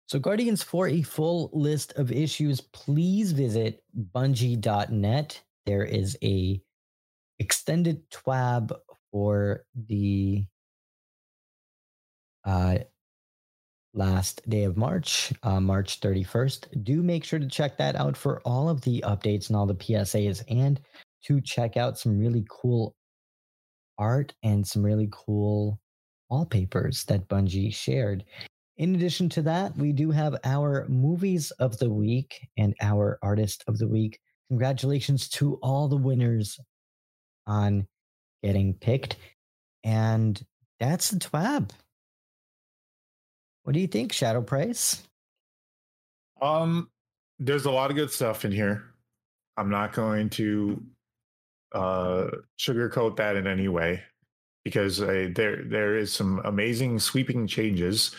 So, 0.06 0.18
Guardians, 0.18 0.62
for 0.62 0.86
a 0.86 1.02
full 1.02 1.50
list 1.52 1.94
of 1.94 2.12
issues, 2.12 2.60
please 2.60 3.32
visit 3.32 3.82
bungie.net. 4.14 5.42
There 5.64 5.84
is 5.84 6.18
a 6.22 6.60
extended 7.38 8.08
TWAB 8.10 8.72
for 9.10 9.64
the 9.74 10.44
uh, 12.44 12.78
last 13.94 14.48
day 14.50 14.64
of 14.64 14.76
March, 14.76 15.32
uh, 15.42 15.60
March 15.60 16.00
31st. 16.00 16.84
Do 16.84 17.02
make 17.02 17.24
sure 17.24 17.38
to 17.38 17.48
check 17.48 17.78
that 17.78 17.96
out 17.96 18.16
for 18.16 18.40
all 18.44 18.68
of 18.68 18.80
the 18.82 19.02
updates 19.06 19.48
and 19.48 19.56
all 19.56 19.66
the 19.66 19.74
PSAs 19.74 20.42
and 20.48 20.80
to 21.26 21.40
check 21.40 21.76
out 21.76 21.98
some 21.98 22.18
really 22.18 22.44
cool 22.50 22.94
art 23.98 24.34
and 24.42 24.66
some 24.66 24.82
really 24.82 25.08
cool 25.12 25.80
wallpapers 26.28 27.04
that 27.04 27.28
Bungie 27.28 27.72
shared. 27.72 28.24
In 28.76 28.94
addition 28.94 29.28
to 29.30 29.42
that, 29.42 29.76
we 29.76 29.92
do 29.92 30.10
have 30.10 30.36
our 30.44 30.86
movies 30.88 31.52
of 31.52 31.78
the 31.78 31.90
week 31.90 32.48
and 32.56 32.74
our 32.82 33.18
artist 33.22 33.62
of 33.68 33.78
the 33.78 33.86
week. 33.86 34.18
Congratulations 34.48 35.28
to 35.30 35.54
all 35.62 35.86
the 35.86 35.96
winners 35.96 36.58
on 37.46 37.86
getting 38.42 38.74
picked. 38.74 39.16
And 39.84 40.44
that's 40.80 41.10
the 41.10 41.20
TWAB. 41.20 41.70
What 43.64 43.72
do 43.72 43.80
you 43.80 43.86
think, 43.86 44.12
Shadow 44.12 44.42
Price? 44.42 45.02
Um, 46.40 46.90
there's 47.38 47.64
a 47.64 47.70
lot 47.70 47.90
of 47.90 47.96
good 47.96 48.10
stuff 48.10 48.44
in 48.44 48.52
here. 48.52 48.84
I'm 49.56 49.70
not 49.70 49.92
going 49.92 50.30
to 50.30 50.82
uh 51.72 52.30
sugarcoat 52.56 53.16
that 53.16 53.34
in 53.34 53.48
any 53.48 53.66
way 53.66 54.00
because 54.64 55.00
uh, 55.00 55.28
there 55.34 55.64
there 55.64 55.96
is 55.96 56.12
some 56.12 56.40
amazing 56.44 56.98
sweeping 56.98 57.46
changes 57.46 58.14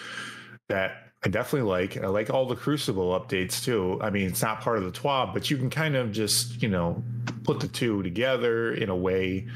that 0.67 1.11
I 1.24 1.30
definitely 1.30 1.69
like. 1.69 1.98
I 1.98 2.07
like 2.07 2.30
all 2.30 2.45
the 2.45 2.56
Crucible 2.56 3.19
updates 3.19 3.64
too. 3.64 3.99
I 4.01 4.09
mean, 4.09 4.27
it's 4.27 4.41
not 4.41 4.61
part 4.61 4.77
of 4.77 4.83
the 4.83 4.91
TWAB, 4.91 5.33
but 5.33 5.49
you 5.49 5.57
can 5.57 5.69
kind 5.69 5.95
of 5.95 6.11
just 6.11 6.61
you 6.61 6.69
know 6.69 7.03
put 7.43 7.59
the 7.59 7.67
two 7.67 8.03
together 8.03 8.74
in 8.74 8.90
a 8.90 8.95
way 8.95 9.48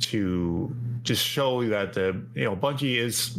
to 0.00 0.74
just 1.02 1.24
show 1.24 1.66
that 1.68 1.92
the 1.92 2.20
you 2.34 2.44
know 2.44 2.56
Bungie 2.56 2.96
is 2.96 3.38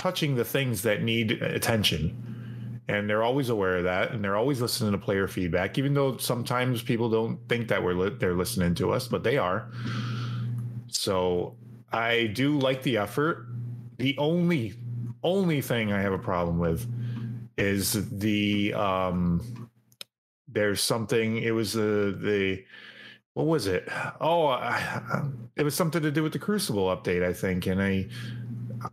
touching 0.00 0.34
the 0.34 0.44
things 0.44 0.80
that 0.82 1.02
need 1.02 1.42
attention. 1.42 2.80
And 2.88 3.08
they're 3.08 3.22
always 3.22 3.50
aware 3.50 3.76
of 3.76 3.84
that, 3.84 4.12
and 4.12 4.24
they're 4.24 4.36
always 4.36 4.60
listening 4.62 4.92
to 4.92 4.98
player 4.98 5.28
feedback, 5.28 5.76
even 5.78 5.92
though 5.92 6.16
sometimes 6.16 6.82
people 6.82 7.10
don't 7.10 7.38
think 7.48 7.68
that 7.68 7.84
we're 7.84 7.92
li- 7.92 8.16
they're 8.18 8.34
listening 8.34 8.74
to 8.76 8.92
us, 8.92 9.06
but 9.06 9.22
they 9.22 9.36
are. 9.36 9.70
So 10.88 11.54
I 11.92 12.28
do 12.34 12.58
like 12.58 12.82
the 12.82 12.96
effort. 12.96 13.46
The 13.98 14.16
only 14.16 14.74
only 15.22 15.60
thing 15.60 15.92
I 15.92 16.00
have 16.00 16.14
a 16.14 16.18
problem 16.18 16.58
with 16.58 16.90
is 17.58 18.08
the 18.18 18.72
um 18.72 19.70
there's 20.48 20.80
something 20.80 21.36
it 21.36 21.50
was 21.50 21.74
the 21.74 22.16
the 22.18 22.64
what 23.34 23.46
was 23.46 23.66
it? 23.66 23.88
Oh, 24.20 24.46
I, 24.46 25.22
it 25.56 25.62
was 25.62 25.74
something 25.74 26.02
to 26.02 26.10
do 26.10 26.22
with 26.22 26.32
the 26.32 26.38
Crucible 26.38 26.94
update, 26.94 27.22
I 27.22 27.32
think. 27.32 27.66
And 27.66 27.80
I, 27.80 28.08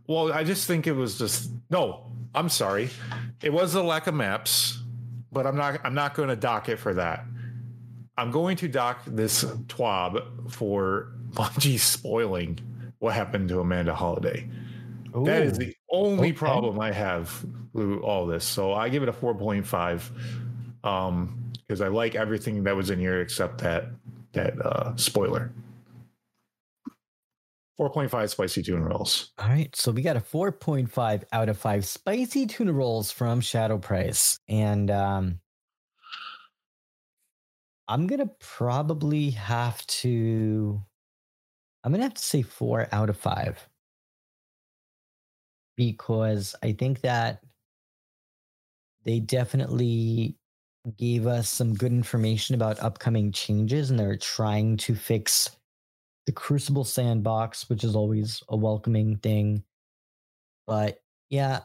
well, 0.06 0.32
I 0.32 0.44
just 0.44 0.66
think 0.66 0.86
it 0.86 0.92
was 0.92 1.18
just 1.18 1.50
no. 1.70 2.04
I'm 2.34 2.48
sorry, 2.48 2.90
it 3.42 3.52
was 3.52 3.72
the 3.72 3.82
lack 3.82 4.06
of 4.06 4.14
maps, 4.14 4.82
but 5.32 5.46
I'm 5.46 5.56
not. 5.56 5.80
I'm 5.84 5.94
not 5.94 6.14
going 6.14 6.28
to 6.28 6.36
dock 6.36 6.68
it 6.68 6.76
for 6.76 6.94
that. 6.94 7.24
I'm 8.16 8.30
going 8.30 8.56
to 8.58 8.68
dock 8.68 9.02
this 9.06 9.44
TWAB 9.44 10.50
for 10.50 11.12
Bungie 11.30 11.78
spoiling 11.78 12.58
what 12.98 13.14
happened 13.14 13.48
to 13.50 13.60
Amanda 13.60 13.94
Holliday. 13.94 14.48
Ooh, 15.16 15.24
that 15.24 15.42
is 15.42 15.56
the 15.56 15.74
only 15.90 16.28
okay. 16.28 16.32
problem 16.32 16.80
I 16.80 16.92
have 16.92 17.44
with 17.72 18.00
all 18.00 18.26
this. 18.26 18.44
So 18.44 18.72
I 18.72 18.88
give 18.88 19.02
it 19.02 19.08
a 19.08 19.12
4.5 19.12 20.10
um, 20.84 21.52
because 21.66 21.80
I 21.80 21.88
like 21.88 22.14
everything 22.14 22.64
that 22.64 22.76
was 22.76 22.90
in 22.90 22.98
here 22.98 23.20
except 23.20 23.58
that 23.58 23.86
that 24.32 24.60
uh, 24.60 24.94
spoiler. 24.96 25.52
4.5 27.78 28.28
spicy 28.30 28.62
tuna 28.62 28.84
rolls. 28.84 29.32
All 29.38 29.48
right. 29.48 29.74
So 29.76 29.92
we 29.92 30.02
got 30.02 30.16
a 30.16 30.20
4.5 30.20 31.22
out 31.32 31.48
of 31.48 31.58
5 31.58 31.86
spicy 31.86 32.46
tuna 32.46 32.72
rolls 32.72 33.10
from 33.12 33.40
Shadow 33.40 33.78
Price. 33.78 34.38
And 34.48 34.90
um, 34.90 35.40
I'm 37.86 38.06
going 38.06 38.20
to 38.20 38.30
probably 38.40 39.30
have 39.30 39.86
to 39.86 40.82
I'm 41.84 41.92
gonna 41.92 42.04
have 42.04 42.14
to 42.14 42.22
say 42.22 42.42
four 42.42 42.88
out 42.92 43.08
of 43.08 43.16
five 43.16 43.66
because 45.76 46.54
I 46.62 46.72
think 46.72 47.00
that 47.02 47.42
they 49.04 49.20
definitely 49.20 50.36
gave 50.96 51.26
us 51.26 51.48
some 51.48 51.74
good 51.74 51.92
information 51.92 52.54
about 52.54 52.80
upcoming 52.80 53.30
changes 53.32 53.90
and 53.90 53.98
they're 53.98 54.16
trying 54.16 54.76
to 54.78 54.94
fix 54.94 55.56
the 56.28 56.32
Crucible 56.32 56.84
sandbox, 56.84 57.70
which 57.70 57.84
is 57.84 57.96
always 57.96 58.42
a 58.50 58.56
welcoming 58.56 59.16
thing. 59.16 59.64
But 60.66 61.00
yeah, 61.30 61.60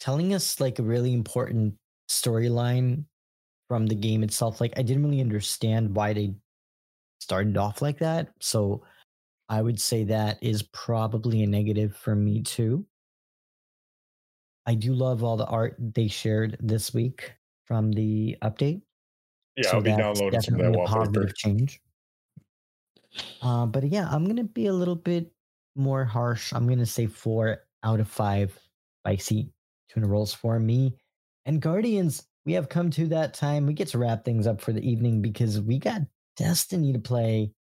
telling 0.00 0.32
us 0.32 0.58
like 0.58 0.78
a 0.78 0.82
really 0.82 1.12
important 1.12 1.74
storyline 2.08 3.04
from 3.68 3.86
the 3.86 3.94
game 3.94 4.22
itself. 4.22 4.58
Like 4.58 4.72
I 4.78 4.82
didn't 4.82 5.04
really 5.04 5.20
understand 5.20 5.94
why 5.94 6.14
they 6.14 6.34
started 7.20 7.58
off 7.58 7.82
like 7.82 7.98
that. 7.98 8.28
So 8.40 8.82
I 9.50 9.60
would 9.60 9.78
say 9.78 10.02
that 10.04 10.38
is 10.40 10.62
probably 10.62 11.42
a 11.42 11.46
negative 11.46 11.94
for 11.94 12.16
me 12.16 12.40
too. 12.40 12.86
I 14.64 14.74
do 14.76 14.94
love 14.94 15.22
all 15.22 15.36
the 15.36 15.44
art 15.44 15.76
they 15.78 16.08
shared 16.08 16.56
this 16.60 16.94
week 16.94 17.34
from 17.66 17.92
the 17.92 18.38
update. 18.42 18.80
Yeah, 19.58 19.72
so 19.72 19.76
I'll 19.76 19.82
be 19.82 19.90
downloading 19.90 20.40
some 20.40 20.54
of 20.54 20.60
that 20.60 20.72
wallpaper. 20.72 21.04
Positive 21.04 21.36
change. 21.36 21.82
Uh, 23.42 23.66
but 23.66 23.84
yeah, 23.84 24.08
I'm 24.10 24.26
gonna 24.26 24.44
be 24.44 24.66
a 24.66 24.72
little 24.72 24.96
bit 24.96 25.32
more 25.74 26.04
harsh. 26.04 26.52
I'm 26.52 26.68
gonna 26.68 26.86
say 26.86 27.06
four 27.06 27.58
out 27.82 28.00
of 28.00 28.08
five 28.08 28.58
spicy 29.02 29.50
Tuna 29.88 30.08
rolls 30.08 30.34
for 30.34 30.58
me. 30.58 30.96
And 31.44 31.60
Guardians, 31.60 32.26
we 32.44 32.52
have 32.54 32.68
come 32.68 32.90
to 32.90 33.06
that 33.08 33.34
time. 33.34 33.66
We 33.66 33.72
get 33.72 33.88
to 33.88 33.98
wrap 33.98 34.24
things 34.24 34.46
up 34.46 34.60
for 34.60 34.72
the 34.72 34.88
evening 34.88 35.22
because 35.22 35.60
we 35.60 35.78
got 35.78 36.02
Destiny 36.36 36.92
to 36.92 36.98
play. 36.98 37.52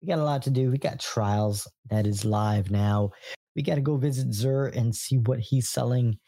We 0.00 0.08
got 0.08 0.18
a 0.18 0.24
lot 0.24 0.42
to 0.42 0.50
do. 0.50 0.70
We 0.70 0.78
got 0.78 1.00
Trials 1.00 1.66
that 1.88 2.06
is 2.06 2.24
live 2.24 2.70
now. 2.70 3.10
We 3.56 3.62
got 3.62 3.74
to 3.74 3.80
go 3.80 3.96
visit 3.96 4.30
Xûr 4.30 4.74
and 4.76 4.94
see 4.94 5.18
what 5.18 5.40
he's 5.40 5.68
selling. 5.68 6.18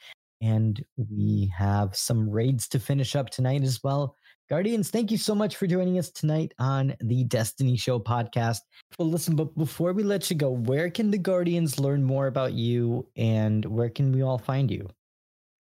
And 0.41 0.85
we 0.97 1.53
have 1.57 1.95
some 1.95 2.29
raids 2.29 2.67
to 2.69 2.81
finish 2.81 3.15
up 3.15 3.31
tonight 3.31 3.63
as 3.63 3.81
well. 3.85 4.17
Guardians, 4.53 4.91
thank 4.91 5.11
you 5.11 5.17
so 5.17 5.35
much 5.35 5.57
for 5.57 5.67
joining 5.67 5.99
us 5.99 6.11
tonight 6.11 6.53
on 6.59 6.95
the 7.01 7.25
Destiny 7.25 7.75
Show 7.75 7.99
podcast. 7.99 8.59
Well, 8.99 9.09
listen, 9.09 9.35
but 9.35 9.57
before 9.57 9.95
we 9.95 10.03
let 10.03 10.29
you 10.29 10.37
go, 10.37 10.51
where 10.51 10.91
can 10.91 11.11
the 11.11 11.17
Guardians 11.17 11.81
learn 11.81 12.05
more 12.05 12.27
about 12.27 12.53
you 12.53 13.09
and 13.17 13.65
where 13.65 13.89
can 13.89 14.13
we 14.13 14.21
all 14.21 14.37
find 14.37 14.71
you? 14.71 14.91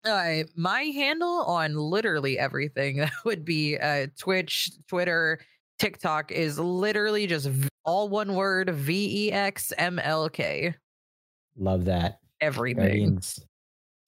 Uh, 0.03 0.43
my 0.57 0.81
handle 0.81 1.43
on 1.43 1.73
literally 1.75 2.37
everything 2.37 2.97
that 2.97 3.13
would 3.23 3.45
be 3.45 3.77
uh, 3.77 4.07
Twitch, 4.19 4.71
Twitter, 4.89 5.39
TikTok 5.79 6.33
is 6.33 6.59
literally 6.59 7.27
just 7.27 7.49
all 7.85 8.09
one 8.09 8.35
word 8.35 8.71
V 8.71 9.27
E 9.27 9.31
X 9.31 9.71
M 9.77 9.99
L 9.99 10.27
K. 10.27 10.75
Love 11.55 11.85
that. 11.85 12.19
Everything. 12.41 12.83
Guardians. 12.83 13.39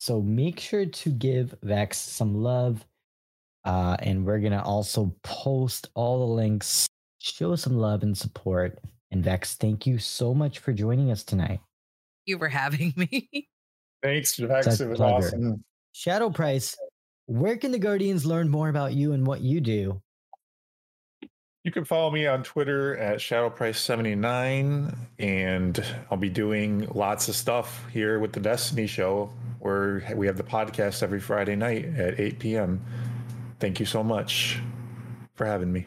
So 0.01 0.21
make 0.21 0.59
sure 0.59 0.85
to 0.85 1.09
give 1.09 1.55
Vex 1.63 1.97
some 1.97 2.35
love. 2.35 2.85
Uh, 3.65 3.95
and 3.99 4.25
we're 4.25 4.39
going 4.39 4.51
to 4.51 4.61
also 4.61 5.15
post 5.23 5.89
all 5.95 6.19
the 6.27 6.33
links, 6.33 6.87
show 7.19 7.55
some 7.55 7.77
love 7.77 8.03
and 8.03 8.17
support. 8.17 8.79
And 9.11 9.23
Vex, 9.23 9.55
thank 9.55 9.85
you 9.87 9.97
so 9.99 10.33
much 10.33 10.59
for 10.59 10.73
joining 10.73 11.11
us 11.11 11.23
tonight. 11.23 11.59
You 12.25 12.37
for 12.37 12.47
having 12.49 12.93
me. 12.97 13.47
Thanks, 14.01 14.35
Vex. 14.37 14.65
Such 14.65 14.81
It 14.81 14.89
was 14.89 14.97
pleasure. 14.97 15.27
awesome. 15.27 15.63
Shadow 15.93 16.29
Price, 16.29 16.75
where 17.27 17.55
can 17.57 17.71
the 17.71 17.79
Guardians 17.79 18.25
learn 18.25 18.49
more 18.49 18.69
about 18.69 18.93
you 18.93 19.13
and 19.13 19.25
what 19.25 19.41
you 19.41 19.61
do? 19.61 20.01
You 21.63 21.71
can 21.71 21.85
follow 21.85 22.11
me 22.11 22.27
on 22.27 22.43
Twitter 22.43 22.97
at 22.97 23.19
ShadowPrice79, 23.19 24.93
and 25.19 25.85
I'll 26.11 26.17
be 26.17 26.29
doing 26.29 26.85
lots 26.93 27.29
of 27.29 27.35
stuff 27.35 27.85
here 27.89 28.19
with 28.19 28.33
the 28.33 28.41
Destiny 28.41 28.85
Show, 28.85 29.31
where 29.59 30.03
we 30.17 30.27
have 30.27 30.35
the 30.35 30.43
podcast 30.43 31.03
every 31.03 31.21
Friday 31.21 31.55
night 31.55 31.85
at 31.97 32.19
8 32.19 32.39
p.m. 32.39 32.81
Thank 33.63 33.79
you 33.79 33.85
so 33.85 34.03
much 34.03 34.59
for 35.35 35.45
having 35.45 35.71
me. 35.71 35.85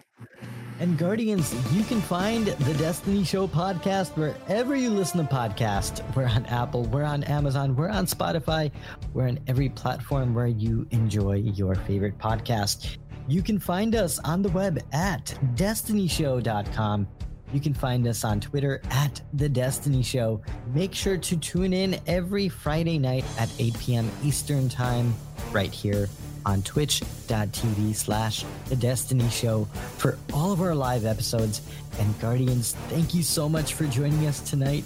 And 0.80 0.96
Guardians, 0.96 1.55
you 1.74 1.84
can 1.84 2.00
find 2.00 2.46
the 2.46 2.72
Destiny 2.72 3.22
Show 3.22 3.46
podcast 3.46 4.16
wherever 4.16 4.74
you 4.74 4.88
listen 4.88 5.26
to 5.26 5.30
podcasts. 5.30 6.00
We're 6.16 6.24
on 6.24 6.46
Apple, 6.46 6.84
we're 6.84 7.05
on 7.05 7.22
Amazon, 7.24 7.76
we're 7.76 7.90
on 7.90 8.06
Spotify, 8.06 8.72
we're 9.12 9.28
on 9.28 9.38
every 9.46 9.68
platform 9.68 10.34
where 10.34 10.46
you 10.46 10.86
enjoy 10.90 11.34
your 11.34 11.74
favorite 11.74 12.16
podcast. 12.16 12.96
You 13.28 13.42
can 13.42 13.58
find 13.58 13.94
us 13.94 14.18
on 14.20 14.40
the 14.40 14.48
web 14.48 14.78
at 14.94 15.38
destinyshow.com. 15.55 17.08
You 17.52 17.60
can 17.60 17.74
find 17.74 18.06
us 18.06 18.24
on 18.24 18.40
Twitter 18.40 18.80
at 18.90 19.20
The 19.34 19.50
Destiny 19.50 20.02
Show. 20.02 20.40
Make 20.72 20.94
sure 20.94 21.18
to 21.18 21.36
tune 21.36 21.74
in 21.74 22.00
every 22.06 22.48
Friday 22.48 22.98
night 22.98 23.26
at 23.38 23.50
8 23.58 23.78
p.m. 23.78 24.10
Eastern 24.24 24.70
Time, 24.70 25.14
right 25.52 25.70
here 25.70 26.08
on 26.47 26.62
twitch.tv 26.62 27.94
slash 27.94 28.44
The 28.68 28.76
Destiny 28.76 29.28
Show 29.28 29.65
for 29.99 30.16
all 30.33 30.52
of 30.52 30.62
our 30.62 30.75
live 30.75 31.05
episodes. 31.05 31.60
And 31.99 32.18
Guardians, 32.20 32.73
thank 32.89 33.15
you 33.15 33.23
so 33.23 33.49
much 33.49 33.75
for 33.75 33.84
joining 33.86 34.26
us 34.26 34.41
tonight 34.41 34.84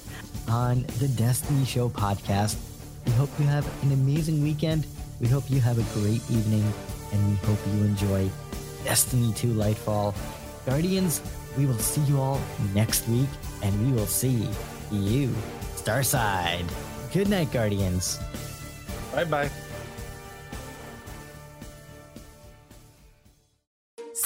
on 0.49 0.85
The 0.99 1.09
Destiny 1.09 1.65
Show 1.67 1.91
podcast. 1.91 2.57
We 3.07 3.13
hope 3.13 3.31
you 3.39 3.47
have 3.47 3.69
an 3.85 3.93
amazing 3.93 4.43
weekend. 4.43 4.87
We 5.21 5.29
hope 5.29 5.51
you 5.51 5.61
have 5.61 5.79
a 5.79 6.01
great 6.01 6.23
evening, 6.31 6.65
and 7.13 7.31
we 7.31 7.37
hope 7.47 7.59
you 7.75 7.85
enjoy 7.85 8.31
Destiny 8.85 9.33
2 9.35 9.49
Lightfall. 9.49 10.15
Guardians, 10.65 11.21
we 11.59 11.67
will 11.67 11.79
see 11.79 12.01
you 12.03 12.19
all 12.19 12.41
next 12.75 13.07
week, 13.09 13.29
and 13.63 13.87
we 13.87 13.93
will 13.93 14.07
see 14.07 14.49
you 14.91 15.29
Starside. 15.77 16.65
Good 17.13 17.29
night, 17.29 17.53
Guardians. 17.53 18.19
Bye 19.13 19.25
bye. 19.25 19.51